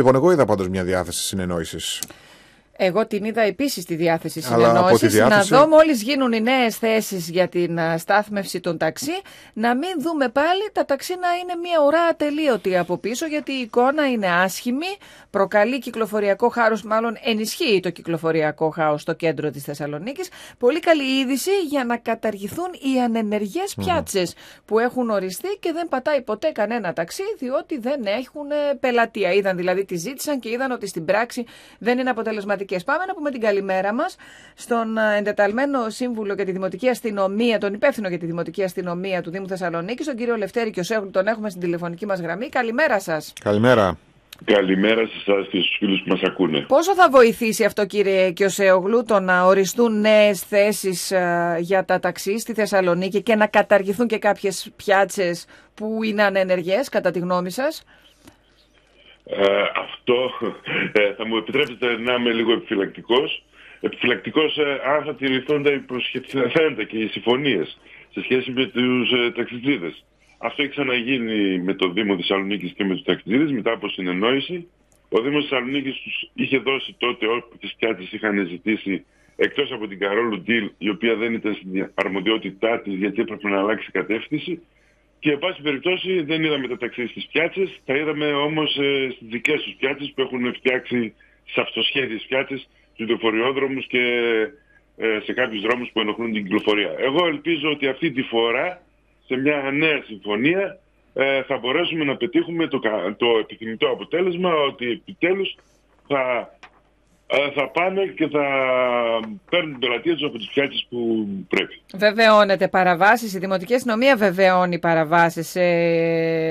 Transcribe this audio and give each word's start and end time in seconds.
Λοιπόν, 0.00 0.14
εγώ 0.14 0.32
είδα 0.32 0.44
πάντως 0.44 0.68
μια 0.68 0.84
διάθεση 0.84 1.22
συνεννόησης. 1.22 2.00
Εγώ 2.82 3.06
την 3.06 3.24
είδα 3.24 3.40
επίσης 3.40 3.84
τη 3.84 3.94
διάθεση 3.94 4.42
Αλλά 4.52 4.78
από 4.78 4.88
τη 4.88 4.96
συνεννόησης. 4.96 5.18
Να 5.20 5.26
διάθεση- 5.28 5.54
δω 5.54 5.66
μόλις 5.66 6.02
γίνουν 6.02 6.32
οι 6.32 6.40
νέες 6.40 6.76
θέσεις 6.76 7.28
για 7.30 7.48
την 7.48 7.78
α, 7.80 7.98
στάθμευση 7.98 8.60
των 8.60 8.78
ταξί, 8.78 9.12
να 9.52 9.74
μην 9.76 9.90
δούμε 10.00 10.28
πάλι 10.28 10.70
τα 10.72 10.84
ταξί 10.84 11.12
να 11.12 11.28
είναι 11.42 11.54
μια 11.62 11.84
ουρά 11.86 12.00
ατελείωτη 12.02 12.76
από 12.76 12.96
πίσω, 12.96 13.26
γιατί 13.26 13.52
η 13.52 13.60
εικόνα 13.60 14.10
είναι 14.10 14.26
άσχημη, 14.26 14.86
προκαλεί 15.30 15.78
κυκλοφοριακό 15.78 16.48
χάος, 16.48 16.82
μάλλον 16.82 17.16
ενισχύει 17.24 17.80
το 17.82 17.90
κυκλοφοριακό 17.90 18.68
χάος 18.70 19.00
στο 19.02 19.12
κέντρο 19.12 19.50
της 19.50 19.62
Θεσσαλονίκης. 19.64 20.28
Πολύ 20.58 20.80
καλή 20.80 21.18
είδηση 21.20 21.50
για 21.68 21.84
να 21.84 21.96
καταργηθούν 21.96 22.68
οι 22.72 23.00
ανενεργές 23.00 23.74
πιάτσες 23.76 24.34
που 24.64 24.78
έχουν 24.78 25.10
οριστεί 25.10 25.56
και 25.60 25.72
δεν 25.72 25.88
πατάει 25.88 26.22
ποτέ 26.22 26.50
κανένα 26.50 26.92
ταξί, 26.92 27.22
διότι 27.38 27.78
δεν 27.78 28.00
έχουν 28.06 28.50
ε, 28.50 28.74
πελατεία. 28.80 29.32
Είδαν 29.32 29.56
δηλαδή, 29.56 29.84
τη 29.84 29.96
ζήτησαν 29.96 30.40
και 30.40 30.48
είδαν 30.50 30.70
ότι 30.70 30.86
στην 30.86 31.04
πράξη 31.04 31.44
δεν 31.78 31.98
είναι 31.98 32.10
αποτελεσματικέ. 32.70 32.84
Πάμε 32.84 33.04
να 33.06 33.14
πούμε 33.14 33.30
την 33.30 33.40
καλημέρα 33.40 33.94
μας 33.94 34.16
στον 34.54 34.98
ε, 34.98 35.16
εντεταλμένο 35.18 35.90
σύμβουλο 35.90 36.34
για 36.34 36.44
τη 36.44 36.52
Δημοτική 36.52 36.88
Αστυνομία, 36.88 37.58
τον 37.58 37.74
υπεύθυνο 37.74 38.08
για 38.08 38.18
τη 38.18 38.26
Δημοτική 38.26 38.62
Αστυνομία 38.62 39.22
του 39.22 39.30
Δήμου 39.30 39.48
Θεσσαλονίκη, 39.48 40.04
τον 40.04 40.16
κύριο 40.16 40.36
Λευτέρη 40.36 40.70
Κιωσέγλου. 40.70 41.10
Τον 41.10 41.26
έχουμε 41.26 41.48
στην 41.48 41.60
τηλεφωνική 41.60 42.06
μας 42.06 42.20
γραμμή. 42.20 42.48
Καλημέρα 42.48 43.00
σας. 43.00 43.32
Καλημέρα. 43.44 43.98
Καλημέρα 44.44 45.06
σε 45.06 45.12
εσάς 45.26 45.48
και 45.50 45.58
στους 45.58 45.76
φίλους 45.78 46.02
που 46.02 46.08
μας 46.08 46.20
ακούνε. 46.22 46.60
Πόσο 46.60 46.94
θα 46.94 47.08
βοηθήσει 47.10 47.64
αυτό, 47.64 47.86
κύριε 47.86 48.30
Κιωσέογλου, 48.30 49.04
το 49.04 49.20
να 49.20 49.44
οριστούν 49.44 50.00
νέες 50.00 50.40
θέσεις 50.40 51.12
για 51.58 51.84
τα 51.84 51.98
ταξί 51.98 52.38
στη 52.38 52.54
Θεσσαλονίκη 52.54 53.22
και 53.22 53.34
να 53.34 53.46
καταργηθούν 53.46 54.06
και 54.06 54.18
κάποιες 54.18 54.70
πιάτσες 54.76 55.44
που 55.74 56.02
είναι 56.02 56.22
ανενεργές, 56.22 56.88
κατά 56.88 57.10
τη 57.10 57.18
γνώμη 57.18 57.50
σας; 57.50 57.84
Ε, 59.36 59.62
αυτό 59.74 60.30
ε, 60.92 61.14
θα 61.14 61.26
μου 61.26 61.36
επιτρέψετε 61.36 61.98
να 61.98 62.14
είμαι 62.14 62.32
λίγο 62.32 62.52
επιφυλακτικός. 62.52 63.44
Επιφυλακτικός 63.80 64.58
ε, 64.58 64.80
αν 64.84 65.04
θα 65.04 65.14
τηρηθούν 65.14 65.62
τα 65.62 65.70
υποσχεθέντα 65.72 66.84
και 66.84 66.98
οι 66.98 67.06
συμφωνίες 67.08 67.78
σε 68.10 68.22
σχέση 68.22 68.50
με 68.50 68.66
τους 68.66 69.12
ε, 69.12 69.30
ταξιτζίδες. 69.30 70.04
Αυτό 70.38 70.62
έχει 70.62 70.70
ξαναγίνει 70.70 71.58
με 71.58 71.74
το 71.74 71.88
Δήμο 71.88 72.16
Θεσσαλονίκης 72.16 72.72
και 72.72 72.84
με 72.84 72.94
τους 72.94 73.04
ταξιτζίδες 73.04 73.50
μετά 73.50 73.72
από 73.72 73.88
συνεννόηση. 73.88 74.68
Ο 75.08 75.20
Δήμος 75.20 75.42
Θεσσαλονίκης 75.42 76.00
τους 76.02 76.30
είχε 76.34 76.58
δώσει 76.58 76.94
τότε 76.98 77.26
όποιες 77.26 77.74
πιάτες 77.78 78.12
είχαν 78.12 78.46
ζητήσει 78.46 79.04
εκτός 79.36 79.72
από 79.72 79.86
την 79.86 79.98
Καρόλου 79.98 80.40
Ντίλ, 80.40 80.70
η 80.78 80.88
οποία 80.88 81.14
δεν 81.14 81.32
ήταν 81.34 81.54
στην 81.54 81.90
αρμοδιότητά 81.94 82.80
της 82.80 82.94
γιατί 82.94 83.20
έπρεπε 83.20 83.48
να 83.48 83.58
αλλάξει 83.58 83.90
κατεύθυνση. 83.90 84.62
Και 85.20 85.30
εν 85.30 85.38
πάση 85.38 85.62
περιπτώσει 85.62 86.22
δεν 86.22 86.44
είδαμε 86.44 86.68
τα 86.68 86.76
ταξίδια 86.76 87.10
στις 87.10 87.26
πιάτσες, 87.32 87.80
τα 87.84 87.94
είδαμε 87.96 88.32
όμως 88.32 88.76
ε, 88.78 89.08
στις 89.14 89.28
δικές 89.28 89.62
τους 89.62 89.74
πιάτσες 89.78 90.12
που 90.14 90.20
έχουν 90.20 90.54
φτιάξει 90.54 91.14
σε 91.44 91.60
αυτοσχέδιες 91.60 92.24
πιάτσες, 92.28 92.68
στους 92.92 93.08
λεωφοριόδρομους 93.08 93.86
και 93.86 94.00
ε, 94.96 95.20
σε 95.24 95.32
κάποιους 95.32 95.62
δρόμους 95.62 95.90
που 95.92 96.00
ενοχλούν 96.00 96.32
την 96.32 96.42
κυκλοφορία. 96.42 96.94
Εγώ 96.98 97.26
ελπίζω 97.26 97.70
ότι 97.70 97.86
αυτή 97.88 98.10
τη 98.10 98.22
φορά 98.22 98.82
σε 99.26 99.36
μια 99.36 99.70
νέα 99.72 100.02
συμφωνία 100.06 100.78
ε, 101.14 101.42
θα 101.42 101.58
μπορέσουμε 101.58 102.04
να 102.04 102.16
πετύχουμε 102.16 102.66
το, 102.66 102.78
κα- 102.78 103.16
το 103.18 103.26
επιθυμητό 103.40 103.88
αποτέλεσμα 103.88 104.54
ότι 104.54 104.90
επιτέλους 104.90 105.54
θα, 106.06 106.50
ε, 106.50 106.59
θα 107.54 107.68
πάνε 107.68 108.06
και 108.06 108.28
θα 108.28 108.44
παίρνουν 109.50 109.70
την 109.70 109.78
πελατεία 109.78 110.14
τους 110.14 110.24
από 110.24 110.38
τις 110.38 110.48
πιάτσες 110.48 110.86
που 110.90 111.28
πρέπει. 111.48 111.82
Βεβαιώνεται 111.94 112.68
παραβάσεις, 112.68 113.34
η 113.34 113.38
Δημοτική 113.38 113.74
Αστυνομία 113.74 114.16
βεβαιώνει 114.16 114.78
παραβάσεις 114.78 115.48
σε 115.48 115.60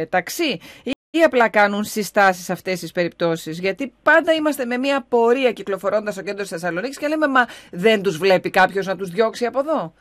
ταξί. 0.06 0.59
Ή 0.84 0.91
ή 1.12 1.19
απλά 1.23 1.50
κάνουν 1.50 1.84
συστάσεις 1.84 2.45
σε 2.45 2.51
αυτές 2.51 2.79
τις 2.79 2.91
περιπτώσεις. 2.91 3.59
Γιατί 3.59 3.94
πάντα 4.03 4.34
είμαστε 4.34 4.66
με 4.66 4.78
μια 4.78 5.06
πορεία 5.09 5.51
κυκλοφορώντας 5.51 6.13
στο 6.13 6.23
κέντρο 6.23 6.41
της 6.41 6.50
Θεσσαλονίκης 6.50 6.97
και 6.97 7.07
λέμε 7.07 7.28
Μα 7.28 7.45
δεν 7.72 8.01
τους 8.01 8.18
βλέπει 8.18 8.50
κάποιος 8.50 8.85
να 8.85 8.95
τους 8.95 9.09
διώξει 9.09 9.45
από 9.45 9.59
εδώ. 9.59 9.94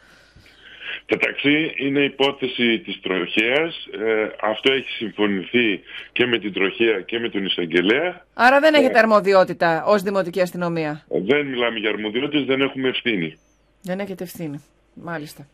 Τα 1.08 1.16
ταξί 1.16 1.72
είναι 1.76 2.00
υπόθεση 2.00 2.78
της 2.78 3.00
τροχέας. 3.00 3.86
Ε, 4.06 4.30
αυτό 4.42 4.72
έχει 4.72 4.88
συμφωνηθεί 4.90 5.80
και 6.12 6.26
με 6.26 6.38
την 6.38 6.52
τροχέα 6.52 7.00
και 7.00 7.18
με 7.18 7.28
τον 7.28 7.44
εισαγγελέα. 7.44 8.26
Άρα 8.34 8.60
δεν 8.60 8.74
έχετε 8.74 8.98
αρμοδιότητα 8.98 9.84
ως 9.86 10.02
Δημοτική 10.02 10.40
Αστυνομία; 10.40 11.04
Ε, 11.08 11.20
Δεν 11.20 11.46
μιλάμε 11.46 11.78
για 11.78 11.90
αρμοδιότητες, 11.90 12.44
δεν 12.44 12.60
έχουμε 12.60 12.88
ευθύνη. 12.88 13.38
Δεν 13.82 14.00
έχετε 14.00 14.24
ευθύνη. 14.24 14.64
Μάλιστα. 14.94 15.48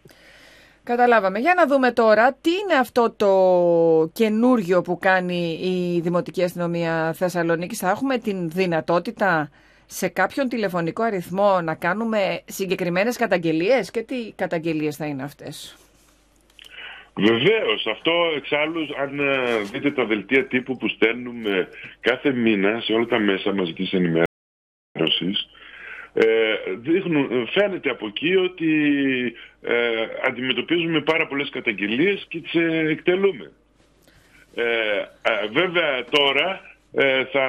Καταλάβαμε. 0.82 1.38
Για 1.38 1.54
να 1.56 1.66
δούμε 1.66 1.92
τώρα 1.92 2.36
τι 2.40 2.50
είναι 2.50 2.78
αυτό 2.80 3.10
το 3.16 3.30
καινούργιο 4.12 4.82
που 4.82 4.98
κάνει 4.98 5.58
η 5.62 6.00
Δημοτική 6.00 6.42
Αστυνομία 6.42 7.12
Θεσσαλονίκης. 7.12 7.78
Θα 7.78 7.90
έχουμε 7.90 8.18
την 8.18 8.50
δυνατότητα 8.50 9.50
σε 9.86 10.08
κάποιον 10.08 10.48
τηλεφωνικό 10.48 11.02
αριθμό 11.02 11.60
να 11.60 11.75
κάνουμε 11.75 12.42
συγκεκριμένες 12.44 13.16
καταγγελίες 13.16 13.90
και 13.90 14.02
τι 14.02 14.32
καταγγελίες 14.36 14.96
θα 14.96 15.06
είναι 15.06 15.22
αυτές; 15.22 15.76
Βεβαίως, 17.16 17.86
αυτό 17.86 18.12
εξάλλου 18.36 18.86
αν 19.00 19.19
ε, 19.19 19.62
δείτε 19.72 19.90
τα 19.90 20.04
δελτία 20.04 20.46
τύπου 20.46 20.76
που 20.76 20.88
στέλνουμε 20.88 21.69
κάθε 22.00 22.32
μήνα 22.32 22.81
σε 22.81 22.92
όλα 22.92 23.06
τα 23.06 23.19
μέσα 23.19 23.54
μαζικής 23.54 23.92
ενημέρωσης, 23.92 25.48
ε, 26.14 26.54
δείχνουν, 26.78 27.48
φαίνεται 27.52 27.90
από 27.90 28.06
εκεί 28.06 28.36
ότι 28.36 28.72
ε, 29.62 30.06
αντιμετωπίζουμε 30.26 31.00
πάρα 31.00 31.26
πολλές 31.26 31.48
καταγγελίες 31.50 32.26
και 32.28 32.40
τις 32.40 32.54
ε, 32.54 32.86
εκτελούμε. 32.88 33.52
Ε, 34.54 34.62
ε, 35.22 35.46
βέβαια 35.52 36.04
τώρα 36.04 36.60
ε, 36.92 37.25
θα, 37.25 37.46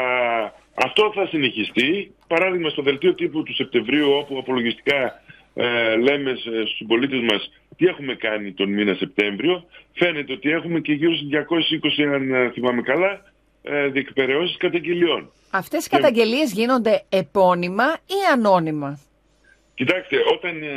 αυτό 0.75 1.12
θα 1.16 1.27
συνεχιστεί. 1.27 2.12
Παράδειγμα 2.27 2.69
στο 2.69 2.81
δελτίο 2.81 3.13
τύπου 3.13 3.44
του 3.44 3.54
Σεπτεμβρίου 3.56 4.12
όπου 4.12 4.38
απολογιστικά 4.38 5.22
ε, 5.54 5.95
λέμε 5.95 6.36
σε- 6.36 6.66
στους 6.68 6.88
πολίτες 6.88 7.19
μας 7.22 7.51
τι 7.77 7.86
έχουμε 7.86 8.16
κάνει 8.16 8.51
τον 8.54 8.69
μήνα 8.69 8.94
Σεπτέμβριο. 8.94 9.66
Φαίνεται 9.94 10.33
ότι 10.33 10.50
έχουμε 10.50 10.80
και 10.80 10.94
γύρω 10.94 11.16
στις 11.16 11.27
220 11.30 12.04
αν 12.13 12.33
ε, 12.33 12.50
θυμάμαι 12.51 12.81
καλά 12.81 13.22
ε, 13.63 13.88
διεκπαιρεώσεις 13.88 14.57
καταγγελιών. 14.57 15.31
Αυτές 15.50 15.86
οι 15.86 15.89
καταγγελίες 15.89 16.51
γίνονται 16.54 17.04
επώνυμα 17.10 17.83
ή 18.06 18.31
ανώνυμα; 18.33 19.00
Κοιτάξτε, 19.75 20.18
όταν 20.33 20.63
ε, 20.63 20.68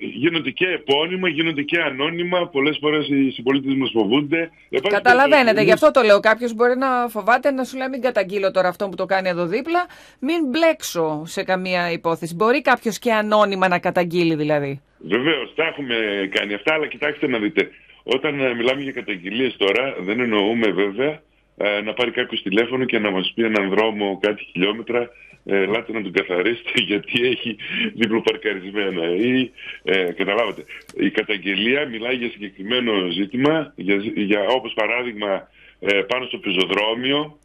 γίνονται 0.00 0.50
και 0.50 0.66
επώνυμα, 0.66 1.28
γίνονται 1.28 1.62
και 1.62 1.80
ανώνυμα, 1.80 2.48
πολλές 2.48 2.76
φορές 2.80 3.08
οι 3.08 3.30
συμπολίτες 3.30 3.74
μας 3.74 3.90
φοβούνται. 3.94 4.50
Υπάρχει 4.68 4.90
Καταλαβαίνετε, 4.96 5.34
περίπτωση- 5.36 5.66
γι' 5.66 5.72
αυτό 5.72 5.90
το 5.90 6.02
λέω. 6.02 6.20
Κάποιος 6.20 6.54
μπορεί 6.54 6.76
να 6.76 7.08
φοβάται 7.08 7.50
να 7.50 7.64
σου 7.64 7.76
λέει 7.76 7.88
μην 7.88 8.00
καταγγείλω 8.00 8.50
τώρα 8.50 8.68
αυτό 8.68 8.88
που 8.88 8.96
το 8.96 9.06
κάνει 9.06 9.28
εδώ 9.28 9.46
δίπλα, 9.46 9.86
μην 10.18 10.46
μπλέξω 10.50 11.22
σε 11.26 11.42
καμία 11.44 11.90
υπόθεση. 11.92 12.34
Μπορεί 12.34 12.62
κάποιος 12.62 12.98
και 12.98 13.12
ανώνυμα 13.12 13.68
να 13.68 13.78
καταγγείλει 13.78 14.34
δηλαδή. 14.34 14.80
Βεβαίως, 14.98 15.52
τα 15.54 15.64
έχουμε 15.66 15.96
κάνει 16.34 16.54
αυτά, 16.54 16.74
αλλά 16.74 16.86
κοιτάξτε 16.86 17.26
να 17.28 17.38
δείτε. 17.38 17.70
Όταν 18.02 18.40
ε, 18.40 18.54
μιλάμε 18.54 18.80
για 18.82 18.92
καταγγελίες 18.92 19.56
τώρα, 19.56 19.94
δεν 20.00 20.20
εννοούμε 20.20 20.70
βέβαια 20.70 21.20
ε, 21.56 21.80
να 21.80 21.92
πάρει 21.92 22.10
κάποιος 22.10 22.42
τηλέφωνο 22.42 22.84
και 22.84 22.98
να 22.98 23.10
μας 23.10 23.32
πει 23.34 23.42
έναν 23.44 23.68
δρόμο 23.68 24.18
κάτι 24.22 24.44
χιλιόμετρα, 24.52 25.00
ε, 25.00 25.08
ελάτε 25.44 25.92
να 25.92 26.02
τον 26.02 26.12
καθαρίσετε 26.12 26.72
γιατί 26.90 27.26
έχει 27.26 27.56
διπλοπαρκαρισμένα 27.94 29.14
ή 29.14 29.50
ε, 29.82 30.12
καταλάβατε. 30.12 30.64
Η 30.96 31.10
καταγγελία 31.10 31.86
μιλάει 31.86 32.14
για 32.14 32.30
συγκεκριμένο 32.30 33.10
ζήτημα, 33.10 33.72
για, 33.76 33.96
για 34.14 34.46
όπως 34.46 34.72
παράδειγμα 34.72 35.48
ε, 35.80 35.92
πάνω 35.92 36.24
στο 36.26 36.38
πεζοδρόμιο, 36.38 37.38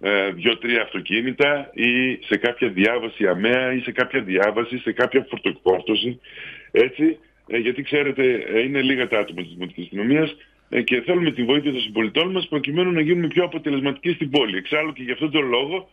ε, 0.00 0.30
δύο-τρία 0.30 0.82
αυτοκίνητα 0.82 1.70
ή 1.74 2.18
σε 2.26 2.36
κάποια 2.36 2.68
διάβαση 2.68 3.26
αμαία 3.26 3.72
ή 3.72 3.80
σε 3.80 3.92
κάποια 3.92 4.20
διάβαση, 4.20 4.78
σε 4.78 4.92
κάποια 4.92 5.26
φορτοεκφόρτωση. 5.30 6.20
Έτσι, 6.70 7.18
ε, 7.46 7.58
γιατί 7.58 7.82
ξέρετε, 7.82 8.32
ε, 8.32 8.60
είναι 8.60 8.82
λίγα 8.82 9.08
τα 9.08 9.18
άτομα 9.18 9.42
της 9.42 9.50
Δημοτικής 9.52 9.84
Αστυνομίας 9.84 10.36
ε, 10.68 10.82
και 10.82 11.00
θέλουμε 11.00 11.30
τη 11.30 11.44
βοήθεια 11.44 11.72
των 11.72 11.80
συμπολιτών 11.80 12.30
μας 12.30 12.48
προκειμένου 12.48 12.92
να 12.92 13.00
γίνουμε 13.00 13.26
πιο 13.26 13.44
αποτελεσματικοί 13.44 14.12
στην 14.12 14.30
πόλη. 14.30 14.56
Εξάλλου 14.56 14.92
και 14.92 15.02
γι' 15.02 15.12
αυτόν 15.12 15.30
τον 15.30 15.48
λόγο 15.48 15.88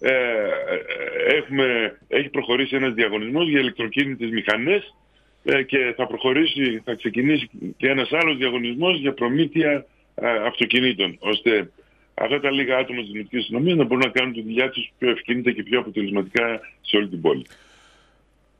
ε, 0.00 0.12
ε, 0.12 1.36
έχουμε, 1.36 1.98
έχει 2.08 2.28
προχωρήσει 2.28 2.76
ένας 2.76 2.94
διαγωνισμός 2.94 3.48
για 3.48 3.60
ηλεκτροκίνητες 3.60 4.30
μηχανές 4.30 4.94
ε, 5.44 5.62
και 5.62 5.92
θα 5.96 6.06
προχωρήσει, 6.06 6.82
θα 6.84 6.94
ξεκινήσει 6.94 7.50
και 7.76 7.88
ένας 7.88 8.12
άλλος 8.12 8.36
διαγωνισμός 8.36 8.98
για 8.98 9.12
προμήθεια 9.12 9.86
ε, 10.14 10.28
αυτοκινήτων, 10.28 11.16
ώστε 11.18 11.70
αυτά 12.14 12.40
τα 12.40 12.50
λίγα 12.50 12.76
άτομα 12.76 13.00
της 13.00 13.10
Δημοτικής 13.10 13.40
Αστυνομίας 13.40 13.76
να 13.76 13.84
μπορούν 13.84 14.04
να 14.04 14.10
κάνουν 14.10 14.32
τη 14.32 14.42
δουλειά 14.42 14.70
τους 14.70 14.92
πιο 14.98 15.10
ευκίνητα 15.10 15.50
και 15.50 15.62
πιο 15.62 15.78
αποτελεσματικά 15.78 16.60
σε 16.80 16.96
όλη 16.96 17.08
την 17.08 17.20
πόλη. 17.20 17.46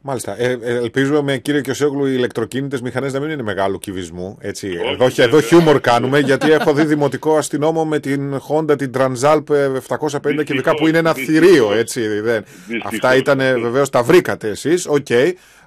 Μάλιστα. 0.01 0.41
Ε, 0.41 0.59
ε, 0.63 0.77
ελπίζουμε, 0.77 1.37
κύριε 1.39 1.61
Κιωσέγλου, 1.61 2.07
οι 2.07 2.13
ηλεκτροκίνητες 2.15 2.81
μηχανές 2.81 3.13
να 3.13 3.21
μην 3.21 3.31
είναι 3.31 3.43
μεγάλου 3.43 3.79
κυβισμού. 3.79 4.39
Έτσι. 4.41 4.67
Όχι, 4.67 4.77
εδώ, 4.77 5.05
βέβαια. 5.07 5.25
εδώ 5.27 5.41
χιούμορ 5.41 5.81
κάνουμε, 5.81 6.19
γιατί 6.19 6.51
έχω 6.51 6.73
δει 6.73 6.85
δημοτικό 6.85 7.37
αστυνόμο 7.37 7.85
με 7.85 7.99
την 8.01 8.35
Honda, 8.49 8.79
την 8.79 8.91
Transalp 8.99 9.43
750 9.89 10.45
κυβικά 10.45 10.75
που 10.75 10.87
είναι 10.87 10.99
ένα 10.99 11.13
Δυστυχώς. 11.13 11.47
θηρίο. 11.49 11.73
Έτσι, 11.73 12.01
δεν. 12.21 12.45
Δυστυχώς. 12.45 12.93
Αυτά 12.93 13.17
ήταν 13.17 13.39
βεβαίως, 13.39 13.91
τα 13.91 14.03
βρήκατε 14.03 14.49
εσείς, 14.49 14.87
οκ, 14.87 15.07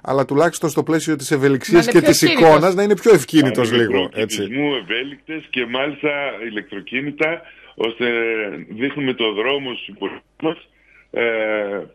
αλλά 0.02 0.24
τουλάχιστον 0.24 0.70
στο 0.70 0.82
πλαίσιο 0.82 1.16
της 1.16 1.30
ευελιξίας 1.30 1.86
Να 1.86 1.90
είναι 1.90 1.92
και 1.92 1.98
πιο 2.00 2.08
της 2.10 2.22
ευκίνητος. 2.22 2.48
εικόνας 2.50 2.74
να 2.74 2.82
είναι 2.82 2.96
πιο 2.96 3.14
ευκίνητος 3.14 3.70
Πάνε 3.70 3.82
λίγο. 3.82 4.02
μικρού 4.02 4.20
Έτσι. 4.20 4.36
κυβισμού, 4.42 4.74
ευέλικτες 4.74 5.42
και 5.50 5.66
μάλιστα 5.66 6.10
ηλεκτροκίνητα 6.50 7.40
ώστε 7.74 8.04
δείχνουμε 8.70 9.14
το 9.14 9.32
δρόμο 9.32 9.74
στους 9.74 9.86
υπολείπους 9.88 10.22
μας 10.42 10.68
ε, 11.10 11.22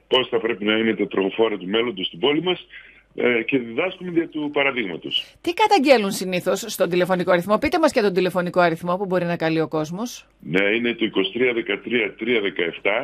πώς 0.08 0.28
θα 0.30 0.40
πρέπει 0.40 0.66
να 0.66 0.74
είναι 0.78 0.94
τα 0.96 1.08
τροχοφόρα 1.08 1.58
του 1.58 1.68
μέλλοντος 1.68 2.06
στην 2.06 2.20
πόλη 2.20 2.42
μας 2.42 2.68
ε, 3.16 3.42
και 3.44 3.58
διδάσκουμε 3.58 4.12
δια 4.12 4.28
του 4.28 4.50
παραδείγματος. 4.54 5.26
Τι 5.42 5.54
καταγγέλουν 5.54 6.12
συνήθως 6.12 6.64
στον 6.68 6.90
τηλεφωνικό 6.90 7.32
αριθμό; 7.32 7.58
Πείτε 7.58 7.80
μας 7.80 7.92
και 7.92 8.02
τον 8.02 8.14
τηλεφωνικό 8.14 8.60
αριθμό 8.60 8.98
που 8.98 9.06
μπορεί 9.06 9.26
να 9.26 9.36
καλεί 9.36 9.62
ο 9.62 9.68
κόσμος. 9.68 10.26
Ναι, 10.40 10.64
είναι 10.76 10.94
το 10.94 11.06
2313 11.06 12.12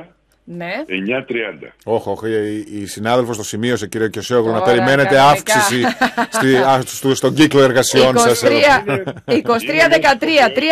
317 0.01 0.05
Ναι. 0.43 0.71
930. 0.87 1.73
Όχι, 1.83 2.09
όχι, 2.09 2.27
η, 2.29 2.81
η 2.81 2.85
συνάδελφος 2.85 3.37
το 3.37 3.43
σημείωσε, 3.43 3.87
κύριε 3.87 4.09
Κιωσέογλου, 4.09 4.51
να 4.51 4.61
Ωραία, 4.61 4.73
περιμένετε 4.73 5.15
κανονικά. 5.15 5.29
αύξηση 5.29 5.81
στη, 6.29 6.55
α, 6.55 6.81
στο, 6.85 7.15
στον 7.15 7.33
κύκλο 7.33 7.61
εργασιών 7.63 8.17
σας. 8.17 8.43
23, 8.43 8.47
23, 8.47 8.49
13, 9.27 9.33
3, 9.33 9.41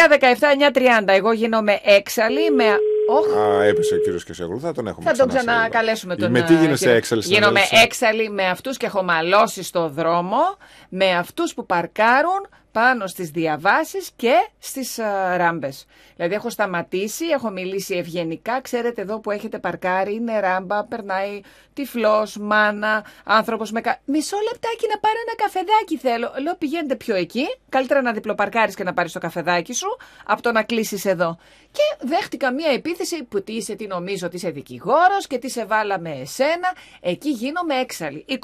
17, 0.09 0.23
9, 0.71 0.71
30. 0.71 1.13
Εγώ 1.17 1.31
γίνομαι 1.31 1.79
έξαλλη 1.83 2.51
με. 2.51 2.63
Όχ, 3.09 3.37
Α, 3.37 3.63
έπεσε 3.63 3.93
ο 3.95 3.97
κύριος 3.97 4.23
Κιωσέογλου, 4.23 4.59
θα 4.59 4.73
τον 4.73 4.87
έχουμε 4.87 5.05
θα 5.09 5.17
τον 5.17 5.27
ξανά 5.27 5.41
σε 5.41 5.47
λίγο. 5.47 5.57
ξανακαλέσουμε 5.59 6.15
τον 6.15 6.31
Με 6.31 6.41
τι 6.41 6.53
ε, 6.53 6.57
γίνεσαι 6.57 6.77
κύριο. 6.83 6.97
έξαλλη 6.97 7.21
Γίνομαι 7.25 7.59
συνάδελφε; 7.59 7.85
έξαλλη 7.85 8.29
με 8.29 8.45
αυτούς 8.47 8.77
και 8.77 8.85
έχω 8.85 9.03
μαλώσει 9.03 9.63
στο 9.63 9.89
δρόμο, 9.89 10.37
με 10.89 11.15
αυτούς 11.17 11.53
που 11.53 11.65
παρκάρουν 11.65 12.47
πάνω 12.71 13.07
στις 13.07 13.29
διαβάσεις 13.29 14.11
και 14.15 14.49
στις 14.59 14.97
ε, 14.97 15.35
ράμπες. 15.35 15.85
Δηλαδή 16.15 16.33
έχω 16.35 16.49
σταματήσει, 16.49 17.25
έχω 17.25 17.49
μιλήσει 17.49 17.95
ευγενικά, 17.95 18.61
ξέρετε 18.61 19.01
εδώ 19.01 19.19
που 19.19 19.31
έχετε 19.31 19.59
παρκάρει 19.59 20.13
είναι 20.13 20.39
ράμπα, 20.39 20.83
περνάει 20.83 21.41
τυφλός, 21.73 22.37
μάνα, 22.37 23.05
άνθρωπος 23.23 23.71
με... 23.71 23.81
Κα... 23.81 23.99
Μισό 24.05 24.37
λεπτάκι 24.51 24.87
να 24.93 24.99
πάρω 24.99 25.15
ένα 25.27 25.35
καφεδάκι 25.35 25.97
θέλω. 25.97 26.31
Λέω 26.43 26.55
πηγαίνετε 26.55 26.95
πιο 26.95 27.15
εκεί, 27.15 27.45
καλύτερα 27.69 28.01
να 28.01 28.11
διπλοπαρκάρεις 28.11 28.75
και 28.75 28.83
να 28.83 28.93
πάρεις 28.93 29.11
το 29.11 29.19
καφεδάκι 29.19 29.73
σου, 29.73 29.97
από 30.25 30.41
το 30.41 30.51
να 30.51 30.63
κλείσεις 30.63 31.05
εδώ. 31.05 31.37
Και 31.71 32.07
δέχτηκα 32.07 32.53
μία 32.53 32.71
επίθεση 32.71 33.23
που 33.23 33.43
τι 33.43 33.53
είσαι, 33.53 33.75
τι 33.75 33.87
νομίζω 33.87 34.25
ότι 34.25 34.35
είσαι 34.35 34.49
δικηγόρος 34.49 35.27
και 35.27 35.37
τι 35.37 35.49
σε 35.49 35.65
βάλαμε 35.65 36.09
εσένα. 36.21 36.75
Εκεί 37.01 37.29
γίνομαι 37.29 37.75
έξαλλη. 37.75 38.25
23-13, 38.29 38.37
3-17, 38.39 38.43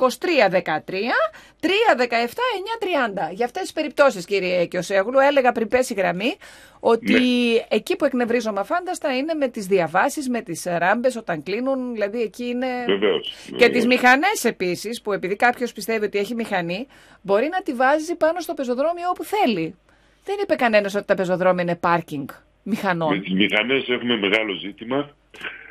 9-30. 3.30 3.34
Για 3.34 3.46
αυτές 3.46 3.62
τις 3.62 3.74
περιπτώσεις 3.74 4.15
κύριε 4.20 4.66
Κιωσέγλου 4.66 5.20
έλεγα 5.20 5.52
πριν 5.52 5.68
πέσει 5.68 5.94
η 5.94 5.96
γραμμή 6.00 6.36
ότι 6.80 7.16
εκεί 7.70 7.96
που 7.96 8.06
εκνευρίζομαι 8.06 8.60
αφάνταστα 8.60 9.18
είναι 9.18 9.34
με 9.34 9.48
τις 9.48 9.66
διαβάσεις, 9.66 10.30
με 10.30 10.42
τις 10.42 10.64
ράμπες 10.66 11.16
όταν 11.16 11.44
κλείνουν, 11.44 11.94
δηλαδή 11.94 12.22
εκεί 12.22 12.46
είναι... 12.46 12.68
Βεβαίως. 12.88 13.34
Και 13.46 13.52
βεβαίως. 13.52 13.72
τις 13.72 13.86
μηχανές 13.86 14.44
επίσης, 14.44 15.02
που 15.02 15.14
επειδή 15.14 15.36
κάποιος 15.36 15.72
πιστεύει 15.74 16.06
ότι 16.06 16.18
έχει 16.18 16.36
μηχανή, 16.36 16.88
μπορεί 17.22 17.50
να 17.52 17.62
τη 17.62 17.74
βάζει 17.74 18.16
πάνω 18.16 18.40
στο 18.40 18.54
πεζοδρόμιο 18.54 19.10
όπου 19.10 19.24
θέλει. 19.24 19.76
Δεν 20.26 20.36
είπε 20.42 20.56
κανένας 20.56 20.96
ότι 20.96 21.06
τα 21.06 21.16
πεζοδρόμια 21.16 21.64
είναι 21.64 21.76
πάρκινγκ 21.76 22.28
μηχανών. 22.64 23.16
Με 23.16 23.22
τις 23.22 23.34
μηχανές 23.34 23.88
έχουμε 23.88 24.18
μεγάλο 24.18 24.54
ζήτημα. 24.54 25.10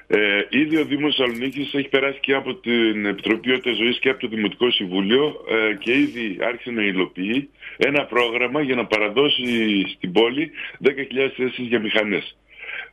Ε, 0.06 0.46
ήδη 0.50 0.76
ο 0.76 0.84
Δήμος 0.84 1.16
Θεσσαλονίκης 1.16 1.74
έχει 1.74 1.88
περάσει 1.88 2.18
και 2.20 2.34
από 2.34 2.54
την 2.54 3.06
Επιτροπή 3.06 3.40
Ποιότητας 3.40 3.76
Ζωής 3.76 3.98
και 3.98 4.08
από 4.08 4.20
το 4.20 4.28
Δημοτικό 4.28 4.70
Συμβούλιο 4.70 5.44
ε, 5.48 5.74
και 5.74 5.92
ήδη 5.92 6.38
άρχισε 6.40 6.70
να 6.70 6.82
υλοποιεί 6.82 7.50
ένα 7.76 8.04
πρόγραμμα 8.04 8.62
για 8.62 8.74
να 8.74 8.86
παραδώσει 8.86 9.44
στην 9.96 10.12
πόλη 10.12 10.50
10.000 10.84 10.90
θέσεις 11.36 11.66
για 11.66 11.80
μηχανές. 11.80 12.36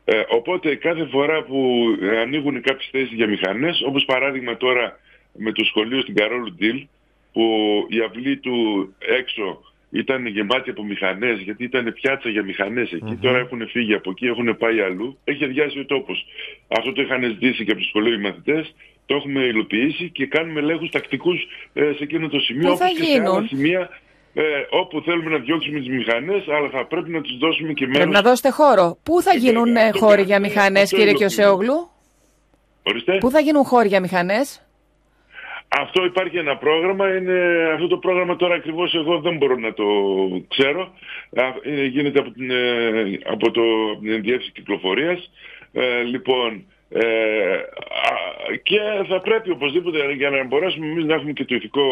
Ε, 0.05 0.21
οπότε 0.27 0.75
κάθε 0.75 1.05
φορά 1.05 1.43
που 1.43 1.85
ε, 2.01 2.19
ανοίγουν 2.19 2.61
κάποιες 2.61 2.89
θέσεις 2.91 3.13
για 3.13 3.27
μηχανές, 3.27 3.81
όπως 3.85 4.05
παράδειγμα 4.05 4.57
τώρα 4.57 4.99
με 5.33 5.51
το 5.51 5.63
σχολείο 5.63 6.01
στην 6.01 6.15
Καρόλου 6.15 6.53
Ντιλ, 6.53 6.87
που 7.33 7.45
η 7.89 7.99
αυλή 7.99 8.37
του 8.37 8.55
έξω 8.99 9.70
ήταν 9.91 10.25
γεμάτη 10.25 10.69
από 10.69 10.83
μηχανές, 10.83 11.39
γιατί 11.39 11.63
ήταν 11.63 11.93
πιάτσα 11.93 12.29
για 12.29 12.43
μηχανές 12.43 12.91
εκεί. 12.91 13.15
Τώρα 13.21 13.37
έχουν 13.37 13.67
φύγει 13.67 13.93
από 13.93 14.09
εκεί, 14.09 14.25
έχουν 14.25 14.57
πάει 14.57 14.81
αλλού. 14.81 15.17
Έχει 15.23 15.43
αδειάσει 15.43 15.79
ο 15.79 15.85
τόπος. 15.85 16.25
Αυτό 16.67 16.91
το 16.93 17.01
είχαν 17.01 17.23
ζητήσει 17.23 17.65
και 17.65 17.71
από 17.71 17.79
το 17.79 17.85
σχολείο 17.87 18.13
οι 18.13 18.17
μαθητές. 18.21 18.73
Το 19.05 19.15
έχουμε 19.15 19.41
υλοποιήσει 19.45 20.09
και 20.09 20.25
κάνουμε 20.25 20.59
ελέγχους 20.59 20.89
τακτικούς 20.89 21.39
ε, 21.73 21.81
σε 21.97 22.03
εκείνο 22.03 22.27
το 22.29 22.39
σημείο. 22.39 22.69
Πού 22.71 22.77
θα 22.77 22.85
όπως 22.85 22.97
και 22.97 23.03
σε 23.05 23.11
άλλα 23.11 23.29
γίνουν; 23.29 23.47
σημεία 23.47 23.89
ε, 24.33 24.43
όπου 24.69 25.01
θέλουμε 25.01 25.29
να 25.29 25.37
διώξουμε 25.37 25.79
τις 25.79 25.87
μηχανές, 25.89 26.47
αλλά 26.47 26.69
θα 26.69 26.85
πρέπει 26.85 27.09
να 27.11 27.21
τους 27.21 27.37
δώσουμε 27.37 27.73
και 27.73 27.85
μέρος. 27.85 27.97
Πρέπει 28.01 28.13
να 28.15 28.21
δώσετε 28.21 28.49
χώρο. 28.49 28.97
Πού 29.03 29.21
θα 29.21 29.31
Ε, 29.31 29.37
γίνουν 29.37 29.63
βέβαια, 29.65 29.81
ε, 29.83 29.85
αυτό 29.87 29.99
χώροι 29.99 30.13
πρέπει 30.13 30.27
για 30.27 30.39
να- 30.39 30.47
μηχανές, 30.47 30.81
αυτό 30.83 30.95
κύριε 30.95 31.09
είναι 31.11 31.19
το 31.19 31.25
Κιωσέογλου. 31.25 31.89
Ορίστε. 32.83 33.17
Πού 33.17 33.29
θα 33.29 33.39
γίνουν 33.39 33.63
χώροι 33.63 33.87
για 33.87 33.99
μηχανές; 33.99 34.61
Αυτό 35.79 36.05
υπάρχει 36.05 36.37
ένα 36.37 36.57
πρόγραμμα. 36.57 37.15
Είναι, 37.15 37.69
αυτό 37.73 37.87
το 37.87 37.97
πρόγραμμα 37.97 38.35
τώρα 38.35 38.55
ακριβώς 38.55 38.93
εγώ 38.93 39.19
δεν 39.19 39.37
μπορώ 39.37 39.55
να 39.55 39.73
το 39.73 39.85
ξέρω. 40.47 40.81
Α, 41.35 41.43
ε, 41.61 41.85
γίνεται 41.85 42.19
από 42.19 42.31
την, 42.31 42.51
ε, 42.51 43.19
από 43.23 43.51
το, 43.51 43.61
από 43.91 44.01
την 44.01 44.21
Διεύθυνση 44.21 44.51
Κυκλοφορίας. 44.51 45.31
Ε, 45.73 46.01
λοιπόν, 46.01 46.65
ε, 46.89 47.55
α, 47.55 48.13
και 48.63 48.79
θα 49.07 49.21
πρέπει 49.21 49.51
οπωσδήποτε 49.51 50.13
για 50.13 50.29
να 50.29 50.43
μπορέσουμε 50.43 50.85
εμείς 50.85 51.05
να 51.05 51.13
έχουμε 51.13 51.31
και 51.31 51.45
το 51.45 51.55
ηθικό 51.55 51.83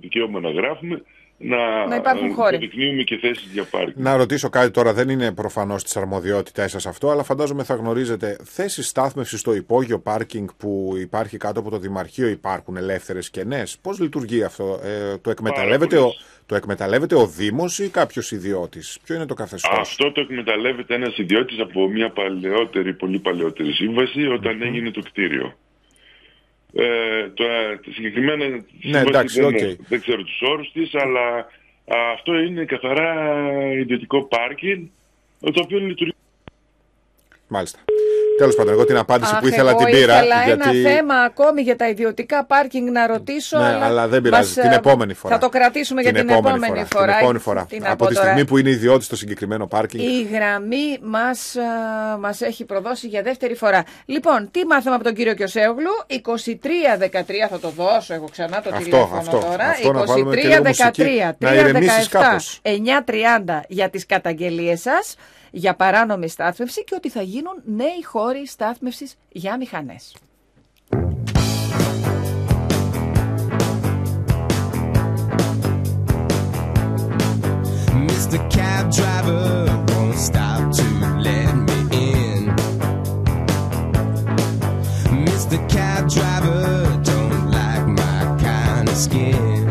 δικαίωμα 0.00 0.40
να 0.40 0.50
γράφουμε, 0.50 1.02
να, 1.38 1.86
Να 1.86 1.96
υπάρχουν 1.96 2.26
ε, 2.26 2.32
χώροι. 2.32 2.56
αποδεικνύουμε 2.56 3.02
και 3.02 3.16
θέσεις 3.16 3.48
για 3.52 3.64
πάρκινγκ. 3.64 4.04
Να 4.04 4.16
ρωτήσω 4.16 4.48
κάτι 4.48 4.70
τώρα, 4.70 4.92
δεν 4.92 5.08
είναι 5.08 5.32
προφανώς 5.32 5.82
της 5.82 5.96
αρμοδιότητάς 5.96 6.70
σας 6.70 6.86
αυτό, 6.86 7.10
αλλά 7.10 7.22
φαντάζομαι 7.22 7.64
θα 7.64 7.74
γνωρίζετε 7.74 8.36
θέσεις 8.44 8.88
στάθμευσης 8.88 9.40
στο 9.40 9.54
υπόγειο 9.54 9.98
πάρκινγκ 9.98 10.48
που 10.56 10.94
υπάρχει 11.00 11.36
κάτω 11.36 11.60
από 11.60 11.70
το 11.70 11.78
Δημαρχείο 11.78 12.28
υπάρχουν 12.28 12.76
ελεύθερες 12.76 13.30
κενέ. 13.30 13.62
Πώς 13.82 13.98
λειτουργεί 14.00 14.42
αυτό, 14.42 14.80
ε, 14.84 15.16
το, 15.18 15.30
εκμεταλλεύεται 15.30 15.96
ο, 15.96 16.00
πολλές. 16.00 16.24
το 16.46 16.54
εκμεταλλεύεται 16.54 17.14
ο 17.14 17.26
Δήμος 17.26 17.78
ή 17.78 17.88
κάποιος 17.88 18.30
ιδιώτης, 18.30 18.98
Ποιο 19.04 19.14
είναι 19.14 19.26
το 19.26 19.34
καθεστώς; 19.34 19.78
Αυτό 19.78 20.12
το 20.12 20.20
εκμεταλλεύεται 20.20 20.94
ένας 20.94 21.18
ιδιώτης 21.18 21.58
από 21.60 21.88
μια 21.88 22.10
παλαιότερη, 22.10 22.92
πολύ 22.94 23.18
παλαιότερη 23.18 23.72
σύμβαση 23.72 24.26
όταν 24.26 24.62
έγινε 24.62 24.90
το 24.90 25.00
κτίριο. 25.00 25.54
Ε, 26.78 27.28
το, 27.34 27.44
το 27.84 27.90
συγκεκριμένα 27.92 28.64
σύμβαση 28.80 29.06
εντάξει, 29.06 29.40
δεν, 29.40 29.54
οκ. 29.54 29.86
δεν 29.88 30.00
ξέρω 30.00 30.22
τους 30.22 30.40
όρους 30.40 30.72
της, 30.72 30.94
αλλά 30.94 31.36
α, 31.84 32.12
αυτό 32.14 32.38
είναι 32.38 32.64
καθαρά 32.64 33.42
ιδιωτικό 33.72 34.22
πάρκινγκ, 34.22 34.86
το 35.40 35.60
οποίο 35.62 35.78
λειτουργεί. 35.78 36.14
Μάλιστα. 37.48 37.78
Τέλος 38.38 38.54
πάντων, 38.54 38.72
εγώ 38.72 38.84
την 38.84 38.96
απάντηση 38.96 39.32
Αχ, 39.34 39.40
που 39.40 39.46
ήθελα 39.46 39.70
εγώ 39.70 39.78
την 39.78 39.86
πήρα. 39.94 40.14
ήθελα 40.16 40.44
γιατί... 40.44 40.78
ένα 40.78 40.90
θέμα 40.90 41.14
ακόμη 41.14 41.62
για 41.62 41.76
τα 41.76 41.88
ιδιωτικά 41.88 42.44
πάρκινγκ 42.44 42.88
να 42.88 43.06
ρωτήσω. 43.06 43.58
Ναι, 43.58 43.78
αλλά 43.82 44.08
δεν 44.08 44.22
πειράζει. 44.22 44.54
μας, 44.54 44.64
την 44.64 44.72
ε, 44.72 44.74
επόμενη 44.74 45.14
φορά. 45.14 45.34
Θα 45.34 45.40
το 45.40 45.48
κρατήσουμε 45.48 46.00
για 46.02 46.12
την 46.12 46.28
επόμενη 46.28 46.84
φορά. 46.88 47.06
Την 47.06 47.16
επόμενη 47.18 47.38
φορά. 47.38 47.66
Τι 47.68 47.78
να 47.78 47.86
από 47.90 47.96
πω 47.96 48.06
τη 48.06 48.14
τώρα. 48.14 48.26
στιγμή 48.26 48.44
που 48.44 48.58
είναι 48.58 48.70
ιδιώτη 48.70 49.04
στο 49.04 49.16
συγκεκριμένο 49.16 49.66
πάρκινγκ. 49.66 50.02
Η 50.04 50.28
γραμμή 50.32 50.98
μας, 51.02 51.54
ε, 51.54 51.60
μας 52.20 52.40
έχει 52.40 52.64
προδώσει 52.64 53.06
για 53.06 53.22
δεύτερη 53.22 53.54
φορά. 53.54 53.82
Λοιπόν, 54.04 54.48
τι 54.50 54.66
μάθαμε 54.66 54.94
από 54.94 55.04
τον 55.04 55.14
κύριο 55.14 55.34
Κιωσέογλου. 55.34 55.90
23-13 56.06 57.48
θα 57.50 57.58
το 57.58 57.68
δώσω, 57.68 58.14
έχω 58.14 58.28
ξανά 58.30 58.60
το 58.62 58.70
Αυτό, 58.72 58.84
τηλέφωνο 58.84 59.18
αυτό, 59.18 59.38
τώρα. 59.38 59.64
αυτό 59.64 59.92
να 59.92 60.04
βάλουμε 60.04 60.36
και 60.36 60.48
λίγο 60.48 60.62
μουσική, 60.66 61.02
23-13, 61.30 61.34
να 61.38 61.54
ηρεμήσεις 61.54 62.08
3-17, 62.08 62.08
κάπως. 62.10 62.60
9-30 62.62 63.60
για 63.68 63.90
τις 63.90 64.06
καταγγελίες 64.06 64.80
σας 64.80 65.14
για 65.56 65.74
παράνομη 65.74 66.28
στάθμευση 66.28 66.84
και 66.84 66.94
ότι 66.94 67.08
θα 67.08 67.22
γίνουν 67.22 67.62
νέοι 67.64 68.04
χώροι 68.04 68.46
στάθμευσης 68.46 69.14
για 69.28 69.56
μηχανές. 69.56 70.16
Mr. 78.08 78.38
Cab 78.54 78.84
Driver 78.96 79.46
won't 79.90 80.18
stop 80.28 80.62
to 80.78 80.84
let 81.26 81.52
me 81.66 81.78
in. 82.10 82.42
Mr. 85.26 85.56
Cab 85.74 86.02
Driver 86.16 86.64
don't 87.10 87.42
like 87.58 87.86
my 88.00 88.20
kind 88.46 88.86
of 88.92 88.98
skin. 89.04 89.62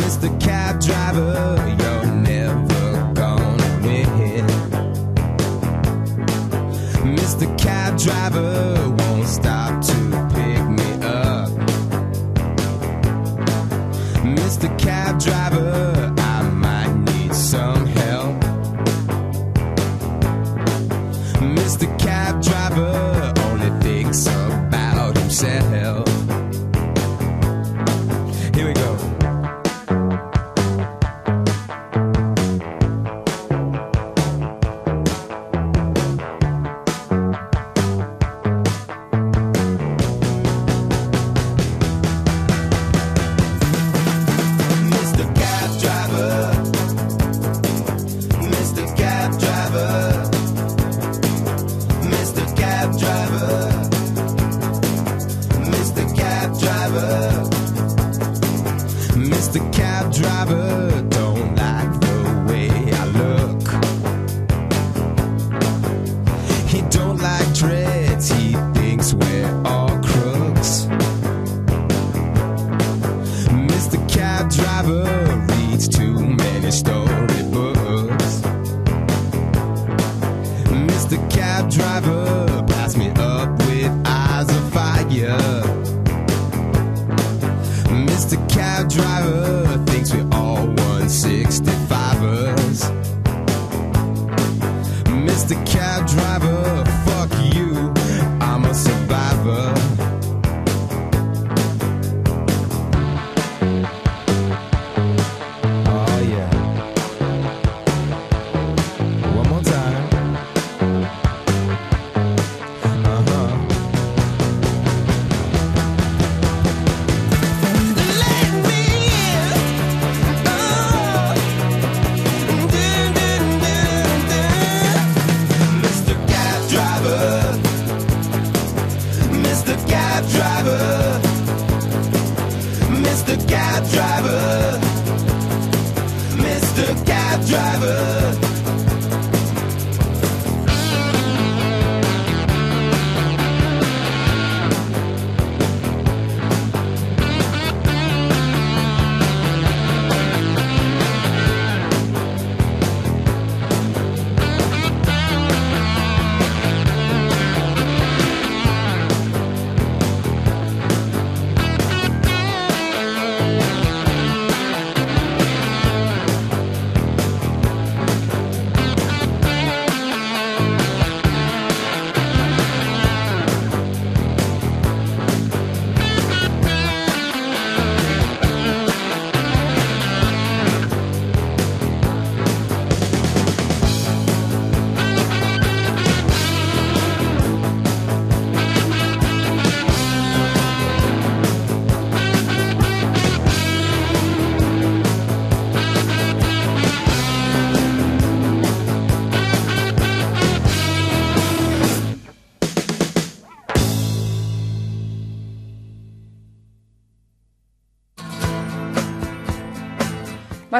Mr. 0.00 0.28
Cab 0.44 0.74
Driver, 0.86 1.57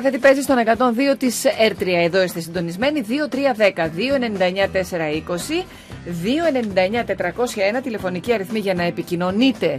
Μάθε 0.00 0.10
τι 0.10 0.18
παίζεις 0.18 0.44
στον 0.44 0.56
102 1.12 1.16
της 1.18 1.44
ΕΡΤΡΙΑ. 1.44 2.02
Εδώ 2.02 2.22
είστε 2.22 2.40
συντονισμένοι. 2.40 3.04
2310 3.08 3.84
299 3.84 4.68
420 4.72 5.64
299 6.94 7.04
401 7.78 7.82
τηλεφωνική 7.82 8.32
αριθμή 8.32 8.58
για 8.58 8.74
να 8.74 8.82
επικοινωνείτε 8.82 9.78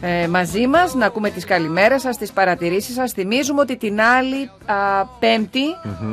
ε, 0.00 0.28
μαζί 0.28 0.66
μας, 0.66 0.94
να 0.94 1.06
ακούμε 1.06 1.30
τις 1.30 1.44
καλημέρες 1.44 2.00
σας, 2.00 2.16
τις 2.16 2.32
παρατηρήσεις 2.32 2.94
σας. 2.94 3.12
Θυμίζουμε 3.12 3.60
ότι 3.60 3.76
την 3.76 4.00
άλλη 4.00 4.50
α, 4.66 5.06
πέμπτη, 5.18 5.64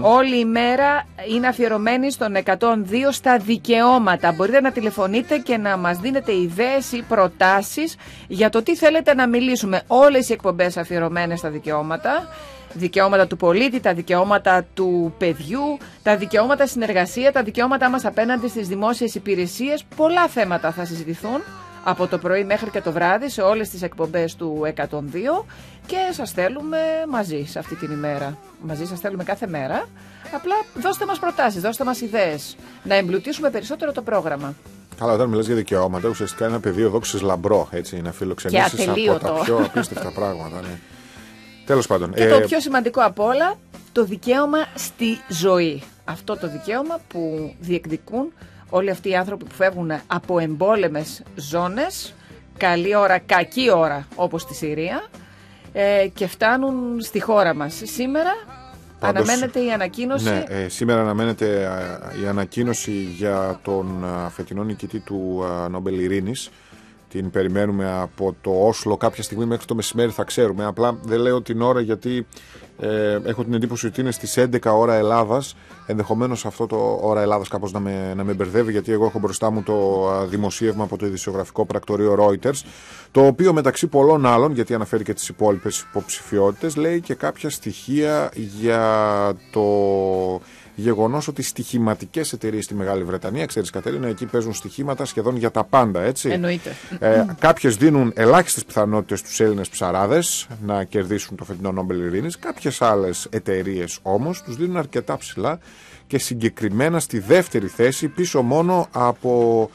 όλη 0.02 0.40
η 0.40 0.46
μέρα 0.46 1.08
είναι 1.34 1.48
αφιερωμένη 1.48 2.12
στον 2.12 2.36
102 2.46 2.56
στα 3.12 3.38
δικαιώματα. 3.38 4.32
Μπορείτε 4.32 4.62
να 4.62 4.72
τηλεφωνείτε 4.72 5.38
και 5.38 5.58
να 5.58 5.78
μας 5.78 5.98
δίνετε 5.98 6.32
ιδέες 6.36 6.92
ή 6.92 7.04
προτάσεις 7.08 7.96
για 8.28 8.50
το 8.50 8.64
τι 8.64 8.76
θέλετε 8.76 9.14
να 9.14 9.28
μιλήσουμε. 9.28 9.82
Όλες 9.88 10.30
οι 10.30 10.34
εκπομπές 10.34 10.78
αφιερωμένες 10.78 11.40
στα 11.40 11.50
δικαιώματα 11.50 12.28
δικαιώματα 12.74 13.28
του 13.28 13.38
πολίτη, 13.38 13.80
τα 13.80 13.94
δικαιώματα 13.94 14.66
του 14.74 15.14
παιδιού, 15.18 15.78
τα 16.04 16.18
δικαιώματα 16.18 16.68
συνεργασία, 16.68 17.32
τα 17.32 17.44
δικαιώματά 17.44 17.90
μας 17.90 18.06
απέναντι 18.06 18.48
στις 18.48 18.68
δημόσιες 18.68 19.16
υπηρεσίες. 19.16 19.84
Πολλά 19.96 20.28
θέματα 20.28 20.72
θα 20.72 20.86
συζητηθούν 20.86 21.42
από 21.84 22.08
το 22.08 22.18
πρωί 22.18 22.44
μέχρι 22.44 22.70
και 22.70 22.82
το 22.82 22.92
βράδυ 22.92 23.30
σε 23.30 23.42
όλες 23.42 23.70
τις 23.70 23.82
εκπομπές 23.82 24.36
του 24.36 24.62
102 24.76 25.46
και 25.86 25.98
σας 26.12 26.32
θέλουμε 26.32 26.78
μαζί 27.10 27.46
σε 27.48 27.60
αυτή 27.60 27.76
την 27.76 27.92
ημέρα. 27.92 28.38
Μαζί 28.62 28.86
σας 28.86 29.00
θέλουμε 29.00 29.24
κάθε 29.24 29.48
μέρα. 29.48 29.86
Απλά 30.36 30.56
δώστε 30.82 31.06
μας 31.06 31.20
προτάσεις, 31.20 31.62
δώστε 31.62 31.84
μας 31.84 32.02
ιδέες. 32.02 32.56
Να 32.84 32.96
εμπλουτίσουμε 32.96 33.50
περισσότερο 33.50 33.92
το 33.92 34.02
πρόγραμμα. 34.02 34.54
Καλά, 35.00 35.14
όταν 35.14 35.30
μιλάς 35.30 35.46
για 35.46 35.56
δικαιώματα, 35.56 36.10
ουσιαστικά 36.10 36.46
είναι 36.46 36.54
ένα 36.54 36.62
πεδίο 36.64 36.90
δόξης 36.90 37.22
λαμπρό, 37.22 37.68
έτσι, 37.72 38.02
να 38.02 38.12
φιλοξενήσεις 38.12 38.74
Και 38.74 38.82
από 38.82 38.92
ατελείωτο. 38.92 39.20
τα 39.28 39.32
πιο 39.44 39.58
απίστευτα 39.58 40.12
πράγματα. 40.12 40.62
Ναι. 40.62 40.80
Τέλος 41.70 41.88
πάντων. 41.88 42.14
Και 42.14 42.24
ε, 42.24 42.30
το 42.30 42.40
πιο 42.40 42.60
σημαντικό 42.60 43.02
απ' 43.02 43.20
όλα, 43.20 43.56
το 43.92 44.04
δικαίωμα 44.04 44.58
στη 44.76 45.18
ζωή. 45.28 45.84
Αυτό 46.06 46.38
το 46.38 46.50
δικαίωμα 46.50 47.00
που 47.08 47.54
διεκδικούν 47.60 48.34
όλοι 48.70 48.90
αυτοί 48.90 49.10
οι 49.10 49.16
άνθρωποι 49.16 49.46
που 49.46 49.56
φεύγουν 49.56 49.92
από 50.08 50.40
εμπόλεμες 50.40 51.24
ζώνες, 51.36 52.14
καλή 52.58 52.96
ώρα, 52.96 53.20
κακή 53.20 53.72
ώρα, 53.72 54.08
όπως 54.16 54.42
στη 54.42 54.56
Συρία, 54.56 55.04
ε, 55.74 56.08
και 56.14 56.28
φτάνουν 56.28 57.02
στη 57.02 57.22
χώρα 57.22 57.54
μας. 57.54 57.82
Σήμερα 57.84 58.32
Πάντως, 59.00 59.28
αναμένεται 59.28 59.60
η 59.60 59.72
ανακοίνωση... 59.72 60.30
Ναι, 60.30 60.44
ε, 60.48 60.68
σήμερα 60.70 61.02
αναμένεται 61.02 61.66
α, 61.66 62.22
η 62.24 62.28
ανακοίνωση 62.28 62.92
για 62.92 63.60
τον 63.64 64.06
α, 64.06 64.30
φετινό 64.30 64.64
νικητή 64.64 65.00
του 65.00 65.46
α, 65.46 65.70
Νόμπελ 65.70 66.00
Ειρήνης, 66.00 66.50
την 67.10 67.30
περιμένουμε 67.30 67.92
από 67.92 68.36
το 68.42 68.52
Όσλο 68.52 68.98
κάποια 68.98 69.24
στιγμή 69.24 69.46
μέχρι 69.46 69.66
το 69.66 69.76
μεσημέρι 69.76 70.12
θα 70.12 70.24
ξέρουμε. 70.24 70.66
Απλά 70.66 70.98
δεν 71.04 71.20
λέω 71.20 71.42
την 71.42 71.62
ώρα 71.62 71.82
γιατί 71.82 72.26
ε, 72.80 73.20
έχω 73.24 73.44
την 73.44 73.54
εντύπωση 73.54 73.88
ότι 73.88 74.02
είναι 74.02 74.12
στις 74.12 74.38
11 74.38 74.58
ώρα 74.64 74.96
Ελλάδας. 74.96 75.56
Ενδεχομένως 75.86 76.46
αυτό 76.46 76.68
το 76.68 77.00
ώρα 77.02 77.22
Ελλάδας 77.22 77.48
κάπως 77.48 77.72
να 77.72 77.80
με, 77.80 78.14
να 78.16 78.24
με 78.24 78.34
μπερδεύει 78.34 78.72
γιατί 78.72 78.92
εγώ 78.92 79.06
έχω 79.06 79.20
μπροστά 79.20 79.50
μου 79.50 79.64
το 79.64 80.10
α, 80.10 80.26
δημοσίευμα 80.26 80.84
από 80.84 80.98
το 80.98 81.06
ειδησιογραφικό 81.06 81.66
πρακτορείο 81.66 82.18
Reuters 82.20 82.62
το 83.12 83.26
οποίο 83.26 83.54
μεταξύ 83.54 83.88
πολλών 83.88 84.26
άλλων, 84.26 84.54
γιατί 84.54 84.74
αναφέρει 84.74 85.04
και 85.04 85.14
τις 85.14 85.28
υπόλοιπες 85.30 85.80
υποψηφιότητες, 85.80 86.76
λέει 86.76 87.02
και 87.02 87.14
κάποια 87.14 87.50
στοιχεία 87.50 88.32
για 88.34 89.34
το 89.52 89.62
γεγονός 90.80 91.28
ότι 91.28 91.42
στοιχηματικές 91.42 92.34
εταιρείες 92.34 92.64
στη 92.64 92.74
Μεγάλη 92.74 93.04
Βρετανία, 93.04 93.46
ξέρεις 93.46 93.70
Κατερίνα, 93.70 94.08
εκεί 94.08 94.26
παίζουν 94.26 94.54
στοιχήματα 94.54 95.06
σχεδόν 95.06 95.36
για 95.38 95.52
τα 95.52 95.64
πάντα, 95.64 96.02
έτσι. 96.02 96.30
Εννοείται. 96.30 96.76
Ε, 97.00 97.26
Κάποιες 97.40 97.76
δίνουν 97.76 98.12
ελάχιστες 98.16 98.66
πιθανότητες 98.66 99.20
στους 99.20 99.40
Έλληνες 99.40 99.70
ψαράδες 99.70 100.48
να 100.62 100.84
κερδίσουν 100.84 101.38
το 101.38 101.44
φετινό 101.44 101.72
Νόμπελ 101.72 102.00
Ειρήνης. 102.02 102.40
Κάποιες 102.40 102.82
άλλες 102.82 103.28
εταιρείες 103.30 104.00
όμως 104.02 104.42
τους 104.42 104.56
δίνουν 104.56 104.78
αρκετά 104.78 105.18
ψηλά 105.18 105.60
και 106.08 106.18
συγκεκριμένα 106.20 107.00
στη 107.00 107.20
δεύτερη 107.20 107.68
θέση, 107.68 108.08
πίσω 108.08 108.42
μόνο 108.42 108.88
από 108.92 109.70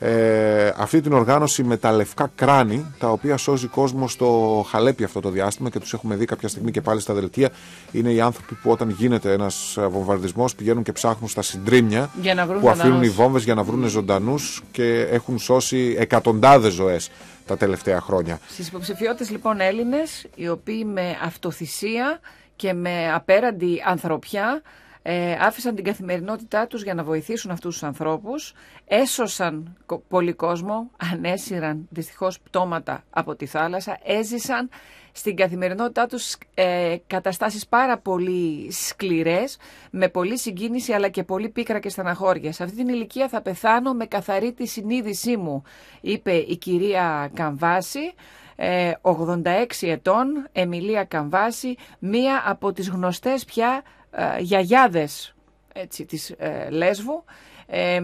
ε, 0.00 0.72
αυτή 0.76 1.00
την 1.00 1.12
οργάνωση 1.12 1.62
με 1.62 1.76
τα 1.76 1.92
λευκά 1.92 2.30
κράνη, 2.34 2.94
τα 2.98 3.10
οποία 3.10 3.36
σώζει 3.36 3.66
κόσμος 3.66 4.12
στο 4.12 4.64
χαλέπι 4.68 5.04
αυτό 5.04 5.20
το 5.20 5.30
διάστημα 5.30 5.70
και 5.70 5.78
τους 5.78 5.92
έχουμε 5.92 6.16
δει 6.16 6.24
κάποια 6.24 6.48
στιγμή 6.48 6.70
και 6.70 6.80
πάλι 6.80 7.00
στα 7.00 7.14
δελτία. 7.14 7.50
Είναι 7.92 8.12
οι 8.12 8.20
άνθρωποι 8.20 8.54
που 8.54 8.70
όταν 8.70 8.90
γίνεται 8.90 9.32
ένας 9.32 9.78
βομβαρδισμός 9.90 10.54
πηγαίνουν 10.54 10.82
και 10.82 10.92
ψάχνουν 10.92 11.28
στα 11.28 11.42
συντρίμια 11.42 12.10
Για 12.20 12.34
να 12.34 12.46
βρουν 12.46 12.60
που 12.60 12.68
αφήνουν 12.68 12.90
οι 12.90 12.94
ζωντανούς. 12.94 13.14
βόμβες 13.14 13.44
για 13.44 13.54
να 13.54 13.62
βρουν 13.62 13.88
ζωντανούς 13.88 14.62
και 14.70 15.00
έχουν 15.10 15.38
σώσει 15.38 15.96
εκατοντάδες 15.98 16.72
ζωές 16.72 17.10
τα 17.46 17.56
τελευταία 17.56 18.00
χρόνια. 18.00 18.38
Στις 18.48 18.68
υποψηφιότητες 18.68 19.30
λοιπόν 19.30 19.60
Έλληνες, 19.60 20.26
οι 20.34 20.48
οποίοι 20.48 20.86
με 20.92 21.16
αυτοθυσία 21.24 22.20
και 22.56 22.72
με 22.72 23.12
απέραντη 23.14 23.82
ανθρωπιά 23.86 24.62
ε, 25.10 25.32
άφησαν 25.40 25.74
την 25.74 25.84
καθημερινότητά 25.84 26.66
τους 26.66 26.82
για 26.82 26.94
να 26.94 27.02
βοηθήσουν 27.04 27.50
αυτούς 27.50 27.72
τους 27.72 27.82
ανθρώπους, 27.82 28.52
έσωσαν 28.86 29.76
κο- 29.86 30.02
πολύ 30.08 30.32
κόσμο, 30.32 30.90
ανέσυραν 31.12 31.86
δυστυχώς 31.90 32.40
πτώματα 32.40 33.04
από 33.10 33.34
τη 33.34 33.46
θάλασσα, 33.46 33.98
έζησαν 34.04 34.68
στην 35.12 35.36
καθημερινότητά 35.36 36.06
τους 36.06 36.36
ε, 36.54 36.96
καταστάσεις 37.06 37.66
πάρα 37.66 37.98
πολύ 37.98 38.72
σκληρές, 38.72 39.56
με 39.90 40.08
πολύ 40.08 40.38
συγκίνηση 40.38 40.92
αλλά 40.92 41.08
και 41.08 41.22
πολύ 41.22 41.48
πίκρα 41.48 41.78
και 41.78 41.88
στεναχώρια. 41.88 42.52
Σε 42.52 42.62
αυτή 42.62 42.76
την 42.76 42.88
ηλικία 42.88 43.28
θα 43.28 43.40
πεθάνω 43.40 43.92
με 43.92 44.06
καθαρή 44.06 44.52
τη 44.52 44.66
συνείδησή 44.66 45.36
μου, 45.36 45.62
είπε 46.00 46.32
η 46.32 46.56
κυρία 46.56 47.30
Καμβάση, 47.34 48.12
ε, 48.56 48.92
86 49.00 49.88
ετών, 49.88 50.48
Εμιλία 50.52 51.04
Καμβάση, 51.04 51.76
μία 51.98 52.42
από 52.46 52.72
τις 52.72 52.88
γνωστές 52.88 53.44
πια 53.44 53.82
ε, 54.10 54.38
γιαγιάδες 54.38 55.34
έτσι, 55.72 56.04
της 56.04 56.30
ε, 56.30 56.70
Λέσβου. 56.70 57.24
Ε, 57.66 58.00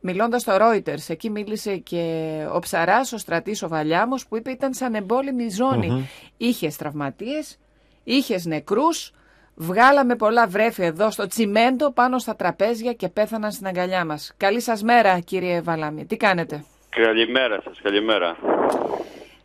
μιλώντας 0.00 0.40
στο 0.42 0.52
Reuters, 0.60 1.08
εκεί 1.08 1.30
μίλησε 1.30 1.76
και 1.76 2.32
ο 2.52 2.58
ψαράς, 2.58 3.12
ο 3.12 3.18
στρατής 3.18 3.62
ο 3.62 3.68
Βαλιάμος, 3.68 4.26
που 4.26 4.36
είπε 4.36 4.50
ήταν 4.50 4.74
σαν 4.74 4.94
εμπόλεμη 4.94 5.50
ζώνη. 5.50 6.08
Είχες 6.36 6.76
τραυματίες, 6.76 7.58
είχες 8.04 8.44
νεκρούς, 8.44 9.12
βγάλαμε 9.54 10.16
πολλά 10.16 10.46
βρέφη 10.46 10.82
εδώ 10.82 11.10
στο 11.10 11.26
τσιμέντο 11.26 11.92
πάνω 11.92 12.18
στα 12.18 12.36
τραπέζια 12.36 12.92
και 12.92 13.08
πέθαναν 13.08 13.52
στην 13.52 13.66
αγκαλιά 13.66 14.04
μας. 14.04 14.34
Καλή 14.36 14.60
σας 14.60 14.82
μέρα 14.82 15.18
κύριε 15.18 15.60
Βαλάμι. 15.60 16.06
Τι 16.06 16.16
κάνετε; 16.16 16.64
Καλημέρα 16.88 17.60
σας, 17.64 17.80
καλημέρα. 17.82 18.36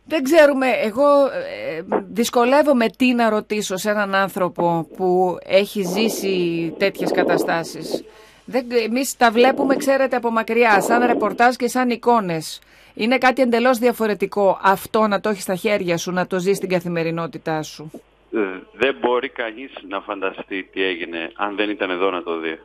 Δεν 0.04 0.22
ξέρουμε, 0.22 0.66
εγώ 0.68 1.26
ε, 1.26 1.82
δυσκολεύομαι 2.08 2.88
τι 2.88 3.14
να 3.14 3.30
ρωτήσω 3.30 3.76
σε 3.76 3.90
έναν 3.90 4.14
άνθρωπο 4.14 4.86
που 4.96 5.38
έχει 5.44 5.82
ζήσει 5.82 6.74
τέτοιες 6.78 7.10
καταστάσεις. 7.10 8.04
Δεν, 8.44 8.66
εμείς 8.84 9.16
τα 9.16 9.30
βλέπουμε, 9.30 9.76
ξέρετε, 9.76 10.16
από 10.16 10.30
μακριά, 10.30 10.80
σαν 10.80 11.06
ρεπορτάζ 11.06 11.54
και 11.54 11.68
σαν 11.68 11.90
εικόνες. 11.90 12.60
Είναι 12.94 13.18
κάτι 13.18 13.42
εντελώς 13.42 13.78
διαφορετικό 13.78 14.58
αυτό 14.62 15.06
να 15.06 15.20
το 15.20 15.28
έχεις 15.28 15.42
στα 15.42 15.54
χέρια 15.54 15.96
σου, 15.98 16.12
να 16.12 16.26
το 16.26 16.38
ζεις 16.38 16.56
στην 16.56 16.68
καθημερινότητά 16.68 17.62
σου. 17.62 17.90
Ε, 18.32 18.38
Δεν 18.72 18.96
μπορεί 19.00 19.28
κανείς 19.28 19.72
να 19.88 20.00
φανταστεί 20.00 20.62
τι 20.72 20.82
έγινε 20.82 21.32
αν 21.34 21.56
δεν 21.56 21.70
ήταν 21.70 21.90
εδώ 21.90 22.10
να 22.10 22.22
το 22.22 22.38
δει. 22.38 22.60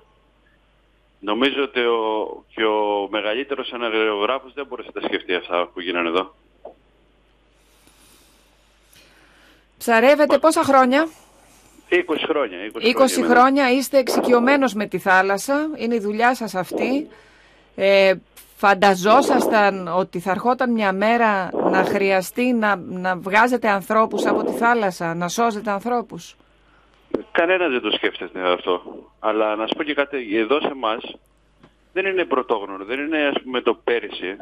Νομίζω 1.20 1.64
ότι 1.64 1.80
ο, 1.80 2.44
και 2.56 2.66
ο 2.66 3.08
μεγαλύτερος 3.12 3.74
αναγνωγράφος 3.74 4.54
δεν 4.54 4.66
μπορούσε 4.70 4.90
να 4.94 5.02
τα 5.02 5.08
σκεφτεί 5.08 5.34
αυτά 5.34 5.70
που 5.74 5.82
γίνανε 5.82 6.10
εδώ. 6.10 6.34
Ψαρεύετε 9.78 10.38
πόσα 10.38 10.64
χρόνια; 10.64 11.08
20 11.90 12.26
χρόνια. 12.30 12.58
20, 12.74 12.82
20 12.82 13.18
είμαι- 13.18 13.28
χρόνια 13.28 13.72
είστε 13.72 13.98
εξοικειωμένος 13.98 14.74
με 14.74 14.86
τη 14.86 14.98
θάλασσα, 14.98 15.70
είναι 15.78 15.96
η 15.96 16.00
δουλειά 16.00 16.36
σας 16.36 16.56
αυτή. 16.56 17.08
Ε, 17.76 18.14
φανταζόσασταν 18.56 19.88
ότι 19.88 20.20
θα 20.20 20.32
ερχόταν 20.32 20.72
μια 20.72 20.94
μέρα 20.94 21.50
να 21.54 21.84
χρειαστεί 21.84 22.54
να, 22.54 22.76
να 22.76 23.18
βγάζετε 23.18 23.70
ανθρώπους 23.70 24.26
από 24.26 24.44
τη 24.44 24.52
θάλασσα, 24.52 25.14
να 25.16 25.28
σώζετε 25.28 25.72
ανθρώπους; 25.72 26.36
Κανένας 27.32 27.72
δεν 27.72 27.82
το 27.82 27.92
σκέφτεται 27.92 28.40
αυτό. 28.52 28.82
Αλλά 29.20 29.56
να 29.56 29.68
σου 29.68 29.74
πω 29.78 29.84
και 29.84 29.94
κάτι, 29.94 30.38
εδώ 30.38 30.60
σε 30.62 30.68
εμάς 30.68 31.16
δεν 31.94 32.06
είναι 32.06 32.26
πρωτόγνωρο, 32.26 32.86
δεν 32.86 33.00
είναι 33.00 33.18
ας 33.36 33.42
πούμε 33.44 33.62
το 33.62 33.74
πέρυσι. 33.84 34.38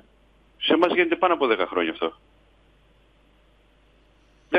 Σε 0.57 0.73
εμάς 0.73 0.93
γίνεται 0.93 1.15
πάνω 1.15 1.33
από 1.33 1.45
10 1.47 1.65
χρόνια 1.69 1.91
αυτό. 1.91 2.13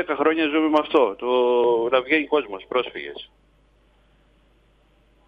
10 0.07 0.15
χρόνια 0.19 0.45
ζούμε 0.47 0.69
με 0.69 0.77
αυτό, 0.79 1.15
το 1.17 1.27
να 1.91 2.01
βγαίνει 2.01 2.25
κόσμος, 2.25 2.65
πρόσφυγες. 2.67 3.29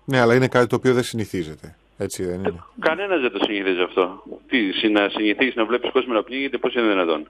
Ναι, 0.06 0.20
αλλά 0.20 0.36
είναι 0.36 0.48
κάτι 0.48 0.68
το 0.68 0.76
οποίο 0.76 0.94
δεν 0.94 1.04
συνηθίζεται. 1.04 1.76
Έτσι 1.98 2.24
δεν 2.26 2.34
είναι; 2.40 2.64
Κανένας 2.80 3.22
δεν 3.22 3.32
το 3.32 3.40
συνηθίζει 3.44 3.82
αυτό. 3.82 4.24
Τι, 4.48 4.72
συ- 4.72 4.90
να 4.92 5.10
συνηθίσεις 5.10 5.56
να 5.56 5.66
βλέπεις 5.66 5.92
κόσμο 5.92 6.14
να 6.14 6.24
πνίγεται, 6.24 6.58
πώς 6.58 6.74
είναι 6.74 6.88
δυνατόν; 6.88 7.28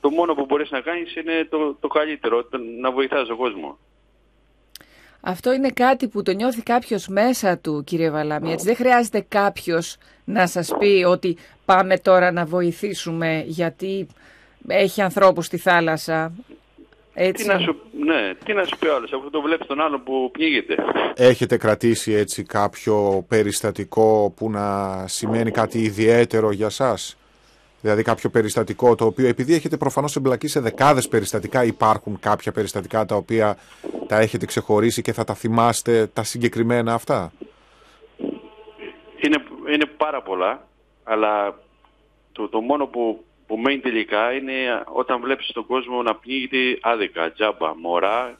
Το 0.00 0.10
μόνο 0.10 0.34
που 0.34 0.44
μπορείς 0.44 0.70
να 0.70 0.80
κάνεις 0.80 1.16
είναι 1.16 1.46
το, 1.50 1.74
το 1.80 1.88
καλύτερο, 1.88 2.44
το- 2.44 2.58
να 2.80 2.90
βοηθάς 2.92 3.26
τον 3.26 3.36
κόσμο. 3.36 3.78
Αυτό 5.20 5.52
είναι 5.52 5.70
κάτι 5.70 6.08
που 6.08 6.22
το 6.22 6.32
νιώθει 6.32 6.62
κάποιος 6.62 7.08
μέσα 7.08 7.58
του, 7.58 7.82
κύριε 7.86 8.10
Βαλάμι. 8.10 8.52
Έτσι 8.52 8.66
δεν 8.66 8.76
χρειάζεται 8.76 9.24
κάποιος 9.28 9.96
να 10.24 10.46
σας 10.46 10.72
πει 10.78 11.04
ότι 11.08 11.36
πάμε 11.64 11.98
τώρα 11.98 12.32
να 12.32 12.44
βοηθήσουμε 12.44 13.44
γιατί 13.46 14.06
έχει 14.66 15.02
ανθρώπους 15.02 15.46
στη 15.46 15.56
θάλασσα. 15.56 16.32
Έτσι. 17.14 17.44
Τι 17.44 17.48
να, 17.48 17.58
σου, 17.58 17.76
ναι, 18.04 18.34
τι 18.44 18.52
να 18.52 18.64
σου 18.64 18.76
πει 18.78 18.86
ο 18.86 18.94
άλλος, 18.94 19.12
αφού 19.12 19.30
το 19.30 19.40
βλέπεις 19.40 19.66
τον 19.66 19.80
άλλον 19.80 20.02
που 20.02 20.30
πνίγεται. 20.32 20.74
Έχετε 21.16 21.56
κρατήσει 21.56 22.12
έτσι 22.12 22.42
κάποιο 22.42 23.24
περιστατικό 23.28 24.32
που 24.36 24.50
να 24.50 25.06
σημαίνει 25.06 25.50
κάτι 25.50 25.78
ιδιαίτερο 25.78 26.50
για 26.50 26.68
σας; 26.68 27.16
Δηλαδή 27.80 28.02
κάποιο 28.02 28.30
περιστατικό 28.30 28.94
το 28.94 29.04
οποίο 29.04 29.26
επειδή 29.26 29.54
έχετε 29.54 29.76
προφανώς 29.76 30.16
εμπλακεί 30.16 30.46
σε 30.46 30.60
δεκάδες 30.60 31.08
περιστατικά 31.08 31.64
υπάρχουν 31.64 32.18
κάποια 32.20 32.52
περιστατικά 32.52 33.04
τα 33.04 33.16
οποία 33.16 33.56
τα 34.06 34.18
έχετε 34.18 34.46
ξεχωρίσει 34.46 35.02
και 35.02 35.12
θα 35.12 35.24
τα 35.24 35.34
θυμάστε 35.34 36.06
τα 36.12 36.22
συγκεκριμένα 36.22 36.94
αυτά; 36.94 37.32
Είναι, 39.20 39.42
είναι 39.74 39.86
πάρα 39.96 40.22
πολλά, 40.22 40.66
αλλά 41.04 41.58
το, 42.32 42.48
το 42.48 42.60
μόνο 42.60 42.86
που, 42.86 43.24
που 43.54 43.60
μένει 43.60 43.78
τελικά 43.78 44.32
είναι 44.32 44.82
όταν 44.92 45.20
βλέπεις 45.20 45.50
τον 45.52 45.66
κόσμο 45.66 46.02
να 46.02 46.14
πνίγεται 46.14 46.78
άδικα, 46.82 47.32
τζάμπα, 47.32 47.76
μωρά. 47.76 48.38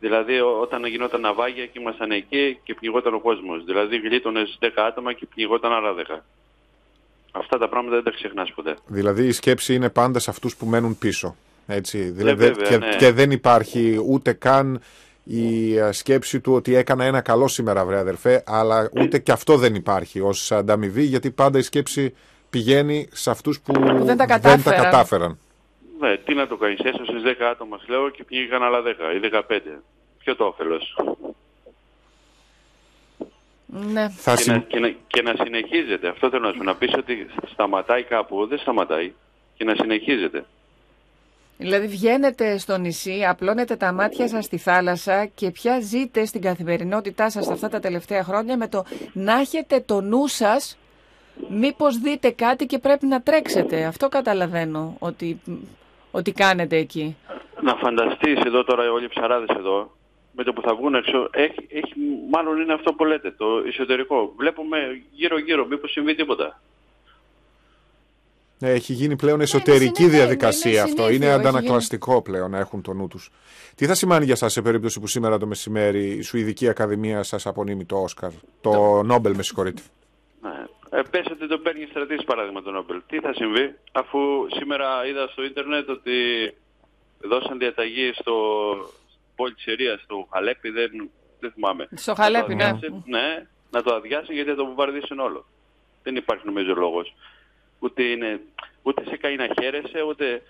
Δηλαδή 0.00 0.40
ό- 0.40 0.60
όταν 0.60 0.84
γινόταν 0.84 1.20
ναυάγια 1.20 1.66
και 1.66 1.78
ήμασταν 1.80 2.10
εκεί 2.10 2.58
και 2.62 2.74
πνιγόταν 2.74 3.14
ο 3.14 3.20
κόσμος. 3.20 3.64
Δηλαδή 3.64 3.96
γλίτωνες 3.96 4.58
10 4.60 4.82
άτομα 4.82 5.12
και 5.12 5.26
πνιγόταν 5.34 5.72
άλλα 5.72 5.94
10. 5.94 6.24
Αυτά 7.32 7.58
τα 7.58 7.68
πράγματα 7.68 7.94
δεν 7.94 8.04
τα 8.04 8.10
ξεχνάς 8.10 8.52
ποτέ. 8.52 8.76
Δηλαδή 8.86 9.26
η 9.26 9.32
σκέψη 9.32 9.74
είναι 9.74 9.88
πάντα 9.90 10.18
σε 10.18 10.30
αυτούς 10.30 10.56
που 10.56 10.66
μένουν 10.66 10.98
πίσω. 10.98 11.36
Έτσι. 11.66 11.98
Δηλαδή, 11.98 12.44
βέβαια, 12.46 12.68
και, 12.68 12.76
ναι. 12.76 12.96
και 12.96 13.12
δεν 13.12 13.30
υπάρχει 13.30 14.02
ούτε 14.06 14.32
καν 14.32 14.80
η 15.24 15.76
ε, 15.76 15.92
σκέψη 15.92 16.40
του 16.40 16.52
ότι 16.52 16.74
έκανα 16.74 17.04
ένα 17.04 17.20
καλό 17.20 17.48
σήμερα 17.48 17.84
βρε 17.84 17.98
αδερφέ, 17.98 18.42
αλλά 18.46 18.90
ούτε 19.00 19.18
και 19.18 19.32
αυτό 19.32 19.56
δεν 19.56 19.74
υπάρχει 19.74 20.20
ως 20.20 20.52
ανταμοιβή, 20.52 21.02
γιατί 21.02 21.30
πάντα 21.30 21.58
η 21.58 21.62
σκέψη 21.62 22.14
πηγαίνει 22.50 23.08
σε 23.12 23.30
αυτούς 23.30 23.60
που 23.60 23.72
δεν 23.72 23.96
τα 24.06 24.14
δεν 24.14 24.26
κατάφεραν. 24.26 24.82
κατάφεραν. 24.82 25.38
Ναι, 26.00 26.16
τι 26.16 26.34
να 26.34 26.46
το 26.46 26.56
κάνεις, 26.56 26.78
έσωσες 26.78 27.22
10 27.22 27.44
άτομα 27.50 27.78
σου 27.78 27.90
λέω 27.90 28.08
και 28.10 28.24
πνίγηκαν 28.24 28.62
άλλα 28.62 28.82
10 28.82 29.14
ή 29.14 29.18
15. 29.18 29.82
Ποιο 30.18 30.36
το 30.36 30.44
όφελος; 30.44 30.96
Ναι. 33.66 34.08
Θα 34.08 34.34
Και, 34.34 34.42
συμ- 34.42 34.54
να, 34.56 34.60
και, 34.62 34.78
να, 34.78 34.88
και 35.06 35.22
να 35.22 35.34
συνεχίζεται. 35.44 36.08
Αυτό 36.08 36.30
θέλω 36.30 36.46
να 36.46 36.52
σου 36.52 36.62
να 36.62 36.74
πεις 36.76 36.92
ότι 36.94 37.26
σταματάει 37.52 38.02
κάπου. 38.02 38.46
Δεν 38.46 38.58
σταματάει. 38.58 39.12
Και 39.54 39.64
να 39.64 39.74
συνεχίζεται. 39.74 40.44
Δηλαδή 41.58 41.86
βγαίνετε 41.86 42.58
στο 42.58 42.78
νησί, 42.78 43.24
απλώνετε 43.28 43.76
τα 43.76 43.92
μάτια 43.92 44.28
σας 44.28 44.44
στη 44.44 44.56
θάλασσα 44.58 45.26
και 45.26 45.50
πια 45.50 45.80
ζείτε 45.80 46.24
στην 46.24 46.40
καθημερινότητά 46.40 47.30
σας 47.30 47.48
αυτά 47.48 47.68
τα 47.68 47.80
τελευταία 47.80 48.24
χρόνια 48.24 48.56
με 48.56 48.68
το 48.68 48.84
να 49.12 49.40
έχετε 49.40 49.80
το 49.80 50.00
νου 50.00 50.26
σας 50.26 50.78
Μήπως 51.48 51.98
δείτε 51.98 52.30
κάτι 52.30 52.66
και 52.66 52.78
πρέπει 52.78 53.06
να 53.06 53.22
τρέξετε. 53.22 53.84
Αυτό 53.84 54.08
καταλαβαίνω 54.08 54.96
ότι, 54.98 55.40
ότι 56.10 56.32
κάνετε 56.32 56.76
εκεί. 56.76 57.16
Να 57.62 57.74
φανταστείς 57.74 58.40
εδώ 58.44 58.64
τώρα 58.64 58.92
όλοι 58.92 59.04
οι 59.04 59.08
ψαράδες 59.08 59.56
εδώ, 59.56 59.90
με 60.32 60.44
το 60.44 60.52
που 60.52 60.60
θα 60.60 60.74
βγουν 60.74 60.94
έξω, 60.94 61.28
έχει, 61.32 61.66
έχει, 61.68 61.94
μάλλον 62.30 62.60
είναι 62.60 62.72
αυτό 62.72 62.92
που 62.92 63.04
λέτε, 63.04 63.30
το 63.30 63.46
εσωτερικό. 63.66 64.32
Βλέπουμε 64.36 64.78
γύρω-γύρω, 65.10 65.66
μήπως 65.66 65.90
συμβεί 65.90 66.14
τίποτα. 66.14 66.60
Ναι, 68.58 68.70
έχει 68.70 68.92
γίνει 68.92 69.16
πλέον 69.16 69.40
εσωτερική 69.40 69.94
συνήθεια, 69.94 70.18
διαδικασία 70.18 70.70
είναι 70.70 70.80
αυτό. 70.80 71.02
συνήθεια, 71.02 71.16
Είναι 71.16 71.26
έχει 71.26 71.34
αντανακλαστικό 71.34 72.22
πλέον 72.22 72.50
να 72.50 72.58
έχουν 72.58 72.82
το 72.82 72.92
νου 72.92 73.08
τους. 73.08 73.30
Τι 73.74 73.86
θα 73.86 73.94
σημαίνει 73.94 74.24
για 74.24 74.36
σας 74.36 74.52
σε 74.52 74.62
περίπτωση 74.62 75.00
που 75.00 75.06
σήμερα 75.06 75.38
το 75.38 75.46
μεσημέρι 75.46 76.06
η 76.06 76.22
Σουηδική 76.22 76.68
Ακαδημία 76.68 77.22
σας 77.22 77.46
απονείμει 77.46 77.84
το 77.84 77.96
Όσκαρ, 77.96 78.30
το 78.60 79.02
Νόμπελ, 79.02 79.34
με 79.34 79.42
συγχωρείτε. 79.42 79.82
Ναι. 80.42 80.50
Ε, 80.90 81.02
πες 81.10 81.26
ότι 81.30 81.46
το 81.46 81.58
παίρνει 81.58 81.86
στρατής 81.90 82.24
παράδειγμα 82.24 82.62
το 82.62 82.70
Νόμπελ. 82.70 83.02
Τι 83.06 83.20
θα 83.20 83.32
συμβεί, 83.34 83.74
αφού 83.92 84.46
σήμερα 84.50 85.06
είδα 85.06 85.26
στο 85.28 85.42
ίντερνετ 85.44 85.88
ότι 85.88 86.14
δώσαν 87.20 87.58
διαταγή 87.58 88.12
στο 88.14 88.34
πόλη 89.36 89.54
της 89.54 89.62
Συρίας, 89.62 90.00
στο 90.00 90.28
Χαλέπι, 90.32 90.70
δεν, 90.70 91.10
δεν 91.40 91.52
θυμάμαι. 91.52 91.88
Στο 91.94 92.10
Να 92.10 92.16
το 92.16 92.22
Χαλέπι, 92.22 92.54
ναι. 92.54 92.64
αδειάσει- 92.64 93.02
ναι. 93.06 93.46
να 93.70 93.82
το 93.82 93.94
αδειάσει 93.94 94.32
γιατί 94.34 94.50
θα 94.50 94.56
το 94.56 94.64
βομβαρδίσουν 94.66 95.18
όλο. 95.18 95.46
Δεν 96.02 96.16
υπάρχει 96.16 96.46
νομίζω 96.46 96.74
λόγος. 96.74 97.14
Ούτε, 97.78 98.02
είναι, 98.02 98.40
ούτε 98.82 99.04
σε 99.08 99.16
καεί 99.16 99.36
να 99.36 99.48
χαίρεσαι, 99.60 100.02
ούτε... 100.02 100.42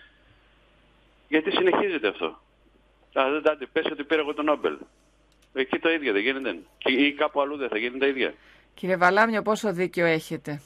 Γιατί 1.28 1.50
συνεχίζεται 1.50 2.08
αυτό. 2.08 2.26
Α, 3.12 3.30
δεν 3.30 3.42
τα 3.42 3.58
πες 3.72 3.86
ότι 3.92 4.04
πήρα 4.04 4.20
εγώ 4.20 4.34
το 4.34 4.42
Νόμπελ. 4.42 4.76
Εκεί 5.54 5.78
το 5.78 5.90
ίδιο 5.90 6.12
δεν 6.12 6.22
γίνεται. 6.22 6.58
Και- 6.78 6.90
Ή 6.92 7.12
κάπου 7.12 7.40
αλλού 7.40 7.56
δεν 7.56 7.68
θα 7.68 7.78
γίνει 7.78 7.98
τα 7.98 8.06
ίδια. 8.06 8.34
Κύριε 8.80 8.96
Βαλάμιο, 8.96 9.42
πόσο 9.42 9.72
δίκιο 9.72 10.06
έχετε; 10.06 10.60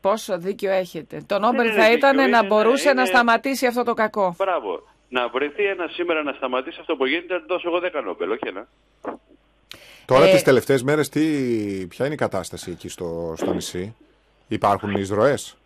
Πόσο 0.00 0.38
δίκιο 0.38 0.70
έχετε; 0.70 1.22
Το 1.26 1.38
Νόμπελ 1.38 1.66
είναι 1.66 1.74
θα 1.74 1.82
δίκιο, 1.82 1.96
ήταν 1.96 2.18
είναι, 2.18 2.26
να 2.26 2.42
ναι, 2.42 2.46
μπορούσε 2.48 2.84
να 2.84 2.90
είναι- 3.00 3.04
σταματήσει 3.10 3.66
αυτό 3.66 3.82
το 3.82 3.94
κακό. 3.94 4.34
Μπράβο. 4.38 4.82
Να 5.08 5.28
βρεθεί 5.28 5.64
ένα 5.64 5.86
σήμερα 5.88 6.22
να 6.22 6.32
σταματήσει 6.32 6.76
αυτό 6.80 6.96
που 6.96 7.06
γίνεται, 7.06 7.34
να 7.34 7.40
του 7.40 7.46
δώσω 7.48 7.68
εγώ 7.68 7.78
10 7.78 8.02
Νόμπελ, 8.04 8.30
όχι 8.30 8.46
ένα. 8.48 8.68
Τώρα 10.06 10.24
Ε, 10.24 10.30
τις 10.32 10.42
τελευταίες 10.42 10.82
μέρες 10.82 11.08
τι, 11.08 11.20
ποια 11.88 12.04
είναι 12.04 12.14
η 12.14 12.18
κατάσταση 12.18 12.70
εκεί 12.70 12.88
στο, 12.88 13.34
στο 13.36 13.52
νησί; 13.52 13.94
Υπάρχουν 14.48 14.90
εισρωές. 14.94 15.56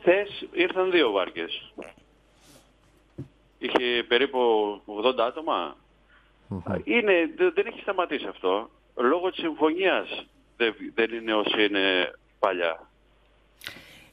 Χθες 0.00 0.46
ήρθαν 0.52 0.90
δύο 0.90 1.10
βάρκες. 1.10 1.72
Είχε 3.58 4.04
περίπου 4.08 4.38
80 4.86 5.24
άτομα. 5.26 5.76
Είναι, 6.84 7.12
δε- 7.36 7.50
δεν 7.50 7.66
έχει 7.66 7.80
σταματήσει 7.80 8.26
αυτό. 8.30 8.70
Λόγω 8.96 9.30
της 9.30 9.40
συμφωνίας 9.40 10.26
δεν, 10.56 10.74
δεν 10.94 11.12
είναι 11.12 11.34
όσοι 11.34 11.64
είναι 11.64 12.12
παλιά. 12.38 12.88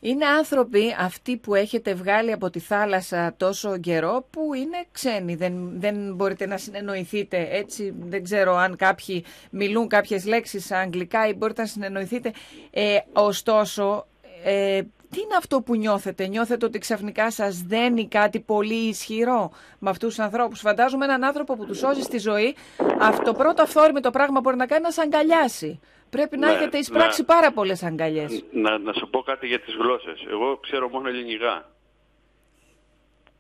Είναι 0.04 0.26
άνθρωποι 0.26 0.96
αυτοί 1.00 1.38
που 1.38 1.56
έχετε 1.56 1.94
βγάλει 1.94 2.32
από 2.32 2.50
τη 2.50 2.60
θάλασσα 2.60 3.34
τόσο 3.38 3.78
καιρό 3.78 4.28
που 4.30 4.54
είναι 4.54 4.86
ξένοι. 4.92 5.36
Δεν, 5.36 5.80
δεν 5.80 6.14
μπορείτε 6.16 6.46
να 6.46 6.58
συνεννοηθείτε 6.58 7.48
έτσι. 7.52 7.94
Δεν 8.00 8.24
ξέρω 8.24 8.56
αν 8.56 8.76
κάποιοι 8.76 9.26
μιλούν 9.50 9.88
κάποιες 9.88 10.26
λέξεις 10.26 10.72
αγγλικά 10.72 11.28
ή 11.28 11.34
μπορείτε 11.34 11.62
να 11.62 11.68
συνεννοηθείτε. 11.68 12.32
Ε, 12.72 12.98
ωστόσο, 13.14 14.08
ε, 14.44 14.82
τι 15.10 15.20
είναι 15.22 15.36
αυτό 15.38 15.62
που 15.62 15.76
νιώθετε; 15.76 16.28
Νιώθετε 16.28 16.66
ότι 16.66 16.80
ξαφνικά 16.80 17.32
σας 17.32 17.62
δένει 17.62 18.08
κάτι 18.08 18.40
πολύ 18.40 18.88
ισχυρό 18.88 19.52
με 19.80 19.90
αυτούς 19.90 20.16
τους 20.16 20.24
ανθρώπους; 20.24 20.60
Φαντάζομαι 20.60 21.06
έναν 21.06 21.24
άνθρωπο 21.24 21.56
που 21.56 21.66
τους 21.66 21.78
σώζει 21.78 22.02
στη 22.02 22.18
ζωή. 22.18 22.56
Αυτό 23.00 23.34
πρώτο 23.34 23.62
αυθόρμητο 23.62 24.10
πράγμα 24.10 24.36
που 24.36 24.42
μπορεί 24.42 24.56
να 24.56 24.66
κάνει 24.66 24.82
να 24.82 24.92
σε 24.92 25.02
αγκαλιάσει. 25.02 25.80
Πρέπει 26.12 26.38
να 26.38 26.48
Ναι, 26.48 26.54
έχετε 26.54 26.78
εισπράξει 26.78 27.22
να- 27.22 27.28
πάρα 27.28 27.52
πολλές 27.52 27.84
αγκαλιές. 27.84 28.44
Να, 28.52 28.78
να 28.78 28.94
σου 28.94 29.10
πω 29.10 29.22
κάτι 29.22 29.48
για 29.48 29.60
τις 29.60 29.74
γλώσσες. 29.76 30.26
Εγώ 30.30 30.58
ξέρω 30.58 30.90
μόνο 30.90 31.08
ελληνικά. 31.08 31.70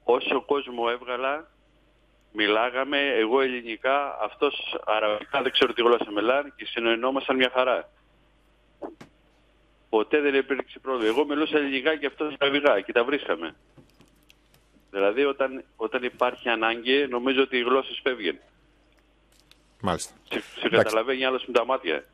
Όσο 0.03 0.41
κόσμο 0.45 0.83
έβγαλα, 0.91 1.51
μιλάγαμε, 2.31 2.97
εγώ 3.07 3.41
ελληνικά, 3.41 4.17
αυτός 4.21 4.75
αραβικά, 4.85 5.41
δεν 5.41 5.51
ξέρω 5.51 5.73
τι 5.73 5.81
γλώσσα 5.81 6.11
μιλάνε 6.11 6.53
και 6.55 6.65
συνεννόμασταν 6.65 7.35
μια 7.35 7.49
χαρά. 7.53 7.89
Ποτέ 9.89 10.19
δεν 10.21 10.35
υπήρξε 10.35 10.79
πρόβλημα. 10.79 11.07
Εγώ 11.09 11.25
μιλούσα 11.25 11.57
ελληνικά 11.57 11.95
και 11.97 12.05
αυτός 12.05 12.35
αραβικά 12.39 12.81
και 12.81 12.91
τα 12.91 13.03
βρίσκαμε. 13.03 13.55
Δηλαδή 14.91 15.23
όταν, 15.25 15.63
όταν 15.75 16.03
υπάρχει 16.03 16.49
ανάγκη, 16.49 17.07
νομίζω 17.07 17.41
ότι 17.41 17.57
οι 17.57 17.61
γλώσσες 17.61 17.99
φεύγουν. 18.03 18.39
Μάλιστα. 19.81 20.13
Σε, 20.31 20.39
σε 20.39 20.45
Εντάξει. 20.67 20.69
καταλαβαίνει 20.83 21.25
άλλος 21.25 21.45
με 21.45 21.53
τα 21.53 21.65
μάτια. 21.65 22.05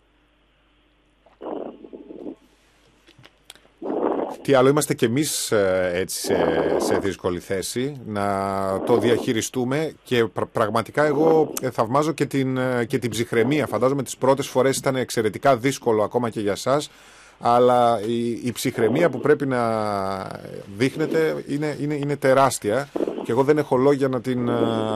Τι 4.42 4.54
άλλο, 4.54 4.70
είμαστε 4.70 4.94
κι 4.94 5.06
εμείς 5.06 5.52
ε, 5.52 5.92
έτσι 5.94 6.20
σε, 6.20 6.36
σε 6.78 6.98
δύσκολη 6.98 7.40
θέση 7.40 8.02
να 8.06 8.26
το 8.86 8.98
διαχειριστούμε 8.98 9.94
και 10.04 10.26
πρα- 10.26 10.46
πραγματικά 10.46 11.06
εγώ 11.06 11.54
ε, 11.62 11.70
θαυμάζω 11.70 12.12
και 12.12 12.26
την, 12.26 12.58
ε, 12.58 12.86
και 12.86 12.98
την 12.98 13.10
ψυχραιμία. 13.10 13.68
Φαντάζομαι 13.68 14.04
τις 14.04 14.18
πρώτες 14.18 14.48
φορές 14.48 14.78
ήταν 14.78 14.96
εξαιρετικά 14.96 15.58
δύσκολο 15.58 16.04
ακόμα 16.04 16.30
και 16.30 16.40
για 16.40 16.56
σας, 16.56 16.90
αλλά 17.40 18.02
η, 18.06 18.30
η 18.30 18.52
ψυχραιμία 18.52 19.10
που 19.10 19.20
πρέπει 19.20 19.46
να 19.46 19.62
δείχνετε 20.78 21.44
είναι, 21.48 21.78
είναι, 21.82 21.94
είναι 21.94 22.16
τεράστια 22.16 22.90
και 23.24 23.32
εγώ 23.32 23.44
δεν 23.44 23.58
έχω 23.58 23.76
λόγια 23.76 24.08
να, 24.08 24.22
την, 24.22 24.48
ε, 24.48 24.52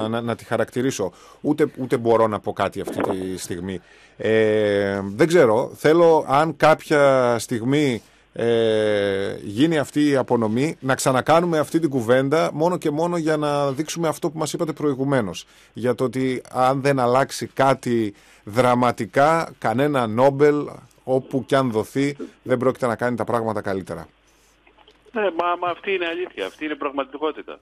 να, 0.09 0.21
να 0.21 0.35
τη 0.35 0.45
χαρακτηρίσω. 0.45 1.11
Ούτε, 1.41 1.67
ούτε 1.77 1.97
μπορώ 1.97 2.27
να 2.27 2.39
πω 2.39 2.53
κάτι 2.53 2.81
αυτή 2.81 3.01
τη 3.01 3.37
στιγμή. 3.37 3.79
Ε, 4.17 5.01
δεν 5.15 5.27
ξέρω, 5.27 5.71
θέλω 5.75 6.25
αν 6.27 6.55
κάποια 6.57 7.35
στιγμή 7.39 8.01
ε, 8.33 9.35
γίνει 9.41 9.77
αυτή 9.77 10.09
η 10.09 10.15
απονομή, 10.15 10.77
να 10.79 10.95
ξανακάνουμε 10.95 11.59
αυτή 11.59 11.79
την 11.79 11.89
κουβέντα 11.89 12.49
μόνο 12.53 12.77
και 12.77 12.89
μόνο 12.89 13.17
για 13.17 13.37
να 13.37 13.71
δείξουμε 13.71 14.07
αυτό 14.07 14.29
που 14.29 14.37
μας 14.37 14.53
είπατε 14.53 14.73
προηγουμένως. 14.73 15.45
Για 15.73 15.95
το 15.95 16.03
ότι 16.03 16.41
αν 16.51 16.81
δεν 16.81 16.99
αλλάξει 16.99 17.47
κάτι 17.47 18.13
δραματικά, 18.43 19.53
κανένα 19.57 20.07
Νόμπελ, 20.07 20.55
όπου 21.03 21.45
κι 21.45 21.55
αν 21.55 21.71
δοθεί, 21.71 22.17
δεν 22.43 22.57
πρόκειται 22.57 22.87
να 22.87 22.95
κάνει 22.95 23.15
τα 23.15 23.23
πράγματα 23.23 23.61
καλύτερα. 23.61 24.07
Ναι, 25.11 25.21
μα, 25.21 25.55
μα 25.59 25.67
αυτή 25.67 25.93
είναι 25.93 26.05
αλήθεια, 26.05 26.45
αυτή 26.45 26.65
είναι 26.65 26.75
πραγματικότητα. 26.75 27.59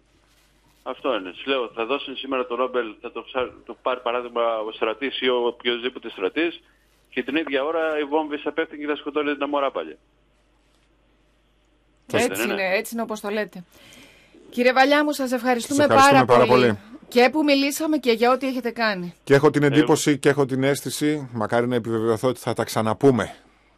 Αυτό 0.84 1.16
είναι. 1.16 1.32
Σου 1.36 1.50
λέω, 1.50 1.72
θα 1.74 1.86
δώσουν 1.86 2.16
σήμερα 2.16 2.46
το 2.46 2.56
Νόμπελ, 2.56 2.96
θα 3.02 3.12
το, 3.12 3.22
ψά- 3.22 3.54
το 3.66 3.78
πάρει 3.82 4.00
παράδειγμα 4.00 4.60
ο 4.60 4.72
στρατής 4.72 5.22
ή 5.22 5.30
ο 5.30 5.46
οποιοδήποτε 5.46 6.10
στρατής 6.10 6.62
και 7.10 7.24
την 7.24 7.36
ίδια 7.36 7.64
ώρα 7.64 8.00
οι 8.00 8.04
βόμβες 8.04 8.42
θα 8.42 8.52
πέφτουν 8.52 8.80
και 8.80 8.86
θα 8.86 8.96
σκοτώνουν 8.96 9.34
την 9.34 9.44
αμορά 9.44 9.72
πάλι. 9.72 9.98
Έτσι 12.18 12.28
δεν 12.28 12.50
είναι. 12.50 12.54
είναι, 12.54 12.78
έτσι 12.78 12.94
είναι 12.94 13.02
όπως 13.02 13.20
το 13.20 13.30
λέτε. 13.30 13.64
Κύριε 14.50 14.74
Βαλιά 14.74 15.04
μου, 15.04 15.12
σας 15.12 15.32
ευχαριστούμε, 15.32 15.82
Σας 15.84 15.92
ευχαριστούμε 15.92 16.26
πάρα, 16.26 16.40
πάρα 16.40 16.52
πολύ. 16.52 16.66
πολύ. 16.68 16.80
Και 17.08 17.30
που 17.32 17.44
μιλήσαμε 17.44 17.98
και 17.98 18.12
για 18.12 18.32
ό,τι 18.32 18.48
έχετε 18.48 18.70
κάνει. 18.72 19.14
Και 19.24 19.34
έχω 19.34 19.50
την 19.52 19.64
εντύπωση 19.64 20.18
και 20.18 20.30
έχω 20.30 20.46
την 20.46 20.64
αίσθηση, 20.64 21.30
μακάρι 21.34 21.68
να 21.68 21.76
επιβεβαιωθώ 21.76 22.28
ότι 22.28 22.40
θα 22.40 22.54
τα 22.54 22.64
ξαναπούμε. 22.64 23.36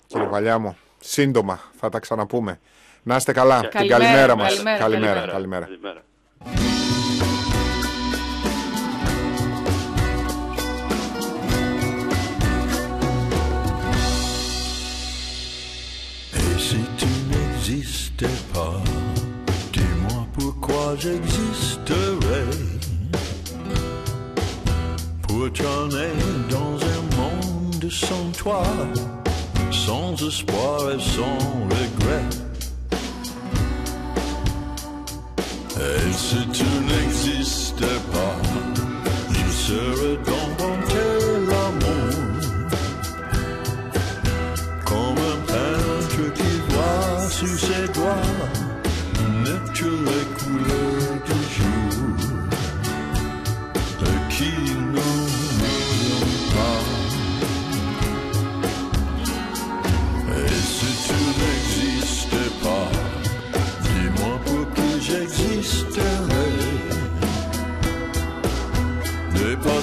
Κύριε 0.08 0.28
Βαλιά 0.28 0.60
μου, 0.60 0.78
σύντομα 1.00 1.60
θα 1.80 1.90
τα 1.90 2.00
ξαναπούμε. 2.00 2.60
Να 3.04 3.16
είστε 3.16 3.32
καλά. 3.32 3.60
Την 3.60 3.70
Καλημέρα, 3.70 4.00
καλημέρα 4.04 4.36
μας. 4.36 4.50
καλημέρα, 4.54 4.78
καλημέρα. 4.78 5.26
καλημέρα. 5.32 5.66
καλημέρα. 5.66 6.71
Dis-moi 19.72 20.28
pourquoi 20.34 20.96
j'existerais. 20.98 22.46
Pour 25.28 25.52
t'emmener 25.54 26.14
dans 26.50 26.76
un 26.76 27.02
monde 27.18 27.92
sans 27.92 28.32
toi, 28.38 28.64
sans 29.72 30.14
espoir 30.28 30.92
et 30.92 31.00
sans 31.00 31.38
regret. 31.74 32.26
Et 35.78 36.14
si 36.14 36.48
tu 36.54 36.64
n'existais 36.90 38.00
pas, 38.14 38.38
je 39.32 39.52
serais 39.52 40.18
dans 40.26 40.56
ton 40.58 40.74
tel 40.88 41.11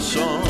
song. 0.08 0.47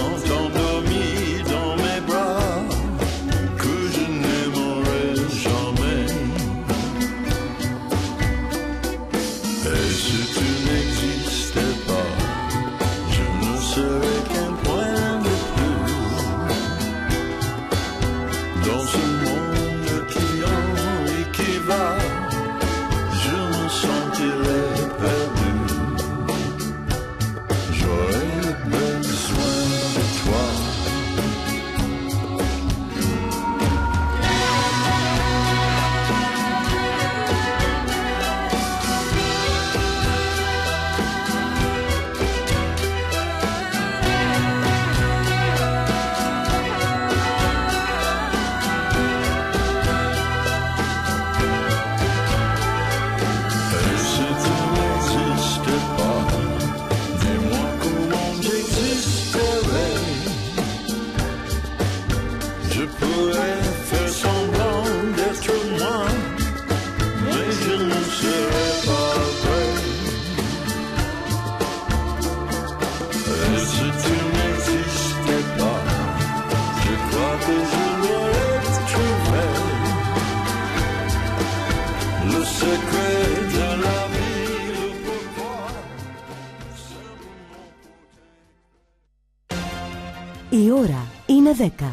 Ώρα 91.48 91.64
είναι 91.64 91.72
10. 91.78 91.84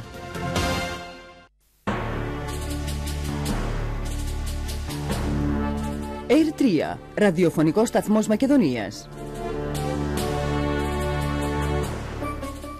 Air 6.27 6.61
3, 6.93 6.97
ραδιοφωνικός 7.15 7.87
σταθμός 7.87 8.27
Μακεδονίας. 8.27 9.09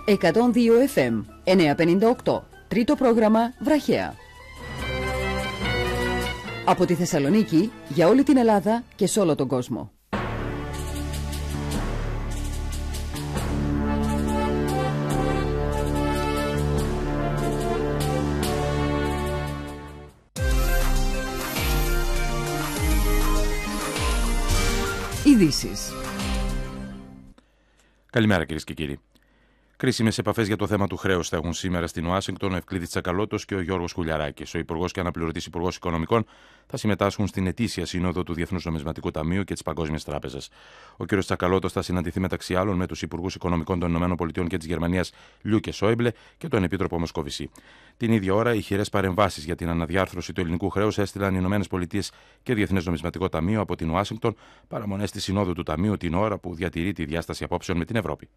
102 0.05 0.79
FM, 0.95 1.23
958, 1.43 2.41
τρίτο 2.67 2.95
πρόγραμμα 2.95 3.53
Βραχαία. 3.59 4.13
Από 6.65 6.85
τη 6.85 6.93
Θεσσαλονίκη, 6.93 7.71
για 7.89 8.07
όλη 8.07 8.23
την 8.23 8.37
Ελλάδα 8.37 8.83
και 8.95 9.07
σε 9.07 9.19
όλο 9.19 9.35
τον 9.35 9.47
κόσμο. 9.47 9.94
Ειδήσεις. 25.35 25.91
Καλημέρα 28.11 28.45
κυρίες 28.45 28.63
και 28.63 28.73
κύριοι. 28.73 28.99
Κρίσιμες 29.77 30.17
επαφές 30.17 30.47
για 30.47 30.55
το 30.55 30.67
θέμα 30.67 30.87
του 30.87 30.97
χρέους 30.97 31.29
θα 31.29 31.37
έχουν 31.37 31.53
σήμερα 31.53 31.87
στην 31.87 32.05
Ουάσιγκτον 32.05 32.53
ο 32.53 32.55
Ευκλήδης 32.55 32.89
Τσακαλώτος 32.89 33.45
και 33.45 33.55
ο 33.55 33.61
Γιώργος 33.61 33.93
Κουλιαράκης. 33.93 34.53
Ο 34.53 34.57
Υπουργός 34.57 34.91
και 34.91 34.99
Αναπληρωτής 34.99 35.45
Υπουργός 35.45 35.75
Οικονομικών 35.75 36.25
θα 36.67 36.77
συμμετάσχουν 36.77 37.27
στην 37.27 37.47
ετήσια 37.47 37.85
σύνοδο 37.85 38.23
του 38.23 38.33
Διεθνούς 38.33 38.65
Νομισματικού 38.65 39.11
Ταμείου 39.11 39.43
και 39.43 39.53
της 39.53 39.63
Παγκόσμιας 39.63 40.03
Τράπεζας. 40.03 40.49
Ο 40.97 41.05
κ. 41.05 41.17
Τσακαλώτος 41.17 41.71
θα 41.71 41.81
συναντηθεί 41.81 42.19
μεταξύ 42.19 42.55
άλλων 42.55 42.75
με 42.75 42.87
τους 42.87 43.01
Υπουργούς 43.01 43.35
Οικονομικών 43.35 43.79
των 43.79 43.95
ΗΠΑ 43.95 44.47
και 44.47 44.57
της 44.57 44.67
Γερμανίας 44.67 45.11
Λιού 45.41 45.59
και 45.59 45.71
Σόιμπλε 45.71 46.11
και 46.37 46.47
τον 46.47 46.63
Επίτροπο 46.63 46.99
Μοσκοβισή. 46.99 47.49
Την 47.97 48.11
ίδια 48.11 48.33
ώρα, 48.33 48.53
οι 48.53 48.61
χειρές 48.61 48.89
παρεμβάσεις 48.89 49.43
για 49.43 49.55
την 49.55 49.69
αναδιάρθρωση 49.69 50.33
του 50.33 50.41
ελληνικού 50.41 50.69
χρέους 50.69 50.97
έστειλαν 50.97 51.35
οι 51.35 51.59
ΗΠΑ 51.63 52.01
και 52.43 52.53
Διεθνές 52.53 52.85
Νομισματικό 52.85 53.29
Ταμείο 53.29 53.61
από 53.61 53.75
την 53.75 53.89
Ουάσιγκτον 53.89 54.35
παραμονές 54.67 55.09
στη 55.09 55.21
Συνόδου 55.21 55.53
του 55.53 55.63
Ταμείου 55.63 55.97
την 55.97 56.13
ώρα 56.13 56.37
που 56.37 56.55
διατηρεί 56.55 56.93
τη 56.93 57.05
διάσταση 57.05 57.43
απόψεων 57.43 57.77
με 57.77 57.85
την 57.85 57.95
Ευρώπη. 57.95 58.29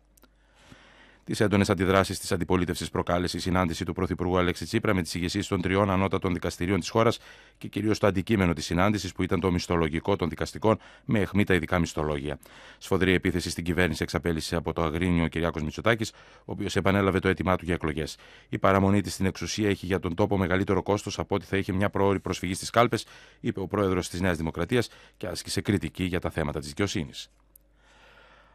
Τις 1.28 1.40
έντονες 1.40 1.70
αντιδράσεις 1.70 2.18
της 2.18 2.32
αντιπολίτευσης 2.32 2.90
προκάλεσε 2.90 3.36
η 3.36 3.40
συνάντηση 3.40 3.84
του 3.84 3.92
Πρωθυπουργού 3.92 4.38
Αλέξη 4.38 4.64
Τσίπρα 4.64 4.94
με 4.94 5.02
τις 5.02 5.14
ηγεσίες 5.14 5.46
των 5.46 5.60
τριών 5.60 5.90
ανώτατων 5.90 6.32
δικαστηρίων 6.32 6.80
της 6.80 6.88
χώρας 6.88 7.18
και 7.58 7.68
κυρίως 7.68 7.98
το 7.98 8.06
αντικείμενο 8.06 8.52
της 8.52 8.64
συνάντησης 8.64 9.12
που 9.12 9.22
ήταν 9.22 9.40
το 9.40 9.50
μισθολογικό 9.50 10.16
των 10.16 10.28
δικαστικών 10.28 10.78
με 11.04 11.20
αιχμή 11.20 11.44
τα 11.44 11.54
ειδικά 11.54 11.78
μισθολόγια. 11.78 12.38
Σφοδρή 12.78 13.12
επίθεση 13.12 13.50
στην 13.50 13.64
κυβέρνηση 13.64 14.02
εξαπέλυσε 14.02 14.56
από 14.56 14.72
το 14.72 14.82
Αγρίνιο 14.82 15.28
Κυριάκος 15.28 15.62
Μητσοτάκης, 15.62 16.10
ο 16.38 16.52
οποίος 16.52 16.76
επανέλαβε 16.76 17.18
το 17.18 17.28
αίτημά 17.28 17.56
του 17.56 17.64
για 17.64 17.74
εκλογές. 17.74 18.16
Η 18.48 18.58
παραμονή 18.58 19.00
της 19.00 19.12
στην 19.12 19.26
εξουσία 19.26 19.68
έχει 19.68 19.86
για 19.86 19.98
τον 19.98 20.14
τόπο 20.14 20.36
μεγαλύτερο 20.38 20.82
κόστος 20.82 21.18
από 21.18 21.34
ό,τι 21.34 21.44
θα 21.44 21.56
είχε 21.56 21.72
μια 21.72 21.90
προώρη 21.90 22.20
προσφυγή 22.20 22.54
στις 22.54 22.70
κάλπες, 22.70 23.06
είπε 23.40 23.60
ο 23.60 23.66
πρόεδρος 23.66 24.08
της 24.08 24.20
Νέας 24.20 24.36
Δημοκρατίας 24.36 24.88
και 25.16 25.26
άσκησε 25.26 25.60
κριτική 25.60 26.04
για 26.04 26.20
τα 26.20 26.30
θέματα 26.30 26.58
της 26.58 26.68
δικαιοσύνης. 26.68 27.30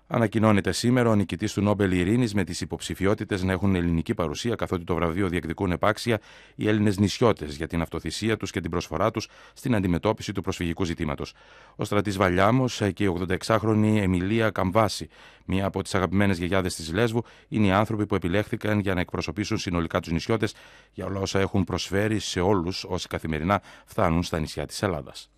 Ανακοινώνεται 0.07 0.71
σήμερα 0.71 1.09
ο 1.09 1.15
νικητής 1.15 1.53
του 1.53 1.61
Νόμπελ 1.61 1.91
Ειρήνης 1.91 2.33
με 2.33 2.43
τις 2.43 2.61
υποψηφιότητες 2.61 3.43
να 3.43 3.51
έχουν 3.51 3.75
ελληνική 3.75 4.13
παρουσία, 4.13 4.55
καθότι 4.55 4.83
το 4.83 4.95
βραβείο 4.95 5.27
διεκδικούν 5.27 5.71
επάξια 5.71 6.19
οι 6.55 6.67
Έλληνες 6.67 6.97
νησιώτες 6.97 7.55
για 7.55 7.67
την 7.67 7.81
αυτοθυσία 7.81 8.37
τους 8.37 8.51
και 8.51 8.61
την 8.61 8.69
προσφορά 8.69 9.11
τους 9.11 9.29
στην 9.53 9.75
αντιμετώπιση 9.75 10.31
του 10.31 10.41
προσφυγικού 10.41 10.83
ζητήματος. 10.83 11.33
Ο 11.75 11.83
στρατής 11.83 12.17
Βαλιάμος 12.17 12.81
και 12.93 13.03
η 13.03 13.13
86χρονη 13.47 13.97
Εμιλία 13.97 14.49
Καμβάση, 14.49 15.09
μία 15.45 15.65
από 15.65 15.83
τις 15.83 15.95
αγαπημένες 15.95 16.37
γιαγιάδες 16.37 16.75
της 16.75 16.93
Λέσβου, 16.93 17.23
είναι 17.47 17.67
οι 17.67 17.71
άνθρωποι 17.71 18.05
που 18.05 18.15
επιλέχθηκαν 18.15 18.79
για 18.79 18.93
να 18.93 18.99
εκπροσωπήσουν 18.99 19.57
συνολικά 19.57 19.99
τους 19.99 20.11
νησιώτες 20.11 20.55
για 20.93 21.05
όλα 21.05 21.19
όσα 21.19 21.39
έχουν 21.39 21.63
προσφέρει 21.63 22.19
σε 22.19 22.39
όλους 22.39 22.83
όσοι 22.83 23.07
καθημερινά 23.07 23.61
φτάνουν 23.85 24.23
στα 24.23 24.39
νησιά 24.39 24.65
της 24.65 24.81
Ελλάδας. 24.81 25.32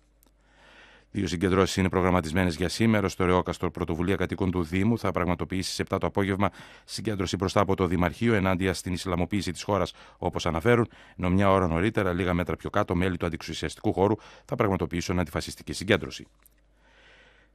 Δύο 1.16 1.26
συγκεντρώσεις 1.26 1.76
είναι 1.76 1.88
προγραμματισμένες 1.88 2.56
για 2.56 2.68
σήμερα. 2.68 3.08
Στο 3.08 3.24
Ρεόκαστρο 3.24 3.70
Πρωτοβουλία 3.70 4.16
Κατοίκων 4.16 4.50
του 4.50 4.62
Δήμου 4.62 4.98
θα 4.98 5.10
πραγματοποιήσει 5.10 5.72
στι 5.72 5.84
7 5.90 5.96
το 6.00 6.06
απόγευμα 6.06 6.50
συγκέντρωση 6.84 7.36
μπροστά 7.36 7.60
από 7.60 7.76
το 7.76 7.86
Δημαρχείο 7.86 8.34
ενάντια 8.34 8.74
στην 8.74 8.92
Ισλαμοποίηση 8.92 9.52
της 9.52 9.62
χώρας, 9.62 9.92
όπως 10.18 10.46
αναφέρουν, 10.46 10.88
ενώ 11.18 11.30
μια 11.30 11.50
ώρα 11.50 11.66
νωρίτερα, 11.66 12.12
λίγα 12.12 12.34
μέτρα 12.34 12.56
πιο 12.56 12.70
κάτω, 12.70 12.94
μέλη 12.94 13.16
του 13.16 13.26
αντιξουσιαστικού 13.26 13.92
χώρου 13.92 14.14
θα 14.44 14.54
πραγματοποιήσουν 14.54 15.18
αντιφασιστική 15.18 15.72
συγκέντρωση. 15.72 16.26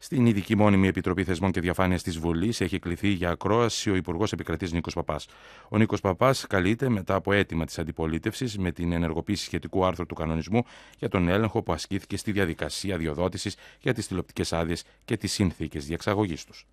Στην 0.04 0.26
ειδική 0.26 0.56
μόνιμη 0.56 0.88
Επιτροπή 0.88 1.24
Θεσμών 1.24 1.52
και 1.52 1.60
Διαφάνειας 1.60 2.04
της 2.04 2.20
Βουλής 2.20 2.62
έχει 2.62 2.80
κληθεί 2.80 3.08
για 3.08 3.30
ακρόαση 3.30 3.90
ο 3.90 3.96
Υπουργός 3.96 4.32
Επικρατής 4.32 4.72
Νίκος 4.72 4.94
Παπάς. 4.94 5.28
Ο 5.70 5.78
Νίκος 5.78 6.02
Παπάς 6.02 6.48
καλείται 6.48 6.90
μετά 6.90 7.16
από 7.16 7.32
αίτημα 7.32 7.66
της 7.66 7.80
αντιπολίτευσης 7.80 8.58
με 8.58 8.72
την 8.72 8.92
ενεργοποίηση 8.92 9.44
σχετικού 9.44 9.86
άρθρου 9.86 10.06
του 10.06 10.16
κανονισμού 10.16 10.64
για 10.98 11.10
τον 11.10 11.28
έλεγχο 11.28 11.64
που 11.64 11.74
ασκήθηκε 11.74 12.18
στη 12.18 12.32
διαδικασία 12.32 12.98
διοδότησης 12.98 13.56
για 13.80 13.94
τις 13.94 14.08
τηλεοπτικές 14.08 14.54
άδειες 14.54 14.84
και 15.06 15.18
τις 15.18 15.32
συνθήκες 15.32 15.86
διεξαγωγής 15.86 16.44
τους. 16.46 16.68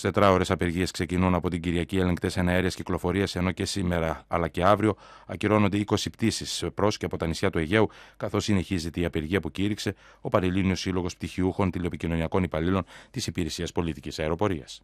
24 0.00 0.28
ώρε 0.32 0.44
απεργίες 0.48 0.90
ξεκινούν 0.90 1.34
από 1.34 1.50
την 1.50 1.60
Κυριακή 1.60 1.98
έλεγκτε 1.98 2.30
εναέρεια 2.34 2.68
κυκλοφορίας, 2.68 3.36
ενώ 3.36 3.50
και 3.50 3.64
σήμερα 3.64 4.24
αλλά 4.28 4.48
και 4.48 4.64
αύριο 4.64 4.96
ακυρώνονται 5.26 5.84
20 5.86 5.96
πτήσεις 6.12 6.64
προς 6.74 6.96
και 6.96 7.04
από 7.04 7.16
τα 7.16 7.26
νησιά 7.26 7.50
του 7.50 7.58
Αιγαίου, 7.58 7.88
καθώς 8.16 8.44
συνεχίζεται 8.44 9.00
η 9.00 9.04
απεργία 9.04 9.40
που 9.40 9.50
κήρυξε 9.50 9.94
ο 10.20 10.28
Παρελλήνιο 10.28 10.74
Σύλλογος 10.74 11.14
Πτυχιούχων 11.16 11.70
Τηλεοπικοινωνιακών 11.70 12.42
Υπαλλήλων 12.42 12.84
της 13.10 13.26
Υπηρεσίας 13.26 13.72
Πολιτικής 13.72 14.18
Αεροπορίας. 14.18 14.82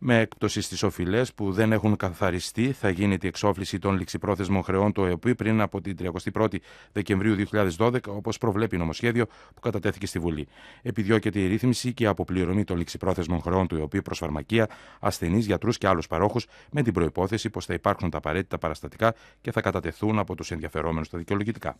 Με 0.00 0.18
έκπτωση 0.20 0.60
στις 0.60 0.82
οφειλές 0.82 1.34
που 1.34 1.52
δεν 1.52 1.72
έχουν 1.72 1.96
καθαριστεί, 1.96 2.72
θα 2.72 2.90
γίνεται 2.90 3.26
η 3.26 3.28
εξόφληση 3.28 3.78
των 3.78 3.96
ληξιπρόθεσμων 3.96 4.62
χρεών 4.62 4.92
του 4.92 5.04
ΕΟΠΗ 5.04 5.34
πριν 5.34 5.60
από 5.60 5.80
την 5.80 5.96
31η 6.32 6.56
Δεκεμβρίου 6.92 7.36
2012, 7.76 7.98
όπως 8.08 8.38
προβλέπει 8.38 8.76
νομοσχέδιο 8.76 9.26
που 9.26 9.60
κατατέθηκε 9.60 10.06
στη 10.06 10.18
Βουλή. 10.18 10.48
Επιδιώκεται 10.82 11.40
η 11.40 11.46
ρύθμιση 11.46 11.92
και 11.92 12.04
η 12.04 12.06
αποπληρωμή 12.06 12.64
των 12.64 12.76
ληξιπρόθεσμων 12.76 13.40
χρεών 13.40 13.66
του 13.66 13.76
ΕΟΠΗ 13.76 14.02
προς 14.02 14.18
φαρμακεία, 14.18 14.68
ασθενείς, 15.00 15.46
γιατρούς 15.46 15.78
και 15.78 15.88
άλλους 15.88 16.06
παρόχους, 16.06 16.46
με 16.70 16.82
την 16.82 16.92
προπόθεση 16.92 17.50
πως 17.50 17.64
θα 17.64 17.74
υπάρχουν 17.74 18.10
τα 18.10 18.18
απαραίτητα 18.18 18.58
παραστατικά 18.58 19.14
και 19.40 19.52
θα 19.52 19.60
κατατεθούν 19.60 20.18
από 20.18 20.34
τους 20.34 20.50
ενδιαφερόμενους 20.50 21.06
στα 21.06 21.18
δικαιολογητικά. 21.18 21.76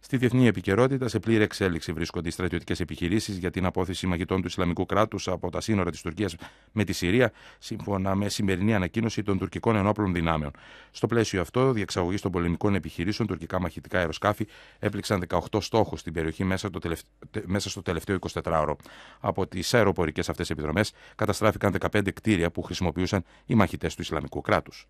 Στη 0.00 0.16
διεθνή 0.16 0.46
επικαιρότητα, 0.46 1.08
σε 1.08 1.18
πλήρη 1.18 1.42
εξέλιξη 1.42 1.92
βρίσκονται 1.92 2.28
οι 2.28 2.30
στρατιωτικές 2.30 2.80
επιχειρήσεις 2.80 3.36
για 3.36 3.50
την 3.50 3.64
απόθεση 3.64 4.06
μαγητών 4.06 4.40
του 4.40 4.46
Ισλαμικού 4.46 4.86
κράτους 4.86 5.28
από 5.28 5.50
τα 5.50 5.60
σύνορα 5.60 5.90
της 5.90 6.00
Τουρκίας 6.00 6.34
με 6.72 6.84
τη 6.84 6.92
Συρία, 6.92 7.32
σύμφωνα 7.58 8.14
με 8.14 8.28
σημερινή 8.28 8.74
ανακοίνωση 8.74 9.22
των 9.22 9.38
τουρκικών 9.38 9.76
ενόπλων 9.76 10.12
δυνάμεων. 10.12 10.50
Στο 10.90 11.06
πλαίσιο 11.06 11.40
αυτό, 11.40 11.72
διεξαγωγή 11.72 12.18
των 12.18 12.30
πολεμικών 12.30 12.74
επιχειρήσεων, 12.74 13.28
τουρκικά 13.28 13.60
μαχητικά 13.60 13.98
αεροσκάφη 13.98 14.46
έπληξαν 14.78 15.24
18 15.28 15.60
στόχους 15.60 16.00
στην 16.00 16.12
περιοχή 16.12 16.44
μέσα, 16.44 16.70
το 16.70 16.78
τελευταίο, 16.78 17.10
μέσα 17.44 17.70
στο 17.70 17.82
τελευταίο 17.82 18.18
24ωρο. 18.42 18.74
Από 19.20 19.46
τις 19.46 19.74
αεροπορικές 19.74 20.28
αυτές 20.28 20.50
επιδρομές 20.50 20.92
καταστράφηκαν 21.14 21.72
15 21.72 22.12
κτίρια 22.12 22.50
που 22.50 22.62
χρησιμοποιούσαν 22.62 23.24
οι 23.46 23.54
μαχητές 23.54 23.94
του 23.94 24.02
Ισλαμικού 24.02 24.40
κράτους. 24.40 24.86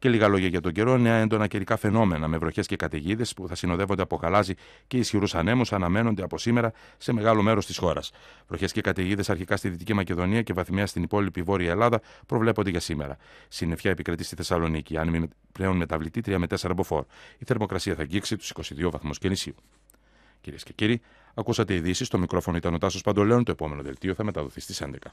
Και 0.00 0.08
λίγα 0.08 0.28
λόγια 0.28 0.48
για 0.48 0.60
τον 0.60 0.72
καιρό. 0.72 0.96
Νέα 0.96 1.14
έντονα 1.14 1.46
καιρικά 1.46 1.76
φαινόμενα 1.76 2.28
με 2.28 2.38
βροχές 2.38 2.66
και 2.66 2.76
καταιγίδες 2.76 3.34
που 3.34 3.48
θα 3.48 3.54
συνοδεύονται 3.54 4.02
από 4.02 4.16
γαλάζι 4.16 4.54
και 4.86 4.96
ισχυρούς 4.96 5.34
ανέμους 5.34 5.72
αναμένονται 5.72 6.22
από 6.22 6.38
σήμερα 6.38 6.72
σε 6.98 7.12
μεγάλο 7.12 7.42
μέρος 7.42 7.66
της 7.66 7.76
χώρας. 7.76 8.10
Βροχές 8.48 8.72
και 8.72 8.80
καταιγίδες 8.80 9.30
αρχικά 9.30 9.56
στη 9.56 9.68
Δυτική 9.68 9.94
Μακεδονία 9.94 10.42
και 10.42 10.52
βαθμιά 10.52 10.86
στην 10.86 11.02
υπόλοιπη 11.02 11.42
Βόρεια 11.42 11.70
Ελλάδα 11.70 12.00
προβλέπονται 12.26 12.70
για 12.70 12.80
σήμερα. 12.80 13.16
Συννεφιά 13.48 13.90
επικρατεί 13.90 14.24
στη 14.24 14.36
Θεσσαλονίκη, 14.36 14.96
αν 14.96 15.30
πλέον 15.52 15.76
μεταβλητή 15.76 16.20
3 16.26 16.36
με 16.38 16.46
4 16.60 16.70
μποφόρ. 16.76 17.04
Η 17.38 17.44
θερμοκρασία 17.44 17.94
θα 17.94 18.02
αγγίξει 18.02 18.36
τους 18.36 18.52
22 18.54 18.90
βαθμούς 18.90 19.18
Κελσίου. 19.18 19.54
Κυρίες 20.40 20.62
και 20.62 20.72
κύριοι, 20.72 21.00
ακούσατε 21.34 21.74
ειδήσεις. 21.74 22.06
Στο 22.06 22.18
μικρόφωνο 22.18 22.56
ήταν 22.56 22.74
ο 22.74 22.78
Τάσος 22.78 23.02
Παντολέων. 23.02 23.44
Το 23.44 23.52
επόμενο 23.52 23.82
δελτίο 23.82 24.14
θα 24.14 24.24
μεταδοθεί 24.24 24.60
στις 24.60 24.80
11. 24.80 25.12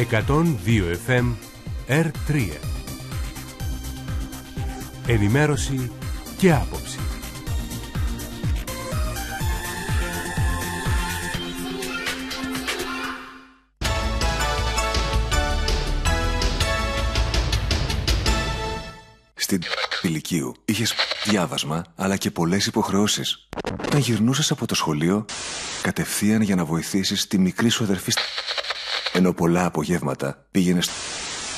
102 0.00 0.96
FM 1.06 1.24
R3 1.88 2.52
Ενημέρωση 5.06 5.90
και 6.38 6.52
άποψη 6.52 6.98
Στην 19.34 19.62
ηλικίου 20.02 20.54
είχες 20.64 20.94
διάβασμα 21.24 21.84
αλλά 21.96 22.16
και 22.16 22.30
πολλές 22.30 22.66
υποχρεώσεις. 22.66 23.48
Όταν 23.84 24.00
γυρνούσες 24.00 24.50
από 24.50 24.66
το 24.66 24.74
σχολείο, 24.74 25.24
κατευθείαν 25.82 26.40
για 26.40 26.54
να 26.54 26.64
βοηθήσεις 26.64 27.26
τη 27.26 27.38
μικρή 27.38 27.68
σου 27.68 27.84
αδερφή. 27.84 28.12
Ενώ 29.12 29.32
πολλά 29.32 29.64
απογεύματα 29.64 30.46
πήγαινε 30.50 30.80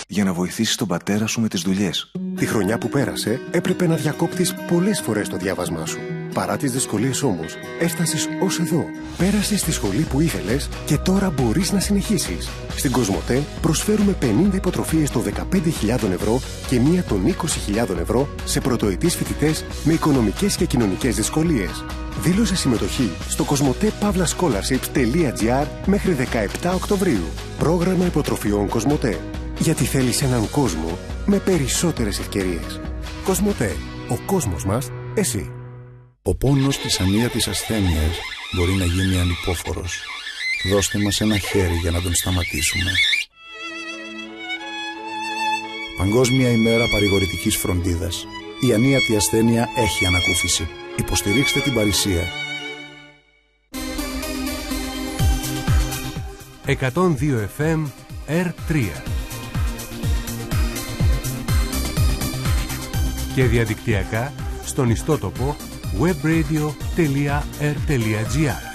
για 0.09 0.25
να 0.25 0.33
βοηθήσεις 0.33 0.77
τον 0.77 0.89
πατέρα 0.89 1.27
σου 1.27 1.41
με 1.41 1.49
τις 1.49 1.63
δουλειές. 1.63 2.13
Τη 2.37 2.47
χρονιά 2.47 2.79
που 2.79 2.89
πέρασε 2.89 3.41
έπρεπε 3.51 3.87
να 3.87 3.95
διακόπτεις 3.95 4.55
πολλές 4.69 5.01
φορές 5.01 5.29
το 5.29 5.37
διάβασμά 5.37 5.87
σου. 5.87 5.99
Παρά 6.35 6.57
τις 6.57 6.73
δυσκολίες 6.73 7.23
όμως, 7.23 7.55
έφτασες 7.81 8.29
ως 8.43 8.59
εδώ. 8.59 8.85
Πέρασες 9.19 9.61
στη 9.61 9.73
σχολή 9.73 10.03
που 10.03 10.21
ήθελες 10.21 10.69
και 10.87 10.99
τώρα 10.99 11.31
μπορείς 11.31 11.73
να 11.73 11.81
συνεχίσεις. 11.81 12.49
Στην 12.77 12.93
Κοσμοτέ 12.93 13.43
προσφέρουμε 13.63 14.17
50 14.21 14.55
υποτροφίες 14.55 15.11
των 15.11 15.23
15.000 15.23 16.11
ευρώ 16.13 16.41
και 16.69 16.81
μία 16.81 17.03
των 17.05 17.23
20.000 17.27 17.97
ευρώ 18.01 18.29
σε 18.45 18.61
πρωτοετής 18.61 19.17
φοιτητές 19.17 19.65
με 19.85 19.93
οικονομικές 19.93 20.57
και 20.57 20.65
κοινωνικές 20.65 21.17
δυσκολίες. 21.17 21.85
Δήλωσε 22.23 22.57
συμμετοχή 22.57 23.11
στο 23.29 23.45
κοσμοτέ.scholarships.gr 23.45 25.67
μέχρι 25.87 26.17
17 26.63 26.73
Οκτωβρίου. 26.75 27.25
Πρόγραμμα 27.59 28.07
υποτροφιών 28.07 28.69
Κοσμοτέ. 28.69 29.21
Γιατί 29.59 29.85
θέλεις 29.85 30.23
έναν 30.23 30.51
κόσμο 30.51 30.99
με 31.27 31.39
περισσότερες 31.39 32.19
ευκαιρίες. 32.19 32.81
Κοσμοτέ. 33.25 33.77
Ο 34.09 34.17
κόσμος 34.27 34.65
μας, 34.65 34.91
εσύ. 35.15 35.53
Ο 36.23 36.37
πόνος 36.37 36.79
της 36.79 37.01
ανίατης 37.01 37.49
ασθένειας 37.49 38.19
μπορεί 38.57 38.73
να 38.73 38.85
γίνει 38.85 39.19
ανυπόφορος. 39.19 40.01
Δώστε 40.71 40.99
μας 40.99 41.21
ένα 41.21 41.39
χέρι 41.39 41.75
για 41.75 41.91
να 41.91 42.01
τον 42.01 42.15
σταματήσουμε. 42.15 42.91
Παγκόσμια 45.99 46.51
ημέρα 46.51 46.89
παρηγορητικής 46.89 47.57
φροντίδας. 47.57 48.27
Η 48.69 48.73
ανίατη 48.73 49.17
ασθένεια 49.17 49.69
έχει 49.77 50.07
ανακούφιση. 50.07 50.69
Υποστηρίξτε 50.97 51.61
την 51.61 51.75
Παρησία. 51.75 52.23
102 56.67 56.75
FM 57.59 57.85
R3 58.29 58.87
και 63.35 63.45
διαδικτυακά 63.45 64.33
στον 64.65 64.91
ιστότοπο 64.91 65.57
webradio.r.gr 66.01 68.72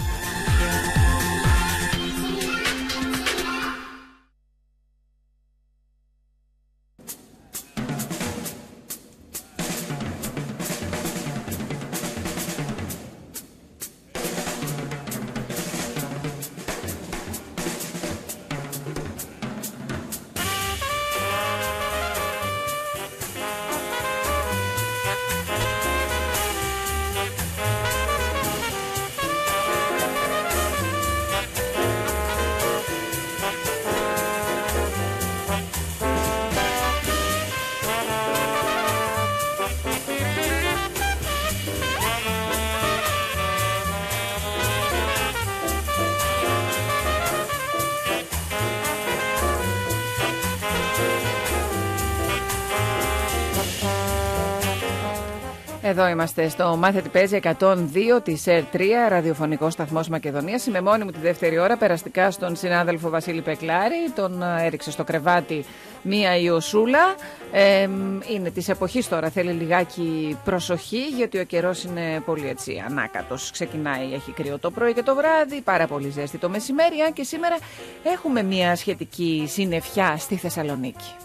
Εδώ 55.99 56.07
είμαστε 56.07 56.49
στο 56.49 56.75
Μάθε 56.77 57.01
τι 57.01 57.09
παίζει 57.09 57.39
102 57.43 57.83
της 58.23 58.43
ΕΡ3, 58.47 58.79
ραδιοφωνικός 59.09 59.73
σταθμός 59.73 60.07
Μακεδονίας. 60.09 60.65
Είμαι 60.65 60.81
μόνη 60.81 61.03
μου 61.03 61.11
τη 61.11 61.19
δεύτερη 61.19 61.59
ώρα, 61.59 61.77
περαστικά 61.77 62.31
στον 62.31 62.55
συνάδελφο 62.55 63.09
Βασίλη 63.09 63.41
Πεκλάρη. 63.41 64.11
Τον 64.15 64.41
ε, 64.41 64.65
έριξε 64.65 64.91
στο 64.91 65.03
κρεβάτι 65.03 65.65
μία 66.01 66.37
Ιωσούλα. 66.37 67.15
Ε, 67.51 67.89
είναι 68.33 68.49
της 68.53 68.69
εποχής 68.69 69.07
τώρα, 69.07 69.29
θέλει 69.29 69.51
λιγάκι 69.51 70.37
προσοχή, 70.43 71.07
γιατί 71.15 71.39
ο 71.39 71.43
καιρός 71.43 71.83
είναι 71.83 72.21
πολύ 72.25 72.47
έτσι 72.47 72.83
ανάκατος. 72.89 73.51
Ξεκινάει, 73.51 74.13
έχει 74.13 74.31
κρύο 74.31 74.59
το 74.59 74.71
πρωί 74.71 74.93
και 74.93 75.03
το 75.03 75.15
βράδυ, 75.15 75.61
πάρα 75.61 75.87
πολύ 75.87 76.09
ζέστη 76.09 76.37
το 76.37 76.49
μεσημέρι. 76.49 76.99
Αν 77.05 77.13
και 77.13 77.23
σήμερα 77.23 77.57
έχουμε 78.03 78.43
μία 78.43 78.75
σχετική 78.75 79.45
συννεφιά 79.47 80.17
στη 80.17 80.35
Θεσσαλονίκη. 80.35 81.15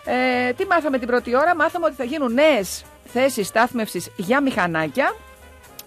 Ε, 0.06 0.54
τι 0.54 0.66
μάθαμε 0.66 0.98
την 0.98 1.08
πρώτη 1.08 1.36
ώρα, 1.36 1.56
μάθαμε 1.56 1.86
ότι 1.86 1.96
θα 1.96 2.04
γίνουν 2.04 2.34
νέες 2.34 2.84
θέσεις 3.06 3.48
στάθμευσης 3.48 4.12
για 4.16 4.42
μηχανάκια 4.42 5.16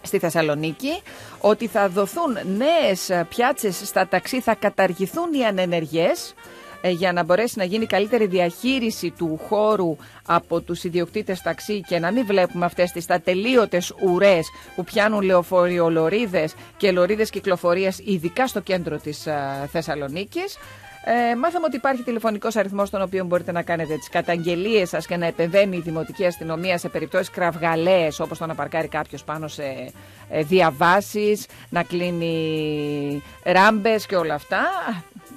στη 0.09 0.19
Θεσσαλονίκη, 0.19 1.03
ότι 1.41 1.67
θα 1.67 1.89
δοθούν 1.89 2.33
νέες 2.57 3.11
πιάτσες 3.29 3.81
στα 3.85 4.09
ταξί, 4.09 4.41
θα 4.41 4.55
καταργηθούν 4.55 5.33
οι 5.33 5.45
ανενεργές 5.45 6.35
ε, 6.81 6.91
για 6.91 7.13
να 7.13 7.25
μπορέσει 7.25 7.59
να 7.59 7.65
γίνει 7.65 7.87
καλύτερη 7.87 8.27
διαχείριση 8.27 9.11
του 9.11 9.41
χώρου 9.49 9.97
από 10.27 10.61
τους 10.61 10.85
ιδιοκτήτες 10.85 11.41
ταξί 11.43 11.81
και 11.81 11.99
να 11.99 12.13
μην 12.13 12.27
βλέπουμε 12.27 12.65
αυτές 12.65 12.93
τις 12.93 13.11
ατελείωτες 13.11 13.93
ουρές 14.03 14.49
που 14.77 14.85
πιάνουν 14.85 15.21
λεωφοριολορίδες 15.23 16.55
και 16.77 16.93
λωρίδες 16.93 17.31
κυκλοφορίας 17.31 17.99
ειδικά 18.05 18.47
στο 18.47 18.61
κέντρο 18.61 18.97
της 18.99 19.27
α, 19.27 19.67
Θεσσαλονίκης. 19.73 20.59
Ε, 21.05 21.37
μάθαμε 21.37 21.67
ότι 21.67 21.77
υπάρχει 21.77 22.03
τηλεφωνικός 22.03 22.57
αριθμός 22.57 22.89
στον 22.89 23.03
οποίο 23.03 23.25
μπορείτε 23.25 23.53
να 23.53 23.63
κάνετε 23.63 23.97
τις 23.97 24.09
καταγγελίες 24.09 24.89
σας 24.89 25.07
και 25.07 25.17
να 25.17 25.27
επεμβαίνει 25.27 25.77
η 25.77 25.81
Δημοτική 25.81 26.27
Αστυνομία 26.27 26.79
σε 26.79 26.89
περιπτώσεις 26.89 27.31
κραυγαλαίες 27.31 28.21
όπως 28.21 28.39
το 28.39 28.47
να 28.47 28.55
παρκάρει 28.55 28.89
κάποιος 28.89 29.25
πάνω 29.25 29.49
σε 29.49 29.93
ε, 30.29 30.43
διαβάσεις, 30.43 31.47
να 31.69 31.83
κλείνει 31.83 33.23
ράμπες 33.45 34.07
και 34.07 34.17
όλα 34.17 34.35
αυτά. 34.35 34.61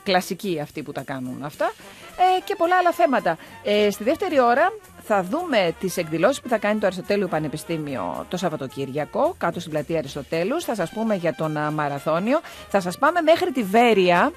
Κλασικοί 0.03 0.59
αυτοί 0.61 0.83
που 0.83 0.91
τα 0.91 1.01
κάνουν 1.01 1.43
αυτά. 1.43 1.71
Ε, 2.17 2.41
και 2.43 2.55
πολλά 2.55 2.75
άλλα 2.77 2.91
θέματα. 2.91 3.37
Ε, 3.63 3.89
στη 3.91 4.03
δεύτερη 4.03 4.39
ώρα 4.39 4.73
θα 5.03 5.23
δούμε 5.23 5.75
τις 5.79 5.97
εκδηλώσεις 5.97 6.41
που 6.41 6.49
θα 6.49 6.57
κάνει 6.57 6.79
το 6.79 6.85
Αριστοτέλειο 6.85 7.27
Πανεπιστήμιο 7.27 8.25
το 8.29 8.37
Σαββατοκύριακο 8.37 9.35
κάτω 9.37 9.59
στην 9.59 9.71
πλατεία 9.71 9.97
Αριστοτέλους. 9.97 10.63
Θα 10.63 10.75
σας 10.75 10.89
πούμε 10.89 11.15
για 11.15 11.35
τον 11.35 11.57
α, 11.57 11.71
μαραθώνιο. 11.71 12.39
Θα 12.69 12.79
σας 12.81 12.97
πάμε 12.97 13.21
μέχρι 13.21 13.51
τη 13.51 13.63
Βέρεια 13.63 14.31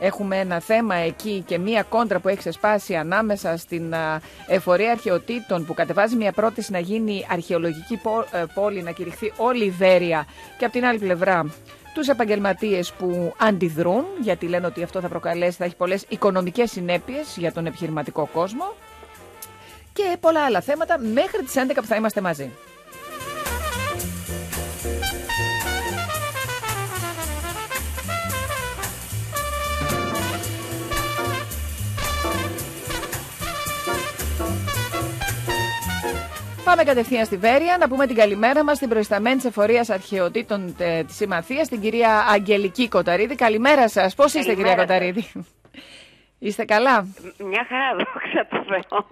Έχουμε 0.00 0.36
ένα 0.38 0.60
θέμα 0.60 0.94
εκεί 0.94 1.42
και 1.46 1.58
μία 1.58 1.82
κόντρα 1.82 2.18
που 2.20 2.28
έχει 2.28 2.38
ξεσπάσει 2.38 2.94
ανάμεσα 2.94 3.56
στην 3.56 3.94
α, 3.94 4.20
εφορία 4.46 4.90
αρχαιοτήτων 4.90 5.66
που 5.66 5.74
κατεβάζει 5.74 6.16
μια 6.16 6.32
πρόταση 6.32 6.72
να 6.72 6.78
γίνει 6.78 7.26
αρχαιολογική 7.30 7.96
πό- 7.96 8.26
ε, 8.32 8.44
πόλη, 8.54 8.82
να 8.82 8.90
κηρυχθεί 8.90 9.32
όλη 9.36 9.64
η 9.64 9.70
Βέρεια 9.70 10.26
και 10.58 10.64
από 10.64 10.74
την 10.74 10.84
άλλη 10.84 10.98
πλευρά 10.98 11.50
τους 11.94 12.08
επαγγελματίες 12.08 12.92
που 12.92 13.34
αντιδρούν 13.38 14.04
γιατί 14.20 14.46
λένε 14.46 14.66
ότι 14.66 14.82
αυτό 14.82 15.00
θα 15.00 15.08
προκαλέσει, 15.08 15.56
θα 15.56 15.64
έχει 15.64 15.76
πολλές 15.76 16.04
οικονομικές 16.08 16.70
συνέπειες 16.70 17.36
για 17.36 17.52
τον 17.52 17.66
επιχειρηματικό 17.66 18.28
κόσμο 18.32 18.74
και 19.92 20.16
πολλά 20.20 20.44
άλλα 20.44 20.60
θέματα 20.60 20.98
μέχρι 20.98 21.42
τις 21.44 21.54
11 21.56 21.72
που 21.74 21.86
θα 21.86 21.96
είμαστε 21.96 22.20
μαζί. 22.20 22.50
Πάμε 36.70 36.84
κατευθείαν 36.84 37.24
στη 37.24 37.36
Βέρεια 37.36 37.76
να 37.80 37.88
πούμε 37.88 38.06
την 38.06 38.16
καλημέρα 38.16 38.64
μας 38.64 38.76
στην 38.76 38.88
προϊσταμένη 38.88 39.36
της 39.36 39.44
εφορίας 39.44 39.90
αρχαιοτήτων 39.90 40.74
ε, 40.78 41.04
της 41.04 41.16
Συμμαθίας, 41.16 41.68
την 41.68 41.80
κυρία 41.80 42.24
Αγγελική 42.28 42.88
Κοταρίδη. 42.88 43.34
Καλημέρα 43.34 43.88
σας. 43.88 44.14
Πώς 44.14 44.34
είστε, 44.34 44.54
κυρία 44.54 44.74
Καλημέρα 44.74 45.00
σας. 45.02 45.14
Κοταρίδη; 45.14 45.44
Είστε 46.42 46.64
καλά; 46.64 47.06
Μια 47.38 47.66
χαρά, 47.68 47.96
δόξα 47.98 48.46
τω 48.50 48.64
Θεώ. 48.68 49.06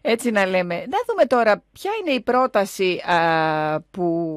Έτσι 0.00 0.30
να 0.30 0.46
λέμε. 0.46 0.74
Να 0.74 0.98
δούμε 1.06 1.24
τώρα 1.26 1.62
ποια 1.72 1.90
είναι 2.00 2.10
η 2.14 2.20
πρόταση 2.20 3.02
α, 3.06 3.80
που... 3.90 4.34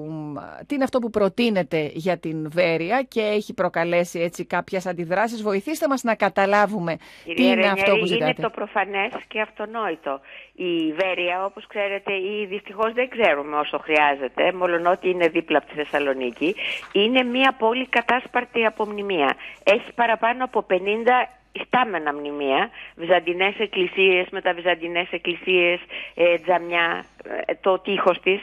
Τι 0.68 0.76
είναι 0.76 0.84
αυτό 0.84 1.00
που 1.00 1.10
προτείνεται 1.10 1.92
για 1.94 2.18
την 2.18 2.50
Βέρεια 2.52 3.02
και 3.02 3.22
έχει 3.22 3.54
προκαλέσει 3.54 4.20
έτσι 4.20 4.46
κάποιες 4.46 4.86
αντιδράσεις. 4.86 5.42
Βοηθήστε 5.44 5.88
μας 5.88 6.04
να 6.04 6.16
καταλάβουμε 6.16 6.98
τι 7.26 7.34
Κυρία 7.34 7.52
είναι 7.52 7.66
αυτό 7.66 7.76
Ρενιέρη, 7.76 8.00
που 8.00 8.06
ζητάτε. 8.06 8.34
Είναι 8.38 8.48
το 8.48 8.50
προφανές 8.50 9.12
και 9.28 9.42
αυτονόητο. 9.42 10.20
Η 10.54 10.94
Βέρεια, 10.94 11.46
όπως 11.46 11.68
ξέρετε, 11.68 12.14
ή 12.14 12.46
δυστυχώς 12.46 12.94
δεν 12.94 13.10
ξέρουμε 13.10 13.58
όσο 13.58 13.78
χρειάζεται, 13.78 14.52
μόλον 14.54 14.86
ότι 14.86 15.10
είναι 15.10 15.28
δίπλα 15.28 15.58
από 15.58 15.68
τη 15.68 15.74
Θεσσαλονίκη, 15.74 16.56
είναι 16.92 17.24
μια 17.24 17.56
πόλη 17.58 17.88
κατάσπαρτη 17.88 18.66
από 18.66 18.86
μνημεία. 18.86 19.36
Έχει 19.64 19.94
παραπάνω 19.94 20.44
από 20.44 20.66
50 20.70 20.74
ιστάμενα 21.52 22.14
μνημεία, 22.14 22.70
βυζαντινές 22.96 23.60
εκκλησίες, 23.60 24.28
μεταβυζαντινές 24.32 25.08
εκκλησίες, 25.12 25.80
ε, 26.16 26.38
τζαμιά, 26.38 27.06
ε, 27.46 27.54
το 27.62 27.80
τείχος 27.80 28.20
της. 28.20 28.42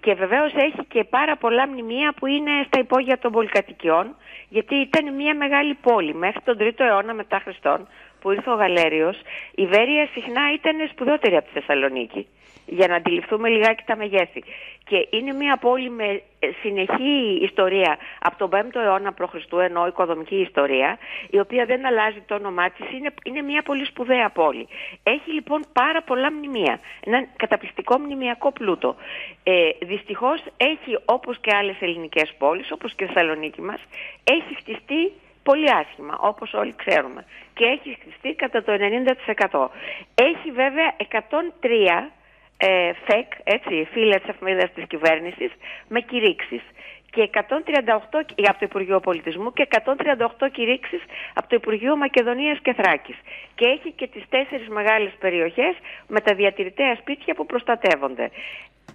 Και 0.00 0.14
βεβαίως 0.14 0.52
έχει 0.54 0.84
και 0.88 1.04
πάρα 1.04 1.36
πολλά 1.36 1.68
μνημεία 1.68 2.12
που 2.12 2.26
είναι 2.26 2.50
στα 2.66 2.78
υπόγεια 2.78 3.18
των 3.18 3.32
πολυκατοικιών 3.32 4.16
γιατί 4.48 4.74
ήταν 4.74 5.14
μια 5.14 5.34
μεγάλη 5.34 5.74
πόλη 5.74 6.14
μέχρι 6.14 6.40
τον 6.44 6.56
3ο 6.60 6.84
αιώνα 6.84 7.14
μετά 7.14 7.40
Χριστόν 7.44 7.88
που 8.20 8.30
ήρθε 8.30 8.50
ο 8.50 8.54
Γαλέριος 8.54 9.16
η 9.54 9.66
Βέρεια 9.66 10.08
συχνά 10.12 10.52
ήταν 10.52 10.88
σπουδότερη 10.90 11.36
από 11.36 11.46
τη 11.46 11.52
Θεσσαλονίκη 11.52 12.26
για 12.68 12.88
να 12.88 12.94
αντιληφθούμε 12.94 13.48
λιγάκι 13.48 13.82
τα 13.86 13.96
μεγέθη. 13.96 14.42
Και 14.84 15.08
είναι 15.10 15.32
μια 15.32 15.56
πόλη 15.56 15.90
με 15.90 16.22
ε, 16.38 16.48
συνεχή 16.62 17.38
ιστορία 17.42 17.98
από 18.20 18.38
τον 18.38 18.50
5ο 18.52 18.80
αιώνα 18.84 19.12
π.Χ. 19.12 19.34
ενώ 19.62 19.86
οικοδομική 19.86 20.36
ιστορία, 20.36 20.98
η 21.30 21.38
οποία 21.38 21.64
δεν 21.64 21.86
αλλάζει 21.86 22.20
το 22.26 22.34
όνομά 22.34 22.70
της, 22.70 22.90
είναι, 22.92 23.10
είναι 23.24 23.42
μια 23.42 23.62
πολύ 23.62 23.84
σπουδαία 23.84 24.30
πόλη. 24.30 24.68
Έχει 25.02 25.30
λοιπόν 25.32 25.64
πάρα 25.72 26.02
πολλά 26.02 26.32
μνημεία, 26.32 26.80
ένα 27.04 27.26
καταπληκτικό 27.36 27.98
μνημιακό 27.98 28.52
πλούτο. 28.52 28.96
Ε, 29.42 29.70
δυστυχώς 29.80 30.42
έχει 30.56 30.98
όπως 31.04 31.38
και 31.40 31.54
άλλες 31.54 31.76
ελληνικές 31.80 32.34
πόλεις, 32.38 32.72
όπως 32.72 32.94
και 32.94 33.04
η 33.04 33.06
Θεσσαλονίκη 33.06 33.60
μας, 33.60 33.80
έχει 34.24 34.54
χτιστεί 34.56 35.12
πολύ 35.50 35.70
άσχημα, 35.82 36.14
όπως 36.20 36.52
όλοι 36.54 36.74
ξέρουμε. 36.82 37.24
Και 37.54 37.64
έχει 37.64 37.98
χτιστεί 38.00 38.30
κατά 38.42 38.62
το 38.62 38.72
90%. 38.72 39.68
Έχει 40.14 40.50
βέβαια 40.50 40.90
103 40.98 42.10
ε, 42.56 42.92
ΦΕΚ, 43.06 43.30
έτσι, 43.44 43.88
φύλλα 43.92 44.16
της 44.20 44.28
εφημερίδας 44.28 44.72
της 44.72 44.84
κυβέρνησης, 44.86 45.50
με 45.88 46.00
κηρύξεις. 46.00 46.62
Και 47.10 47.22
138 47.22 48.22
κ- 48.26 48.48
από 48.48 48.58
το 48.58 48.66
Υπουργείο 48.70 49.00
Πολιτισμού 49.00 49.52
και 49.52 49.62
138 49.62 50.48
κηρύξεις 50.52 51.02
από 51.34 51.48
το 51.48 51.54
Υπουργείο 51.56 51.96
Μακεδονίας 51.96 52.58
και 52.62 52.72
Θράκης. 52.72 53.16
Και 53.54 53.66
έχει 53.66 53.92
και 53.92 54.06
τις 54.06 54.22
τέσσερις 54.28 54.68
μεγάλες 54.68 55.12
περιοχές 55.18 55.74
με 56.08 56.20
τα 56.20 56.34
διατηρητέα 56.34 56.94
σπίτια 56.94 57.34
που 57.34 57.46
προστατεύονται. 57.46 58.30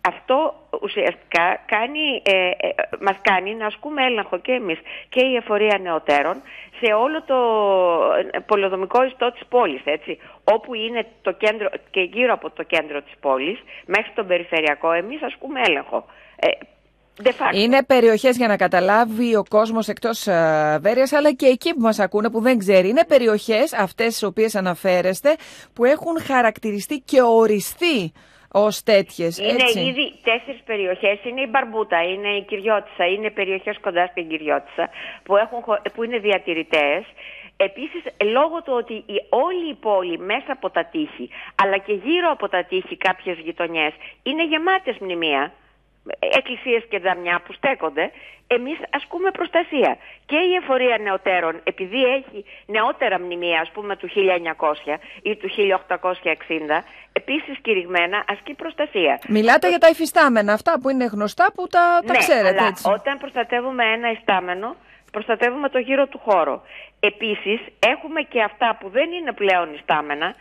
Αυτό 0.08 0.54
ουσιαστικά 0.82 1.60
κάνει, 1.66 2.22
ε, 2.24 2.50
ε, 2.50 2.74
μας 3.00 3.16
κάνει 3.22 3.56
να 3.56 3.66
ασκούμε 3.66 4.06
έλεγχο 4.06 4.40
και 4.40 4.52
εμείς 4.52 4.80
και 5.10 5.26
η 5.26 5.36
εφορία 5.36 5.80
νεωτέρων 5.82 6.42
σε 6.80 6.94
όλο 6.94 7.24
το 7.24 7.38
ε, 8.32 8.40
πολεοδομικό 8.40 9.04
ιστό 9.04 9.32
της 9.32 9.42
πόλης, 9.50 9.82
έτσι, 9.84 10.20
όπου 10.44 10.74
είναι 10.74 11.06
το 11.22 11.32
κέντρο 11.32 11.70
και 11.92 12.02
γύρω 12.02 12.34
από 12.34 12.50
το 12.50 12.64
κέντρο 12.64 13.02
της 13.02 13.14
πόλης, 13.20 13.60
μέχρι 13.86 14.12
τον 14.16 14.28
περιφερειακό, 14.28 14.92
εμείς 14.92 15.22
ασκούμε 15.24 15.62
έλεγχο. 15.66 16.06
Ε, 16.36 16.48
de 17.24 17.30
facto. 17.30 17.56
Είναι 17.56 17.84
περιοχές 17.84 18.38
για 18.38 18.48
να 18.48 18.58
καταλάβει 18.58 19.36
ο 19.36 19.44
κόσμος 19.50 19.88
εκτός 19.88 20.28
α, 20.28 20.80
Βέρειας, 20.82 21.14
αλλά 21.14 21.32
και 21.32 21.46
εκεί 21.46 21.74
που 21.74 21.82
μας 21.82 22.00
ακούνε 22.00 22.30
που 22.30 22.42
δεν 22.42 22.58
ξέρει. 22.58 22.90
Είναι 22.90 23.06
περιοχές 23.06 23.74
αυτές 23.74 24.08
τις 24.08 24.24
οποίες 24.24 24.56
αναφέρεστε 24.56 25.36
που 25.74 25.86
έχουν 25.86 26.22
χαρακτηριστεί 26.22 27.00
και 27.06 27.22
οριστεί 27.22 28.12
ως 28.56 28.84
τέτοιες. 28.84 29.38
Είναι 29.38 29.52
έτσι. 29.52 29.80
ήδη 29.80 30.06
τέσσερις 30.24 30.62
περιοχές. 30.66 31.18
Είναι 31.24 31.42
η 31.42 31.48
Μπαρμπούτα, 31.50 32.04
είναι 32.04 32.30
η 32.36 32.42
Κυριώτισσα, 32.44 33.06
είναι 33.06 33.30
περιοχές 33.30 33.80
κοντά 33.80 34.06
στην 34.06 34.28
Κυριώτισσα 34.30 34.90
που, 35.24 35.36
έχουν, 35.38 35.62
χω- 35.62 35.82
που 35.94 36.04
είναι 36.04 36.18
διατηρητές. 36.18 37.04
Επίσης, 37.58 38.04
λόγω 38.24 38.62
του 38.64 38.74
ότι 38.76 38.94
η, 38.94 39.18
όλη 39.30 39.70
η 39.70 39.74
πόλη 39.74 40.18
μέσα 40.18 40.52
από 40.52 40.70
τα 40.70 40.86
τείχη, 40.86 41.30
αλλά 41.62 41.78
και 41.78 41.94
γύρω 41.94 42.30
από 42.32 42.50
τα 42.50 42.64
τείχη 42.64 42.98
κάποιες 42.98 43.38
γειτονιές, 43.38 43.94
είναι 44.24 44.46
γεμάτες 44.46 44.98
μνημεία, 45.00 45.54
εκκλησίες 46.20 46.84
και 46.90 47.00
δαμιά 47.00 47.42
που 47.46 47.54
στέκονται, 47.54 48.12
εμείς 48.48 48.78
ασκούμε 48.90 49.32
προστασία. 49.32 49.98
Και 50.26 50.36
η 50.36 50.54
εφορία 50.62 50.98
νεωτέρων, 50.98 51.62
επειδή 51.64 52.04
έχει 52.04 52.46
νεότερα 52.66 53.20
μνημεία, 53.20 53.60
ας 53.62 53.70
πούμε 53.74 53.96
του 53.96 54.10
1900 54.10 54.98
ή 55.22 55.36
του 55.36 55.50
1860, 55.50 56.84
επίσης 57.14 57.58
κηρυγμένα 57.62 58.24
ασκεί 58.28 58.54
προστασία. 58.54 59.20
Μιλάτε 59.28 59.70
για 59.70 59.78
τα 59.78 59.88
υφιστάμενα, 59.88 60.54
αυτά 60.54 60.80
που 60.82 60.90
είναι 60.90 61.06
γνωστά 61.06 61.52
που 61.56 61.68
τα, 61.68 62.00
τα 62.06 62.14
ναι, 62.14 62.18
ξέρετε 62.18 62.48
αλλά 62.48 62.68
έτσι. 62.68 62.84
όταν 62.92 63.18
προστατεύουμε 63.18 63.84
ένα 63.96 64.12
ιστάμενο, 64.12 64.76
προστατεύουμε 65.12 65.70
το 65.70 65.80
γύρο 65.80 66.08
του 66.08 66.20
χώρο. 66.26 66.62
Επίσης, 67.00 67.60
έχουμε 67.80 68.22
και 68.22 68.42
αυτά 68.42 68.78
που 68.80 68.90
δεν 68.90 69.12
είναι 69.12 69.34
πλέον 69.34 69.74
ιστάμενα, 69.74 70.36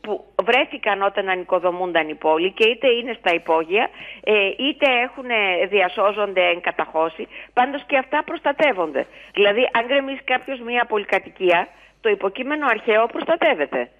που 0.00 0.24
βρέθηκαν 0.44 1.02
όταν 1.02 1.28
ανοικοδομούνταν 1.28 2.08
η 2.08 2.14
πόλη 2.14 2.50
και 2.52 2.68
είτε 2.68 2.88
είναι 2.88 3.16
στα 3.18 3.34
υπόγεια, 3.34 3.88
ε, 4.24 4.46
είτε 4.58 4.86
έχουν 5.06 5.30
ε, 5.30 5.66
διασώζονται 5.66 6.40
εν 6.40 6.60
καταχώση, 6.60 7.28
πάντως 7.52 7.82
και 7.86 7.96
αυτά 7.96 8.22
προστατεύονται. 8.24 9.06
Δηλαδή, 9.34 9.68
αν 9.72 9.86
γκρεμίσει 9.86 10.22
κάποιος 10.24 10.60
μια 10.60 10.84
πολυκατοικία, 10.88 11.68
το 12.00 12.08
υποκείμενο 12.08 12.66
αρχαίο 12.66 13.06
προστατεύεται. 13.06 13.90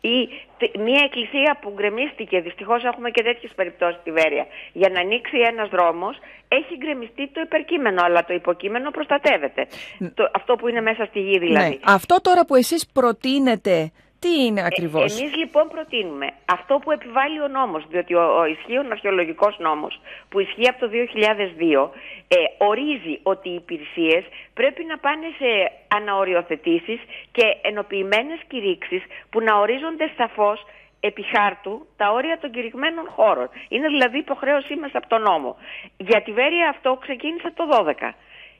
Ή 0.00 0.28
τε- 0.58 0.76
μια 0.76 1.02
εκκλησία 1.04 1.58
που 1.60 1.72
γκρεμίστηκε, 1.76 2.40
δυστυχώς 2.40 2.84
έχουμε 2.84 3.10
και 3.10 3.22
τέτοιες 3.22 3.52
περιπτώσεις 3.54 4.00
στη 4.00 4.10
Βέρεια, 4.10 4.46
για 4.72 4.88
να 4.88 5.00
ανοίξει 5.00 5.38
ένας 5.38 5.68
δρόμος, 5.68 6.16
έχει 6.48 6.76
γκρεμιστεί 6.76 7.28
το 7.28 7.40
υπερκείμενο, 7.40 8.02
αλλά 8.04 8.24
το 8.24 8.34
υποκείμενο 8.34 8.90
προστατεύεται. 8.90 9.66
Το, 10.14 10.30
αυτό 10.34 10.54
που 10.54 10.68
είναι 10.68 10.80
μέσα 10.80 11.04
στη 11.04 11.20
γη 11.20 11.38
δηλαδή. 11.38 11.68
Ναι. 11.68 11.76
Αυτό 11.84 12.20
τώρα 12.20 12.44
που 12.44 12.54
εσείς 12.54 12.86
προτείνετε, 12.92 13.92
τι 14.18 14.44
είναι 14.44 14.62
ακριβώς; 14.64 15.18
Ε, 15.18 15.22
εμείς 15.22 15.36
λοιπόν 15.36 15.68
προτείνουμε 15.68 16.28
αυτό 16.44 16.78
που 16.78 16.90
επιβάλλει 16.90 17.40
ο 17.40 17.48
νόμος, 17.48 17.84
διότι 17.88 18.14
ο, 18.14 18.38
ο 18.40 18.44
ισχύων 18.44 18.90
αρχαιολογικός 18.90 19.56
νόμος 19.58 20.00
που 20.28 20.40
ισχύει 20.40 20.68
από 20.68 20.78
το 20.80 20.88
2002 20.92 21.90
ε, 22.28 22.36
ορίζει 22.58 23.20
ότι 23.22 23.48
οι 23.48 23.54
υπηρεσίες 23.54 24.24
πρέπει 24.54 24.84
να 24.84 24.98
πάνε 24.98 25.26
σε 25.38 25.72
αναοριοθετήσεις 25.96 27.00
και 27.32 27.56
ενοποιημένες 27.62 28.40
κηρύξεις 28.48 29.02
που 29.30 29.40
να 29.40 29.58
ορίζονται 29.58 30.10
σαφώς 30.16 30.64
επί 31.00 31.22
χάρτου 31.22 31.86
τα 31.96 32.10
όρια 32.10 32.38
των 32.40 32.50
κηρυγμένων 32.50 33.06
χώρων. 33.16 33.48
Είναι 33.68 33.88
δηλαδή 33.88 34.18
υποχρέωσή 34.18 34.76
μας 34.76 34.90
από 34.94 35.08
τον 35.08 35.22
νόμο. 35.22 35.56
Για 35.96 36.22
τη 36.22 36.32
Βέρεια 36.32 36.68
αυτό 36.68 36.98
ξεκίνησε 37.00 37.52
το 37.54 37.64
12. 37.72 38.14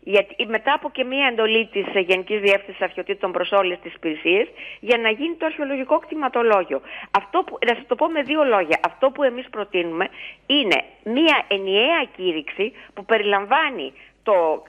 Γιατί 0.08 0.46
μετά 0.46 0.72
από 0.72 0.90
και 0.90 1.04
μία 1.04 1.26
εντολή 1.26 1.66
της 1.72 1.84
Γενικής 1.94 2.40
Διεύθυνσης 2.40 2.82
Αρχαιοτήτων 2.82 3.32
προς 3.32 3.52
όλες 3.52 3.78
τις 3.82 3.94
υπηρεσίες, 3.94 4.48
για 4.80 4.98
να 4.98 5.10
γίνει 5.10 5.34
το 5.34 5.46
αρχαιολογικό 5.46 5.98
κτηματολόγιο. 5.98 6.80
Αυτό 7.10 7.42
που, 7.46 7.58
να 7.66 7.74
σας 7.74 7.86
το 7.86 7.94
πω 7.94 8.08
με 8.08 8.22
δύο 8.22 8.44
λόγια. 8.44 8.78
Αυτό 8.84 9.10
που 9.10 9.22
εμείς 9.22 9.48
προτείνουμε 9.50 10.08
είναι 10.46 10.84
μία 11.04 11.44
ενιαία 11.48 12.04
κήρυξη 12.16 12.72
που 12.94 13.04
περιλαμβάνει 13.04 13.92
το 14.22 14.62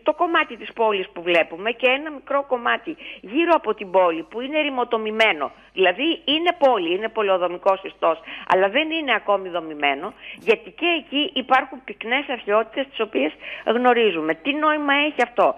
στο 0.00 0.12
κομμάτι 0.12 0.56
της 0.56 0.72
πόλης 0.72 1.08
που 1.08 1.22
βλέπουμε 1.22 1.70
και 1.70 1.86
ένα 1.90 2.10
μικρό 2.10 2.44
κομμάτι 2.48 2.96
γύρω 3.20 3.52
από 3.54 3.74
την 3.74 3.90
πόλη 3.90 4.22
που 4.22 4.40
είναι 4.40 4.60
ρημοτομημένο. 4.60 5.52
Δηλαδή 5.72 6.22
είναι 6.24 6.56
πόλη, 6.58 6.94
είναι 6.94 7.08
πολεοδομικός 7.08 7.82
ιστός, 7.82 8.20
αλλά 8.46 8.68
δεν 8.68 8.90
είναι 8.90 9.14
ακόμη 9.14 9.48
δομημένο, 9.48 10.12
γιατί 10.38 10.70
και 10.70 10.86
εκεί 10.98 11.30
υπάρχουν 11.34 11.84
πυκνές 11.84 12.28
αρχαιότητες 12.28 12.86
τις 12.88 13.00
οποίες 13.00 13.32
γνωρίζουμε. 13.66 14.34
Τι 14.34 14.52
νόημα 14.52 14.94
έχει 14.94 15.22
αυτό; 15.22 15.54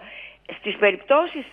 Στις 0.59 0.77
περιπτώσεις 0.77 1.45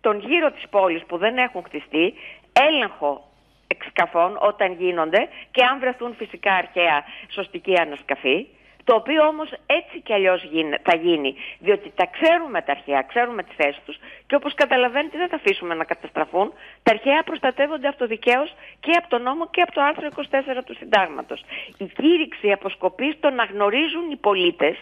των 0.00 0.18
γύρω 0.18 0.50
της 0.50 0.68
πόλης 0.68 1.04
που 1.04 1.16
δεν 1.16 1.36
έχουν 1.38 1.62
χτιστεί, 1.64 2.14
έλεγχο 2.52 3.24
εξκαφών 3.66 4.38
όταν 4.40 4.72
γίνονται 4.72 5.28
και 5.50 5.64
αν 5.64 5.78
βρεθούν 5.78 6.14
φυσικά 6.14 6.52
αρχαία 6.54 7.04
σωστική 7.28 7.80
ανασκαφή, 7.80 8.46
το 8.90 8.96
οποίο 8.96 9.26
όμως 9.26 9.48
έτσι 9.66 10.00
κι 10.00 10.12
αλλιώς 10.12 10.42
γίνε- 10.42 10.80
θα 10.82 10.96
γίνει, 10.96 11.34
διότι 11.58 11.92
τα 11.94 12.06
ξέρουμε 12.06 12.62
τα 12.62 12.72
αρχαία, 12.72 13.02
ξέρουμε 13.02 13.42
τη 13.42 13.54
θέση 13.56 13.80
τους 13.86 13.96
και 14.26 14.34
όπως 14.34 14.54
καταλαβαίνετε 14.54 15.18
δεν 15.18 15.28
θα 15.28 15.36
αφήσουμε 15.36 15.74
να 15.74 15.84
καταστραφούν. 15.84 16.52
Τα 16.82 16.90
αρχαία 16.92 17.22
προστατεύονται 17.22 17.88
αυτοδικαίως 17.88 18.54
και 18.80 18.92
από 18.98 19.08
τον 19.08 19.22
νόμο 19.22 19.48
και 19.50 19.60
από 19.62 19.72
το 19.72 19.80
άρθρο 19.82 20.06
24 20.06 20.62
του 20.66 20.74
συντάγματος. 20.74 21.40
Η 21.78 21.84
κήρυξη 21.84 22.52
αποσκοπεί 22.52 23.12
στο 23.18 23.30
να 23.30 23.44
γνωρίζουν 23.44 24.10
οι 24.10 24.16
πολίτες 24.16 24.76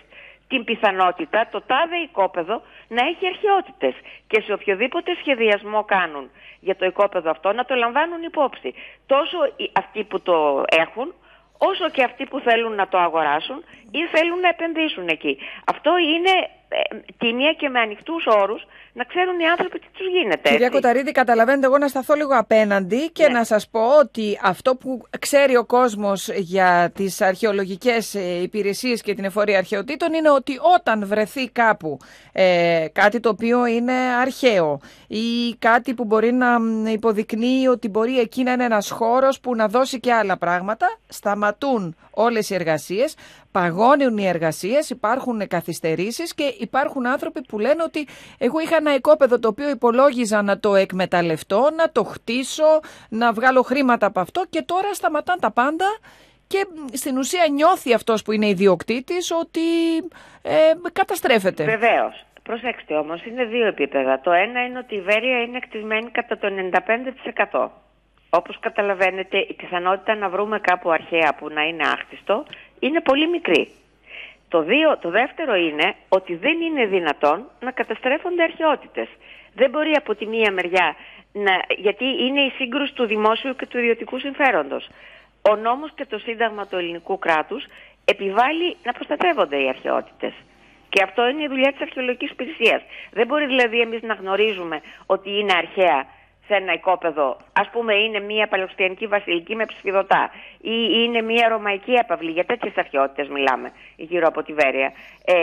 την 0.48 0.64
πιθανότητα 0.64 1.48
το 1.50 1.61
τάδε 1.61 1.96
οικόπεδο 1.96 2.62
να 2.88 3.06
έχει 3.06 3.26
αρχαιότητες 3.26 3.94
και 4.26 4.40
σε 4.40 4.52
οποιοδήποτε 4.52 5.14
σχεδιασμό 5.20 5.84
κάνουν 5.84 6.30
για 6.61 6.76
το 6.76 6.84
οικόπεδο 6.86 7.30
αυτό 7.30 7.52
να 7.52 7.64
το 7.64 7.74
λαμβάνουν 7.74 8.22
υπόψη. 8.22 8.74
Τόσο 9.06 9.38
οι- 9.56 9.70
αυτοί 9.72 10.04
που 10.04 10.20
το 10.20 10.62
έχουν 10.66 11.14
όσο 11.59 11.88
και 11.90 12.02
αυτοί 12.02 12.24
που 12.26 12.40
θέλουν 12.40 12.74
να 12.74 12.88
το 12.88 12.98
αγοράσουν 12.98 13.64
ή 13.90 14.06
θέλουν 14.14 14.40
να 14.40 14.48
επενδύσουν 14.48 15.09
εκεί. 15.09 15.38
Αυτό 15.64 15.98
είναι 15.98 16.30
ε, 16.30 16.57
τίμια 17.19 17.53
και 17.53 17.69
με 17.69 17.81
ανοιχτούς 17.81 18.27
όρους 18.27 18.66
να 18.93 19.05
ξέρουν 19.05 19.39
οι 19.41 19.47
άνθρωποι 19.47 19.79
τι 19.79 19.87
τους 19.93 20.07
γίνεται. 20.07 20.49
Κυρία 20.51 20.66
έτσι. 20.66 20.81
Κοταρίδη, 20.81 21.12
καταλαβαίνετε 21.12 21.66
εγώ 21.66 21.79
να 21.79 21.89
σταθώ 21.89 22.14
λίγο 22.14 22.35
απέναντι 22.39 23.11
και 23.11 23.27
Ναι. 23.27 23.33
να 23.33 23.45
σας 23.45 23.69
πω 23.69 23.99
ότι 23.99 24.39
αυτό 24.43 24.77
που 24.77 25.03
ξέρει 25.19 25.57
ο 25.57 25.64
κόσμος 25.64 26.29
για 26.29 26.93
τις 26.95 27.21
αρχαιολογικές 27.21 28.14
ε, 28.14 28.43
υπηρεσίες 28.43 29.03
και 29.03 29.14
την 29.14 29.25
εφορία 29.25 29.59
αρχαιοτήτων 29.59 30.12
είναι 30.12 30.31
ότι 30.31 30.53
όταν 30.77 31.07
βρεθεί 31.07 31.49
κάπου 31.49 31.99
ε, 32.33 32.87
κάτι 32.93 33.21
το 33.21 33.29
οποίο 33.29 33.66
είναι 33.66 33.93
αρχαίο 33.93 34.81
ή 35.07 35.55
κάτι 35.59 35.95
που 35.95 36.05
μπορεί 36.05 36.33
να 36.33 36.61
μ, 36.61 36.87
υποδεικνύει 36.87 37.66
ότι 37.66 37.89
μπορεί 37.89 38.19
εκεί 38.19 38.43
να 38.43 38.53
είναι 38.53 38.64
ένας 38.64 38.91
χώρος 38.91 39.41
που 39.41 39.55
να 39.55 39.69
δώσει 39.69 40.01
και 40.01 40.12
άλλα 40.12 40.37
πράγματα, 40.39 40.99
σταματούν 41.09 41.97
όλες 42.11 42.51
οι 42.51 42.55
εργασίες, 42.55 43.14
παγώνουν 43.53 44.18
οι 44.18 44.26
εργασίες, 44.26 44.90
υπάρχουν 44.90 45.49
καθυστερήσεις 45.49 46.34
και 46.34 46.55
υπάρχουν 46.59 47.07
άνθρωποι 47.07 47.42
που 47.42 47.59
λένε 47.59 47.82
ότι 47.82 48.07
εγώ 48.38 48.61
είχα 48.61 48.76
ένα 48.76 48.94
οικόπεδο 48.94 49.38
το 49.38 49.49
οποίο 49.49 49.68
υπολόγιζα 49.70 50.42
να 50.42 50.59
το 50.59 50.74
εκμεταλλευτώ, 50.74 51.70
να 51.76 51.90
το 51.90 52.05
χτίσω, 52.05 52.80
να 53.09 53.32
βγάλω 53.32 53.62
χρήματα 53.62 54.07
από 54.07 54.20
αυτό 54.20 54.44
και 54.51 54.62
τώρα 54.62 54.94
σταματάν 54.94 55.40
τα 55.40 55.51
πάντα 55.51 55.86
και 56.46 56.66
μ, 56.74 56.94
στην 56.96 57.18
ουσία 57.18 57.46
νιώθει 57.53 57.94
αυτός 57.94 58.22
που 58.22 58.32
είναι 58.32 58.49
ιδιοκτήτης 58.49 59.30
ότι 59.30 59.61
ε, 60.42 60.72
καταστρέφεται. 60.92 61.64
Βεβαίως. 61.64 62.22
Προσέξτε 62.42 62.94
όμως, 62.94 63.24
είναι 63.24 63.44
δύο 63.44 63.66
επίπεδα. 63.66 64.20
Το 64.20 64.32
ένα 64.32 64.64
είναι 64.64 64.78
ότι 64.78 64.94
η 64.94 65.01
Βέρεια 65.01 65.40
είναι 65.40 65.57
εκτισμένη 65.57 66.11
κατά 66.11 66.38
το 66.38 66.49
95%. 67.51 67.68
Όπως 68.30 68.59
καταλαβαίνετε, 68.61 69.38
η 69.38 69.55
πιθανότητα 69.55 70.14
να 70.14 70.28
βρούμε 70.28 70.61
κάπου 70.61 70.90
αρχαία 70.90 71.34
που 71.38 71.49
να 71.49 71.62
είναι 71.62 71.82
άχτιστο 71.82 72.44
είναι 72.81 73.01
πολύ 73.01 73.29
μικρή. 73.29 73.68
Το, 74.49 74.62
δύο, 74.62 74.99
το 74.99 75.11
δεύτερο 75.11 75.55
είναι 75.55 75.95
ότι 76.09 76.35
δεν 76.35 76.61
είναι 76.61 76.87
δυνατόν 76.87 77.49
να 77.61 77.70
καταστρέφονται 77.70 78.43
αρχαιότητες. 78.43 79.09
Δεν 79.55 79.70
μπορεί 79.70 79.93
από 79.97 80.14
τη 80.14 80.26
μία 80.26 80.53
μεριά, 80.53 80.97
να, 81.33 81.53
γιατί 81.76 82.05
είναι 82.05 82.41
η 82.41 82.51
σύγκρουση 82.51 82.95
του 82.95 83.07
δημόσιου 83.07 83.57
και 83.57 83.66
του 83.66 83.79
ιδιωτικού 83.79 84.18
συμφέροντος. 84.18 84.89
Ο 85.51 85.57
νόμος 85.57 85.91
και 85.95 86.07
το 86.07 86.18
σύνταγμα 86.18 86.66
του 86.66 86.76
ελληνικού 86.76 87.18
κράτους 87.18 87.64
επιβάλλει 88.05 88.76
να 88.85 88.93
προστατεύονται 88.93 89.62
οι 89.62 89.68
αρχαιότητες. 89.68 90.33
Και 90.89 91.03
αυτό 91.03 91.29
είναι 91.29 91.43
η 91.43 91.49
δουλειά 91.49 91.72
της 91.72 91.81
αρχαιολογικής 91.81 92.31
υπηρεσίας. 92.31 92.83
Δεν 93.11 93.26
μπορεί 93.26 93.47
δηλαδή 93.47 93.81
εμείς 93.81 94.03
να 94.03 94.14
γνωρίζουμε 94.14 94.81
ότι 95.07 95.31
είναι 95.39 95.53
αρχαία 95.53 96.07
σε 96.49 96.55
ένα 96.55 96.72
οικόπεδο, 96.72 97.36
ας 97.53 97.68
πούμε 97.72 97.94
είναι 97.94 98.20
μια 98.20 98.46
παλαιοστιανική 98.49 99.07
βασιλική 99.07 99.55
με 99.55 99.64
ψηφιδωτά 99.64 100.30
ή 100.61 100.76
είναι 101.05 101.22
μια 101.22 101.49
ρωμαϊκή 101.49 101.92
έπαυλη, 101.92 102.30
για 102.30 102.44
τέτοιες 102.44 102.76
αρχαιότητες 102.76 103.28
μιλάμε 103.28 103.72
γύρω 103.96 104.26
από 104.26 104.42
τη 104.42 104.53
Βέρεια, 104.53 104.92
ε, 105.24 105.34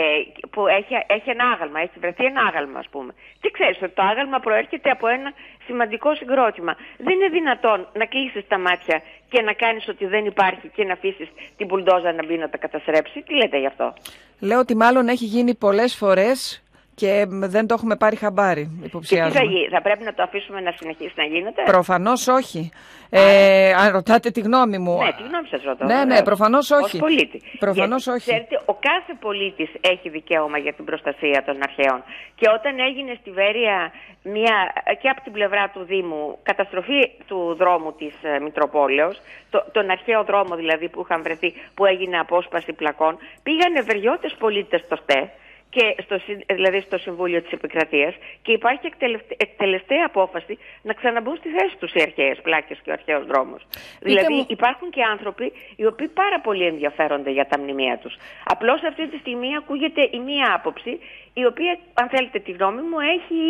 που 0.50 0.66
έχει, 0.66 0.94
έχει 1.06 1.30
ένα 1.30 1.44
άγαλμα, 1.44 1.80
έχει 1.80 1.98
βρεθεί 1.98 2.24
ένα 2.24 2.40
άγαλμα 2.48 2.78
ας 2.78 2.88
πούμε. 2.90 3.14
Τι 3.40 3.48
ξέρεις 3.50 3.82
ότι 3.82 3.94
το 3.94 4.02
άγαλμα 4.02 4.38
προέρχεται 4.38 4.90
από 4.90 5.06
ένα 5.06 5.32
σημαντικό 5.66 6.14
συγκρότημα. 6.14 6.76
Δεν 6.98 7.14
είναι 7.14 7.28
δυνατόν 7.28 7.88
να 7.92 8.04
κλείσεις 8.06 8.46
τα 8.48 8.58
μάτια 8.58 9.02
και 9.28 9.42
να 9.42 9.52
κάνεις 9.52 9.88
ότι 9.88 10.06
δεν 10.06 10.24
υπάρχει 10.24 10.68
και 10.68 10.84
να 10.84 10.92
αφήσεις 10.92 11.28
την 11.56 11.66
πουλντόζα 11.66 12.12
να 12.12 12.24
μπει 12.24 12.36
να 12.36 12.48
τα 12.48 12.58
καταστρέψει. 12.58 13.22
Τι 13.22 13.34
λέτε 13.34 13.58
γι' 13.58 13.66
αυτό; 13.66 13.94
Λέω 14.40 14.58
ότι 14.58 14.76
μάλλον 14.76 15.08
έχει 15.08 15.24
γίνει 15.24 15.54
πολλές 15.54 15.96
φορές 15.96 16.62
και 17.00 17.26
μ, 17.28 17.44
δεν 17.44 17.66
το 17.66 17.74
έχουμε 17.78 17.96
πάρει 17.96 18.16
χαμπάρι, 18.16 18.64
Και 18.64 18.70
τι 18.72 18.78
θα, 18.80 18.86
υποψιάζομαι. 18.86 19.44
γίνει, 19.44 19.68
θα 19.68 19.82
πρέπει 19.82 20.04
να 20.04 20.14
το 20.14 20.22
αφήσουμε 20.22 20.60
να 20.60 20.72
συνεχίσει 20.76 21.12
να 21.16 21.24
γίνεται; 21.24 21.62
Προφανώς 21.62 22.26
όχι. 22.28 22.70
Ε, 23.10 23.72
αν 23.74 23.92
ρωτάτε 23.92 24.30
τη 24.30 24.40
γνώμη 24.40 24.78
μου. 24.78 24.96
Ναι, 24.98 25.12
τη 25.12 25.22
γνώμη 25.22 25.46
σας 25.50 25.62
ρωτώ. 25.62 25.84
Ναι, 25.84 25.94
ναι, 25.94 26.00
βεβαίως. 26.00 26.22
προφανώς 26.22 26.70
όχι. 26.70 26.96
Ως 26.96 27.00
πολίτη. 27.00 27.42
Προφανώς 27.58 28.04
Γιατί, 28.04 28.18
όχι. 28.18 28.30
Ξέρετε, 28.30 28.60
ο 28.64 28.74
κάθε 28.74 29.12
πολίτης 29.20 29.70
έχει 29.80 30.08
δικαίωμα 30.08 30.58
για 30.58 30.72
την 30.72 30.84
προστασία 30.84 31.42
των 31.46 31.56
αρχαίων. 31.62 32.02
Και 32.34 32.46
όταν 32.58 32.78
έγινε 32.78 33.16
στη 33.20 33.30
Βέρεια 33.30 33.92
μια, 34.22 34.56
και 35.00 35.08
από 35.08 35.20
την 35.20 35.32
πλευρά 35.32 35.70
του 35.74 35.82
Δήμου 35.84 36.38
καταστροφή 36.42 37.10
του 37.26 37.54
δρόμου 37.58 37.92
της 37.92 38.14
ε, 38.22 38.38
Μητροπόλεως, 38.40 39.20
το, 39.50 39.64
τον 39.72 39.90
αρχαίο 39.90 40.24
δρόμο 40.24 40.56
δηλαδή 40.56 40.88
που 40.88 41.00
είχαν 41.04 41.22
βρεθεί, 41.22 41.54
που 41.74 41.84
έγινε 41.84 42.18
απόσπαση 42.18 42.72
πλακών, 42.72 43.18
πήγανε 43.42 43.80
βεριώτες 43.80 44.34
πολίτες 44.38 44.80
στο 44.80 44.96
ΣΤΕ, 44.96 45.30
και 45.76 45.94
στο, 46.02 46.18
συ- 46.18 46.44
δηλαδή 46.52 46.80
στο 46.80 46.98
Συμβούλιο 46.98 47.42
της 47.42 47.52
Επικρατείας 47.52 48.14
και 48.42 48.52
υπάρχει 48.52 48.86
εκτελευτε- 48.86 49.42
εκτελεστέα 49.42 50.04
απόφαση 50.06 50.58
να 50.82 50.92
ξαναμπούν 50.92 51.36
στη 51.36 51.48
θέση 51.48 51.76
τους 51.76 51.92
οι 51.94 52.02
αρχαίες 52.02 52.40
πλάκες 52.42 52.78
και 52.82 52.90
ο 52.90 52.92
αρχαίος 52.92 53.26
δρόμος. 53.26 53.62
Δηλαδή 54.00 54.34
μου- 54.34 54.44
υπάρχουν 54.48 54.90
και 54.90 55.02
άνθρωποι 55.02 55.52
οι 55.76 55.86
οποίοι 55.86 56.08
πάρα 56.08 56.40
πολύ 56.40 56.64
ενδιαφέρονται 56.66 57.30
για 57.30 57.46
τα 57.46 57.58
μνημεία 57.58 57.96
τους. 58.02 58.14
Απλώς 58.44 58.82
αυτή 58.82 59.08
τη 59.08 59.16
στιγμή 59.18 59.56
ακούγεται 59.56 60.02
η 60.12 60.18
μία 60.18 60.52
άποψη 60.54 60.98
η 61.34 61.44
οποία 61.46 61.78
αν 61.94 62.08
θέλετε 62.08 62.38
τη 62.38 62.52
γνώμη 62.52 62.80
μου 62.82 62.98
έχει 63.16 63.40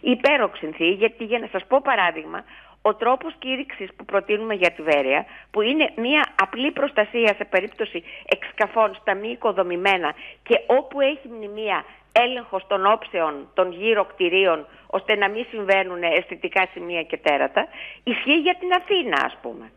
υπέροξυνθεί 0.00 0.88
γιατί 0.90 1.24
για 1.24 1.38
να 1.38 1.48
σας 1.52 1.62
πω 1.68 1.80
παράδειγμα 1.82 2.44
ο 2.82 2.94
τρόπος 2.94 3.34
κήρυξης 3.38 3.88
που 3.96 4.04
προτείνουμε 4.04 4.54
για 4.54 4.70
τη 4.70 4.82
Βέρεια, 4.82 5.26
που 5.50 5.60
είναι 5.60 5.92
μια 5.96 6.26
απλή 6.40 6.70
προστασία 6.70 7.34
σε 7.34 7.44
περίπτωση 7.44 8.04
εξκαφών 8.26 8.94
στα 8.94 9.14
μη 9.14 9.28
οικοδομημένα 9.28 10.14
και 10.42 10.60
όπου 10.66 11.00
έχει 11.00 11.28
μνημεία 11.28 11.84
έλεγχος 12.12 12.66
των 12.66 12.86
όψεων 12.86 13.48
των 13.54 13.72
γύρω 13.72 14.04
κτηρίων, 14.04 14.66
ώστε 14.86 15.16
να 15.16 15.28
μην 15.28 15.46
συμβαίνουν 15.50 16.02
αισθητικά 16.02 16.68
σημεία 16.72 17.02
και 17.02 17.16
τέρατα, 17.16 17.68
ισχύει 18.04 18.38
για 18.38 18.56
την 18.60 18.72
Αθήνα 18.72 19.16
ας 19.24 19.38
πούμε. 19.42 19.70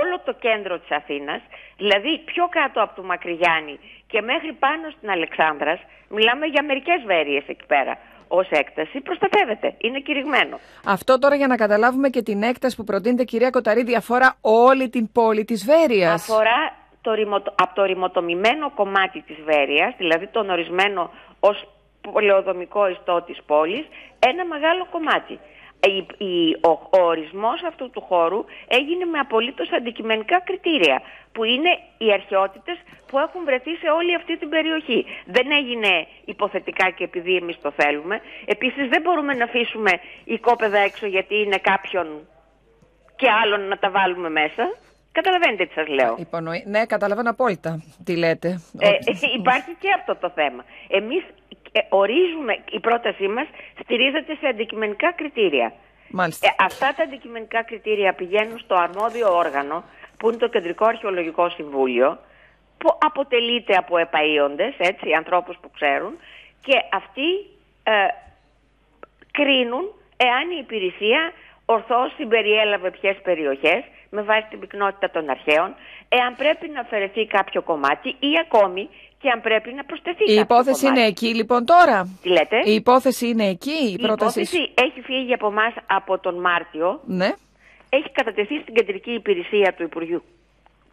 Όλο 0.00 0.20
το 0.24 0.32
κέντρο 0.32 0.78
της 0.78 0.90
Αθήνας, 0.90 1.40
δηλαδή 1.76 2.18
πιο 2.18 2.48
κάτω 2.48 2.82
από 2.82 2.94
το 2.94 3.02
Μακρυγιάννη 3.02 3.78
και 4.06 4.20
μέχρι 4.20 4.52
πάνω 4.52 4.90
στην 4.96 5.10
Αλεξάνδρας, 5.10 5.80
μιλάμε 6.08 6.46
για 6.46 6.64
μερικές 6.64 7.02
βέρειες 7.06 7.44
εκεί 7.46 7.66
πέρα, 7.66 7.98
ως 8.38 8.48
έκταση 8.50 9.00
προστατεύεται, 9.00 9.74
είναι 9.78 10.00
κηρυγμένο. 10.00 10.58
Αυτό 10.86 11.18
τώρα 11.18 11.34
για 11.34 11.46
να 11.46 11.56
καταλάβουμε 11.56 12.08
και 12.08 12.22
την 12.22 12.42
έκταση 12.42 12.76
που 12.76 12.84
προτείνεται 12.84 13.24
κυρία 13.24 13.50
Κοταρίδη 13.50 13.94
αφορά 13.94 14.36
όλη 14.40 14.88
την 14.88 15.12
πόλη 15.12 15.44
της 15.44 15.64
Βέρειας. 15.64 16.28
Αφορά 16.30 16.60
το 17.00 17.12
ρημοτο- 17.12 17.54
από 17.62 17.74
το 17.74 17.82
ρημοτομημένο 17.84 18.70
κομμάτι 18.70 19.20
της 19.20 19.36
Βέρειας, 19.44 19.94
δηλαδή 19.96 20.26
τον 20.26 20.50
ορισμένο 20.50 21.10
ως 21.40 21.68
πολεοδομικό 22.12 22.88
ιστό 22.88 23.22
της 23.26 23.38
πόλης, 23.46 23.84
ένα 24.18 24.44
μεγάλο 24.44 24.86
κομμάτι. 24.90 25.38
Η- 25.86 26.24
η- 26.24 26.56
ο, 26.60 26.70
ο 26.70 27.02
ορισμός 27.02 27.62
αυτού 27.62 27.90
του 27.90 28.00
χώρου 28.00 28.44
έγινε 28.68 29.04
με 29.04 29.18
απολύτως 29.18 29.72
αντικειμενικά 29.72 30.40
κριτήρια, 30.40 31.02
που 31.32 31.44
είναι 31.44 31.70
οι 31.98 32.12
αρχαιότητες 32.12 32.76
που 33.06 33.18
έχουν 33.18 33.44
βρεθεί 33.44 33.70
σε 33.76 33.88
όλη 33.90 34.14
αυτή 34.14 34.38
την 34.38 34.48
περιοχή. 34.48 35.04
Δεν 35.26 35.50
έγινε 35.50 36.06
υποθετικά 36.24 36.90
και 36.90 37.04
επειδή 37.04 37.36
εμείς 37.36 37.60
το 37.60 37.70
θέλουμε. 37.76 38.20
Επίσης 38.44 38.88
δεν 38.88 39.02
μπορούμε 39.02 39.34
να 39.34 39.44
αφήσουμε 39.44 39.90
οικόπεδα 40.24 40.78
έξω 40.78 41.06
γιατί 41.06 41.34
είναι 41.42 41.56
κάποιον 41.58 42.06
και 43.16 43.28
άλλον 43.30 43.60
να 43.68 43.78
τα 43.78 43.90
βάλουμε 43.90 44.30
μέσα. 44.30 44.74
Καταλαβαίνετε 45.12 45.64
τι 45.66 45.72
σας 45.72 45.88
λέω. 45.88 46.14
Υπονοεί... 46.18 46.64
Ναι, 46.66 46.86
καταλαβαίνω 46.86 47.30
απόλυτα 47.30 47.82
τι 48.04 48.16
λέτε. 48.16 48.48
Ε, 48.78 48.88
Ότι- 48.88 49.26
υπάρχει 49.36 49.76
και 49.78 49.88
αυτό 49.98 50.16
το 50.16 50.30
θέμα. 50.30 50.64
Εμείς 50.88 51.22
ε, 51.22 51.32
ορίζουμε, 51.88 52.58
η 52.70 52.80
πρότασή 52.80 53.28
μας 53.28 53.46
στηρίζεται 53.82 54.34
σε 54.40 54.46
αντικειμενικά 54.46 55.12
κριτήρια. 55.12 55.72
Μάλιστα. 56.08 56.46
Ε, 56.46 56.64
αυτά 56.64 56.94
τα 56.96 57.02
αντικειμενικά 57.02 57.62
κριτήρια 57.62 58.12
πηγαίνουν 58.12 58.58
στο 58.58 58.74
αρμόδιο 58.74 59.36
όργανο, 59.36 59.84
που 60.18 60.28
είναι 60.28 60.38
το 60.38 60.48
Κεντρικό 60.48 60.84
Αρχαιολογικό 60.84 61.48
Συμβούλιο, 61.48 62.18
που 62.78 62.98
αποτελείται 62.98 63.74
από 63.76 63.96
επαΐοντες, 63.96 64.74
έτσι, 64.78 65.12
ανθρώπους 65.12 65.56
που 65.60 65.70
ξέρουν, 65.70 66.18
και 66.60 66.74
αυτοί 66.92 67.28
ε, 67.82 67.92
κρίνουν 69.30 69.84
εάν 70.16 70.50
η 70.50 70.58
υπηρεσία 70.60 71.32
ορθώς 71.64 72.14
συμπεριέλαβε 72.16 72.90
ποιες 72.90 73.16
περιοχές 73.22 73.82
με 74.10 74.22
βάση 74.22 74.46
την 74.50 74.58
πυκνότητα 74.60 75.10
των 75.10 75.30
αρχαίων, 75.30 75.74
εάν 76.08 76.36
πρέπει 76.36 76.68
να 76.68 76.80
αφαιρεθεί 76.80 77.26
κάποιο 77.26 77.62
κομμάτι 77.62 78.08
ή 78.08 78.32
ακόμη 78.40 78.88
και 79.22 79.28
αν 79.30 79.40
πρέπει 79.40 79.72
να 79.72 79.84
προσθεθεί 79.84 80.24
Η 80.24 80.26
κάποιο 80.26 80.40
υπόθεση 80.42 80.80
κομμάτι. 80.82 81.00
είναι 81.00 81.08
εκεί 81.08 81.34
λοιπόν 81.34 81.64
τώρα; 81.64 82.18
Τι 82.22 82.28
λέτε; 82.28 82.56
Η 82.64 82.74
υπόθεση 82.74 83.28
είναι 83.28 83.46
εκεί, 83.48 83.70
η, 83.88 83.92
Η 83.92 83.98
πρόταση. 84.06 84.40
υπόθεση 84.40 84.72
έχει 84.74 85.00
φύγει 85.00 85.32
από 85.32 85.46
εμάς 85.46 85.74
από 85.86 86.18
τον 86.18 86.40
Μάρτιο. 86.40 87.00
Ναι. 87.06 87.30
Έχει 87.88 88.10
κατατεθεί 88.12 88.58
στην 88.60 88.74
κεντρική 88.74 89.10
υπηρεσία 89.10 89.74
του 89.76 89.82
Υπουργείου 89.82 90.22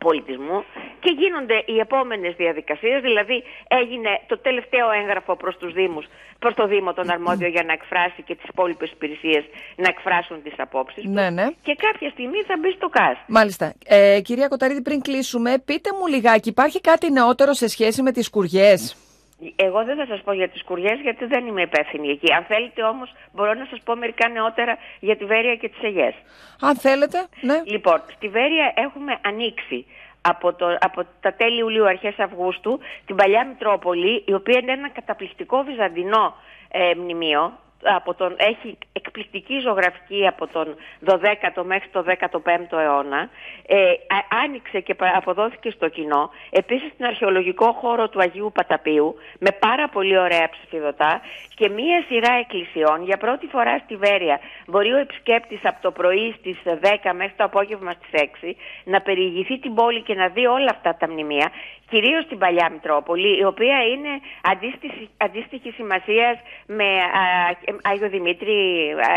Πολιτισμού 0.06 0.64
και 1.00 1.12
γίνονται 1.22 1.64
οι 1.66 1.80
επόμενες 1.80 2.36
διαδικασίες, 2.36 3.02
δηλαδή 3.02 3.44
έγινε 3.68 4.12
το 4.28 4.38
τελευταίο 4.38 4.92
έγγραφο 4.92 5.36
προς 5.36 5.58
τους 5.58 5.74
Δήμους, 5.74 6.06
προς 6.40 6.54
το 6.54 6.68
Δήμο 6.68 6.94
τον 6.94 7.10
αρμόδιο 7.10 7.48
για 7.48 7.64
να 7.64 7.74
εκφράσει 7.74 8.22
και 8.28 8.36
τις 8.36 8.48
υπόλοιπες 8.50 8.92
υπηρεσίες 8.92 9.44
να 9.76 9.88
εκφράσουν 9.90 10.44
τις 10.44 10.54
απόψεις 10.58 11.04
τους. 11.04 11.12
Ναι, 11.12 11.30
ναι. 11.30 11.48
Και 11.62 11.76
κάποια 11.76 12.10
στιγμή 12.10 12.40
θα 12.48 12.56
μπει 12.60 12.72
στο 12.72 12.90
ΚΑΣ. 12.90 13.18
Μάλιστα. 13.28 13.74
Ε, 13.86 14.20
κυρία 14.22 14.48
Κοταρίδη, 14.48 14.82
πριν 14.82 15.02
κλείσουμε, 15.02 15.52
πείτε 15.66 15.90
μου 16.00 16.08
λιγάκι, 16.08 16.50
υπάρχει 16.50 16.82
κάτι 16.82 17.12
νεότερο 17.12 17.54
σε 17.54 17.68
σχέση 17.68 18.02
με 18.02 18.12
τις 18.12 18.26
σκουριές. 18.26 19.09
Εγώ 19.56 19.84
δεν 19.84 19.98
θα 19.98 20.06
σας 20.06 20.22
πω 20.22 20.32
για 20.34 20.50
τις 20.50 20.64
κουριές 20.64 21.00
γιατί 21.00 21.26
δεν 21.26 21.48
είμαι 21.48 21.62
υπεύθυνη 21.62 22.10
εκεί. 22.10 22.34
Αν 22.34 22.44
θέλετε 22.44 22.84
όμως 22.84 23.14
μπορώ 23.32 23.54
να 23.54 23.66
σας 23.70 23.80
πω 23.84 23.96
μερικά 23.96 24.30
νεότερα 24.30 24.78
για 25.00 25.18
τη 25.18 25.26
Βέρεια 25.26 25.56
και 25.56 25.70
τις 25.70 25.82
Αιγές. 25.84 26.14
Αν 26.62 26.76
θέλετε, 26.76 27.28
ναι. 27.42 27.62
Λοιπόν, 27.66 28.02
στη 28.16 28.28
Βέρεια 28.28 28.74
έχουμε 28.76 29.20
ανοίξει 29.22 29.86
από, 30.22 30.54
το, 30.54 30.78
από 30.80 31.06
τα 31.22 31.34
τέλη 31.34 31.60
Ιουλίου, 31.60 31.88
αρχές 31.88 32.20
Αυγούστου, 32.20 32.80
την 33.06 33.16
παλιά 33.16 33.46
Μητρόπολη, 33.46 34.24
η 34.28 34.34
οποία 34.34 34.60
είναι 34.62 34.72
ένα 34.72 34.90
καταπληκτικό 34.90 35.64
βυζαντινό 35.64 36.36
ε, 36.72 36.96
μνημείο, 36.96 37.60
από 37.84 38.14
τον, 38.14 38.36
έχει 38.38 38.78
εκπληκτική 38.94 39.60
ζωγραφική 39.60 40.28
από 40.28 40.48
τον 40.48 40.76
12ο 41.06 41.64
μέχρι 41.64 41.90
το 41.90 42.04
15ο 42.08 42.78
αιώνα. 42.78 43.30
Ε, 43.68 43.92
α- 43.92 44.42
άνοιξε 44.44 44.80
και 44.80 44.96
πα- 44.96 45.14
αποδόθηκε 45.16 45.70
στο 45.70 45.88
κοινό. 45.90 46.30
Επίσης 46.50 46.92
στην 46.94 47.06
αρχαιολογικό 47.06 47.72
χώρο 47.72 48.10
του 48.10 48.20
Αγίου 48.20 48.52
Παταπίου 48.54 49.16
με 49.40 49.52
πάρα 49.52 49.90
πολύ 49.90 50.18
ωραία 50.18 50.50
ψηφιδωτά 50.50 51.22
και 51.56 51.70
μία 51.70 52.04
σειρά 52.08 52.34
εκκλησιών. 52.34 53.04
Για 53.04 53.18
πρώτη 53.18 53.48
φορά 53.48 53.78
στη 53.78 53.96
Βέρεια 53.96 54.40
μπορεί 54.68 54.92
ο 54.94 54.98
επισκέπτης 54.98 55.60
από 55.64 55.82
το 55.82 55.92
πρωί 55.92 56.36
στις 56.38 56.58
10 56.66 57.14
μέχρι 57.16 57.34
το 57.36 57.44
απόγευμα 57.44 57.92
στις 57.92 58.22
6 58.44 58.56
να 58.84 59.02
περιηγηθεί 59.02 59.60
την 59.60 59.74
πόλη 59.74 60.02
και 60.02 60.14
να 60.14 60.28
δει 60.28 60.46
όλα 60.46 60.70
αυτά 60.70 60.96
τα 61.00 61.10
μνημεία 61.10 61.52
κυρίως 61.90 62.24
στην 62.24 62.38
Παλιά 62.38 62.70
Μητρόπολη, 62.72 63.40
η 63.40 63.44
οποία 63.44 63.84
είναι 63.84 64.10
αντίστοιχη, 64.44 65.10
αντίστοιχη 65.18 65.72
σημασίας 65.72 66.38
με 66.66 66.86
α, 66.86 67.69
Άγιο 67.82 68.10
Δημήτρη, 68.10 68.56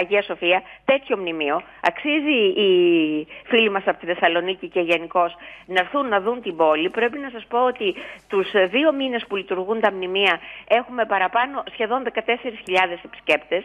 Αγία 0.01 0.23
Σοφία, 0.23 0.63
τέτοιο 0.85 1.17
μνημείο. 1.17 1.63
Αξίζει 1.81 2.39
οι 2.63 2.71
φίλοι 3.45 3.71
μας 3.71 3.83
από 3.87 3.99
τη 3.99 4.07
Θεσσαλονίκη 4.07 4.69
και 4.69 4.81
γενικώς 4.81 5.35
να 5.67 5.81
έρθουν 5.81 6.09
να 6.09 6.21
δουν 6.21 6.43
την 6.43 6.57
πόλη. 6.57 6.91
Πρέπει 6.91 7.19
να 7.19 7.31
σας 7.31 7.47
πω 7.49 7.65
ότι 7.65 7.95
τους 8.29 8.51
δύο 8.71 8.93
μήνες 8.93 9.27
που 9.29 9.37
λειτουργούν 9.37 9.81
τα 9.81 9.93
μνημεία 9.93 10.41
έχουμε 10.69 11.05
παραπάνω 11.05 11.63
σχεδόν 11.73 12.03
14.000 12.15 12.99
επισκέπτες 13.05 13.65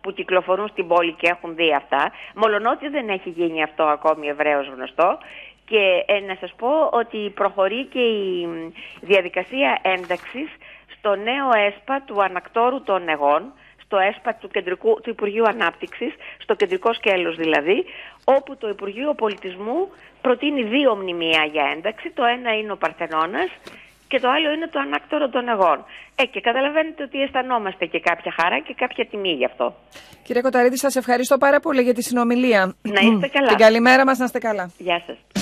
που 0.00 0.12
κυκλοφορούν 0.12 0.68
στην 0.68 0.88
πόλη 0.88 1.12
και 1.12 1.28
έχουν 1.28 1.54
δει 1.54 1.74
αυτά, 1.74 2.12
μολονότι 2.34 2.88
δεν 2.88 3.08
έχει 3.08 3.28
γίνει 3.28 3.62
αυτό 3.62 3.82
ακόμη 3.82 4.26
ευρέως 4.28 4.66
γνωστό. 4.74 5.18
Και 5.64 6.04
ε, 6.06 6.20
να 6.20 6.36
σας 6.40 6.52
πω 6.56 6.88
ότι 6.92 7.30
προχωρεί 7.34 7.84
και 7.84 8.00
η 8.00 8.46
μ, 8.46 8.72
διαδικασία 9.00 9.78
ένταξης 9.82 10.48
στο 10.96 11.14
νέο 11.14 11.48
ΕΣΠΑ 11.66 12.02
του 12.06 12.22
ανακτόρου 12.22 12.82
των 12.82 13.08
εγών, 13.08 13.52
στο 13.92 14.00
ΕΣΠΑ 14.10 14.32
του, 14.40 14.48
κεντρικού, 14.48 15.00
του 15.02 15.10
Υπουργείου 15.16 15.46
Ανάπτυξης, 15.54 16.12
στο 16.44 16.54
κεντρικό 16.54 16.90
σκέλος 16.98 17.36
δηλαδή, 17.36 17.78
όπου 18.24 18.56
το 18.56 18.68
Υπουργείο 18.68 19.14
Πολιτισμού 19.22 19.78
προτείνει 20.24 20.62
δύο 20.74 20.90
μνημεία 21.00 21.42
για 21.54 21.64
ένταξη. 21.74 22.06
Το 22.18 22.22
ένα 22.36 22.50
είναι 22.58 22.72
ο 22.72 22.76
Παρθενώνας 22.76 23.50
και 24.08 24.20
το 24.20 24.28
άλλο 24.34 24.48
είναι 24.54 24.68
το 24.74 24.78
ανάκτορο 24.86 25.28
των 25.28 25.48
εγών. 25.48 25.78
Ε, 26.20 26.24
και 26.32 26.40
καταλαβαίνετε 26.40 27.02
ότι 27.02 27.16
αισθανόμαστε 27.22 27.84
και 27.92 28.00
κάποια 28.00 28.32
χαρά 28.38 28.58
και 28.66 28.74
κάποια 28.82 29.04
τιμή 29.10 29.32
γι' 29.40 29.44
αυτό. 29.44 29.74
Κύριε 30.26 30.42
Κοταρίδη, 30.42 30.78
σας 30.78 30.96
ευχαριστώ 30.96 31.38
πάρα 31.38 31.60
πολύ 31.60 31.82
για 31.82 31.94
τη 31.94 32.02
συνομιλία. 32.02 32.74
Να 32.82 33.00
είστε 33.00 33.28
καλά. 33.36 33.48
Την 33.48 33.56
καλημέρα 33.56 34.04
μας, 34.04 34.18
να 34.18 34.24
είστε 34.24 34.38
καλά. 34.38 34.70
Γεια 34.78 35.02
σας. 35.06 35.41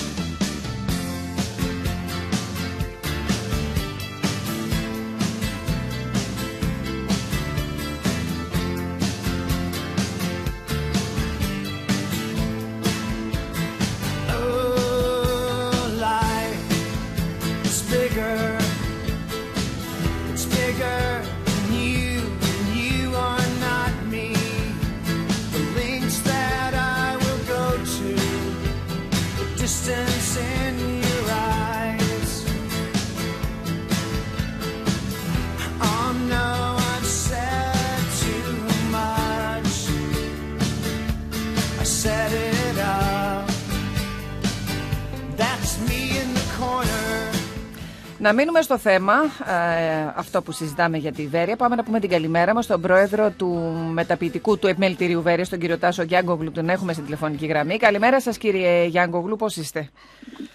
Να 48.22 48.32
μείνουμε 48.32 48.62
στο 48.62 48.78
θέμα, 48.78 49.12
ε, 49.46 50.12
αυτό 50.14 50.42
που 50.42 50.52
συζητάμε 50.52 50.96
για 50.96 51.12
τη 51.12 51.26
Βέρεια. 51.26 51.56
Πάμε 51.56 51.74
να 51.74 51.82
πούμε 51.82 52.00
την 52.00 52.08
καλημέρα 52.10 52.54
μας 52.54 52.64
στον 52.64 52.80
πρόεδρο 52.80 53.30
του 53.30 53.48
μεταποιητικού 53.92 54.58
του 54.58 54.66
επιμελητηρίου 54.66 55.22
Βέρειας, 55.22 55.48
τον 55.48 55.58
κύριο 55.58 55.78
Τάσο 55.78 56.02
Γιάνγκογλου. 56.02 56.50
Τον 56.50 56.68
έχουμε 56.68 56.92
στην 56.92 57.04
τηλεφωνική 57.04 57.46
γραμμή. 57.46 57.76
Καλημέρα 57.76 58.20
σας 58.20 58.38
κύριε 58.38 58.84
Γιάνγκογλου, 58.84 59.36
πώς 59.36 59.56
είστε; 59.56 59.88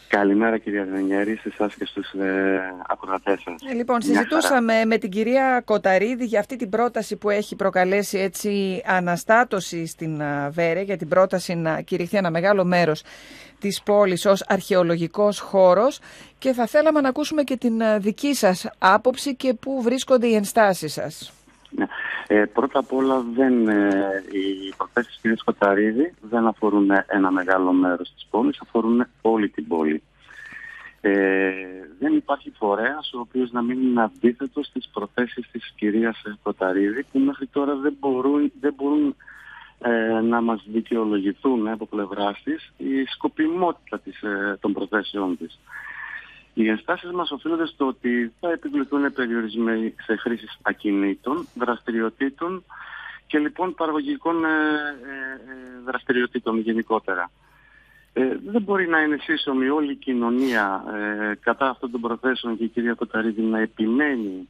Καλημέρα 0.07 0.57
κυρία 0.57 0.85
Δενιέρη, 0.85 1.35
σε 1.35 1.49
εσάς 1.53 1.75
και 1.75 1.85
στους 1.85 2.11
ε, 2.11 2.61
ακροατές 2.87 3.41
σας. 3.41 3.71
Ε, 3.71 3.73
λοιπόν, 3.73 3.97
Μια 4.03 4.15
χαρά. 4.15 4.27
συζητούσαμε 4.27 4.85
με 4.85 4.97
την 4.97 5.09
κυρία 5.09 5.61
Κοταρίδη 5.65 6.25
για 6.25 6.39
αυτή 6.39 6.55
την 6.55 6.69
πρόταση 6.69 7.15
που 7.15 7.29
έχει 7.29 7.55
προκαλέσει 7.55 8.17
έτσι 8.17 8.81
αναστάτωση 8.85 9.85
στην 9.85 10.21
α, 10.21 10.49
Βέρεια, 10.51 10.81
για 10.81 10.97
την 10.97 11.07
πρόταση 11.07 11.55
να 11.55 11.81
κηρυχθεί 11.81 12.17
ένα 12.17 12.31
μεγάλο 12.31 12.65
μέρος 12.65 13.03
της 13.65 13.81
πόλης 13.81 14.25
ως 14.25 14.43
αρχαιολογικός 14.47 15.39
χώρος 15.39 15.99
και 16.39 16.53
θα 16.53 16.65
θέλαμε 16.65 17.01
να 17.01 17.09
ακούσουμε 17.09 17.43
και 17.43 17.57
την 17.57 17.83
α, 17.83 17.99
δική 17.99 18.33
σας 18.33 18.69
άποψη 18.77 19.35
και 19.35 19.53
πού 19.53 19.81
βρίσκονται 19.81 20.27
οι 20.27 20.35
ενστάσεις 20.35 20.93
σας. 20.93 21.33
Ναι. 21.69 21.85
Ε, 22.27 22.45
πρώτα 22.45 22.79
απ' 22.79 22.93
όλα 22.93 23.25
δεν, 23.35 23.67
ε, 23.67 24.23
οι 24.31 24.73
προθέσεις 24.77 25.11
της 25.11 25.21
κυρίας 25.21 25.43
Κοταρίδη 25.43 26.13
δεν 26.21 26.47
αφορούν 26.47 26.89
ένα 27.07 27.31
μεγάλο 27.31 27.71
μέρος 27.71 28.13
της 28.13 28.27
πόλης, 28.29 28.59
αφορούν 28.61 29.07
όλη 29.21 29.49
την 29.49 29.67
πόλη. 29.67 30.03
Ε, 31.01 31.51
δεν 31.99 32.15
υπάρχει 32.15 32.51
φορέας 32.57 33.13
ο 33.13 33.19
οποίος 33.19 33.51
να 33.51 33.61
μην 33.61 33.81
είναι 33.81 34.01
αντίθετος 34.01 34.65
στις 34.65 34.89
προθέσεις 34.93 35.49
της 35.51 35.73
κυρίας 35.75 36.23
ε, 36.25 36.37
Κοταρίδη 36.43 37.03
που 37.11 37.19
μέχρι 37.19 37.47
τώρα 37.47 37.75
δεν 37.75 37.95
μπορούν, 37.99 38.51
δεν 38.59 38.73
μπορούν 38.73 39.15
ε, 39.79 40.19
να 40.21 40.41
μας 40.41 40.63
δικαιολογηθούν 40.67 41.67
ε, 41.67 41.71
από 41.71 41.85
πλευράς 41.85 42.41
της 42.43 42.71
η 42.77 43.03
σκοπιμότητα 43.05 43.99
της, 43.99 44.21
ε, 44.21 44.57
των 44.61 44.73
προθέσεών 44.73 45.37
της. 45.37 45.59
Οι 46.53 46.67
ενστάσεις 46.69 47.11
μας 47.11 47.31
οφείλονται 47.31 47.65
στο 47.67 47.87
ότι 47.87 48.33
θα 48.39 48.51
επιβληθούν 48.51 49.13
περιορισμοί 49.13 49.93
σε 50.03 50.15
χρήσεις 50.15 50.59
ακινήτων, 50.61 51.47
δραστηριοτήτων 51.53 52.63
και 53.27 53.39
λοιπόν 53.39 53.75
παραγωγικών 53.75 54.45
ε, 54.45 54.47
ε, 54.47 54.51
ε, 54.51 55.81
δραστηριοτήτων 55.85 56.59
γενικότερα. 56.59 57.31
Ε, 58.13 58.37
δεν 58.45 58.61
μπορεί 58.61 58.87
να 58.87 59.01
είναι 59.01 59.17
σύσσωμη 59.21 59.69
όλη 59.69 59.91
η 59.91 59.95
κοινωνία 59.95 60.83
ε, 60.93 61.35
κατά 61.35 61.69
αυτών 61.69 61.91
των 61.91 62.01
προθέσεων 62.01 62.57
και 62.57 62.63
η 62.63 62.67
κυρία 62.67 62.93
Κοταρίδη 62.93 63.41
να 63.41 63.59
επιμένει 63.59 64.47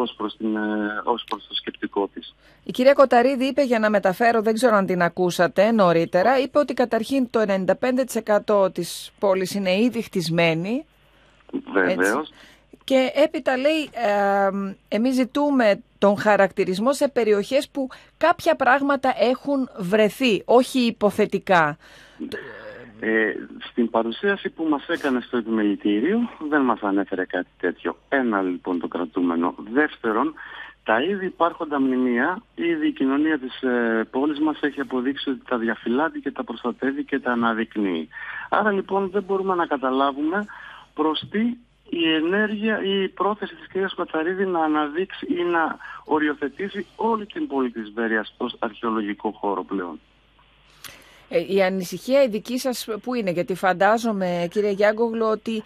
ως 0.00 0.14
προς, 0.16 0.36
την, 0.36 0.56
ε, 0.56 1.00
ως 1.04 1.24
προς 1.28 1.46
το 1.48 1.54
σκεπτικό 1.54 2.08
της. 2.14 2.34
Η 2.64 2.70
κυρία 2.70 2.92
Κοταρίδη 2.92 3.44
είπε 3.44 3.62
για 3.62 3.78
να 3.78 3.90
μεταφέρω, 3.90 4.42
δεν 4.42 4.54
ξέρω 4.54 4.76
αν 4.76 4.86
την 4.86 5.02
ακούσατε 5.02 5.70
νωρίτερα, 5.70 6.38
είπε 6.38 6.58
ότι 6.58 6.74
καταρχήν 6.74 7.30
το 7.30 7.40
95% 7.40 8.72
της 8.72 9.12
πόλης 9.18 9.54
είναι 9.54 9.80
ήδη 9.80 10.02
χτισμένη 10.02 10.84
Βεβαίως. 11.72 12.30
και 12.84 13.12
έπειτα 13.14 13.56
λέει 13.56 13.90
ε, 13.92 14.50
εμείς 14.88 15.14
ζητούμε 15.14 15.82
τον 15.98 16.18
χαρακτηρισμό 16.18 16.92
σε 16.92 17.08
περιοχές 17.08 17.68
που 17.68 17.88
κάποια 18.16 18.54
πράγματα 18.54 19.14
έχουν 19.18 19.70
βρεθεί, 19.78 20.42
όχι 20.44 20.78
υποθετικά. 20.78 21.76
Ε, 23.00 23.32
στην 23.70 23.90
παρουσίαση 23.90 24.50
που 24.50 24.64
μας 24.64 24.86
έκανε 24.88 25.20
στο 25.20 25.36
επιμελητήριο 25.36 26.18
δεν 26.48 26.60
μας 26.60 26.80
ανέφερε 26.80 27.24
κάτι 27.24 27.48
τέτοιο. 27.58 27.96
Ένα 28.08 28.42
λοιπόν 28.42 28.80
το 28.80 28.88
κρατούμενο. 28.88 29.54
Δεύτερον, 29.72 30.34
τα 30.84 31.02
ήδη 31.02 31.26
υπάρχοντα 31.26 31.80
μνημεία, 31.80 32.42
ήδη 32.54 32.86
η 32.86 32.92
κοινωνία 32.92 33.38
της 33.38 33.62
ε, 33.62 34.06
πόλης 34.10 34.38
μας 34.38 34.60
έχει 34.60 34.80
αποδείξει 34.80 35.30
ότι 35.30 35.40
τα 35.48 35.58
διαφυλάτει 35.58 36.20
και 36.20 36.30
τα 36.30 36.44
προστατεύει 36.44 37.04
και 37.04 37.18
τα 37.18 37.32
αναδεικνύει. 37.32 38.08
Άρα 38.48 38.70
λοιπόν 38.70 39.10
δεν 39.10 39.22
μπορούμε 39.22 39.54
να 39.54 39.66
καταλάβουμε 39.66 40.46
προς 40.94 41.24
τι 41.30 41.56
η 41.88 42.12
ενέργεια 42.12 42.82
ή 42.82 43.02
η 43.02 43.08
πρόθεση 43.08 43.54
της 43.54 43.68
κυρίας 43.68 43.94
Κοταρίδη 43.94 44.46
να 44.46 44.64
αναδείξει 44.64 45.26
ή 45.28 45.42
να 45.42 45.76
οριοθετήσει 46.04 46.86
όλη 46.96 47.26
την 47.26 47.46
πόλη 47.46 47.70
της 47.70 47.90
Βέρειας 47.94 48.34
ως 48.36 48.56
αρχαιολογικό 48.58 49.30
χώρο 49.30 49.64
πλέον. 49.64 50.00
Ε, 51.28 51.54
η 51.54 51.62
ανησυχία 51.62 52.22
η 52.22 52.28
δική 52.28 52.58
σας 52.58 52.86
που 53.02 53.14
είναι, 53.14 53.30
γιατί 53.30 53.54
φαντάζομαι 53.54 54.48
κύριε 54.50 54.70
Γιάνγκογλου 54.70 55.26
ότι 55.26 55.62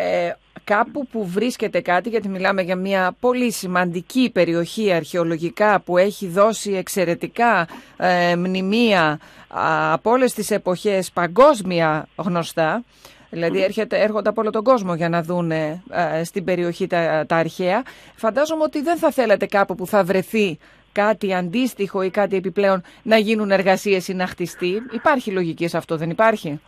ε, 0.00 0.32
κάπου 0.64 1.06
που 1.06 1.26
βρίσκεται 1.26 1.80
κάτι, 1.80 2.08
γιατί 2.08 2.28
μιλάμε 2.28 2.62
για 2.62 2.76
μια 2.76 3.16
πολύ 3.20 3.52
σημαντική 3.52 4.30
περιοχή 4.32 4.92
αρχαιολογικά 4.92 5.80
που 5.80 5.98
έχει 5.98 6.26
δώσει 6.26 6.72
εξαιρετικά 6.72 7.68
ε, 7.96 8.36
μνημεία 8.36 9.18
α, 9.48 9.92
από 9.92 10.10
όλες 10.10 10.32
τις 10.34 10.50
εποχές 10.50 11.10
παγκόσμια 11.10 12.08
γνωστά, 12.16 12.84
Δηλαδή 13.30 13.62
έρχεται, 13.62 14.02
έρχονται 14.02 14.28
από 14.28 14.40
όλο 14.40 14.50
τον 14.50 14.64
κόσμο 14.64 14.94
για 14.94 15.08
να 15.08 15.22
δουν 15.22 15.50
ε, 15.50 15.82
στην 16.24 16.44
περιοχή 16.44 16.86
τα, 16.86 17.24
τα 17.26 17.36
αρχαία. 17.36 17.82
Φαντάζομαι 18.14 18.62
ότι 18.62 18.82
δεν 18.82 18.96
θα 18.96 19.10
θέλατε 19.10 19.46
κάπου 19.46 19.74
που 19.74 19.86
θα 19.86 20.04
βρεθεί 20.04 20.58
κάτι 20.94 21.34
αντίστοιχο 21.34 22.02
ή 22.02 22.10
κάτι 22.10 22.36
επιπλέον 22.36 22.82
να 23.02 23.16
γίνουν 23.16 23.50
εργασίες 23.50 24.08
ή 24.08 24.14
να 24.14 24.26
χτιστεί. 24.26 24.82
Υπάρχει 24.90 25.30
λογική 25.30 25.68
σε 25.68 25.76
αυτό, 25.76 25.96
δεν 25.96 26.10
υπάρχει; 26.10 26.60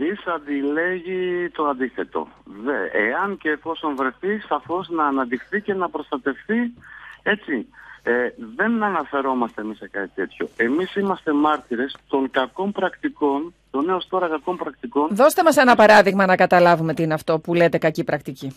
δεις 0.00 0.26
αντιλέγει 0.26 1.50
το 1.50 1.64
αντίθετο. 1.64 2.28
Δε, 2.44 2.76
εάν 2.92 3.38
και 3.38 3.50
εφόσον 3.50 3.96
βρεθεί, 3.96 4.40
σαφώς 4.48 4.88
να 4.88 5.06
αναδειχθεί 5.06 5.60
και 5.60 5.74
να 5.74 5.88
προστατευτεί, 5.88 6.74
έτσι. 7.22 7.66
Ε, 8.02 8.28
δεν 8.56 8.82
αναφερόμαστε 8.82 9.60
εμείς 9.60 9.76
σε 9.76 9.88
κάτι 9.88 10.10
τέτοιο. 10.14 10.48
Εμείς 10.56 10.94
είμαστε 10.94 11.32
μάρτυρες 11.32 11.96
των 12.08 12.30
κακών 12.30 12.72
πρακτικών, 12.72 13.54
των 13.70 13.88
έως 13.88 14.08
τώρα 14.08 14.28
κακών 14.28 14.56
πρακτικών, 14.56 15.08
Δώστε 15.10 15.42
μας 15.42 15.56
ένα 15.56 15.74
παράδειγμα 15.74 16.26
να 16.26 16.36
καταλάβουμε 16.36 16.94
τι 16.94 17.02
είναι 17.02 17.14
αυτό 17.14 17.38
που 17.38 17.54
λέτε 17.54 17.78
κακή 17.78 18.04
πρακτική. 18.04 18.56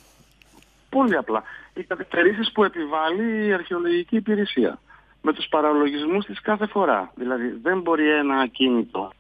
Πολύ 0.90 1.16
απλά. 1.16 1.44
Οι 1.74 1.84
καθυστερήσεις 1.84 2.52
που 2.52 2.64
επιβάλλει 2.64 3.48
η 3.48 3.54
αρχαιολογική 3.54 4.16
υπηρεσία 4.16 4.80
με 5.26 5.34
τους 5.34 5.48
παραλογισμούς 5.50 6.26
της 6.26 6.42
κάθε 6.42 6.66
φορά. 6.66 7.12
Δηλαδή 7.16 7.60
δεν 7.62 7.82
μπορεί 7.82 8.10
ένα 8.10 8.36
ακίνητο 8.36 9.12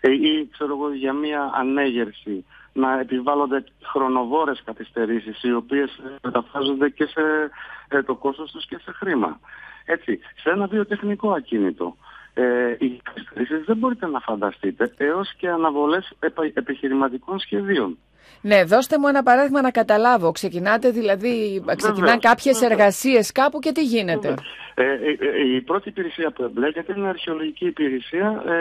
ε, 0.00 0.10
ή 0.12 0.48
ξέρω 0.52 0.72
εγώ 0.72 0.92
για 0.94 1.12
μία 1.12 1.50
ανέγερση 1.54 2.44
να 2.72 2.98
επιβάλλονται 3.00 3.64
χρονοβόρες 3.82 4.62
καθυστερήσεις 4.64 5.42
οι 5.42 5.52
οποίες 5.52 5.90
ε, 5.90 6.16
μεταφράζονται 6.22 6.88
και 6.88 7.04
σε 7.04 7.50
ε, 7.88 8.02
το 8.02 8.14
κόστος 8.14 8.50
τους 8.50 8.66
και 8.66 8.78
σε 8.84 8.92
χρήμα. 8.92 9.40
Έτσι, 9.84 10.18
σε 10.42 10.50
ένα 10.50 10.66
βιοτεχνικό 10.66 11.30
ακίνητο 11.32 11.96
ε, 12.34 12.76
οι 12.78 13.00
καθυστερήσεις 13.02 13.64
δεν 13.64 13.76
μπορείτε 13.76 14.06
να 14.06 14.20
φανταστείτε 14.20 14.94
έως 14.96 15.34
και 15.36 15.48
αναβολές 15.48 16.12
επα- 16.20 16.50
επιχειρηματικών 16.54 17.38
σχεδίων. 17.38 17.98
Ναι, 18.40 18.64
δώστε 18.64 18.98
μου 18.98 19.08
ένα 19.08 19.22
παράδειγμα 19.22 19.60
να 19.60 19.70
καταλάβω. 19.70 20.32
Ξεκινάτε 20.32 20.90
δηλαδή, 20.90 21.62
ξεκινάνε 21.76 22.00
Βεβαίως, 22.00 22.22
κάποιες 22.22 22.58
βεβαίως. 22.58 22.78
εργασίες 22.78 23.32
κάπου 23.32 23.58
και 23.58 23.72
τι 23.72 23.82
γίνεται; 23.84 24.34
Ε, 24.74 24.82
ε, 24.84 24.92
ε, 24.92 25.54
η 25.54 25.60
πρώτη 25.60 25.88
υπηρεσία 25.88 26.30
που 26.30 26.42
εμπλέκεται 26.42 26.94
είναι 26.96 27.06
η 27.06 27.08
αρχαιολογική 27.08 27.66
υπηρεσία. 27.66 28.42
Ε, 28.46 28.54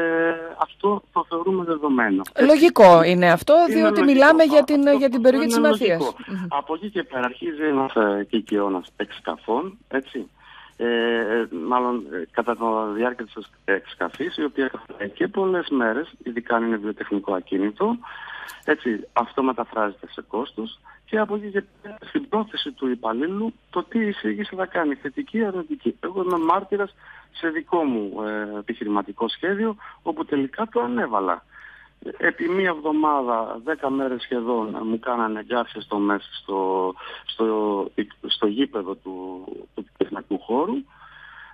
αυτό 0.62 1.04
το 1.14 1.26
θεωρούμε 1.30 1.64
δεδομένο. 1.64 2.22
Λογικό 2.46 3.04
είναι 3.04 3.32
αυτό, 3.32 3.54
Είναι 3.70 3.76
διότι 3.80 4.00
λογικό. 4.00 4.12
μιλάμε 4.20 4.44
για 4.44 4.64
την, 4.64 4.82
για 4.98 5.10
την 5.10 5.22
περιοχή 5.22 5.48
της 5.48 5.56
Είναι 5.56 5.68
Μαθίας. 5.68 6.00
λογικό. 6.00 6.16
Από 6.50 6.74
εκεί 6.74 6.90
και 6.90 7.04
πέρα 7.04 7.26
αρχίζει 7.26 7.64
ένας 7.64 7.96
ε, 7.96 8.26
κικαιώνας 8.30 8.88
εξκαφών, 8.98 9.78
έτσι. 9.88 10.30
Ε, 10.78 10.86
ε, 10.86 11.48
μάλλον 11.68 12.06
ε, 12.14 12.24
κατά 12.32 12.56
τη 12.56 12.64
διάρκεια 12.96 13.26
της 13.26 13.50
εξκαφής, 13.66 14.38
η 14.38 14.44
οποία 14.44 14.68
κρατάει 14.68 15.10
και 15.10 15.28
πολλές 15.28 15.68
μέρες, 15.70 16.12
ειδικά 16.24 16.56
αν 16.56 16.64
είναι 16.66 16.76
βιοτεχνικό 16.78 17.34
ακίνητο, 17.34 17.98
έτσι, 18.64 19.08
αυτό 19.14 19.44
μεταφράζεται 19.44 20.08
σε 20.12 20.22
κόστος 20.22 20.80
και 21.06 21.18
από 21.18 21.36
εκεί 21.36 21.52
και 21.52 21.64
πέρα 21.82 21.98
στην 22.02 22.30
πρόθεση 22.30 22.72
του 22.72 22.88
υπαλλήλου 22.90 23.54
το 23.70 23.84
τι 23.84 24.00
εισήγηση 24.00 24.56
θα 24.56 24.66
κάνει, 24.66 24.96
θετική 24.96 25.38
ή 25.38 25.44
αρνητική. 25.44 25.98
Εγώ 26.00 26.22
είμαι 26.22 26.38
μάρτυρας 26.38 26.96
σε 27.32 27.50
δικό 27.50 27.84
μου 27.84 28.24
ε, 28.24 28.58
επιχειρηματικό 28.60 29.28
σχέδιο, 29.28 29.76
όπου 30.02 30.26
τελικά 30.26 30.68
το 30.72 30.82
ανέβαλα. 30.82 31.44
Επί 32.18 32.50
μία 32.50 32.70
εβδομάδα, 32.70 33.60
δέκα 33.64 33.90
μέρες 33.90 34.22
σχεδόν, 34.22 34.78
μου 34.84 35.00
κάνανε 35.00 35.40
εγκάρσεις 35.40 35.84
στο, 35.84 35.98
μέσα, 35.98 36.28
στο, 36.42 36.94
στο, 37.26 37.92
στο 38.28 38.48
γήπεδο 38.48 38.96
του, 38.96 39.46
του 39.76 39.86
τεχνικού 39.98 40.40
χώρου, 40.40 40.76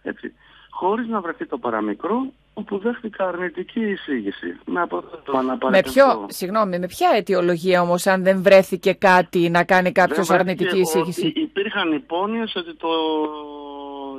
έτσι, 0.01 0.33
χωρίς 0.69 1.07
να 1.07 1.21
βρεθεί 1.21 1.45
το 1.45 1.57
παραμικρό, 1.57 2.31
όπου 2.57 2.77
δέχτηκα 2.77 3.27
αρνητική 3.27 3.79
εισήγηση. 3.79 4.59
Με 4.65 4.81
αποτέλεσμα 4.81 5.41
να 5.41 5.51
Με 5.51 5.57
παραιτηθώ. 5.57 5.93
ποιο, 5.93 6.25
συγγνώμη, 6.29 6.79
με 6.79 6.87
ποια 6.87 7.09
αιτιολογία 7.15 7.81
όμως 7.81 8.07
αν 8.07 8.23
δεν 8.23 8.41
βρέθηκε 8.41 8.93
κάτι 8.93 9.49
να 9.49 9.63
κάνει 9.63 9.91
κάποιος 9.91 10.27
Δεν 10.27 10.39
αρνητική 10.39 10.63
βρέθηκε 10.69 10.99
εισήγηση; 10.99 11.25
ότι 11.27 11.39
Υπήρχαν 11.41 11.91
υπόνοιες 11.91 12.55
ότι 12.55 12.73
το... 12.75 12.87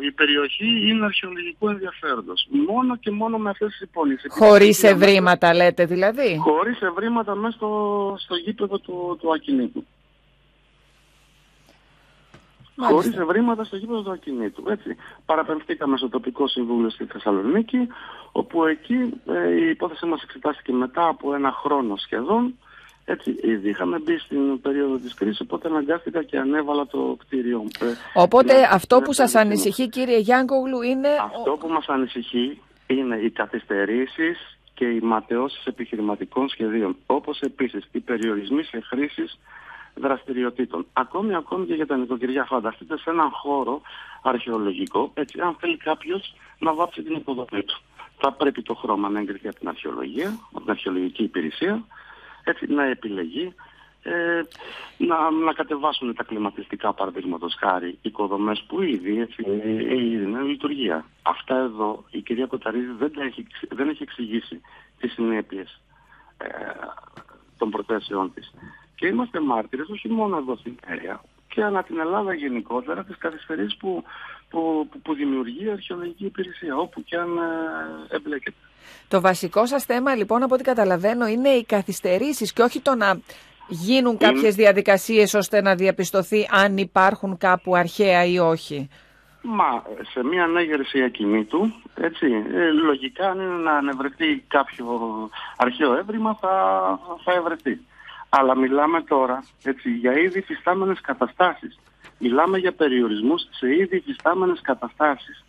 η 0.09 0.11
περιοχή 0.11 0.89
είναι 0.89 1.05
αρχαιολογικού 1.05 1.69
ενδιαφέροντος. 1.69 2.47
Μόνο 2.69 2.97
και 2.97 3.11
μόνο 3.11 3.39
με 3.39 3.51
αυτές 3.51 3.69
τις 3.71 3.81
υπόνοιες. 3.81 4.25
Χωρίς 4.29 4.83
Επειδή 4.83 5.05
ευρήματα 5.05 5.55
λέτε 5.55 5.85
δηλαδή; 5.85 6.37
Χωρίς 6.39 6.81
ευρήματα 6.81 7.35
μέσα 7.35 7.57
στο, 7.57 7.71
στο 8.19 8.35
γήπεδο 8.35 8.79
του, 8.79 9.17
του 9.21 9.33
ακινήτου. 9.33 9.85
Μάλιστα. 12.77 13.03
Χωρίς 13.03 13.19
ευρήματα 13.19 13.65
στο 13.65 13.77
γήπεδο 13.77 14.03
του 14.03 14.11
ακινήτου. 14.11 14.65
Έτσι. 14.69 14.97
Παραπεμφθήκαμε 15.27 15.97
στο 15.97 16.09
τοπικό 16.09 16.49
συμβούλιο 16.49 16.91
στη 16.91 17.05
Θεσσαλονίκη, 17.05 17.89
όπου 18.33 18.65
εκεί 18.65 19.21
ε, 19.27 19.51
η 19.51 19.69
υπόθεση 19.69 20.07
μας 20.07 20.23
εξετάστηκε 20.23 20.73
μετά 20.73 21.07
από 21.09 21.35
ένα 21.35 21.53
χρόνο 21.53 21.97
σχεδόν. 21.97 22.55
Έτσι, 23.09 23.37
ήδη 23.43 23.69
είχαμε 23.69 23.99
μπει 23.99 24.19
στην 24.19 24.61
περίοδο 24.61 24.97
της 24.97 25.15
κρίσης, 25.15 25.41
οπότε 25.41 25.69
αναγκάστηκα 25.69 26.23
και 26.23 26.39
ανέβαλα 26.39 26.87
το 26.87 27.17
κτίριο. 27.19 27.65
Ε, 27.81 27.85
Οπότε 28.15 28.53
ναι, 28.53 28.69
αυτό 28.71 28.99
ναι, 28.99 29.05
που 29.05 29.13
σας 29.13 29.33
ναι, 29.33 29.41
ανησυχεί 29.41 29.89
κύριε 29.89 30.19
Γιάνκογλου 30.19 30.83
είναι... 30.83 31.09
αυτό 31.37 31.57
που 31.61 31.69
μας 31.69 31.87
ανησυχεί 31.87 32.61
είναι 32.87 33.17
οι 33.17 33.31
καθυστερήσεις 33.31 34.59
και 34.75 34.85
οι 34.85 35.01
ματαιώσεις 35.01 35.67
επιχειρηματικών 35.67 36.49
σχεδίων, 36.49 36.97
όπως 37.07 37.41
επίσης 37.41 37.89
οι 37.93 38.01
περιορισμοί 38.01 38.63
σε 38.63 38.81
χρήσεις 38.81 39.39
δραστηριοτήτων. 39.97 40.87
Ακόμη, 40.93 41.35
ακόμη 41.35 41.67
και 41.67 41.75
για 41.75 41.87
τα 41.87 41.97
νοικοκυριά. 41.97 42.45
Φανταστείτε 42.45 42.99
σε 42.99 43.11
έναν 43.11 43.31
χώρο 43.31 43.81
αρχαιολογικό, 44.23 45.11
έτσι, 45.15 45.41
αν 45.41 45.57
θέλει 45.61 45.77
κάποιος 45.77 46.35
να 46.59 46.75
βάψει 46.75 47.03
την 47.03 47.15
υποδομή 47.15 47.63
του. 47.63 47.81
Θα 48.19 48.33
πρέπει 48.33 48.63
το 48.63 48.75
χρώμα 48.75 49.09
να 49.09 49.19
εγκριθεί 49.21 49.49
από 49.49 49.59
την 49.59 49.69
αρχαιολογία, 49.69 50.39
από 50.51 50.61
την 50.61 50.71
αρχαιολογική 50.71 51.23
υπηρεσία, 51.23 51.85
έτσι, 52.45 52.67
να 52.67 52.85
επιλεγεί, 52.85 53.55
ε, 54.03 54.43
να, 54.97 55.31
να 55.31 55.53
κατεβάσουν 55.53 56.15
τα 56.15 56.23
κλιματιστικά 56.25 56.93
παραδείγματος 56.93 57.55
χάρη 57.59 57.99
οικοδομές 58.03 58.65
που 58.69 58.83
ήδη 58.83 59.21
έτσι, 59.21 59.45
ε, 59.47 59.71
ήδη 59.97 60.25
είναι 60.25 60.41
λειτουργία. 60.41 61.05
Αυτά 61.23 61.57
εδώ 61.57 62.05
η 62.11 62.21
κυρία 62.21 62.47
Κοταρίδη 62.47 62.93
δεν, 62.99 63.13
τα 63.13 63.23
έχει, 63.23 63.41
εξ- 63.41 63.75
δεν 63.75 63.89
έχει 63.89 64.03
εξηγήσει 64.03 64.61
τις 64.99 65.13
συνέπειες 65.13 65.81
ε, 66.39 66.47
των 67.59 67.71
προθέσεών 67.71 68.33
της. 68.35 68.53
Και 68.97 69.07
είμαστε 69.07 69.41
μάρτυρες 69.41 69.89
όχι 69.89 70.09
μόνο 70.09 70.37
εδώ 70.37 70.57
στην 70.57 70.77
Έρια 70.87 71.21
και 71.57 71.63
ανά 71.63 71.83
την 71.83 71.99
Ελλάδα 71.99 72.35
γενικότερα 72.35 73.05
τις 73.05 73.19
καθυστερήσεις 73.19 73.77
που, 73.77 74.05
που, 74.49 74.89
που, 74.91 75.01
που 75.01 75.15
δημιουργεί 75.15 75.65
η 75.65 75.71
αρχαιολογική 75.71 76.25
υπηρεσία 76.25 76.77
όπου 76.77 77.05
και 77.05 77.17
αν 77.17 77.39
ε, 78.11 78.17
εμπλέκεται. 78.17 78.57
Το 79.09 79.21
βασικό 79.21 79.67
σας 79.67 79.85
θέμα 79.85 80.15
λοιπόν 80.15 80.43
από 80.43 80.55
ό,τι 80.55 80.63
καταλαβαίνω 80.63 81.27
είναι 81.27 81.49
οι 81.49 81.65
καθυστερήσεις 81.65 82.53
και 82.53 82.63
όχι 82.63 82.81
το 82.81 82.95
να 82.95 83.21
γίνουν 83.69 84.17
κάποιες 84.17 84.55
διαδικασίες 84.55 85.35
ώστε 85.35 85.61
να 85.61 85.75
διαπιστωθεί 85.75 86.49
αν 86.51 86.77
υπάρχουν 86.77 87.39
κάπου 87.39 87.77
αρχαία 87.77 88.25
ή 88.25 88.39
όχι. 88.39 88.89
Μα 89.43 89.83
σε 90.11 90.25
μια 90.25 90.45
ανέγερση 90.45 91.03
ακινήτου, 91.03 91.73
έτσι, 91.95 92.27
ε, 92.53 92.71
λογικά 92.71 93.31
αν 93.31 93.41
είναι 93.41 93.63
να 93.63 93.73
ανεβρεθεί 93.73 94.39
κάποιο 94.49 94.87
αρχαίο 95.57 95.97
έβριμα 95.97 96.35
θα, 96.41 96.51
θα 97.25 97.33
ευρεθεί. 97.33 97.81
Αλλά 98.29 98.57
μιλάμε 98.57 99.03
τώρα 99.03 99.45
έτσι, 99.63 99.91
για 99.91 100.13
ήδη 100.19 100.41
φυστάμενες 100.41 101.01
καταστάσεις. 101.01 101.79
Μιλάμε 102.19 102.59
για 102.59 102.73
περιορισμούς 102.73 103.49
σε 103.51 103.75
ήδη 103.75 104.01
φυστάμενες 104.01 104.61
καταστάσεις. 104.61 105.45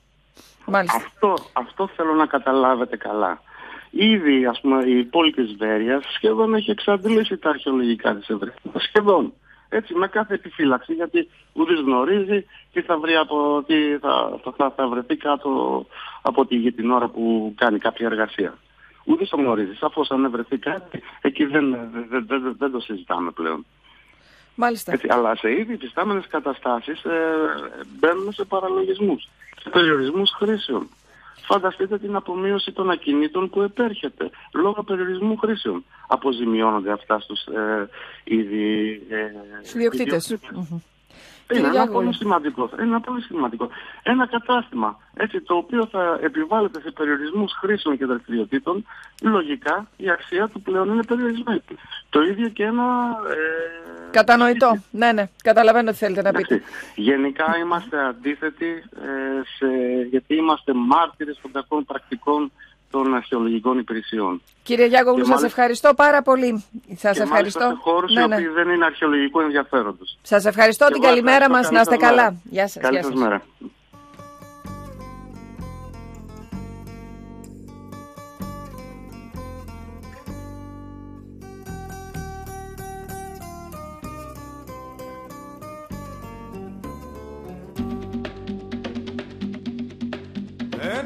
Μάλιστα. 0.65 0.97
Αυτό, 0.97 1.33
αυτό 1.53 1.87
θέλω 1.95 2.13
να 2.13 2.25
καταλάβετε 2.25 2.97
καλά. 2.97 3.41
Ήδη 3.89 4.45
ας 4.45 4.59
πούμε, 4.61 4.83
η 4.83 5.03
πόλη 5.03 5.31
της 5.31 5.55
Βέρειας 5.57 6.03
σχεδόν 6.15 6.53
έχει 6.53 6.71
εξαντλήσει 6.71 7.37
τα 7.37 7.49
αρχαιολογικά 7.49 8.15
της 8.15 8.29
ευρήματα. 8.29 8.79
Σχεδόν. 8.79 9.33
Έτσι 9.69 9.93
με 9.93 10.07
κάθε 10.07 10.33
επιφύλαξη 10.33 10.93
γιατί 10.93 11.29
ούτε 11.53 11.73
γνωρίζει 11.73 12.45
τι 12.73 12.81
θα, 12.81 12.97
βρει 12.97 13.15
από, 13.15 13.63
τι 13.67 13.97
θα, 13.97 14.39
θα, 14.43 14.53
θα, 14.57 14.73
θα 14.75 14.87
βρεθεί 14.87 15.15
κάτω 15.15 15.85
από 16.21 16.45
τη 16.45 16.55
γη 16.55 16.71
την 16.71 16.91
ώρα 16.91 17.07
που 17.07 17.53
κάνει 17.57 17.79
κάποια 17.79 18.05
εργασία. 18.05 18.57
Ούτε 19.07 19.25
το 19.25 19.37
γνωρίζεις. 19.37 19.77
Σαφώς 19.77 20.11
αν 20.11 20.29
βρεθεί 20.31 20.57
κάτι 20.57 21.01
εκεί 21.21 21.45
δεν, 21.45 21.77
δεν, 22.09 22.25
δεν, 22.27 22.55
δεν 22.57 22.71
το 22.71 22.79
συζητάμε 22.79 23.31
πλέον. 23.31 23.65
Μάλιστα. 24.55 24.91
Έτσι, 24.91 25.07
αλλά 25.09 25.35
σε 25.35 25.51
ήδη 25.51 25.73
υφιστάμενες 25.73 26.27
καταστάσεις 26.27 27.03
ε, 27.03 27.19
μπαίνουμε 27.99 28.31
σε 28.31 28.43
παραλογισμούς, 28.45 29.29
σε 29.61 29.69
περιορισμούς 29.69 30.31
χρήσεων. 30.31 30.87
Φανταστείτε 31.45 31.97
την 31.97 32.15
απομείωση 32.15 32.71
των 32.71 32.89
ακινήτων 32.89 33.49
που 33.49 33.61
επέρχεται 33.61 34.29
λόγω 34.53 34.83
περιορισμού 34.83 35.37
χρήσεων. 35.37 35.83
Αποζημιώνονται 36.07 36.91
αυτά 36.91 37.19
στους 37.19 37.45
ε, 37.45 37.89
ήδη... 38.23 39.01
Ε, 39.09 39.31
Στους 39.59 39.73
ιδιοκτήτες. 39.73 40.29
ιδιοκτήτες. 40.29 40.81
Μμμ. 41.49 41.57
Είναι 41.57 41.67
Κύριε 41.67 41.67
ένα 41.67 41.71
Γιάκοβη. 41.71 41.93
πολύ 41.93 42.13
σημαντικό. 42.13 42.69
Είναι 42.73 42.87
ένα 42.87 42.99
πολύ 43.01 43.21
σημαντικό. 43.21 43.69
Ένα 44.03 44.27
κατάστημα 44.27 44.99
έτσι, 45.13 45.41
το 45.41 45.55
οποίο 45.55 45.87
θα 45.91 46.19
επιβάλλεται 46.21 46.81
σε 46.81 46.91
περιορισμούς 46.91 47.51
χρήσεων 47.53 47.97
και 47.97 48.05
δραστηριοτήτων, 48.05 48.85
λογικά 49.21 49.87
η 49.97 50.09
αξία 50.09 50.47
του 50.47 50.61
πλέον 50.61 50.89
είναι 50.89 51.03
περιορισμένη. 51.03 51.61
Το 52.09 52.21
ίδιο 52.21 52.49
και 52.49 52.63
ένα 52.63 52.83
ε, 53.29 54.09
Κατανοητό. 54.11 54.81
Ναι, 54.91 55.11
ναι. 55.11 55.29
Καταλαβαίνω 55.43 55.91
τι 55.91 55.97
θέλετε 55.97 56.21
να 56.21 56.31
πείτε. 56.31 56.53
Εντάξει, 56.55 56.71
Γενικά 56.95 57.57
είμαστε 57.63 58.05
αντίθετοι 58.05 58.83
ε, 58.95 59.41
σε, 59.57 59.67
γιατί 60.09 60.35
είμαστε 60.35 60.73
μάρτυρες 60.73 61.39
των 61.41 61.51
κακών 61.51 61.85
πρακτικών 61.85 62.51
των 62.91 63.15
αρχαιολογικών 63.15 63.77
υπηρεσιών. 63.77 64.41
Κύριε 64.63 64.85
Γιάκογλου, 64.85 65.15
Και 65.17 65.25
σας 65.25 65.29
μάλιστα- 65.35 65.47
ευχαριστώ 65.61 65.93
πάρα 65.93 66.21
πολύ. 66.21 66.63
Σας 66.95 67.17
και 67.17 67.23
ευχαριστώ. 67.23 67.29
μάλιστα 67.59 67.69
σε 67.69 67.75
χώρους 67.81 68.13
Ναι, 68.13 68.21
οι 68.21 68.27
ναι. 68.27 68.35
οποίοι 68.35 68.47
δεν 68.47 68.69
είναι 68.69 68.85
αρχαιολογικού 68.85 69.39
ενδιαφέροντος. 69.39 70.17
Σας 70.21 70.45
ευχαριστώ 70.45 70.85
Και 70.85 70.93
την 70.93 71.03
εγώ 71.03 71.11
καλημέρα 71.11 71.45
ευχαριστώ. 71.45 71.73
μας. 71.73 71.87
Καλή 71.87 71.89
Να 71.89 71.95
είστε 71.95 72.05
σας 72.05 72.15
μέρα. 72.15 72.23
καλά. 72.23 72.41
Γεια 72.43 72.67
σας. 72.67 72.81
Καλή 72.83 72.93
γεια 72.95 73.03
σας 73.03 73.13
σας. 73.13 73.21
μέρα. 73.21 73.41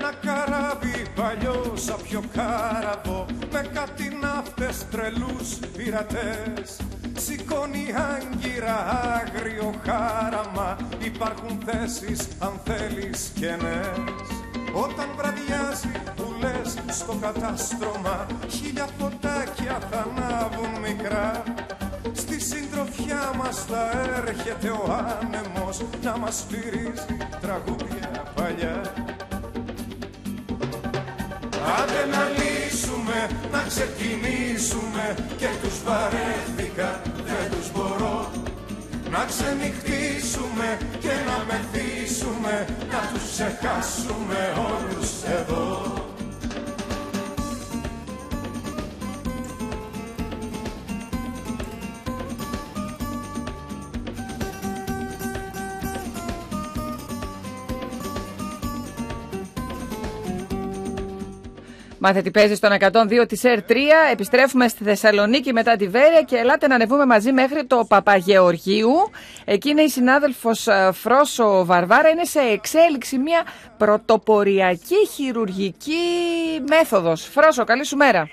Ένα 0.03 0.13
καράβι 0.21 1.03
παλιό 1.15 1.73
σαν 1.75 1.95
πιο 2.03 2.21
κάραβο 2.33 3.25
Με 3.51 3.69
κάτι 3.73 4.17
ναύτες 4.21 4.85
τρελούς 4.91 5.59
πειρατές. 5.77 6.81
Σηκώνει 7.17 7.85
άγκυρα 8.11 8.77
άγριο 9.19 9.73
χάραμα 9.85 10.77
Υπάρχουν 11.03 11.59
θέσεις 11.65 12.27
αν 12.39 12.53
θέλεις 12.63 13.31
κενές. 13.39 14.27
Όταν 14.73 15.07
βραδιάζει 15.17 15.91
που 16.15 16.33
λες 16.39 16.95
στο 16.95 17.13
κατάστρωμα 17.21 18.27
Χίλια 18.49 18.87
φωτάκια 18.97 19.79
θα 19.91 20.05
ανάβουν 20.07 20.79
μικρά. 20.81 21.43
Στη 22.13 22.39
συντροφιά 22.39 23.31
μας 23.37 23.65
θα 23.69 23.91
έρχεται 24.17 24.69
ο 24.69 24.83
άνεμος 25.09 25.81
Να 26.03 26.17
μας 26.17 26.35
σφυρίζει 26.35 27.17
τραγούδια 27.41 28.23
παλιά 28.35 28.81
Άντε 31.79 32.03
να 32.15 32.23
λύσουμε, 32.37 33.19
να 33.51 33.61
ξεκινήσουμε. 33.71 35.05
Και 35.37 35.49
τους 35.61 35.77
βαρέθηκα, 35.85 37.01
δεν 37.27 37.45
τους 37.51 37.71
μπορώ. 37.71 38.31
Να 39.09 39.25
ξενυχτήσουμε 39.31 40.77
και 40.99 41.13
να 41.27 41.37
μεθύσουμε. 41.47 42.55
Να 42.91 43.01
τους 43.11 43.23
ξεχάσουμε 43.31 44.39
όλους 44.69 45.11
εδώ 45.39 46.00
Μάθε 62.03 62.21
τι 62.21 62.31
παίζεις 62.31 62.57
στον 62.57 62.71
102 62.79 63.25
της 63.27 63.41
ΕΡ3. 63.43 63.75
Επιστρέφουμε 64.11 64.67
στη 64.67 64.83
Θεσσαλονίκη 64.83 65.53
μετά 65.53 65.75
τη 65.75 65.87
Βέρεια 65.87 66.21
και 66.21 66.35
ελάτε 66.35 66.67
να 66.67 66.75
ανεβούμε 66.75 67.05
μαζί 67.05 67.31
μέχρι 67.31 67.65
το 67.65 67.85
Παπαγεωργίου. 67.87 68.91
Εκεί 69.45 69.69
είναι 69.69 69.81
η 69.81 69.89
συνάδελφος 69.89 70.67
Φρόσο 70.91 71.65
Βαρβάρα. 71.65 72.09
Είναι 72.09 72.23
σε 72.23 72.39
εξέλιξη 72.39 73.17
μια 73.17 73.43
πρωτοποριακή 73.77 75.07
χειρουργική 75.13 75.95
μέθοδος. 76.69 77.27
Φρόσο, 77.27 77.63
καλή 77.63 77.85
σου 77.85 77.97
μέρα. 77.97 78.29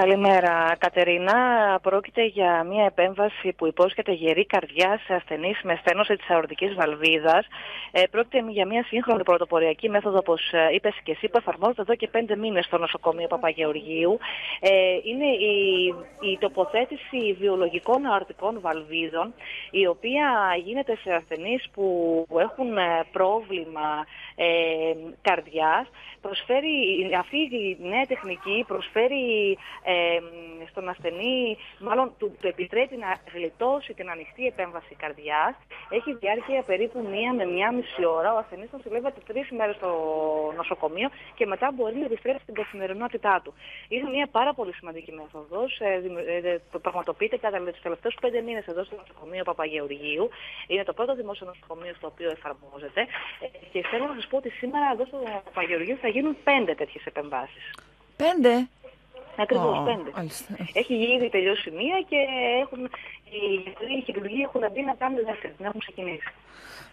Καλημέρα, 0.00 0.76
Κατερίνα. 0.78 1.34
Πρόκειται 1.82 2.24
για 2.24 2.64
μια 2.64 2.84
επέμβαση 2.84 3.52
που 3.52 3.66
υπόσχεται 3.66 4.12
γερή 4.12 4.46
καρδιά 4.46 5.00
σε 5.06 5.14
ασθενείς 5.14 5.60
με 5.62 5.78
στένωση 5.80 6.16
της 6.16 6.30
αορτικής 6.30 6.74
βαλβίδας. 6.74 7.46
Ε, 7.90 8.02
πρόκειται 8.10 8.44
για 8.50 8.66
μια 8.66 8.84
σύγχρονη 8.84 9.22
πρωτοποριακή 9.22 9.88
μέθοδο, 9.88 10.18
όπως 10.18 10.40
είπες 10.74 10.94
και 11.02 11.12
εσύ, 11.12 11.28
που 11.28 11.38
εφαρμόζεται 11.38 11.80
εδώ 11.80 11.94
και 11.94 12.08
πέντε 12.08 12.36
μήνες 12.36 12.64
στο 12.64 12.78
νοσοκομείο 12.78 13.26
Παπαγεωργίου. 13.26 14.18
Ε, 14.60 14.70
είναι 15.04 15.26
η, 15.26 15.86
η 16.30 16.38
τοποθέτηση 16.38 17.36
βιολογικών 17.40 18.06
αορτικών 18.06 18.60
βαλβίδων, 18.60 19.34
η 19.70 19.86
οποία 19.86 20.26
γίνεται 20.64 20.96
σε 21.02 21.12
ασθενείς 21.12 21.68
που 21.72 22.26
έχουν 22.40 22.76
ε, 22.76 23.04
πρόβλημα 23.12 24.06
ε, 24.34 24.46
καρδιάς. 25.22 25.86
Προσφέρει, 26.26 26.74
αυτή 27.18 27.36
η 27.36 27.76
νέα 27.80 28.06
τεχνική 28.06 28.64
προσφέρει 28.66 29.24
ε, 29.84 30.18
στον 30.70 30.88
ασθενή, 30.88 31.56
μάλλον 31.78 32.12
του, 32.18 32.36
του 32.40 32.46
επιτρέπει 32.46 32.96
να 32.96 33.10
γλιτώσει 33.34 33.94
την 33.94 34.10
ανοιχτή 34.10 34.46
επέμβαση 34.46 34.94
καρδιάς. 34.94 35.54
Έχει 35.90 36.14
διάρκεια 36.14 36.62
περίπου 36.62 36.98
μία 37.12 37.32
με 37.32 37.44
μία 37.44 37.72
μισή 37.72 38.04
ώρα. 38.04 38.34
Ο 38.34 38.38
ασθενής 38.38 38.68
νοσηλεύεται 38.72 39.20
τρεις 39.26 39.50
μέρες 39.50 39.76
στο 39.76 39.90
νοσοκομείο 40.56 41.08
και 41.34 41.46
μετά 41.46 41.72
μπορεί 41.74 41.96
να 41.96 42.04
επιστρέψει 42.04 42.42
στην 42.42 42.54
καθημερινότητά 42.54 43.40
του. 43.44 43.54
Είναι 43.88 44.08
μια 44.10 44.26
πάρα 44.26 44.52
πολύ 44.54 44.72
σημαντική 44.74 45.12
μέθοδος. 45.12 45.78
Ε, 45.80 45.98
δημι- 45.98 46.26
ε, 46.26 46.36
ε, 46.50 46.60
πραγματοποιείται 46.82 47.36
κατά 47.36 47.58
τους 47.58 47.80
τελευταίους 47.82 48.14
πέντε 48.20 48.40
μήνες 48.40 48.66
εδώ 48.66 48.84
στο 48.84 48.96
νοσοκομείο 48.96 49.44
Παπαγεωργίου. 49.44 50.28
Είναι 50.66 50.84
το 50.84 50.92
πρώτο 50.92 51.14
δημόσιο 51.14 51.46
νοσοκομείο 51.46 51.94
στο 51.94 52.06
οποίο 52.06 52.30
εφαρμόζεται. 52.30 53.00
Ε, 53.40 53.46
και 53.72 53.80
θέλω 53.90 54.04
να 54.06 54.14
σας 54.14 54.26
πω 54.26 54.36
ότι 54.36 54.50
σήμερα 54.50 54.86
εδώ 54.92 55.04
στο 55.04 55.18
Παπαγεωργίου 55.44 55.96
θα 55.96 56.08
γίνουν 56.16 56.36
πέντε 56.44 56.74
τέτοιες 56.74 57.04
επεμβάσεις. 57.04 57.64
Πέντε; 58.16 58.68
Ακριβώς 59.38 59.78
Ω, 59.78 59.82
πέντε. 59.82 60.10
μάλιστα. 60.16 60.56
Έχει 60.72 60.94
ήδη 61.14 61.28
τελειώσει 61.30 61.70
μία 61.70 61.98
και 62.08 62.16
έχουν, 62.62 62.80
οι 63.30 63.38
γιατροί, 63.64 63.92
οι 63.98 64.02
χειρουργοί 64.06 64.40
έχουν 64.42 64.62
μπει 64.72 64.82
να 64.82 64.94
κάνουν 64.94 65.24
δεύτερη. 65.24 65.52
Την 65.56 65.64
έχουν 65.64 65.80
ξεκινήσει. 65.80 66.28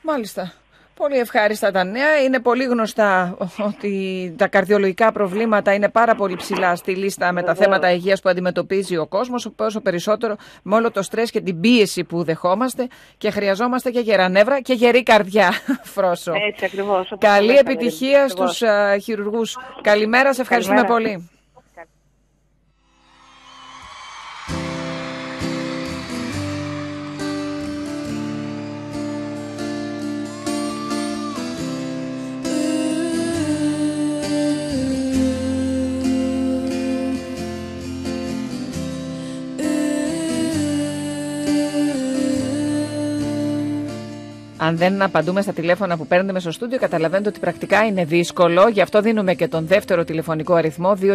Μάλιστα. 0.02 0.54
Πολύ 0.96 1.18
ευχάριστα 1.18 1.72
τα 1.72 1.84
νέα. 1.84 2.22
Είναι 2.24 2.40
πολύ 2.40 2.64
γνωστά 2.64 3.38
ότι 3.58 4.34
τα 4.38 4.48
καρδιολογικά 4.48 5.12
προβλήματα 5.12 5.74
είναι 5.74 5.90
πάρα 5.90 6.16
πολύ 6.16 6.36
ψηλά 6.36 6.76
στη 6.76 6.96
λίστα 6.96 7.32
με 7.32 7.42
τα 7.42 7.48
Βεβαίως. 7.54 7.66
θέματα 7.66 7.92
υγείας 7.92 8.22
που 8.22 8.30
αντιμετωπίζει 8.30 8.98
ο 8.98 9.08
κόσμος, 9.08 9.50
πόσο 9.56 9.82
περισσότερο 9.82 10.36
με 10.64 10.76
όλο 10.76 10.92
το 10.92 11.02
στρες 11.02 11.32
και 11.32 11.42
την 11.42 11.60
πίεση 11.60 12.04
που 12.04 12.24
δεχόμαστε 12.24 12.88
και 13.18 13.30
χρειαζόμαστε 13.32 13.90
και 13.90 14.00
γερά 14.00 14.30
νεύρα 14.30 14.62
και 14.62 14.74
γερή 14.74 15.04
καρδιά, 15.04 15.52
Φρόσο. 15.96 16.32
Έτσι 16.52 16.66
ακριβώς. 16.66 17.12
όπως 17.12 17.30
Καλή 17.30 17.46
λέτε, 17.48 17.60
επιτυχία 17.60 18.24
ακριβώς. 18.24 18.50
στους 18.56 18.62
α, 18.70 18.98
χειρουργούς. 19.00 19.58
Καλημέρα, 19.82 20.34
σε 20.34 20.42
ευχαριστούμε 20.42 20.82
Καλημέρα. 20.82 21.10
πολύ. 21.16 21.30
Αν 44.66 44.78
δεν 44.78 45.02
απαντούμε 45.02 45.42
στα 45.42 45.54
τηλέφωνα 45.54 45.98
που 45.98 46.08
παίρνετε 46.08 46.40
στο 46.40 46.52
στούντιο, 46.52 46.78
καταλαβαίνετε 46.78 47.30
ότι 47.30 47.40
πρακτικά 47.40 47.86
είναι 47.86 48.06
δύσκολο. 48.06 48.68
Γι' 48.68 48.82
αυτό 48.82 49.02
δίνουμε 49.02 49.34
και 49.34 49.48
τον 49.48 49.68
δεύτερο 49.68 50.04
τηλεφωνικό 50.04 50.54
αριθμό 50.54 50.98
2310-299-401. 51.02 51.10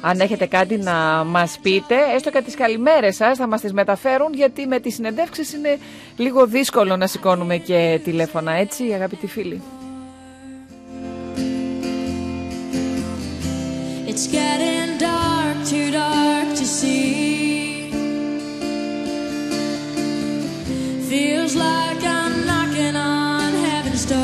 Αν 0.00 0.20
έχετε 0.20 0.46
κάτι 0.46 0.76
να 0.76 1.24
μας 1.24 1.58
πείτε, 1.62 1.94
έστω 2.14 2.30
και 2.30 2.42
τις 2.42 2.54
καλημέρες 2.54 3.16
σας 3.16 3.38
θα 3.38 3.46
μας 3.46 3.60
τις 3.60 3.72
μεταφέρουν, 3.72 4.34
γιατί 4.34 4.66
με 4.66 4.80
τις 4.80 4.94
συνεντεύξεις 4.94 5.52
είναι 5.52 5.78
λίγο 6.16 6.46
δύσκολο 6.46 6.96
να 6.96 7.06
σηκώνουμε 7.06 7.56
και 7.56 8.00
τηλέφωνα, 8.04 8.52
έτσι 8.52 8.84
αγαπητοί 8.94 9.26
φίλοι; 9.26 9.62
It's 14.12 14.26
getting 14.38 14.92
dark, 15.06 15.56
too 15.70 15.88
dark 15.98 16.48
to 16.58 16.64
see. 16.78 17.39
Feels 21.10 21.56
like 21.56 22.04
I'm 22.04 22.46
knocking 22.46 22.94
on 22.94 23.52
heaven's 23.52 24.06
door. 24.06 24.20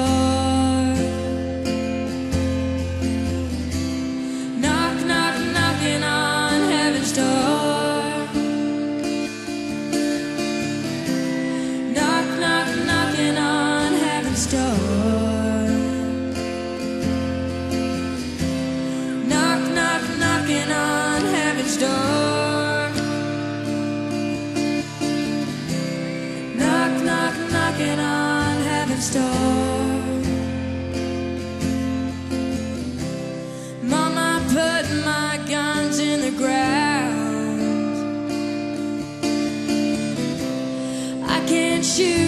Knock, 4.63 4.97
knock, 5.05 5.37
knocking 5.57 6.05
on 6.05 6.71
heaven's 6.71 7.13
door. 7.13 8.05
Knock, 11.93 12.27
knock, 12.39 12.69
knocking 12.87 13.37
on 13.37 13.93
heaven's 13.95 14.47
door. 14.47 14.86
you. 41.99 42.26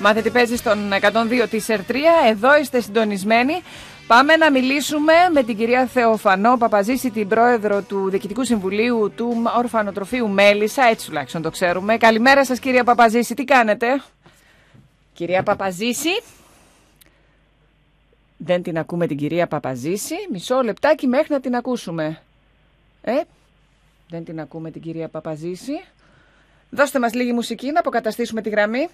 Μάθε 0.00 0.22
τι 0.22 0.30
παίζεις 0.30 0.58
στον 0.58 0.92
102 0.92 1.46
της 1.50 1.68
ΕΡΤΡΙΑ. 1.68 2.12
Εδώ 2.28 2.58
είστε 2.58 2.80
συντονισμένοι. 2.80 3.62
Πάμε 4.06 4.36
να 4.36 4.50
μιλήσουμε 4.50 5.12
με 5.32 5.42
την 5.42 5.56
κυρία 5.56 5.86
Θεοφανό 5.86 6.56
Παπαζήση, 6.56 7.10
την 7.10 7.28
πρόεδρο 7.28 7.82
του 7.82 8.10
Διοικητικού 8.10 8.44
Συμβουλίου 8.44 9.12
του 9.16 9.42
Ορφανοτροφείου 9.56 10.28
Μέλισσα. 10.28 10.82
Έτσι 10.84 11.06
τουλάχιστον 11.06 11.42
το 11.42 11.50
ξέρουμε. 11.50 11.96
Καλημέρα 11.96 12.44
σας 12.44 12.58
κυρία 12.58 12.84
Παπαζήση, 12.84 13.34
τι 13.34 13.44
κάνετε; 13.44 14.02
Κυρία 15.12 15.42
Παπαζήση. 15.42 16.22
Δεν 18.36 18.62
την 18.62 18.78
ακούμε 18.78 19.06
την 19.06 19.16
κυρία 19.16 19.46
Παπαζήση. 19.46 20.14
Μισό 20.32 20.62
λεπτάκι 20.62 21.06
μέχρι 21.06 21.32
να 21.32 21.40
την 21.40 21.54
ακούσουμε. 21.54 22.20
Ε, 23.02 23.20
δεν 24.08 24.24
την 24.24 24.40
ακούμε 24.40 24.70
την 24.70 24.82
κυρία 24.82 25.08
Παπαζήση. 25.08 25.84
Δώστε 26.70 26.98
μας 26.98 27.14
λίγη 27.14 27.32
μουσική 27.32 27.72
να 27.72 27.80
αποκαταστήσουμε 27.80 28.42
τη 28.42 28.48
γραμμή. 28.48 28.88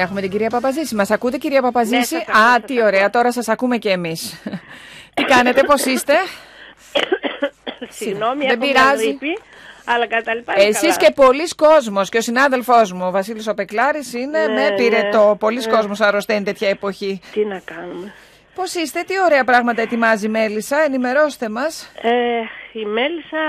Έχουμε 0.00 0.20
την 0.20 0.30
κυρία 0.30 0.48
Παπαζήση. 0.50 0.94
Μας 0.94 1.10
ακούτε 1.10 1.36
κυρία 1.36 1.62
Παπαζήση; 1.62 1.96
Ναι, 1.96 2.20
σας 2.20 2.28
ακούω, 2.28 2.42
Α, 2.42 2.52
σας 2.54 2.62
τι 2.66 2.82
ωραία. 2.82 3.10
Τώρα 3.10 3.32
σας 3.32 3.48
ακούμε 3.48 3.76
και 3.76 3.90
εμείς. 3.90 4.42
τι 5.14 5.22
κάνετε, 5.24 5.62
πώς 5.62 5.84
είστε; 5.84 6.14
Συγγνώμη, 7.88 8.46
Δεν 8.46 8.48
έχω 8.50 8.58
μια 8.64 8.72
πειράζει. 8.74 9.04
γρήπη, 9.06 9.38
αλλά 9.84 10.06
κατά 10.06 10.34
λοιπά 10.34 10.52
είναι 10.56 10.68
Εσείς 10.68 10.80
καλά. 10.80 10.94
και 10.96 11.12
πολλοί 11.14 11.48
κόσμος 11.48 12.08
και 12.08 12.16
ο 12.18 12.20
συνάδελφός 12.20 12.92
μου, 12.92 13.06
ο 13.06 13.10
Βασίλης 13.10 13.46
ο 13.46 13.54
Πεκλάρης, 13.54 14.12
είναι 14.14 14.46
Ναι, 14.46 14.52
με 14.52 14.74
πυρετό. 14.76 15.28
ναι. 15.28 15.36
Πολλοί 15.36 15.58
Ναι. 15.58 15.66
κόσμος 15.76 16.00
αρρωσταίνει 16.00 16.44
τέτοια 16.44 16.68
εποχή. 16.68 17.20
Τι 17.32 17.44
να 17.44 17.60
κάνουμε. 17.64 18.12
Πώς 18.54 18.74
είστε, 18.74 19.02
τι 19.06 19.14
ωραία 19.24 19.44
πράγματα 19.44 19.82
ετοιμάζει 19.82 20.26
η 20.26 20.28
Μέλισσα, 20.28 20.80
ενημερώστε 20.80 21.48
μας. 21.48 21.92
Ε, 22.02 22.10
η 22.72 22.84
Μέλισσα, 22.84 23.44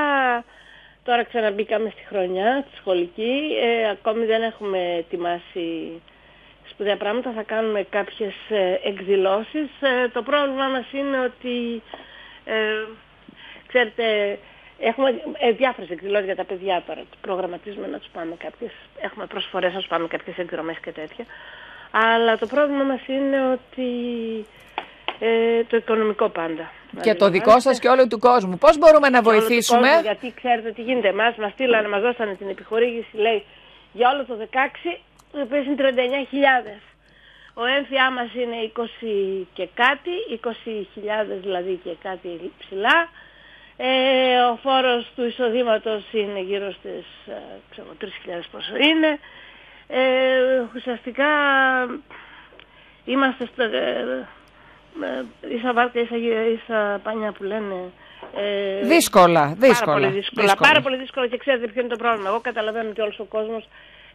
τώρα 1.04 1.24
ξαναμπήκαμε 1.24 1.89
στη 1.89 2.02
χρονιά, 2.10 2.66
τη 2.72 2.78
σχολική, 2.78 3.39
ε, 3.64 3.89
ακόμη 3.89 4.26
δεν 4.26 4.41
έχουμε 4.41 4.78
ετοιμάσει 4.97 6.02
σπουδαία 6.80 6.97
πράγματα, 6.97 7.32
θα 7.32 7.43
κάνουμε 7.43 7.84
κάποιες 7.89 8.34
ε, 8.49 8.80
εκδηλώσεις. 8.89 9.69
Ε, 9.80 10.07
το 10.13 10.21
πρόβλημά 10.21 10.67
μας 10.67 10.86
είναι 10.91 11.19
ότι, 11.19 11.82
ε, 12.45 12.55
ξέρετε, 13.67 14.03
έχουμε 14.80 15.09
ε, 15.39 15.51
διάφορες 15.51 15.89
εκδηλώσεις 15.89 16.25
για 16.25 16.36
τα 16.36 16.43
παιδιά 16.43 16.84
τώρα, 16.88 17.01
προγραμματίζουμε 17.21 17.88
να 17.88 17.97
τους 17.97 18.09
πάμε 18.13 18.36
κάποιες, 18.45 18.71
έχουμε 19.01 19.25
προσφορές 19.25 19.73
να 19.73 19.80
τους 19.80 19.88
πάμε 19.88 20.07
κάποιες 20.07 20.38
εκδρομές 20.38 20.77
και 20.80 20.91
τέτοια. 20.91 21.25
Αλλά 21.91 22.38
το 22.38 22.45
πρόβλημα 22.47 22.84
μας 22.84 23.07
είναι 23.07 23.38
ότι 23.51 23.89
ε, 25.19 25.63
το 25.63 25.77
οικονομικό 25.77 26.30
πάντα. 26.30 26.71
Και 27.01 27.13
το 27.15 27.30
δικό 27.30 27.59
σας 27.59 27.80
και 27.80 27.88
όλο 27.88 28.07
του 28.07 28.19
κόσμου. 28.19 28.57
Πώς 28.57 28.77
μπορούμε 28.77 29.09
να 29.09 29.21
Και 29.21 29.27
όλο 29.27 29.38
του 29.38 29.45
βοηθήσουμε; 29.45 29.88
κόσμου, 29.88 30.01
γιατί 30.01 30.34
ξέρετε 30.36 30.71
τι 30.71 30.82
γίνεται. 30.82 31.07
Εμάς 31.07 31.36
μας 31.36 31.51
στείλανε, 31.51 31.88
μας 31.88 32.01
δώσανε 32.01 32.34
την 32.36 32.49
επιχορήγηση, 32.49 33.17
λέει, 33.17 33.43
για 33.93 34.09
όλο 34.13 34.25
το 34.25 34.36
16, 34.51 34.99
το 35.32 35.41
οποίο 35.41 35.57
είναι 35.57 35.75
39.000. 35.77 36.80
Ο 37.53 37.65
έμφυά 37.65 38.11
μας 38.11 38.34
είναι 38.34 38.71
20 38.75 39.45
και 39.53 39.67
κάτι, 39.73 40.11
20.000 40.43 41.38
δηλαδή 41.41 41.80
και 41.84 41.95
κάτι 42.03 42.51
ψηλά. 42.59 43.09
Ε, 43.77 44.39
ο 44.51 44.55
φόρος 44.63 45.11
του 45.15 45.25
εισοδήματος 45.25 46.03
είναι 46.11 46.39
γύρω 46.39 46.71
στις 46.71 47.05
ε, 47.27 47.41
ξέρω, 47.71 47.88
3.000 48.01 48.07
πόσο 48.51 48.75
είναι. 48.75 49.19
Ε, 49.88 50.61
ουσιαστικά 50.75 51.25
είμαστε 53.05 53.45
στο, 53.53 53.63
ε, 53.63 54.27
ε, 55.01 55.55
ίσα 55.55 55.73
βάρκα, 55.73 55.99
ίσα, 55.99 56.15
ίσα 56.53 56.99
πάνια 57.03 57.32
που 57.32 57.43
λένε. 57.43 57.75
Ε, 58.36 58.82
Δύσκολα, 58.86 59.55
δύσκολα, 59.57 59.86
Πάρα 59.86 59.99
πολύ 59.99 60.07
δύσκολα. 60.07 60.45
δύσκολα. 60.45 60.67
Πάρα 60.69 60.82
πολύ 60.82 60.97
δύσκολα 60.97 61.27
και 61.27 61.38
ξέρετε 61.38 61.67
ποιο 61.67 61.82
είναι 61.82 61.89
το 61.89 61.95
πρόβλημα. 61.95 62.30
Εγώ 62.30 62.39
καταλαβαίνω 62.39 62.89
ότι 62.89 63.01
όλος 63.01 63.19
ο 63.19 63.23
κόσμος 63.23 63.67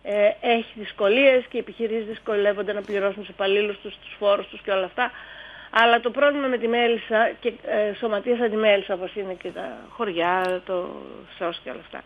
ε, 0.06 0.30
έχει 0.40 0.72
δυσκολίες 0.74 1.44
και 1.48 1.56
οι 1.56 1.60
επιχειρήσεις 1.60 2.06
δυσκολεύονται 2.06 2.72
να 2.72 2.80
πληρώσουν 2.82 3.20
τους 3.20 3.28
υπαλλήλους 3.28 3.78
τους, 3.82 3.94
τους 4.02 4.14
φόρους 4.18 4.46
τους 4.48 4.60
και 4.60 4.70
όλα 4.70 4.84
αυτά. 4.84 5.10
Αλλά 5.70 6.00
το 6.00 6.10
πρόβλημα 6.10 6.46
με 6.46 6.58
τη 6.58 6.68
μέλισσα 6.68 7.30
και 7.40 7.52
ε, 7.66 7.94
σωματείας 7.98 8.40
αντιμέλισσα 8.40 8.94
όπως 8.94 9.14
είναι 9.14 9.34
και 9.34 9.48
τα 9.48 9.76
χωριά, 9.88 10.62
το 10.66 10.88
ΣΟΣ 11.38 11.60
και 11.64 11.70
όλα 11.70 11.80
αυτά. 11.80 12.02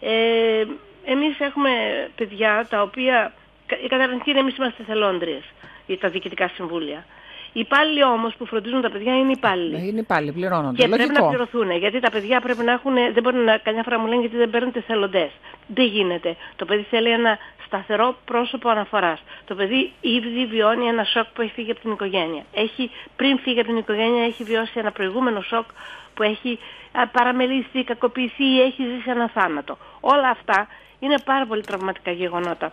Ε, 0.00 0.64
εμείς 1.04 1.40
έχουμε 1.40 1.70
παιδιά 2.16 2.66
τα 2.70 2.82
οποία, 2.82 3.32
κα- 3.66 3.78
η 3.84 3.86
καταρχήν 3.88 4.20
είναι 4.26 4.38
εμείς 4.38 4.56
είμαστε 4.56 4.82
θελόντριες 4.86 5.42
για 5.86 5.98
τα 5.98 6.08
διοικητικά 6.08 6.48
συμβούλια. 6.48 7.04
Οι 7.52 7.60
υπάλληλοι 7.60 8.04
όμως 8.04 8.34
που 8.34 8.46
φροντίζουν 8.46 8.80
τα 8.80 8.90
παιδιά 8.90 9.18
είναι 9.18 9.32
υπάλληλοι. 9.32 9.88
Είναι 9.88 10.02
πάλι, 10.02 10.32
πληρώνονται. 10.32 10.82
Και 10.82 10.88
πρέπει 10.88 11.12
να 11.12 11.20
Λογικό. 11.20 11.28
πληρωθούν. 11.28 11.70
Γιατί 11.70 12.00
τα 12.00 12.10
παιδιά 12.10 12.40
πρέπει 12.40 12.62
να 12.62 12.72
έχουν. 12.72 12.94
Δεν 12.94 13.22
μπορεί 13.22 13.36
να. 13.36 13.58
Καμιά 13.58 13.82
φορά 13.82 13.98
μου 13.98 14.06
λένε 14.06 14.20
γιατί 14.20 14.36
δεν 14.36 14.50
παίρνετε 14.50 14.80
θελοντέ. 14.80 15.30
Δεν 15.66 15.84
γίνεται. 15.84 16.36
Το 16.56 16.64
παιδί 16.64 16.86
θέλει 16.90 17.10
ένα 17.10 17.38
σταθερό 17.66 18.16
πρόσωπο 18.24 18.68
αναφοράς. 18.68 19.22
Το 19.44 19.54
παιδί 19.54 19.92
ήδη 20.00 20.46
βιώνει 20.46 20.86
ένα 20.86 21.04
σοκ 21.04 21.26
που 21.34 21.42
έχει 21.42 21.52
φύγει 21.52 21.70
από 21.70 21.80
την 21.80 21.92
οικογένεια. 21.92 22.44
Έχει, 22.54 22.90
πριν 23.16 23.38
φύγει 23.38 23.58
από 23.58 23.68
την 23.68 23.76
οικογένεια 23.76 24.24
έχει 24.24 24.44
βιώσει 24.44 24.72
ένα 24.74 24.90
προηγούμενο 24.92 25.40
σοκ 25.40 25.66
που 26.14 26.22
έχει 26.22 26.58
α, 26.92 27.06
παραμελήσει, 27.06 27.84
κακοποιηθεί 27.84 28.44
ή 28.44 28.60
έχει 28.60 28.82
ζήσει 28.82 29.10
ένα 29.10 29.28
θάνατο. 29.28 29.78
Όλα 30.00 30.28
αυτά 30.28 30.68
είναι 30.98 31.14
πάρα 31.24 31.46
πολύ 31.46 31.62
τραυματικά 31.62 32.10
γεγονότα. 32.10 32.72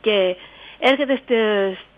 Και 0.00 0.36
έρχεται 0.78 1.16
στη, 1.16 1.34
στη, 1.74 1.89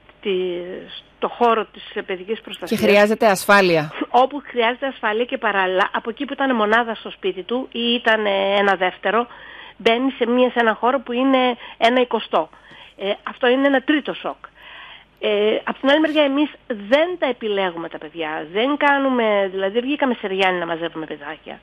στο 1.17 1.29
χώρο 1.29 1.65
της 1.65 1.91
ε, 1.95 2.03
παιδικής 2.03 2.37
Και 2.37 2.43
προστασίας 2.45 2.81
χρειάζεται 2.81 3.27
ασφάλεια. 3.27 3.93
όπου 4.11 4.43
χρειάζεται 4.47 4.87
ασφαλή 4.87 5.27
και 5.27 5.39
παράλληλα 5.39 5.91
από 5.93 6.11
εκεί 6.11 6.25
που 6.25 6.33
ήταν 6.33 6.57
μονάδα 6.57 6.95
στο 6.95 7.11
σπίτι 7.11 7.43
του 7.43 7.69
ή 7.73 7.81
ήταν 7.95 8.27
ε, 8.27 8.57
ένα 8.59 8.75
δεύτερο 8.77 9.27
μπαίνει 9.77 10.11
σε, 10.11 10.27
μία, 10.27 10.51
σε 10.51 10.59
ένα 10.59 10.75
χώρο 10.75 11.01
που 11.01 11.13
είναι 11.13 11.57
ένα 11.77 12.01
εικοστό. 12.01 12.49
Ε, 12.97 13.13
αυτό 13.23 13.47
είναι 13.49 13.67
ένα 13.67 13.81
τρίτο 13.81 14.15
σοκ. 14.15 14.37
Ε, 15.21 15.57
από 15.65 15.79
την 15.81 15.91
άλλη 15.91 16.01
μεριά 16.01 16.23
εμείς 16.23 16.51
δεν 16.67 17.09
τα 17.19 17.27
επιλέγουμε 17.27 17.89
τα 17.89 17.99
παιδιά. 17.99 18.47
Δεν 18.53 18.77
κάνουμε, 18.77 19.49
δηλαδή 19.53 19.73
δεν 19.73 19.83
βγήκαμε 19.83 20.15
σε 20.21 20.27
Ριάννη 20.27 20.59
να 20.59 20.67
μαζεύουμε 20.67 21.07
παιδάκια. 21.07 21.61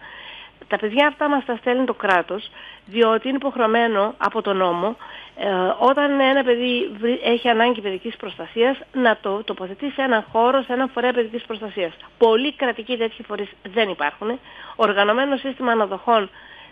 Τα 0.68 0.78
παιδιά 0.78 1.08
αυτά 1.08 1.30
μας 1.30 1.46
τα 1.46 1.56
στέλνει 1.56 1.86
το 1.86 1.94
κράτος 1.94 2.52
διότι 2.86 3.28
είναι 3.28 3.38
υποχρεωμένο 3.38 4.14
από 4.18 4.42
τον 4.42 4.58
νόμο 4.58 4.98
ε, 5.36 5.48
όταν 5.80 6.20
ένα 6.20 6.44
παιδί 6.44 6.92
βρει- 7.00 7.20
έχει 7.24 7.48
ανάγκη 7.50 7.82
παιδικής 7.82 8.16
προστασίας 8.16 8.78
να 8.94 9.18
το 9.22 9.44
τοποθετεί 9.44 9.90
σε 9.90 10.02
έναν 10.02 10.26
χώρο, 10.32 10.62
σε 10.62 10.74
έναν 10.74 10.90
φορέα 10.94 11.14
παιδικής 11.14 11.44
προστασίας. 11.44 11.94
Πολλοί 12.18 12.54
κρατικοί 12.54 12.98
τέτοιοι 12.98 13.24
φορείς 13.24 13.50
δεν 13.64 13.90
υπάρχουν. 13.90 14.40
Οργανωμένο 14.76 15.38
σύστημα 15.38 15.72
αναδοχών 15.72 16.30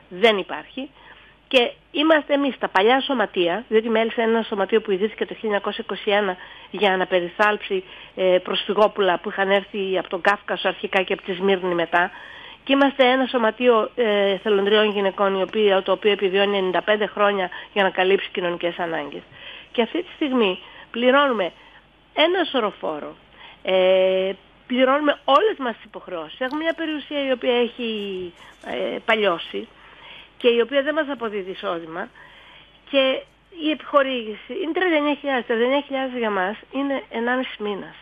δεν 0.09 0.38
υπάρχει. 0.38 0.89
Και 1.47 1.71
είμαστε 1.91 2.33
εμείς 2.33 2.57
τα 2.57 2.67
παλιά 2.67 3.01
σωματεία, 3.01 3.63
διότι 3.67 3.89
μέλησα 3.89 4.21
ένα 4.21 4.41
σωματείο 4.43 4.81
που 4.81 4.91
ιδρύθηκε 4.91 5.25
το 5.25 5.35
1921 5.35 6.35
για 6.71 6.97
να 6.97 7.05
περιθάλψει 7.05 7.83
ε, 8.15 8.38
προσφυγόπουλα 8.43 9.19
που 9.19 9.30
είχαν 9.30 9.49
έρθει 9.51 9.97
από 9.97 10.09
τον 10.09 10.22
Κάφκασο 10.22 10.68
αρχικά 10.68 11.01
και 11.01 11.14
από 11.14 11.22
τη 11.22 11.34
Σμύρνη 11.34 11.73
μετά 11.73 12.11
Και 12.68 12.73
είμαστε 12.73 13.11
ένα 13.11 13.26
σωματείο 13.26 13.89
ε, 13.95 14.38
θελοντριών 14.38 14.91
γυναικών, 14.91 15.35
η 15.35 15.41
οποία, 15.41 15.81
το 15.84 15.91
οποίο 15.91 16.11
επιβιώνει 16.11 16.72
95 16.85 17.03
χρόνια 17.14 17.49
για 17.73 17.84
να 17.84 17.89
καλύψει 17.89 18.30
κοινωνικές 18.31 18.80
ανάγκες. 18.80 19.22
Και 19.72 19.81
αυτή 19.81 20.03
τη 20.03 20.11
στιγμή 20.15 20.60
πληρώνουμε 20.91 21.52
ένα 22.14 22.44
σωροφόρο, 22.52 23.15
ε, 23.64 24.31
πληρώνουμε 24.68 25.19
όλες 25.26 25.57
μας 25.57 25.76
τις 25.76 25.84
υποχρεώσεις. 25.84 26.39
Έχουμε 26.39 26.64
μια 26.64 26.73
περιουσία 26.73 27.27
η 27.27 27.31
οποία 27.31 27.56
έχει 27.56 27.89
ε, 28.65 28.98
παλιώσει 29.06 29.68
και 30.38 30.48
η 30.48 30.60
οποία 30.61 30.81
δεν 30.81 30.94
μας 30.94 31.07
αποδίδει 31.10 31.52
εισόδημα 31.52 32.10
και 32.89 33.22
η 33.65 33.69
επιχορήγηση 33.72 34.53
είναι 34.64 34.72
39.000. 34.76 35.53
39.000 36.14 36.18
για 36.18 36.30
μας 36.30 36.57
είναι 36.72 37.03
1,5 37.11 37.18
μήνας. 37.60 37.95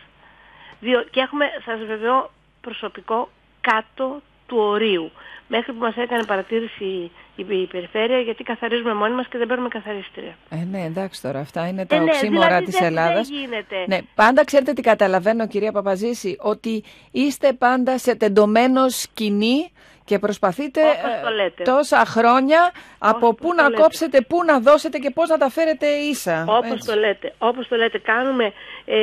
Διό, 0.80 1.02
και 1.10 1.20
έχουμε, 1.20 1.46
σας 1.64 1.78
βεβαιώ, 1.84 2.30
προσωπικό 2.60 3.28
κάτω 3.60 4.20
του 4.46 4.56
ορίου. 4.58 5.10
Μέχρι 5.48 5.72
που 5.72 5.78
μας 5.78 5.96
έκανε 5.96 6.24
παρατήρηση 6.24 6.84
η, 6.84 7.10
η 7.36 7.66
περιφέρεια 7.66 8.18
γιατί 8.18 8.42
καθαρίζουμε 8.42 8.94
μόνοι 8.94 9.14
μας 9.14 9.26
και 9.26 9.38
δεν 9.38 9.46
παίρνουμε 9.46 9.68
καθαρίστρια. 9.68 10.36
Ε, 10.48 10.56
ναι, 10.70 10.82
εντάξει 10.84 11.22
τώρα, 11.22 11.38
αυτά 11.40 11.68
είναι 11.68 11.86
τα 11.86 11.94
Ε, 11.96 11.98
ναι, 11.98 12.04
οξύμορα 12.04 12.46
δηλαδή 12.46 12.64
της 12.64 12.74
δεν- 12.78 12.86
Ελλάδας. 12.88 13.28
δεν 13.28 13.38
γίνεται. 13.38 13.84
Ναι, 13.86 13.98
πάντα 14.14 14.44
ξέρετε 14.44 14.72
τι 14.72 14.82
καταλαβαίνω 14.82 15.46
κυρία 15.46 15.72
Παπαζήση, 15.72 16.36
ότι 16.40 16.84
είστε 17.10 17.52
πάντα 17.52 17.98
σε 17.98 18.16
τεντωμένο 18.16 18.88
σκηνή 18.88 19.70
και 20.06 20.18
προσπαθείτε 20.18 20.80
Όπως 20.82 21.12
ε, 21.18 21.20
το 21.24 21.30
λέτε. 21.30 21.62
τόσα 21.62 22.04
χρόνια 22.14 22.60
από 22.98 23.34
πού 23.34 23.54
να 23.54 23.68
λέτε. 23.68 23.82
κόψετε, 23.82 24.20
πού 24.20 24.44
να 24.44 24.60
δώσετε 24.60 24.98
και 24.98 25.10
πώς 25.10 25.28
να 25.28 25.38
τα 25.38 25.48
φέρετε 25.50 25.86
ίσα. 25.86 26.44
Όπως 26.48 26.70
Έτσι. 26.70 26.86
το 26.90 26.94
λέτε, 26.98 27.34
όπως 27.38 27.68
το 27.68 27.76
λέτε, 27.76 27.98
κάνουμε, 27.98 28.52
ε, 28.84 28.98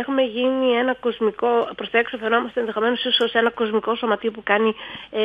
έχουμε 0.00 0.22
γίνει 0.22 0.72
ένα 0.82 0.94
κοσμικό, 0.94 1.48
προς 1.76 1.90
τα 1.90 1.98
έξω 1.98 2.16
φαινόμαστε 2.16 2.60
ενδεχομένως 2.60 3.04
ίσως 3.04 3.32
ένα 3.32 3.50
κοσμικό 3.50 3.94
σωματείο 3.94 4.30
που 4.30 4.42
κάνει 4.44 4.74
ε, 5.10 5.22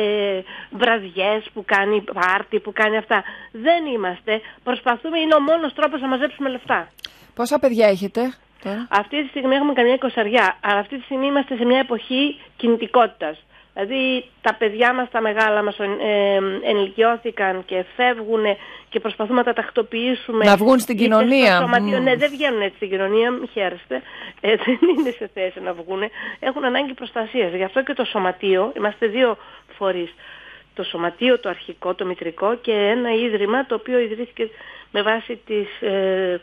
βραδιές, 0.70 1.40
που 1.54 1.64
κάνει 1.66 2.04
πάρτι, 2.12 2.60
που 2.60 2.72
κάνει 2.72 2.96
αυτά. 2.96 3.24
Δεν 3.52 3.86
είμαστε, 3.94 4.40
προσπαθούμε, 4.64 5.18
είναι 5.18 5.34
ο 5.34 5.40
μόνος 5.40 5.72
τρόπος 5.74 6.00
να 6.00 6.08
μαζέψουμε 6.08 6.48
λεφτά. 6.48 6.88
Πόσα 7.34 7.58
παιδιά 7.58 7.86
έχετε 7.86 8.34
τώρα; 8.62 8.86
Αυτή 8.90 9.22
τη 9.22 9.28
στιγμή 9.28 9.54
έχουμε 9.54 9.72
καμιά 9.72 9.94
εικοσαριά, 9.94 10.56
αλλά 10.60 10.78
αυτή 10.78 10.96
τη 10.98 11.04
στιγμή 11.04 11.26
είμαστε 11.26 11.56
σε 11.56 11.64
μια 11.64 11.78
εποχή 11.78 12.40
κινητικότητας. 12.56 13.36
Δηλαδή 13.74 14.24
τα 14.40 14.54
παιδιά 14.54 14.94
μας, 14.94 15.10
τα 15.10 15.20
μεγάλα 15.20 15.62
μας 15.62 15.78
ε, 15.78 15.86
ενηλικιώθηκαν 16.62 17.64
και 17.64 17.84
φεύγουν 17.96 18.44
και 18.88 19.00
προσπαθούμε 19.00 19.38
να 19.38 19.44
τα 19.44 19.52
τακτοποιήσουμε. 19.52 20.44
Να 20.44 20.56
βγουν 20.56 20.78
στην 20.78 20.94
είτε 20.94 21.04
κοινωνία. 21.04 21.54
στο 21.54 21.62
σωματείο. 21.62 21.96
Μμμ. 21.96 22.02
Ναι, 22.02 22.16
δεν 22.16 22.30
βγαίνουν 22.30 22.60
έτσι 22.60 22.76
στην 22.76 22.90
κοινωνία, 22.90 23.30
μην 23.30 23.48
χαίρεστε. 23.52 24.02
Ε, 24.40 24.56
δεν 24.64 24.78
είναι 24.98 25.10
σε 25.10 25.30
θέση 25.34 25.60
να 25.60 25.72
βγουν. 25.72 26.02
Έχουν 26.38 26.64
ανάγκη 26.64 26.94
προστασίας. 26.94 27.52
Γι' 27.52 27.64
αυτό 27.64 27.82
και 27.82 27.94
το 27.94 28.04
σωματείο, 28.04 28.72
είμαστε 28.76 29.06
δύο 29.06 29.36
φορείς. 29.76 30.14
Το 30.74 30.82
σωματείο, 30.82 31.38
το 31.38 31.48
αρχικό, 31.48 31.94
το 31.94 32.04
μητρικό 32.04 32.54
και 32.54 32.72
ένα 32.72 33.14
ίδρυμα 33.14 33.66
το 33.66 33.74
οποίο 33.74 33.98
ιδρύθηκε 33.98 34.50
με 34.90 35.02
βάση 35.02 35.40
τις 35.46 35.80
ε, 35.80 36.40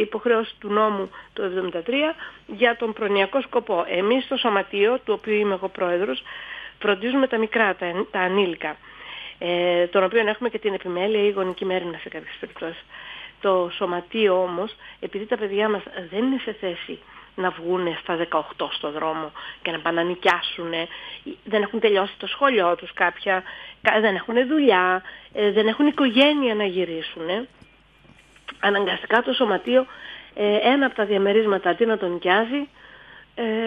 υποχρεώσεις 0.00 0.54
του 0.58 0.68
νόμου 0.68 1.10
το 1.32 1.42
1973 1.72 1.80
για 2.46 2.76
τον 2.76 2.92
προνοιακό 2.92 3.40
σκοπό. 3.40 3.84
Εμείς 3.88 4.24
στο 4.24 4.36
σωματείο, 4.36 4.98
του 5.04 5.14
οποίου 5.18 5.34
είμαι 5.34 5.54
εγώ 5.54 5.68
πρόεδρος, 5.68 6.22
φροντίζουμε 6.80 7.26
τα 7.26 7.38
μικρά, 7.38 7.74
τα, 7.76 8.06
τα 8.10 8.20
ανήλικα, 8.20 8.76
ε, 9.38 9.86
των 9.86 10.04
οποίων 10.04 10.26
έχουμε 10.28 10.48
και 10.48 10.58
την 10.58 10.74
επιμέλεια 10.74 11.24
ή 11.24 11.30
γονική 11.30 11.64
μέρημνα 11.64 11.98
σε 11.98 12.08
κάποιες 12.08 12.36
περιπτώσεις. 12.40 12.84
Το 13.40 13.70
σωματείο 13.76 14.42
όμως, 14.42 14.76
επειδή 15.00 15.26
τα 15.26 15.36
παιδιά 15.36 15.68
μας 15.68 15.82
δεν 16.10 16.24
είναι 16.24 16.40
σε 16.44 16.52
θέση 16.52 16.98
να 17.34 17.50
βγουν 17.50 17.96
στα 18.02 18.16
18 18.56 18.68
στο 18.70 18.90
δρόμο 18.90 19.32
και 19.62 19.70
να 19.70 19.78
πάνε 19.78 20.02
να 20.02 20.08
νοικιάσουν, 20.08 20.70
δεν 21.44 21.62
έχουν 21.62 21.80
τελειώσει 21.80 22.14
το 22.18 22.26
σχολείο 22.26 22.74
τους 22.76 22.92
κάποια, 22.92 23.42
κα- 23.82 24.00
δεν 24.00 24.14
έχουν 24.14 24.46
δουλειά, 24.48 25.02
ε, 25.32 25.50
δεν 25.50 25.66
έχουν 25.66 25.86
οικογένεια 25.86 26.54
να 26.54 26.64
γυρίσουν, 26.64 27.46
αναγκαστικά 28.60 29.22
το 29.22 29.32
σωματείο 29.32 29.86
ε, 30.34 30.56
ένα 30.62 30.86
από 30.86 30.94
τα 30.94 31.04
διαμερίσματα 31.04 31.70
αντί 31.70 31.86
να 31.86 31.98
τον 31.98 32.12
νοικιάζει 32.12 32.56
ε, 32.56 32.66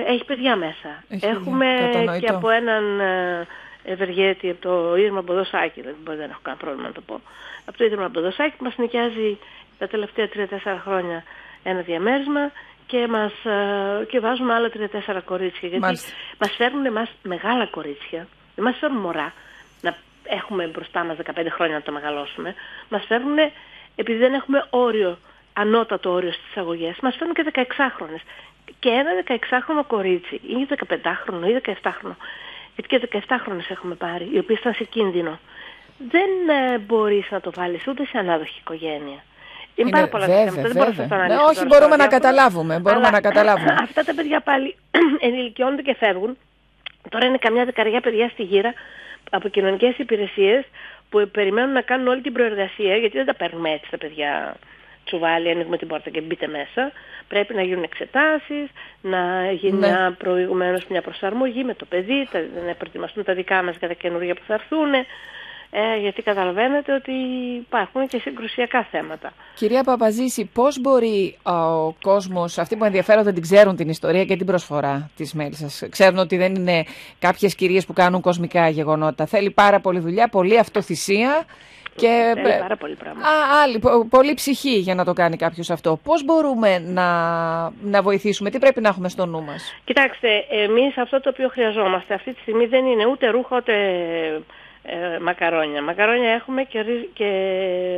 έχει 0.07 0.25
παιδιά 0.25 0.55
μέσα. 0.55 1.03
Έχει 1.09 1.25
Έχουμε 1.25 1.65
παιδιά, 1.65 1.87
και 1.87 1.97
κατανοητό. 1.97 2.35
από 2.35 2.49
έναν 2.49 2.99
ε, 2.99 3.47
ευεργέτη 3.83 4.49
από 4.49 4.61
το 4.61 4.95
Ίδρυμα 4.95 5.21
Μποδοσάκη, 5.21 5.81
δηλαδή 5.81 5.97
μπορεί, 6.03 6.17
δεν 6.17 6.29
έχω 6.29 6.39
κανένα 6.41 6.63
πρόβλημα 6.63 6.87
να 6.87 6.93
το 6.93 7.01
πω, 7.01 7.19
από 7.65 7.77
το 7.77 7.83
Ίδρυμα 7.85 8.07
Μποδοσάκη 8.07 8.55
που 8.57 8.63
μας 8.63 8.77
νοικιάζει 8.77 9.37
τα 9.77 9.87
τελευταία 9.87 10.27
3-4 10.35 10.77
χρόνια 10.83 11.23
ένα 11.63 11.81
διαμέρισμα 11.81 12.51
και, 12.85 13.07
μας, 13.07 13.33
ε, 13.45 14.05
και 14.05 14.19
βάζουμε 14.19 14.53
άλλα 14.53 14.69
3-4 14.69 15.21
κορίτσια. 15.25 15.67
Γιατί 15.69 15.85
Μάλιστα. 15.85 16.11
μας 16.39 16.51
φέρνουν 16.57 16.85
εμάς 16.85 17.09
μεγάλα 17.23 17.65
κορίτσια, 17.67 18.27
δεν 18.55 18.65
μας 18.65 18.77
φέρνουν 18.79 19.01
μωρά, 19.01 19.33
να 19.81 19.95
έχουμε 20.23 20.67
μπροστά 20.67 21.03
μας 21.03 21.17
15 21.17 21.49
χρόνια 21.49 21.75
να 21.75 21.81
το 21.81 21.91
μεγαλώσουμε, 21.91 22.55
μας 22.89 23.05
φέρνουν, 23.05 23.37
επειδή 23.95 24.17
δεν 24.17 24.33
έχουμε 24.33 24.65
όριο, 24.69 25.17
ανώτατο 25.53 26.11
όριο 26.11 26.31
στις 26.31 26.49
εισαγωγές, 26.49 26.97
μας 27.01 27.15
φέρνουν 27.15 27.35
και 27.35 27.43
16χρονες. 27.53 28.21
Και 28.79 28.89
ένα 28.89 29.09
16χρονο 29.27 29.85
κορίτσι, 29.87 30.35
ή 30.35 30.67
15χρονο 30.69 31.47
ή 31.47 31.61
17χρονο, 31.65 32.15
γιατί 32.75 32.87
και 32.87 33.21
17χρονες 33.27 33.69
έχουμε 33.69 33.95
πάρει, 33.95 34.29
οι 34.33 34.37
οποίες 34.37 34.59
ήταν 34.59 34.73
σε 34.73 34.83
κίνδυνο, 34.83 35.39
δεν 35.97 36.29
ε, 36.49 36.77
μπορείς 36.77 37.31
να 37.31 37.41
το 37.41 37.51
βάλεις 37.55 37.87
ούτε 37.87 38.05
σε 38.05 38.17
ανάδοχη 38.17 38.59
οικογένεια. 38.59 39.23
Είναι, 39.75 39.89
πάρα 39.89 40.07
πολλά 40.07 40.27
τα 40.27 40.33
βέβαια, 40.33 40.51
θέματα, 40.51 40.67
δεν 40.67 40.75
μπορώ 40.77 40.89
να 40.89 40.95
σας 40.95 41.07
τα 41.07 41.15
βέβαια. 41.15 41.25
αναλύσω 41.25 41.41
Ναι, 41.41 41.49
όχι, 41.49 41.55
τώρα 41.55 41.67
μπορούμε 41.69 41.95
στο 41.95 42.03
να 42.03 42.09
ραδιόφωνο. 42.09 42.21
καταλάβουμε, 42.21 42.79
μπορούμε 42.79 43.07
Αλλά 43.07 43.11
να 43.11 43.21
καταλάβουμε. 43.21 43.75
Αυτά 43.87 44.03
τα 44.03 44.13
παιδιά 44.13 44.39
πάλι 44.39 44.75
ενηλικιώνονται 45.27 45.81
και 45.81 45.95
φεύγουν. 45.95 46.37
Τώρα 47.09 47.25
είναι 47.25 47.37
καμιά 47.37 47.65
δεκαριά 47.65 48.01
παιδιά 48.01 48.29
στη 48.29 48.43
γύρα 48.43 48.73
από 49.29 49.47
κοινωνικές 49.49 49.97
υπηρεσίες 49.97 50.63
που 51.09 51.29
περιμένουν 51.31 51.71
να 51.71 51.81
κάνουν 51.81 52.07
όλη 52.07 52.21
την 52.21 52.33
προεργασία, 52.33 52.95
γιατί 52.95 53.17
δεν 53.17 53.25
τα 53.25 53.35
παίρνουμε 53.35 53.69
έτσι 53.71 53.89
τα 53.89 53.97
παιδιά 53.97 54.55
τσουβάλι, 55.05 55.49
ανοίγουμε 55.49 55.77
την 55.77 55.87
πόρτα 55.87 56.09
και 56.09 56.21
μπείτε 56.21 56.47
μέσα. 56.47 56.91
Πρέπει 57.27 57.53
να 57.53 57.61
γίνουν 57.61 57.83
εξετάσεις, 57.83 58.69
να 59.01 59.51
γίνει 59.51 59.77
Ναι. 59.77 59.87
μια 59.87 60.15
προηγουμένως 60.17 60.85
μια 60.87 61.01
προσαρμογή 61.01 61.63
με 61.63 61.73
το 61.73 61.85
παιδί, 61.85 62.27
τα, 62.31 62.39
να 62.67 62.73
προετοιμαστούν 62.73 63.23
τα 63.23 63.33
δικά 63.33 63.63
μας 63.63 63.75
για 63.79 63.87
τα 63.87 63.93
καινούργια 63.93 64.33
που 64.35 64.41
θα 64.47 64.53
έρθουν. 64.53 64.93
Ε, 65.75 65.97
γιατί 65.99 66.21
καταλαβαίνετε 66.21 66.93
ότι 66.93 67.11
υπάρχουν 67.57 68.07
και 68.07 68.17
συγκρουσιακά 68.17 68.87
θέματα. 68.91 69.33
Κυρία 69.55 69.83
Παπαζήση, 69.83 70.49
πώς 70.53 70.79
μπορεί 70.81 71.37
α, 71.43 71.75
ο 71.75 71.95
κόσμος, 72.01 72.57
αυτοί 72.57 72.75
που 72.75 72.85
ενδιαφέρονται 72.85 73.31
την 73.31 73.41
ξέρουν 73.41 73.75
την 73.75 73.89
ιστορία 73.89 74.25
και 74.25 74.35
την 74.35 74.45
προσφορά 74.45 75.09
της 75.15 75.33
Μέλισσας. 75.33 75.83
Ξέρουν 75.89 76.17
ότι 76.17 76.37
δεν 76.37 76.55
είναι 76.55 76.83
κάποιες 77.19 77.55
κυρίες 77.55 77.85
που 77.85 77.93
κάνουν 77.93 78.21
κοσμικά 78.21 78.69
γεγονότα. 78.69 79.25
Θέλει 79.25 79.51
πάρα 79.51 79.79
πολύ 79.79 79.99
δουλειά, 79.99 80.27
πολλή 80.27 80.59
αυτοθυσία 80.59 81.45
και 81.95 82.31
Θέλει 82.35 82.59
πάρα 82.59 82.75
πολύ 82.75 82.95
πράγμα. 82.95 83.21
Α, 83.21 83.61
άλλη, 83.63 83.79
πο- 83.79 84.07
πολύ 84.09 84.33
ψυχή 84.33 84.77
για 84.77 84.95
να 84.95 85.05
το 85.05 85.13
κάνει 85.13 85.37
κάποιος 85.37 85.69
αυτό. 85.69 85.99
Πώς 86.03 86.23
μπορούμε 86.25 86.79
να, 86.79 87.07
να 87.83 88.01
βοηθήσουμε, 88.01 88.49
τι 88.49 88.59
πρέπει 88.59 88.81
να 88.81 88.89
έχουμε 88.89 89.09
στο 89.09 89.25
νου 89.25 89.43
μας; 89.43 89.75
Κοιτάξτε, 89.85 90.27
εμείς 90.49 90.97
αυτό 90.97 91.19
το 91.21 91.29
οποίο 91.29 91.47
χρειαζόμαστε 91.49 92.13
αυτή 92.13 92.33
τη 92.33 92.39
στιγμή 92.39 92.65
δεν 92.65 92.85
είναι 92.85 93.05
ούτε 93.05 93.27
ρούχα 93.27 93.55
ούτε 93.57 93.73
ε, 94.83 95.19
μακαρόνια. 95.21 95.81
Μακαρόνια 95.81 96.29
έχουμε 96.31 96.63
και, 96.63 96.79
ρι- 96.81 97.09
και 97.13 97.29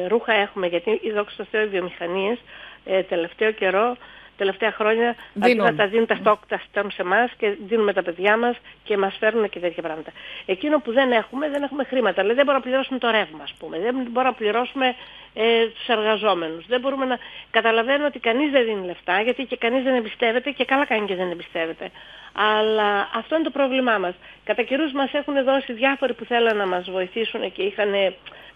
ρούχα 0.08 0.34
έχουμε 0.34 0.68
γιατί 0.68 1.00
η 1.04 1.12
δόξα 1.12 1.36
τω 1.38 1.46
Θεώ 1.52 1.62
οι 1.62 1.68
βιομηχανίες 1.68 2.38
ε, 2.86 3.02
τελευταίο 3.04 3.52
καιρό, 3.52 3.98
τελευταία 4.38 4.72
χρόνια 4.72 5.10
αντί 5.10 5.50
Δίνουν. 5.50 5.66
να 5.66 5.76
τα 5.76 5.88
δίνουν 5.88 6.06
τα 6.06 6.16
στόκ, 6.16 6.40
τα 6.48 6.62
στέλνουν 6.70 6.92
σε 6.92 7.02
εμάς 7.02 7.32
και 7.38 7.58
δίνουμε 7.68 7.94
τα 7.94 8.04
παιδιά 8.04 8.38
μας 8.38 8.56
και 8.84 8.98
μας 8.98 9.16
φέρνουν 9.20 9.50
και 9.50 9.60
τέτοια 9.60 9.84
πράγματα. 9.84 10.12
Εκείνο 10.46 10.80
που 10.80 10.92
δεν 10.92 11.12
έχουμε, 11.12 11.50
δεν 11.50 11.64
έχουμε 11.64 11.84
χρήματα. 11.84 12.22
Δηλαδή 12.22 12.36
δεν 12.36 12.46
μπορούμε 12.46 12.64
να 12.64 12.70
πληρώσουμε 12.70 13.00
το 13.00 13.10
ρεύμα, 13.10 13.44
ας 13.44 13.54
πούμε. 13.60 13.80
Δεν 13.80 13.94
μπορούμε 13.94 14.24
να 14.24 14.34
πληρώσουμε 14.34 14.96
ε, 15.34 15.68
τους 15.68 15.88
εργαζόμενους. 15.88 16.66
Δεν 16.68 16.80
μπορούμε 16.80 17.06
να... 17.06 17.18
Καταλαβαίνω 17.52 18.06
ότι 18.06 18.20
κανείς 18.20 18.52
δεν 18.52 18.66
δίνει 18.66 18.86
λεφτά, 18.86 19.22
γιατί 19.22 19.44
και 19.44 19.58
κανείς 19.58 19.84
δεν 19.84 19.96
εμπιστεύεται 19.96 20.52
και 20.52 20.66
καλά 20.66 20.86
κάνει 20.86 21.06
και 21.06 21.16
δεν 21.16 21.32
εμπιστεύεται. 21.32 21.92
Αλλά 22.34 23.10
αυτό 23.16 23.36
είναι 23.36 23.44
το 23.44 23.50
πρόβλημά 23.50 23.98
μας. 23.98 24.16
Κατά 24.44 24.62
καιρούς 24.64 24.92
μας 24.92 25.14
έχουν 25.14 25.44
δώσει 25.44 25.74
διάφοροι 25.74 26.14
που 26.14 26.26
θέλουν 26.26 26.58
να 26.58 26.68
μας 26.68 26.90
βοηθήσουν 26.90 27.52
και, 27.52 27.62
είχαν, 27.62 27.92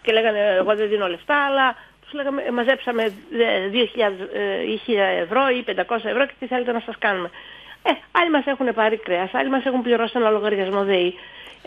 και 0.02 0.12
λέγανε 0.12 0.38
εγώ 0.58 0.74
δεν 0.74 0.88
δίνω 0.88 1.08
λεφτά, 1.08 1.44
αλλά 1.46 1.76
τους 2.10 2.18
λέγαμε 2.18 2.42
«Ε, 2.42 2.50
μαζέψαμε 2.50 3.02
ε, 3.02 3.10
2.000 3.72 4.12
ε, 4.34 4.62
ή 4.72 4.80
1.000 4.86 4.94
ευρώ 5.24 5.42
ή 5.48 5.64
500 5.66 5.96
ευρώ 6.04 6.26
και 6.26 6.32
τι 6.38 6.46
θέλετε 6.46 6.72
να 6.72 6.80
σας 6.86 6.94
κάνουμε. 6.98 7.30
Ε, 7.82 7.90
άλλοι 8.18 8.30
μας 8.30 8.46
έχουν 8.46 8.74
πάρει 8.74 8.96
κρέας, 8.98 9.30
άλλοι 9.34 9.50
μας 9.50 9.64
έχουν 9.64 9.82
πληρώσει 9.82 10.12
ένα 10.16 10.30
λογαριασμό 10.30 10.82
ΔΕΗ. 10.84 11.14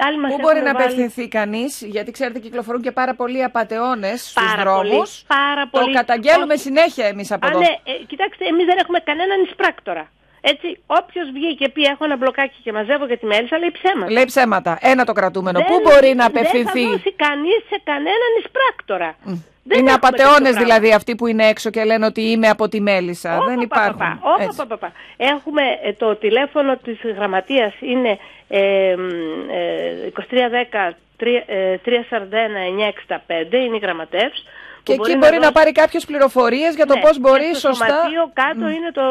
Άλλοι 0.08 0.18
μας 0.20 0.32
Πού 0.32 0.38
μπορεί 0.42 0.58
έχουν 0.58 0.68
να 0.68 0.74
βάλει- 0.74 0.86
απευθυνθεί 0.86 1.28
κανείς, 1.28 1.82
γιατί 1.82 2.12
ξέρετε 2.12 2.40
κυκλοφορούν 2.40 2.82
και 2.82 2.92
πάρα 2.92 3.14
πολλοί 3.16 3.44
απατεώνες 3.44 4.22
στους 4.22 4.34
Πάρα 4.34 4.64
δρόμους. 4.64 4.90
πολύ, 4.92 5.10
πάρα 5.28 5.64
Το 5.72 5.80
πολύ. 5.80 5.94
καταγγέλουμε 5.94 6.54
Όχι. 6.54 6.62
συνέχεια 6.62 7.06
εμείς 7.08 7.32
από 7.32 7.46
Α, 7.46 7.50
εδώ. 7.50 7.60
ναι, 7.60 7.66
ε, 7.84 7.92
κοιτάξτε, 8.08 8.46
εμείς 8.46 8.66
δεν 8.66 8.78
έχουμε 8.78 9.00
κανέναν 9.00 9.42
εισπράκτορα. 9.44 10.12
Έτσι, 10.42 10.68
όποιος 10.86 11.30
βγει 11.34 11.56
και 11.56 11.70
πει 11.70 11.82
έχω 11.84 12.04
ένα 12.06 12.16
μπλοκάκι 12.18 12.60
και 12.64 12.72
μαζεύω 12.72 13.06
για 13.06 13.18
τη 13.18 13.26
μέλισσα, 13.26 13.58
λέει 13.58 13.72
ψέματα. 13.72 14.12
Λέει 14.12 14.26
ψέματα. 14.26 14.78
Ένα 14.82 15.04
το 15.06 15.14
κρατούμενο. 15.14 15.60
Δεν- 15.60 15.68
Πού 15.68 15.80
μπορεί 15.84 16.14
να 16.14 16.28
Δεν 16.28 16.38
απευθυνθεί; 16.38 16.84
θα 16.84 16.90
δώσει 16.90 17.14
κανείς 17.14 17.60
σε 17.70 17.82
κανέναν 17.84 18.32
εισπράκτορα. 18.40 19.16
Δεν 19.64 19.80
είναι 19.80 19.92
έχουμε 19.92 20.08
απαταιώνες 20.08 20.38
τέτοιο 20.38 20.52
πράγμα. 20.54 20.74
δηλαδή 20.76 20.94
αυτοί 20.96 21.16
που 21.16 21.28
είναι 21.28 21.46
έξω 21.48 21.70
και 21.70 21.84
λένε 21.84 22.06
ότι 22.06 22.22
είμαι 22.22 22.48
από 22.50 22.68
τη 22.70 22.82
Μέλισσα. 22.82 23.36
Όπα, 23.38 23.46
Δεν 23.46 23.56
πα, 23.56 23.62
υπάρχουν. 23.64 23.98
πα, 23.98 24.20
πα. 24.22 24.30
Όπα, 24.34 24.44
Έτσι. 24.44 24.58
πα, 24.58 24.66
πα, 24.66 24.78
πα. 24.78 24.92
Έχουμε 25.18 25.62
ε, 25.84 25.94
το 25.94 26.16
τηλέφωνο 26.16 26.78
της 26.78 26.98
γραμματείας 27.16 27.74
είναι 27.80 28.18
ε, 28.48 28.96
μ, 28.98 29.10
ε, 29.52 30.10
2310 30.10 30.94
τρία- 31.18 31.44
ε, 31.48 31.78
341 31.86 32.68
965, 32.68 33.58
είναι 33.66 33.76
η 33.76 33.80
γραμματεύς. 33.80 34.46
Και 34.84 34.94
εκεί 34.94 35.16
μπορεί 35.18 35.38
να 35.40 35.52
πάρει 35.52 35.72
κάποιε 35.72 36.00
πληροφορίες 36.08 36.76
για 36.76 36.86
το 36.86 36.94
Ναι, 36.94 37.02
πώς 37.02 37.12
και 37.12 37.20
μπορείς 37.20 37.58
στο 37.58 37.68
σωστά. 37.68 37.88
σωματείο 37.88 38.32
κάτω 38.34 38.70
είναι 38.70 38.92
το 38.92 39.02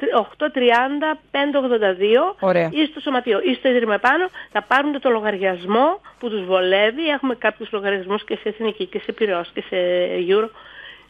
2310 0.00 0.04
830 0.12 1.18
582 1.30 2.36
Ωραία. 2.40 2.68
ή 2.72 2.84
στο 2.90 3.00
σωματείο 3.00 3.40
ή 3.40 3.54
στο 3.54 3.68
ίδρυμα 3.68 3.94
επάνω 3.94 4.28
θα 4.52 4.62
πάρουν 4.62 5.00
το 5.00 5.10
λογαριασμό 5.10 6.00
που 6.18 6.28
τους 6.30 6.44
βολεύει. 6.44 7.08
Έχουμε 7.08 7.34
κάποιους 7.34 7.68
λογαριασμούς 7.72 8.24
και 8.24 8.34
σε 8.42 8.48
εθνική 8.48 8.86
και 8.86 9.00
σε 9.04 9.12
πυρός 9.12 9.50
και 9.54 9.60
σε 9.68 9.76
euro. 10.28 10.48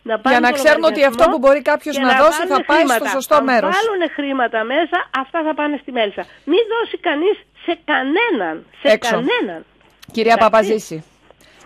Να 0.02 0.15
Για 0.15 0.23
πάρουν 0.23 0.40
να 0.43 0.48
το 0.51 0.55
ξέρουν 0.55 0.82
ότι 0.85 0.93
λογαριασμό 0.98 1.23
αυτό 1.23 1.31
που 1.32 1.39
μπορεί 1.39 1.62
κάποιος 1.62 1.97
και 1.97 2.02
να 2.02 2.16
δώσει 2.16 2.39
βάλουν 2.39 2.55
θα 2.56 2.65
πάει 2.65 2.78
στο 2.78 2.86
χρήματα. 2.93 3.09
σωστό 3.10 3.35
Αν 3.35 3.44
μέρος. 3.44 3.70
βάλουν 3.77 4.10
χρήματα 4.15 4.65
μέσα, 4.65 4.98
αυτά 5.19 5.43
θα 5.43 5.55
πάνε 5.55 5.78
στη 5.82 5.93
Μέλισσα. 5.93 6.24
Μην 6.44 6.59
δώσει 6.73 6.98
κανείς 6.98 7.36
σε 7.65 7.78
κανέναν. 7.85 8.65
Σε 8.82 8.89
Έξω. 8.93 9.10
κανέναν. 9.10 9.65
Κυρία 10.12 10.32
Εντάξει. 10.36 10.51
Παπαζήση. 10.51 11.05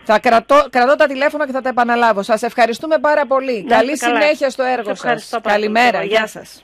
Θα 0.04 0.18
κρατώ, 0.18 0.66
κρατώ 0.70 0.96
τα 0.96 1.06
τηλέφωνα 1.06 1.46
και 1.46 1.52
θα 1.52 1.60
τα 1.60 1.68
επαναλάβω. 1.68 2.22
Σας 2.22 2.42
ευχαριστούμε 2.42 2.98
πάρα 2.98 3.26
πολύ. 3.26 3.64
Να 3.68 3.76
Καλή 3.76 3.92
είστε 3.92 4.06
καλά. 4.06 4.20
συνέχεια 4.20 4.50
στο 4.50 4.62
Σας 4.62 4.72
έργο 4.72 4.90
ευχαριστώ 4.90 5.28
σας. 5.28 5.40
πάρα 5.40 5.54
πολύ. 5.54 5.72
Καλημέρα. 5.72 6.04
Γεια 6.04 6.18
Γεια 6.18 6.26
σας. 6.26 6.62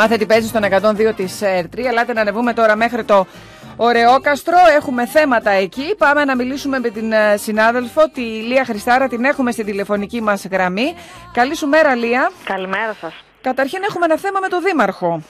Μάθε 0.00 0.16
τι 0.16 0.26
παίζεις 0.26 0.50
στον 0.50 0.62
102 0.64 1.12
της 1.16 1.40
ΕΡΤ3. 1.42 1.78
Ελάτε 1.78 2.12
να 2.12 2.20
ανεβούμε 2.20 2.52
τώρα 2.52 2.76
μέχρι 2.76 3.04
το 3.04 3.26
Ωρεόκαστρο. 3.76 4.56
Έχουμε 4.76 5.06
θέματα 5.06 5.50
εκεί. 5.50 5.94
Πάμε 5.98 6.24
να 6.24 6.36
μιλήσουμε 6.36 6.78
με 6.78 6.88
την 6.88 7.12
ε, 7.12 7.36
συνάδελφο, 7.36 8.08
τη 8.08 8.20
Λία 8.20 8.64
Χριστάρα. 8.64 9.08
Την 9.08 9.24
έχουμε 9.24 9.50
στην 9.50 9.64
τηλεφωνική 9.64 10.20
μας 10.22 10.44
γραμμή. 10.50 10.94
Καλή 11.32 11.56
σου 11.56 11.66
μέρα, 11.66 11.94
Λία. 11.94 12.30
Καλημέρα 12.44 12.96
σας. 13.00 13.12
Καταρχήν 13.40 13.80
έχουμε 13.88 14.04
ένα 14.04 14.18
θέμα 14.18 14.38
με 14.40 14.48
τον 14.48 14.62
Δήμαρχο. 14.62 15.22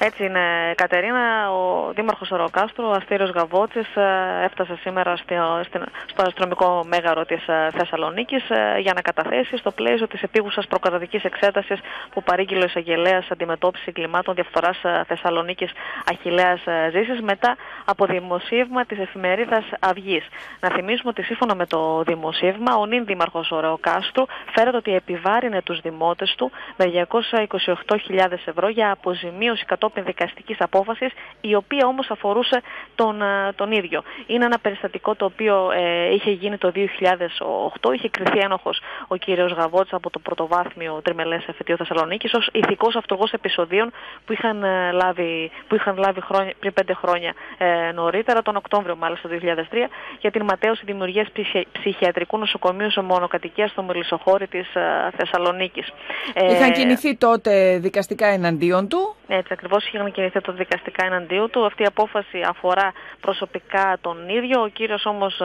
Έτσι 0.00 0.24
είναι, 0.24 0.74
Κατερίνα. 0.76 1.50
Ο 1.52 1.92
Δήμαρχος 1.94 2.30
Οροκάστρου, 2.30 2.84
ο 2.84 2.90
Αστήριος 2.90 3.30
Γαβότσης, 3.30 3.96
ε, 3.96 4.40
έφτασε 4.44 4.76
σήμερα 4.80 5.16
στο, 5.16 5.60
στην- 5.64 5.84
στο 6.06 6.22
αστυνομικό 6.22 6.84
μέγαρο 6.88 7.24
της 7.24 7.48
ε, 7.48 7.68
Θεσσαλονίκης 7.78 8.50
ε, 8.50 8.78
για 8.78 8.92
να 8.94 9.00
καταθέσει 9.00 9.56
στο 9.56 9.70
πλαίσιο 9.70 10.06
της 10.06 10.22
επίγουσας 10.22 10.66
προκαταδικής 10.66 11.24
εξέτασης 11.24 11.78
που 12.10 12.22
παρήγγειλε 12.22 12.62
ο 12.62 12.66
εισαγγελέας 12.66 13.26
αντιμετώπιση 13.30 13.92
κλιμάτων 13.92 14.34
διαφθοράς 14.34 14.84
ε, 14.84 15.04
Θεσσαλονίκης 15.06 15.70
Αχιλέας 16.10 16.66
ε, 16.66 16.90
Ζήσης 16.92 17.20
μετά 17.20 17.56
από 17.84 18.06
δημοσίευμα 18.06 18.84
της 18.84 18.98
εφημερίδας 18.98 19.64
Αυγής. 19.80 20.26
Να 20.60 20.68
θυμίσουμε 20.68 21.10
ότι 21.10 21.22
σύμφωνα 21.22 21.54
με 21.54 21.66
το 21.66 22.02
δημοσίευμα, 22.06 22.76
ο 22.76 22.86
νυν 22.86 23.04
Δήμαρχος 23.04 23.50
Οροκάστρου 23.50 24.24
φέρεται 24.54 24.76
ότι 24.76 24.94
επιβάρυνε 24.94 25.62
τους 25.62 25.80
δημότες 25.80 26.34
του 26.36 26.50
με 26.76 27.06
228.000 27.08 28.32
ευρώ 28.44 28.68
για 28.68 28.90
αποζημίωση 28.90 29.64
κατόπιν 29.64 29.86
δικαστικής 29.96 30.56
απόφασης, 30.60 31.12
η 31.40 31.54
οποία 31.54 31.86
όμως 31.86 32.10
αφορούσε 32.10 32.62
τον, 32.94 33.22
ε, 33.22 33.52
τον 33.56 33.72
ίδιο. 33.72 34.02
Είναι 34.26 34.44
ένα 34.44 34.58
περιστατικό 34.58 35.14
το 35.14 35.24
οποίο 35.24 35.70
ε, 35.70 36.14
είχε 36.14 36.30
γίνει 36.30 36.58
το 36.58 36.72
2008, 36.74 37.92
είχε 37.94 38.08
κριθεί 38.08 38.38
ένοχος 38.38 38.80
ο 39.08 39.16
κύριος 39.16 39.52
Γαβότς 39.52 39.92
από 39.92 40.10
το 40.10 40.18
πρωτοβάθμιο 40.18 41.00
τριμελές 41.04 41.46
εφετείο 41.48 41.76
Θεσσαλονίκης 41.76 42.34
ως 42.34 42.48
ηθικός 42.52 42.96
αυτογός 42.96 43.32
επεισοδίων 43.32 43.92
που 44.26 44.32
είχαν 44.32 44.62
ε, 44.64 44.90
λάβει, 44.92 45.50
που 45.68 45.74
είχαν 45.74 45.96
λάβει 45.96 46.20
χρόνια, 46.20 46.52
πριν 46.60 46.72
πέντε 46.72 46.94
χρόνια 46.94 47.34
ε, 47.58 47.92
νωρίτερα, 47.92 48.42
τον 48.42 48.56
Οκτώβριο 48.56 48.96
μάλιστα 48.96 49.28
το 49.28 49.34
2003, 49.42 49.44
για 50.20 50.30
την 50.30 50.44
ματέωση 50.44 50.82
δημιουργίας 50.84 51.28
ψυχι- 51.32 51.66
ψυχιατρικού 51.72 52.38
νοσοκομείου 52.38 52.90
σε 52.90 53.00
μονοκατοικία 53.00 53.68
στο 53.68 53.82
Μελισσοχώρι 53.82 54.46
της 54.46 54.74
ε, 54.74 55.10
Θεσσαλονίκης. 55.16 55.92
Ε, 56.34 56.52
Είχαν 56.52 56.72
κινηθεί 56.72 57.16
τότε 57.16 57.78
δικαστικά 57.78 58.26
εναντίον 58.26 58.88
του; 58.88 59.14
Έτσι 59.28 59.52
ακριβώς 59.52 59.86
είχαν 59.86 60.12
κινηθεί 60.12 60.40
το 60.40 60.52
δικαστικά 60.52 61.06
εναντίον 61.06 61.50
του. 61.50 61.64
Αυτή 61.64 61.82
η 61.82 61.86
απόφαση 61.86 62.40
αφορά 62.48 62.92
προσωπικά 63.20 63.96
τον 64.00 64.28
ίδιο. 64.28 64.62
Ο 64.62 64.68
κύριος 64.68 65.06
όμως 65.06 65.40
ε, 65.40 65.44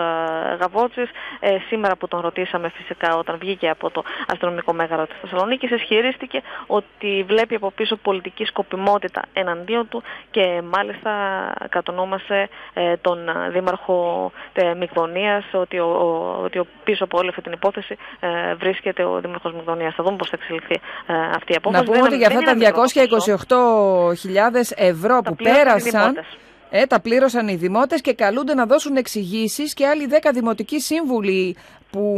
Γαβότσης, 0.60 1.10
ε, 1.40 1.58
σήμερα 1.68 1.96
που 1.96 2.08
τον 2.08 2.20
ρωτήσαμε 2.20 2.70
φυσικά 2.70 3.16
όταν 3.18 3.38
βγήκε 3.38 3.70
από 3.70 3.90
το 3.90 4.04
αστυνομικό 4.28 4.74
μέγαρο 4.74 5.06
της 5.08 5.16
Θεσσαλονίκης, 5.22 5.72
ισχυρίστηκε 5.72 6.42
ότι 6.68 7.26
βλέπει 7.28 7.56
από 7.56 7.72
πίσω 7.72 7.96
πολιτική 7.96 8.46
σκοπιμότητα 8.46 9.22
εναντίον 9.34 9.88
του 9.90 10.04
και 10.32 10.62
μάλιστα 10.72 11.12
κατονόμασε 11.70 12.50
ε, 12.74 12.98
τον 12.98 13.30
ε, 13.30 13.50
δήμαρχο 13.50 14.32
ε, 14.54 14.74
Μυγδονίας 14.74 15.44
ότι 15.52 15.80
ο, 15.80 15.86
ο- 15.86 16.44
ότι 16.44 16.60
ο 16.60 16.66
πίσω 16.84 17.04
από 17.04 17.18
όλη 17.18 17.30
αυτή 17.30 17.42
την 17.42 17.52
υπόθεση 17.52 17.98
ε, 18.20 18.54
βρίσκεται 18.56 19.04
ο 19.04 19.20
δήμαρχος 19.20 19.54
Μυγδονίας. 19.54 19.96
Θα 19.96 20.04
δούμε 20.04 20.16
πώς 20.16 20.30
θα 20.30 20.38
εξελιχθεί 20.42 20.80
ε, 21.08 21.14
αυτή 21.36 21.52
η 21.52 21.56
απόφαση. 21.56 21.80
Να 21.84 21.90
πούμε 21.90 21.98
Δεν- 22.02 22.08
ότι 22.08 22.18
για 22.18 22.28
δεν 22.28 22.38
αυτά 22.38 22.52
είναι 22.52 22.60
μικρό 22.66 22.82
ποσό. 22.82 23.46
τα 23.48 23.56
228.000 23.56 23.73
ευρώ 24.76 25.22
που 25.22 25.36
πλήρωσαν 25.36 25.62
οι 25.62 25.64
πέρασαν. 25.64 26.10
δημότες. 26.10 26.38
Ε, 26.70 26.86
τα 26.86 27.00
πλήρωσαν 27.00 27.48
οι 27.48 27.56
δημότες 27.56 28.02
και 28.02 28.14
καλούνται 28.14 28.54
να 28.54 28.66
δώσουν 28.66 28.96
εξηγήσεις 28.96 29.74
και 29.74 29.88
άλλοι 29.88 30.08
10 30.12 30.30
δημοτικοί 30.34 30.80
σύμβουλοι 30.80 31.56
που 31.92 32.16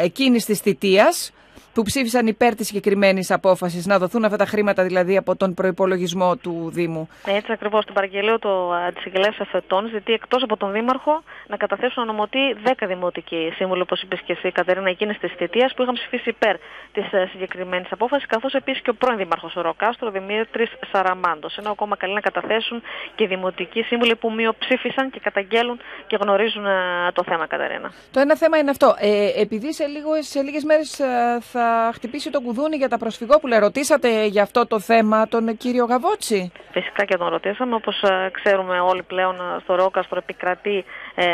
ε, 0.00 0.04
εκείνης 0.04 0.44
της 0.44 0.58
θητείας 0.58 1.32
που 1.80 1.86
ψήφισαν 1.86 2.26
υπέρ 2.26 2.54
της 2.54 2.66
συγκεκριμένης 2.66 3.30
απόφασης 3.30 3.86
να 3.86 3.98
δοθούν 3.98 4.24
αυτά 4.24 4.36
τα 4.36 4.46
χρήματα 4.46 4.82
δηλαδή 4.82 5.16
από 5.16 5.36
τον 5.36 5.54
προϋπολογισμό 5.54 6.36
του 6.36 6.70
Δήμου. 6.72 7.08
Έτσι 7.26 7.52
ακριβώς. 7.52 7.82
Στην 7.82 7.94
παραγγελία 7.94 8.38
του 8.38 8.74
Αντισυγγελέα 8.88 9.34
Εφετών 9.38 9.88
ζητεί 9.88 10.12
εκτός 10.12 10.42
από 10.42 10.56
τον 10.56 10.72
Δήμαρχο 10.72 11.22
να 11.46 11.56
καταθέσουν 11.56 12.02
ονομωτή 12.02 12.38
10 12.64 12.72
δημοτικοί 12.86 13.52
σύμβουλοι, 13.56 13.82
όπως 13.82 14.02
είπες 14.02 14.20
και 14.24 14.32
εσύ, 14.32 14.52
Κατερίνα, 14.52 14.90
εκείνης 14.90 15.18
της 15.18 15.32
θητείας 15.36 15.74
που 15.74 15.82
είχαν 15.82 15.94
ψηφίσει 15.94 16.28
υπέρ 16.28 16.56
της 16.92 17.04
συγκεκριμένης 17.32 17.92
απόφασης, 17.92 18.26
καθώς 18.26 18.52
επίσης 18.54 18.82
και 18.82 18.90
ο 18.90 18.94
πρώην 18.94 19.18
Δήμαρχος 19.18 19.52
Ροκάστρο, 19.54 20.10
Δημήτρης 20.10 20.70
Σαραμάντος. 20.92 21.56
Ενώ 21.56 21.70
ακόμα 21.70 21.96
καλεί 21.96 22.14
να 22.14 22.20
καταθέσουν 22.20 22.82
και 23.14 23.26
δημοτικοί 23.26 23.82
σύμβουλοι 23.82 24.16
που 24.16 24.32
μειοψήφισαν 24.32 25.10
και 25.10 25.20
καταγγέλουν 25.22 25.80
και 26.06 26.16
γνωρίζουν 26.20 26.66
ε, 26.66 27.12
το 27.12 27.22
θέμα, 27.28 27.46
Κατερίνα. 27.46 27.92
Το 28.10 28.20
ένα 28.20 28.36
θέμα 28.36 28.56
είναι 28.58 28.70
αυτό. 28.70 28.94
Ε, 28.98 29.40
επειδή 29.40 29.72
σε, 29.72 29.86
λίγο, 29.86 30.10
σε 30.22 30.40
λίγες 30.42 30.64
μέρες 30.64 30.98
ε, 30.98 31.38
θα 31.52 31.69
χτυπήσει 31.94 32.30
το 32.30 32.40
κουδούνι 32.40 32.76
για 32.76 32.88
τα 32.88 32.98
προσφυγόπουλα. 32.98 33.58
Ρωτήσατε 33.58 34.24
για 34.26 34.42
αυτό 34.42 34.66
το 34.66 34.80
θέμα 34.80 35.28
τον 35.28 35.56
κύριο 35.56 35.84
Γαβότσι. 35.84 36.52
Φυσικά 36.72 37.04
και 37.04 37.16
τον 37.16 37.28
ρωτήσαμε. 37.28 37.74
Όπως 37.74 38.02
ε, 38.02 38.30
ξέρουμε 38.32 38.80
όλοι 38.80 39.02
πλέον 39.02 39.34
ε, 39.34 39.60
στο 39.62 39.74
Ρόκαστρο 39.74 40.18
επικρατεί 40.18 40.84
ε, 41.14 41.26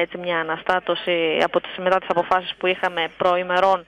έτσι 0.00 0.18
μια 0.18 0.38
αναστάτωση 0.40 1.38
από 1.44 1.60
τις, 1.60 1.70
μετά 1.78 1.98
τις 1.98 2.08
αποφάσεις 2.08 2.54
που 2.58 2.66
είχαμε 2.66 3.08
προημερών 3.18 3.78
ε, 3.78 3.82
ο- 3.82 3.86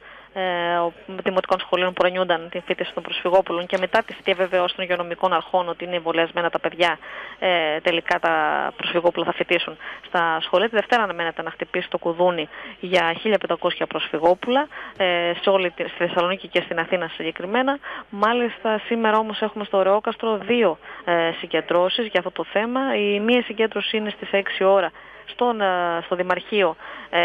δημοτικών 1.22 1.58
σχολείων 1.60 1.92
που 1.92 2.02
αρνιούνταν 2.04 2.48
την 2.50 2.62
φίτηση 2.62 2.94
των 2.94 3.02
προσφυγόπουλων 3.02 3.66
και 3.66 3.78
μετά 3.78 4.02
τη 4.02 4.14
διαβεβαιώση 4.24 4.74
των 4.74 4.84
υγειονομικών 4.84 5.32
αρχών 5.32 5.68
ότι 5.68 5.84
είναι 5.84 5.96
εμβολιασμένα 5.96 6.50
τα 6.50 6.58
παιδιά, 6.58 6.98
ε, 7.38 7.80
τελικά 7.80 8.18
τα 8.18 8.34
προσφυγόπουλα 8.76 9.24
θα 9.24 9.32
φοιτήσουν 9.32 9.76
στα 10.06 10.38
σχολεία. 10.40 10.68
Τη 10.68 10.74
Δευτέρα 10.74 11.02
αναμένεται 11.02 11.42
να 11.42 11.50
χτυπήσει 11.50 11.88
το 11.90 11.98
κουδούνι 11.98 12.48
για 12.80 13.16
1500 13.22 13.84
προσφυγόπουλα 13.88 14.68
ε, 14.96 15.32
σε 15.40 15.50
όλη 15.50 15.70
τη 15.70 15.82
στη 15.82 15.96
Θεσσαλονίκη 15.96 16.48
και 16.48 16.60
στην 16.64 16.78
Αθήνα 16.78 17.08
συγκεκριμένα. 17.08 17.78
Μάλιστα 18.10 18.80
σήμερα 18.86 19.18
όμως 19.18 19.40
έχουμε 19.42 19.64
στο 19.64 19.82
Ρεόκαστρο 19.82 20.38
δύο 20.38 20.78
ε, 21.04 21.32
συγκεντρώσεις 21.38 22.06
για 22.06 22.18
αυτό 22.18 22.30
το 22.30 22.44
θέμα. 22.52 22.96
Η 22.96 23.20
μία 23.20 23.42
συγκέντρωση 23.42 23.96
είναι 23.96 24.10
στις 24.10 24.28
6 24.32 24.66
ώρα 24.66 24.90
στον, 25.32 25.60
ε, 25.60 25.66
στο 26.04 26.16
Δημαρχείο. 26.16 26.76
Ε, 27.10 27.20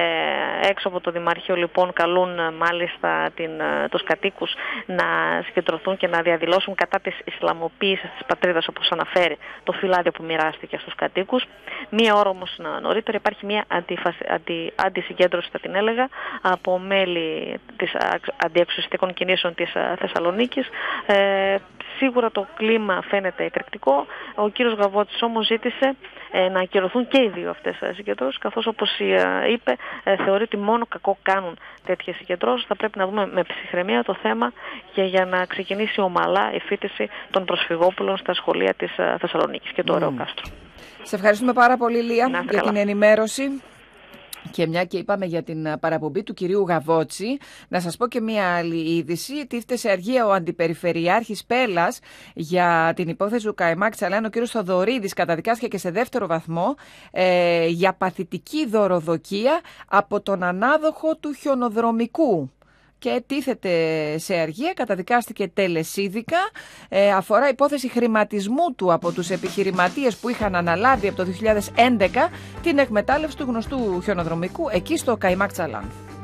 έξω 0.70 0.88
από 0.88 1.00
το 1.02 1.12
Δημαρχείο 1.12 1.56
λοιπόν 1.56 1.94
καλούν 1.94 2.40
ε, 2.40 2.52
μάλιστα 2.52 3.30
την, 3.36 3.60
ε, 3.60 3.88
τους 3.92 4.04
κατοίκους 4.04 4.54
να 4.86 5.06
συγκεντρωθούν 5.46 5.98
και 5.98 6.08
να 6.08 6.22
διαδηλώσουν 6.22 6.76
κατά 6.76 7.00
της 7.00 7.20
Ισλαμοποίησης 7.26 8.10
της 8.18 8.26
πατρίδας 8.28 8.68
όπως 8.68 8.90
αναφέρει 8.92 9.38
το 9.64 9.72
φυλάδιο 9.72 10.12
που 10.12 10.24
μοιράστηκε 10.24 10.78
στους 10.78 10.96
κατοίκους. 10.96 11.44
Μία 11.90 12.16
ώρα 12.16 12.30
όμως 12.30 12.56
να- 12.58 12.80
νωρίτερα 12.80 13.18
υπάρχει 13.18 13.46
μια 13.46 13.64
αντιφασι- 13.68 14.30
αντι, 14.32 14.74
αντισυγκέντρωση 14.76 15.50
θα 15.52 15.60
την 15.60 15.76
έλεγα 15.76 16.10
από 16.42 16.80
μέλη 16.80 17.60
της 17.78 17.94
α- 17.96 18.20
αντιεξουσιστικών 18.46 19.14
κινήσεων 19.14 19.56
της 19.56 19.76
α, 19.76 19.96
Θεσσαλονίκης. 20.00 20.68
Ε, 21.06 21.56
σίγουρα 21.98 22.32
το 22.32 22.48
κλίμα 22.56 23.02
φαίνεται 23.10 23.44
εκρηκτικό. 23.44 24.06
Ο 24.36 24.50
κύριος 24.50 24.74
Γαβώτης 24.74 25.22
όμως 25.22 25.46
ζήτησε 25.46 25.96
ε, 26.32 26.50
να 26.50 26.60
ακυρωθούν 26.60 27.08
και 27.08 27.22
οι 27.22 27.30
δύο 27.30 27.50
αυτές 27.50 27.82
ε, 27.82 27.94
συγκεντρώσεις 27.94 28.38
καθώς 28.40 28.66
όπως 28.68 29.00
ε, 29.00 29.52
είπε 29.52 29.76
ε, 30.04 30.16
θεωρεί 30.16 30.44
ότι 30.44 30.58
μόνο 30.58 30.86
κακό 30.90 31.18
κάνουν 31.22 31.58
τέτοιες 31.86 32.16
συγκεντρώσεις. 32.16 32.66
Θα 32.68 32.76
πρέπει 32.76 32.98
να 32.98 33.06
δούμε 33.06 33.28
με 33.28 33.44
ψυχραιμία 33.44 34.04
το 34.04 34.14
θέμα 34.22 34.52
και 34.94 35.04
για 35.04 35.26
να 35.26 35.46
ξεκινήσει 35.46 36.02
ομαλά 36.02 36.54
η 36.54 36.60
φίτηση 36.60 37.10
των 37.32 37.46
προσφυγόπουλων 37.46 38.18
στα 38.18 38.34
σχολεία 38.34 38.74
της 38.74 38.98
ε, 38.98 39.16
Θεσσαλονίκης 39.20 39.72
και 39.72 39.84
του 39.84 39.94
Μμμ. 39.94 40.08
mm. 40.08 40.18
Κάστρο. 40.18 40.44
Σε 41.04 41.16
ευχαριστούμε 41.16 41.54
πάρα 41.54 41.78
πολύ, 41.78 42.02
Λία, 42.02 42.28
Να 42.28 42.38
είστε 42.40 42.52
για 42.52 42.60
καλά. 42.60 42.72
την 42.72 42.82
ενημέρωση. 42.82 43.62
Και 44.52 44.68
μια 44.68 44.86
και 44.86 44.98
είπαμε 44.98 45.26
για 45.26 45.44
την 45.44 45.68
α, 45.68 45.78
παραπομπή 45.78 46.24
του 46.24 46.34
κυρίου 46.34 46.66
Γαβότσι, 46.68 47.38
να 47.68 47.80
σας 47.80 47.98
πω 47.98 48.08
και 48.08 48.22
μια 48.22 48.56
άλλη 48.56 48.96
είδηση. 48.96 49.48
Τίθεται 49.48 49.76
σε 49.76 49.90
αργία 49.90 50.26
ο 50.26 50.32
Αντιπεριφερειάρχης 50.32 51.46
Πέλας 51.46 52.00
για 52.34 52.94
την 52.96 53.08
υπόθεση 53.08 53.46
του 53.46 53.54
Καϊμάκ 53.54 53.96
Τσαλάν. 53.96 54.26
Ο 54.26 54.30
κύριος 54.30 54.52
Θοδωρίδης 54.52 55.14
καταδικάστηκε 55.14 55.68
και 55.68 55.78
σε 55.78 55.92
δεύτερο 55.92 56.28
βαθμό 56.28 56.76
ε, 57.12 57.68
για 57.68 57.94
παθητική 57.94 58.66
δωροδοκία 58.68 59.62
από 59.88 60.22
τον 60.22 60.44
ανάδοχο 60.44 61.16
του 61.16 61.34
χιονοδρομικού 61.34 62.50
και 63.06 63.24
τίθεται 63.28 63.72
σε 64.18 64.36
αργία, 64.36 64.74
καταδικάστηκε 64.74 65.48
τελεσίδικα. 65.48 66.38
Ε, 66.90 67.12
αφορά 67.12 67.50
υπόθεση 67.50 67.90
χρηματισμού 67.90 68.74
του 68.76 68.94
από 68.94 69.12
τους 69.12 69.30
επιχειρηματίες 69.30 70.16
που 70.16 70.30
είχαν 70.30 70.56
αναλάβει 70.56 71.08
από 71.08 71.18
το 71.18 71.26
2011 71.26 72.30
την 72.62 72.78
εκμετάλλευση 72.78 73.38
του 73.38 73.44
γνωστού 73.44 74.02
χιονοδρομικού 74.04 74.70
εκεί 74.72 74.98
στο 74.98 75.18
Καϊμάκ 75.18 75.52
Τσαλάν. 75.52 76.15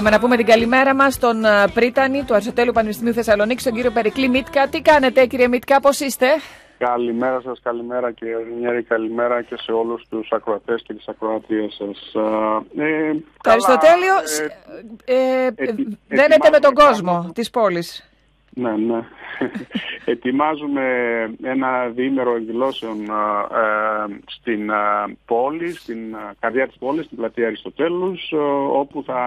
Πάμε 0.00 0.12
να 0.12 0.20
πούμε 0.20 0.36
την 0.36 0.46
καλημέρα 0.46 0.94
μας 0.94 1.14
στον 1.14 1.44
α, 1.44 1.68
Πρίτανη 1.74 2.24
του 2.26 2.34
Αριστοτέλειου 2.34 2.72
Πανεπιστημίου 2.72 3.12
Θεσσαλονίκη, 3.12 3.64
τον 3.64 3.72
κύριο 3.72 3.90
Περικλή 3.90 4.28
Μίτκα. 4.28 4.68
Τι 4.68 4.80
κάνετε 4.80 5.26
κύριε 5.26 5.48
Μίτκα, 5.48 5.80
πώς 5.80 6.00
είστε; 6.00 6.26
Καλημέρα 6.78 7.40
σας, 7.40 7.60
καλημέρα 7.62 8.12
και 8.12 8.26
Ρινιέρη, 8.36 8.82
καλημέρα 8.82 9.42
και 9.42 9.56
σε 9.56 9.72
όλους 9.72 10.06
τους 10.10 10.28
ακροατές 10.32 10.82
και 10.82 10.94
τις 10.94 11.08
ακροατίες 11.08 11.74
σας. 11.78 12.12
Ε, 12.76 13.12
Το 13.42 13.50
Αριστοτέλειο 13.50 14.14
ε, 15.04 15.14
ε, 15.14 15.46
ε, 15.46 15.46
ετι- 15.46 15.98
δένεται 16.08 16.50
με 16.50 16.58
τον 16.58 16.72
ετοιμάζουμε 16.72 17.10
κόσμο 17.10 17.30
της 17.34 17.50
πόλης. 17.50 18.10
Ναι, 18.54 18.70
ναι. 18.70 19.00
Ετοιμάζουμε 20.04 20.82
ένα 21.42 21.86
διήμερο 21.88 22.36
εκδηλώσεων 22.36 23.10
α, 23.10 23.40
ε, 23.40 24.20
στην 24.26 24.70
α, 24.72 25.10
πόλη, 25.26 25.72
στην 25.72 26.14
α, 26.14 26.34
καρδιά 26.40 26.66
της 26.66 26.76
πόλης, 26.78 27.04
στην 27.04 27.16
πλατεία 27.16 27.46
Αριστοτέλους, 27.46 28.32
α, 28.32 28.38
όπου 28.72 29.02
θα 29.06 29.22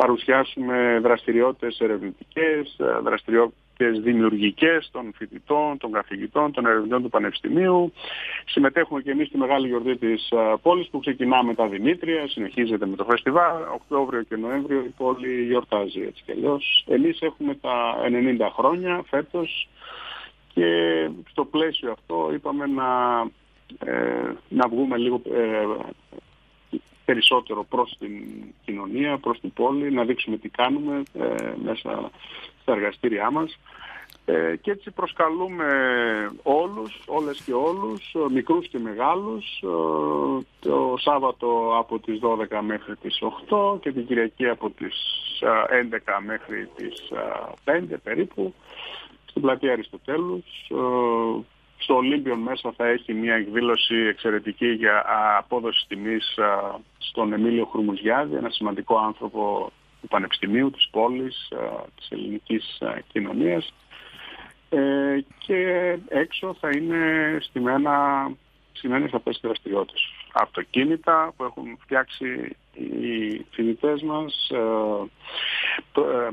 παρουσιάσουμε 0.00 0.98
δραστηριότητες 1.02 1.78
ερευνητικές, 1.80 2.76
α, 2.80 3.00
δραστηριότητες 3.00 4.00
δημιουργικές 4.00 4.88
των 4.92 5.12
φοιτητών, 5.16 5.78
των 5.78 5.92
καθηγητών, 5.92 6.52
των 6.52 6.66
ερευνητών 6.66 7.02
του 7.02 7.08
Πανεπιστημίου. 7.08 7.92
Συμμετέχουμε 8.46 9.02
και 9.02 9.10
εμείς 9.10 9.26
στη 9.26 9.38
μεγάλη 9.38 9.66
γιορτή 9.66 9.96
της 9.96 10.32
α, 10.32 10.58
πόλης 10.58 10.88
που 10.88 11.00
ξεκινά 11.00 11.44
με 11.44 11.54
τα 11.54 11.66
Δημήτρια, 11.66 12.28
συνεχίζεται 12.28 12.86
με 12.86 12.96
το 12.96 13.04
φεστιβάλ. 13.04 13.62
Οκτώβριο 13.74 14.22
και 14.22 14.36
Νοέμβριο 14.36 14.78
η 14.78 14.92
πόλη 14.96 15.44
γιορτάζει 15.44 16.00
έτσι 16.00 16.22
κι 16.24 16.32
αλλιώς. 16.32 16.84
Εμείς 16.88 17.20
έχουμε 17.20 17.54
τα 17.54 17.96
90 18.40 18.48
χρόνια 18.56 19.04
φέτος 19.10 19.68
και 20.54 20.70
στο 21.30 21.44
πλαίσιο 21.44 21.90
αυτό 21.92 22.30
είπαμε 22.34 22.66
να, 22.66 22.90
ε, 23.92 24.32
να 24.48 24.68
βγούμε 24.68 24.96
λίγο 24.96 25.20
ε, 25.24 25.66
περισσότερο 27.08 27.64
προς 27.64 27.96
την 27.98 28.24
κοινωνία, 28.64 29.18
προς 29.18 29.40
την 29.40 29.52
πόλη, 29.52 29.90
να 29.92 30.04
δείξουμε 30.04 30.36
τι 30.36 30.48
κάνουμε 30.48 31.02
ε, 31.12 31.52
μέσα 31.62 32.10
στα 32.62 32.72
εργαστήριά 32.72 33.30
μας. 33.30 33.58
Ε, 34.24 34.56
και 34.56 34.70
έτσι 34.70 34.90
προσκαλούμε 34.90 35.66
όλους, 36.42 37.02
όλες 37.06 37.40
και 37.40 37.52
όλους, 37.52 38.14
ε, 38.14 38.32
μικρούς 38.32 38.68
και 38.68 38.78
μεγάλους, 38.78 39.62
ε, 39.62 39.66
το 40.60 40.94
Σάββατο 40.98 41.76
από 41.78 41.98
τις 41.98 42.18
12 42.20 42.60
μέχρι 42.62 42.96
τις 42.96 43.22
8 43.22 43.78
και 43.80 43.92
την 43.92 44.06
Κυριακή 44.06 44.48
από 44.48 44.70
τις 44.70 44.94
ε, 45.70 45.76
11 45.76 46.20
μέχρι 46.26 46.68
τις 46.76 47.10
ε, 47.64 47.80
5 47.92 47.96
περίπου, 48.02 48.54
στην 49.26 49.42
πλατεία 49.42 49.72
Αριστοτέλους. 49.72 50.44
Ε, 51.78 51.82
Στο 51.82 51.96
Ολύμπιον 51.96 52.38
μέσα 52.38 52.72
θα 52.76 52.86
έχει 52.86 53.14
μια 53.14 53.34
εκδήλωση 53.34 53.94
εξαιρετική 53.94 54.66
για 54.68 54.96
α, 54.96 55.36
απόδοση 55.38 55.84
τιμής 55.88 56.38
α, 56.38 56.78
στον 56.98 57.32
Εμίλιο 57.32 57.64
Χρουμουζιάδη, 57.64 58.36
ένα 58.36 58.50
σημαντικό 58.50 58.98
άνθρωπο 58.98 59.72
του 60.00 60.08
Πανεπιστημίου, 60.08 60.70
της 60.70 60.88
πόλης, 60.90 61.52
α, 61.52 61.84
της 61.96 62.08
ελληνικής 62.10 62.78
α, 62.82 62.94
κοινωνίας. 63.12 63.72
Ε, 64.70 65.18
και 65.38 65.58
έξω 66.08 66.56
θα 66.60 66.68
είναι 66.70 67.36
στημένα, 67.40 68.26
στημένες 68.72 69.12
αυτές 69.12 69.32
τις 69.34 69.42
δραστηριότητες. 69.42 70.02
Αυτοκίνητα 70.32 71.32
που 71.36 71.44
έχουν 71.44 71.78
φτιάξει 71.80 72.56
οι 72.74 73.46
φοιτητές 73.50 74.02
μας, 74.02 74.50
ε, 74.50 74.58
προ- 75.92 76.10
ε, 76.10 76.28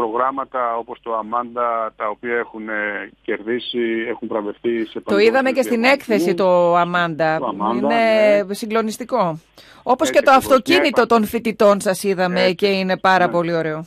προγράμματα 0.00 0.76
όπως 0.76 0.98
το 1.02 1.14
Αμάντα 1.16 1.92
τα 1.96 2.08
οποία 2.08 2.36
έχουν 2.36 2.68
ε, 2.68 3.10
κερδίσει, 3.22 3.84
έχουν 4.08 4.28
βραβευτεί 4.28 4.86
σε 4.86 5.00
Το 5.00 5.18
είδαμε 5.18 5.50
και 5.50 5.62
παγκόσμιους 5.62 5.66
στην 5.66 5.80
διαγωνισμούς. 5.80 6.16
έκθεση 6.16 6.34
το 6.34 6.74
Αμάντα. 6.76 7.38
Το 7.38 7.46
Αμάντα, 7.46 7.76
είναι 7.76 8.44
ναι. 8.46 8.54
συγκλονιστικό. 8.54 9.40
Όπως 9.82 10.08
Έτσι 10.08 10.18
και 10.20 10.24
το 10.26 10.30
ακριβώς. 10.32 10.56
αυτοκίνητο 10.56 11.00
Ναι, 11.00 11.06
των 11.06 11.24
φοιτητών 11.24 11.80
σας 11.80 12.02
είδαμε 12.02 12.40
Έτσι. 12.40 12.54
και 12.54 12.66
είναι 12.66 12.96
πάρα 12.98 13.26
Ναι. 13.26 13.32
πολύ 13.32 13.54
ωραίο. 13.54 13.86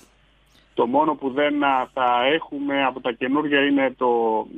Το 0.73 0.85
μόνο 0.87 1.15
που 1.15 1.29
δεν 1.29 1.63
α, 1.63 1.87
θα 1.93 2.07
έχουμε 2.33 2.85
από 2.85 2.99
τα 3.01 3.11
καινούργια 3.11 3.59
είναι 3.65 3.93
το, 3.97 4.07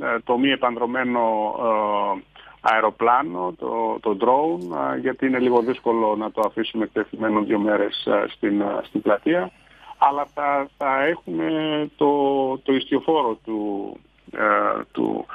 ε, 0.02 0.19
το 0.23 0.38
μη 0.38 0.49
επανδρομένο 0.49 1.19
ε, 1.60 2.22
αεροπλάνο, 2.61 3.53
το, 3.60 3.98
το 4.02 4.18
drone, 4.22 4.76
α, 4.77 4.98
γιατί 4.98 5.26
είναι 5.27 5.40
λίγο 5.40 5.60
δύσκολο 5.61 6.15
να 6.15 6.32
το 6.32 6.41
αφήσουμε 6.45 6.84
εκτεθειμένο 6.84 7.41
δύο 7.41 7.60
μέρες 7.60 8.07
α, 8.07 8.27
στην, 8.27 8.61
α, 8.61 8.82
στην 8.88 9.02
πλατεία. 9.02 9.52
Αλλά 9.97 10.27
θα, 10.34 10.67
θα 10.77 11.05
έχουμε 11.05 11.49
το, 11.95 12.11
το 12.57 12.73
ιστιοφόρο 12.73 13.39
του, 13.45 13.91
ε, 14.31 14.81
του 14.91 15.26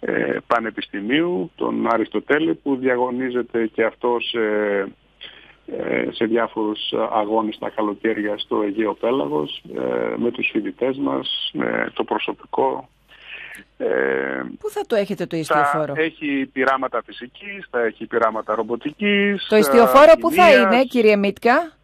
ε, 0.00 0.36
Πανεπιστημίου, 0.46 1.50
τον 1.54 1.92
Αριστοτέλη, 1.92 2.54
που 2.54 2.76
διαγωνίζεται 2.76 3.66
και 3.66 3.84
αυτός 3.84 4.34
ε, 4.34 4.86
ε, 5.66 6.08
σε 6.12 6.24
διάφορους 6.24 6.80
αγώνες 7.12 7.58
τα 7.58 7.70
καλοκαίρια 7.70 8.38
στο 8.38 8.62
Αιγαίο 8.62 8.94
Πέλαγος 8.94 9.62
ε, 9.76 10.14
με 10.16 10.30
τους 10.30 10.48
φοιτητές 10.52 10.96
μας, 10.96 11.50
με 11.52 11.90
το 11.94 12.04
προσωπικό. 12.04 12.88
Ε, 13.76 13.86
Πού 14.58 14.70
θα 14.70 14.80
το 14.86 14.96
έχετε 14.96 15.26
το 15.26 15.36
θα 15.36 15.40
ιστιοφόρο; 15.40 15.92
έχει 15.96 16.50
πειράματα 16.52 17.02
φυσικής, 17.06 17.66
θα 17.70 17.80
έχει 17.80 18.06
πειράματα 18.06 18.54
ρομποτικής. 18.54 19.46
Το 19.48 19.56
ιστιοφόρο 19.56 20.10
ε, 20.10 20.20
που 20.20 20.30
θα 20.30 20.42
χημείας. 20.42 20.72
είναι, 20.72 20.84
κύριε 20.84 21.16
Μίτκα; 21.16 21.75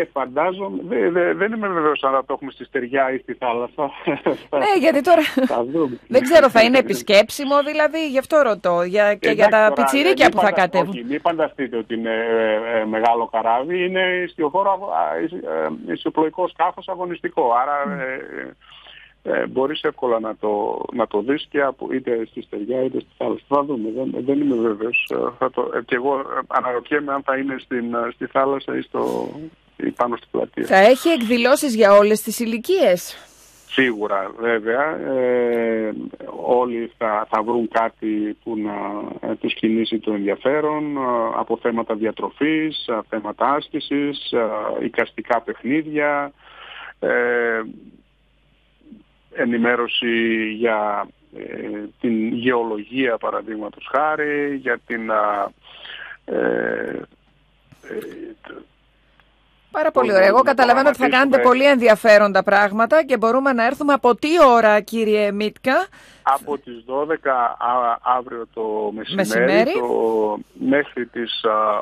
Ε, 0.00 0.04
φαντάζομαι, 0.12 0.82
δε- 0.88 1.10
δε- 1.10 1.34
δεν 1.34 1.52
είμαι 1.52 1.68
βεβαίως 1.68 2.02
αν 2.02 2.12
θα 2.12 2.24
το 2.24 2.32
έχουμε 2.32 2.50
στη 2.50 2.64
στεριά 2.64 3.12
ή 3.12 3.18
στη 3.18 3.34
θάλασσα. 3.34 3.90
Ναι, 4.50 4.78
γιατί 4.80 5.00
τώρα 5.02 5.22
Θα 5.46 5.64
δούμε. 5.64 5.98
δεν 6.08 6.22
ξέρω, 6.22 6.50
θα 6.50 6.62
είναι 6.62 6.78
επισκέψιμο 6.78 7.62
δηλαδή, 7.62 8.08
γι' 8.08 8.18
αυτό 8.18 8.40
ρωτώ. 8.42 8.82
Για, 8.82 9.14
και 9.14 9.30
για 9.30 9.44
Εντάξει, 9.44 9.50
τα 9.50 9.58
τώρα, 9.68 9.72
πιτσιρίκια 9.74 10.24
μην 10.26 10.34
που 10.34 10.40
θα 10.40 10.46
φαντα- 10.46 10.60
κατέβουν. 10.60 10.88
Όχι, 10.88 11.04
μην 11.04 11.20
φανταστείτε 11.20 11.76
ότι 11.76 11.94
είναι 11.94 12.10
ε, 12.14 12.78
ε, 12.80 12.84
μεγάλο 12.84 13.28
καράβι, 13.32 13.84
είναι 13.84 14.02
ιστιοφόρο, 14.26 14.70
αγω- 14.70 14.90
α, 14.92 15.20
ισ- 15.24 15.44
ε, 15.86 15.92
ιστιοπλοϊκό 15.92 16.48
σκάφος 16.48 16.88
αγωνιστικό. 16.88 17.52
Άρα 17.62 18.02
ε, 18.02 18.56
ε, 19.22 19.46
μπορείς 19.46 19.82
εύκολα 19.82 20.20
να 20.20 20.36
το, 20.36 20.82
να 20.92 21.06
το 21.06 21.20
δεις 21.20 21.46
και 21.50 21.60
από, 21.62 21.88
είτε 21.92 22.26
στη 22.30 22.42
στεριά 22.42 22.82
είτε 22.84 23.00
στη 23.00 23.08
θάλασσα. 23.18 23.44
Θα 23.48 23.62
δούμε, 23.64 23.88
δεν, 23.96 24.24
δεν 24.24 24.40
είμαι 24.40 24.56
βέβαιος. 24.68 25.10
Ε, 25.14 25.16
Θα 25.38 25.50
το, 25.50 25.70
ε, 25.74 25.80
και 25.86 25.94
εγώ 25.94 26.18
ε, 26.18 26.22
αναρωτιέμαι 26.48 27.12
αν 27.12 27.22
θα 27.22 27.36
είναι 27.36 27.56
στην, 27.58 27.94
ε, 27.94 28.10
στη 28.14 28.26
θάλασσα 28.26 28.76
ή, 28.76 28.80
στο, 28.80 29.28
ή 29.36 29.50
πάνω 29.96 30.16
στην 30.16 30.28
πλατεία. 30.30 30.66
Θα 30.66 30.76
έχει 30.76 31.08
εκδηλώσεις 31.08 31.74
για 31.74 31.92
όλες 31.92 32.22
τις 32.22 32.38
ηλικίες; 32.40 33.16
Σίγουρα 33.70 34.32
βέβαια 34.38 34.96
ε, 34.96 35.92
όλοι 36.46 36.92
θα, 36.98 37.26
θα 37.30 37.42
βρουν 37.42 37.68
κάτι 37.68 38.36
που 38.42 38.56
να 38.58 38.72
ε, 39.30 39.34
τους 39.34 39.54
κινήσει 39.54 39.98
το 39.98 40.12
ενδιαφέρον 40.12 40.96
ε, 40.96 41.00
από 41.34 41.58
θέματα 41.62 41.94
διατροφής, 41.94 42.86
ε, 42.86 42.98
θέματα 43.08 43.52
άσκησης, 43.52 44.32
ε, 44.32 44.84
οικαστικά 44.84 45.40
παιχνίδια, 45.40 46.32
ε, 46.98 47.62
ενημέρωση 49.32 50.44
για 50.52 51.08
ε, 51.36 51.86
την 52.00 52.32
γεωλογία 52.32 53.18
παραδείγματος 53.18 53.88
χάρη, 53.92 54.56
για 54.56 54.78
την 54.86 55.10
α, 55.10 55.50
ε, 56.24 57.02
Πάρα 59.70 59.90
πολύ 59.90 60.06
Πώς 60.08 60.16
ωραία. 60.16 60.28
Εγώ 60.28 60.34
μπορούμε 60.36 60.50
να 60.50 60.56
καταλαβαίνω 60.56 60.88
ότι 60.88 60.98
θα 60.98 61.08
κάνετε 61.08 61.28
προγραμματίσουμε- 61.36 61.68
πολύ 61.68 61.80
ενδιαφέροντα 61.84 62.42
πράγματα 62.42 63.04
και 63.04 63.16
μπορούμε 63.16 63.52
να 63.52 63.64
έρθουμε 63.66 63.92
από 63.92 64.14
τι 64.14 64.28
ώρα, 64.48 64.80
κύριε 64.80 65.32
Μίτκα; 65.32 65.86
από 66.22 66.58
τις 66.58 66.84
12 66.86 67.30
α- 67.58 67.98
αύριο 68.18 68.46
το 68.54 68.90
μεσημέρι, 68.94 69.28
Μεσημέρι. 69.28 69.72
Το, 69.72 70.38
μέχρι 70.52 71.06
τις 71.06 71.44
α, 71.44 71.80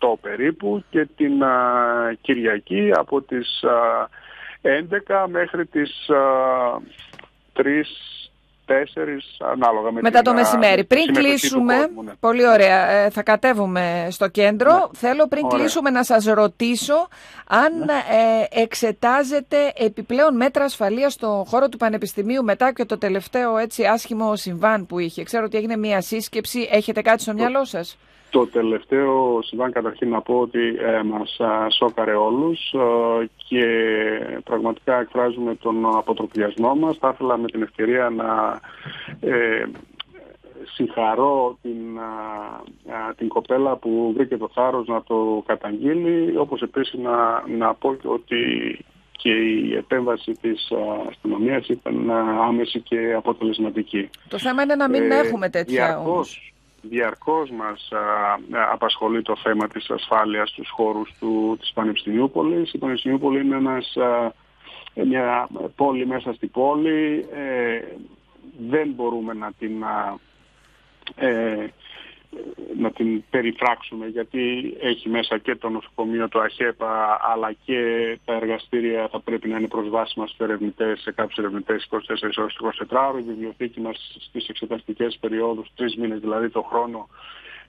8 0.00 0.16
περίπου 0.20 0.84
και 0.90 1.08
την 1.16 1.44
α, 1.44 1.54
Κυριακή 2.20 2.90
από 2.94 3.20
τις 3.22 3.62
α, 3.64 4.08
11 4.62 5.26
μέχρι 5.28 5.66
τις 5.66 6.08
α, 6.10 6.20
3 7.52 7.62
τέσσερις 7.62 8.19
ανάλογα 9.52 9.90
με 9.92 10.00
Μετά 10.00 10.16
την, 10.22 10.24
το 10.24 10.30
α, 10.30 10.34
μεσημέρι. 10.34 10.80
τη 10.80 10.86
Πριν 10.86 11.02
συμμετοχή 11.02 11.26
του 11.26 11.38
κλείσουμε, 11.38 11.74
κόσμου, 11.74 12.02
ναι. 12.02 12.12
πολύ 12.20 12.48
ωραία, 12.48 12.88
ε, 12.90 13.10
θα 13.10 13.22
κατέβουμε 13.22 14.06
στο 14.10 14.28
κέντρο. 14.28 14.90
Θέλω 14.94 15.26
πριν 15.28 15.44
Ωραία. 15.44 15.58
κλείσουμε 15.58 15.90
να 15.90 16.04
σας 16.04 16.24
ρωτήσω 16.24 17.08
αν 17.46 17.88
ε, 17.88 18.60
εξετάζετε 18.60 19.72
επιπλέον 19.76 20.36
μέτρα 20.36 20.64
ασφαλείας 20.64 21.12
στον 21.12 21.44
χώρο 21.44 21.68
του 21.68 21.76
Πανεπιστημίου 21.76 22.44
μετά 22.44 22.72
και 22.72 22.84
το 22.84 22.98
τελευταίο 22.98 23.56
έτσι 23.56 23.84
άσχημο 23.84 24.36
συμβάν 24.36 24.86
που 24.86 24.98
είχε. 24.98 25.22
Ξέρω 25.22 25.44
ότι 25.44 25.56
έγινε 25.56 25.76
μια 25.76 26.00
σύσκεψη. 26.00 26.68
Έχετε 26.72 27.02
κάτι 27.02 27.22
στο 27.22 27.32
μυαλό 27.32 27.64
σας; 27.64 27.96
Το 28.30 28.46
τελευταίο 28.46 29.42
συμβάν 29.42 29.72
καταρχήν 29.72 30.08
να 30.08 30.20
πω 30.20 30.40
ότι 30.40 30.76
ε, 30.78 31.02
μας 31.02 31.40
α, 31.40 31.70
σόκαρε 31.70 32.14
όλους 32.14 32.72
ε, 32.72 33.28
και 33.48 33.64
πραγματικά 34.44 35.00
εκφράζουμε 35.00 35.54
τον 35.54 35.96
αποτροπιασμό 35.96 36.74
μας. 36.74 36.96
Θα 36.98 37.10
ήθελα 37.14 37.36
με 37.36 37.46
την 37.46 37.62
ευκαιρία 37.62 38.10
να 38.10 38.60
ε, 39.20 39.64
συγχαρώ 40.74 41.58
την, 41.62 41.98
α, 41.98 42.04
α, 42.94 43.14
την 43.14 43.28
κοπέλα 43.28 43.76
που 43.76 44.12
βρήκε 44.16 44.36
το 44.36 44.50
θάρρος 44.54 44.86
να 44.86 45.02
το 45.02 45.42
καταγγείλει, 45.46 46.36
όπως 46.36 46.62
επίσης 46.62 46.98
να, 46.98 47.44
να 47.58 47.74
πω 47.74 47.94
και 47.94 48.08
ότι 48.08 48.38
και 49.12 49.30
η 49.30 49.74
επέμβαση 49.76 50.32
της 50.32 50.70
α, 50.70 51.08
αστυνομίας 51.08 51.68
ήταν 51.68 52.10
α, 52.10 52.44
άμεση 52.46 52.80
και 52.80 53.14
αποτελεσματική. 53.16 54.10
Το 54.28 54.38
θέμα 54.38 54.62
είναι 54.62 54.74
να 54.74 54.88
μην 54.88 55.10
Ε, 55.10 55.16
έχουμε 55.18 55.48
τέτοια 55.48 55.98
όμως. 55.98 56.52
Διαρκώς, 56.82 57.48
διαρκώς 57.48 57.50
μας 57.50 57.88
α, 57.92 57.98
α, 58.58 58.72
απασχολεί 58.72 59.22
το 59.22 59.36
θέμα 59.36 59.68
της 59.68 59.90
ασφάλειας 59.90 60.48
στους 60.48 60.70
χώρους 60.70 61.14
του, 61.18 61.56
της 61.60 61.72
Πανεπιστημιούπολης. 61.72 62.72
Η 62.72 62.78
Πανεπιστημιούπολη 62.78 63.40
είναι 63.40 63.56
ένας, 63.56 63.96
α, 63.96 64.32
μια 65.04 65.48
πόλη 65.76 66.06
μέσα 66.06 66.32
στην 66.32 66.50
πόλη. 66.50 67.26
Ε, 67.32 67.80
δεν 68.68 68.88
μπορούμε 68.88 69.32
να 69.32 69.52
την, 69.58 69.84
α, 69.84 70.18
ε, 71.14 71.72
να 72.78 72.90
την 72.90 73.24
περιφράξουμε 73.30 74.06
γιατί 74.06 74.74
έχει 74.80 75.08
μέσα 75.08 75.38
και 75.38 75.56
το 75.56 75.68
νοσοκομείο, 75.68 76.28
το 76.28 76.40
ΑΧΕΠΑ 76.40 77.18
αλλά 77.32 77.52
και 77.64 77.78
τα 78.24 78.34
εργαστήρια 78.34 79.08
θα 79.08 79.20
πρέπει 79.20 79.48
να 79.48 79.58
είναι 79.58 79.68
προσβάσιμα 79.68 80.26
στους 80.26 80.38
ερευνητές, 80.38 81.00
σε 81.00 81.12
κάποιους 81.12 81.38
ερευνητές 81.38 81.88
24 81.90 81.98
ώρες 82.36 82.54
το 82.54 82.70
24 82.88 83.08
ώρο. 83.08 83.18
Η 83.18 83.22
βιβλιοθήκη 83.22 83.80
μας 83.80 84.16
στις 84.20 84.48
εξεταστικές 84.48 85.18
περιόδους, 85.20 85.68
τρεις 85.74 85.96
μήνες 85.96 86.20
δηλαδή 86.20 86.48
το 86.48 86.62
χρόνο, 86.62 87.08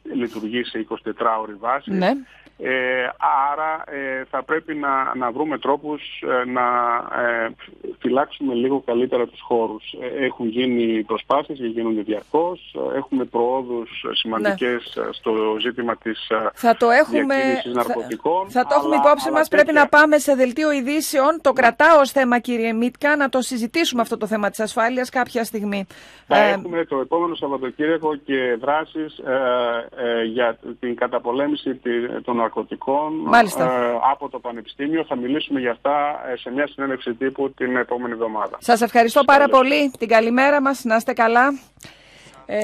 λειτουργεί 0.03 0.64
σε 0.64 0.86
24 0.90 0.95
ώρη 1.41 1.53
βάση. 1.60 1.91
Ναι. 1.91 2.11
Ε, 2.64 3.10
άρα 3.52 3.84
ε, 3.88 4.23
θα 4.30 4.44
πρέπει 4.44 4.76
να, 4.76 5.15
να 5.15 5.32
βρούμε 5.32 5.57
τρόπους 5.60 6.02
ε, 6.22 6.49
να 6.49 6.61
ε, 7.22 7.49
φυλάξουμε 7.99 8.53
λίγο 8.53 8.82
καλύτερα 8.86 9.26
τους 9.28 9.40
χώρους. 9.41 9.84
Ε, 10.02 10.26
έχουν 10.26 10.48
γίνει 10.48 11.03
προσπάθειες 11.03 11.57
και 11.57 11.65
γίνονται 11.65 12.02
διαρκώς. 12.02 12.76
Ε, 12.94 12.98
Έχουμε 12.98 13.23
προόδους 13.26 14.03
ε, 14.11 14.15
σημαντικές 14.15 14.95
ε, 14.95 15.07
στο 15.11 15.32
ζήτημα 15.61 15.95
της 15.98 16.30
ε, 16.30 16.36
Θα 16.53 16.76
το 16.78 16.90
έχουμε, 16.90 17.19
διακίνησης 17.36 17.61
θα, 17.64 17.84
ναρκωτικών. 17.84 18.49
θα 18.49 18.61
το 18.61 18.69
έχουμε 18.78 18.95
αλλά- 18.95 19.03
υπόψη 19.06 19.28
αλλά 19.28 19.38
μας. 19.38 19.48
Πρέπει 19.48 19.65
τέτοια- 19.65 19.82
να 19.82 19.88
πάμε 19.90 20.18
σε 20.18 20.36
δελτίο 20.36 20.72
ειδήσεων. 20.72 21.40
Το 21.41 21.53
κρατάω 21.53 21.99
ως 21.99 22.11
θέμα 22.11 22.40
κύριε 22.40 22.73
Μίτκα, 22.73 23.15
να 23.15 23.30
το 23.30 23.41
συζητήσουμε 23.41 24.02
αυτό 24.02 24.18
το 24.18 24.28
θέμα 24.28 24.49
της 24.49 24.60
ασφάλειας 24.60 25.10
κάποια 25.10 25.44
στιγμή. 25.44 25.86
Θα 26.28 26.38
Ε, 26.38 26.49
έχουμε 26.52 26.86
το 26.86 26.99
επόμενο 26.99 27.36
Σαββατοκύριακο 27.36 28.15
και 28.15 28.57
δράσεις 28.60 29.18
ε, 29.18 29.32
ε, 29.34 29.91
για 30.34 30.58
την 30.80 30.96
καταπολέμηση 30.96 31.76
τη- 31.76 32.22
των 32.24 32.36
ναρκωτικών 32.36 33.14
Μάλιστα. 33.14 33.64
ε, 33.64 33.98
από 34.12 34.30
το 34.30 34.40
Πανεπιστήμιο. 34.40 35.06
Θα 35.06 35.16
μιλήσουμε 35.16 35.60
για 35.60 35.72
αυτά 35.72 36.22
ε, 36.32 36.36
σε 36.38 36.52
μια 36.52 36.68
συνέντευξη 36.68 37.14
τύπου 37.14 37.54
την 37.54 37.76
επόμενη 37.76 38.14
εβδομάδα. 38.14 38.58
Σας 38.60 38.82
ευχαριστώ 38.82 39.24
πάρα 39.24 39.48
πολύ. 39.48 39.92
Την 40.00 40.08
καλημέρα 40.08 40.62
μας. 40.62 40.84
Να 40.84 40.96
είστε 40.96 41.14
καλά. 41.14 41.60
Ε, 42.46 42.60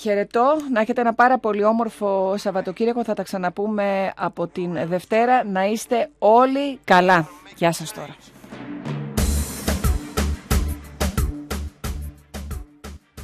χαιρετώ. 0.00 0.56
Να 0.72 0.80
έχετε 0.80 1.00
ένα 1.00 1.14
πάρα 1.14 1.38
πολύ 1.38 1.64
όμορφο 1.64 2.34
Σαββατοκύριακο. 2.36 3.04
Θα 3.04 3.14
τα 3.14 3.22
ξαναπούμε 3.22 4.12
από 4.16 4.46
την 4.46 4.78
Δευτέρα. 4.88 5.44
Να 5.44 5.64
είστε 5.64 6.08
όλοι 6.18 6.78
καλά. 6.84 7.28
Γεια 7.56 7.72
σας 7.72 7.92
τώρα. 7.92 8.14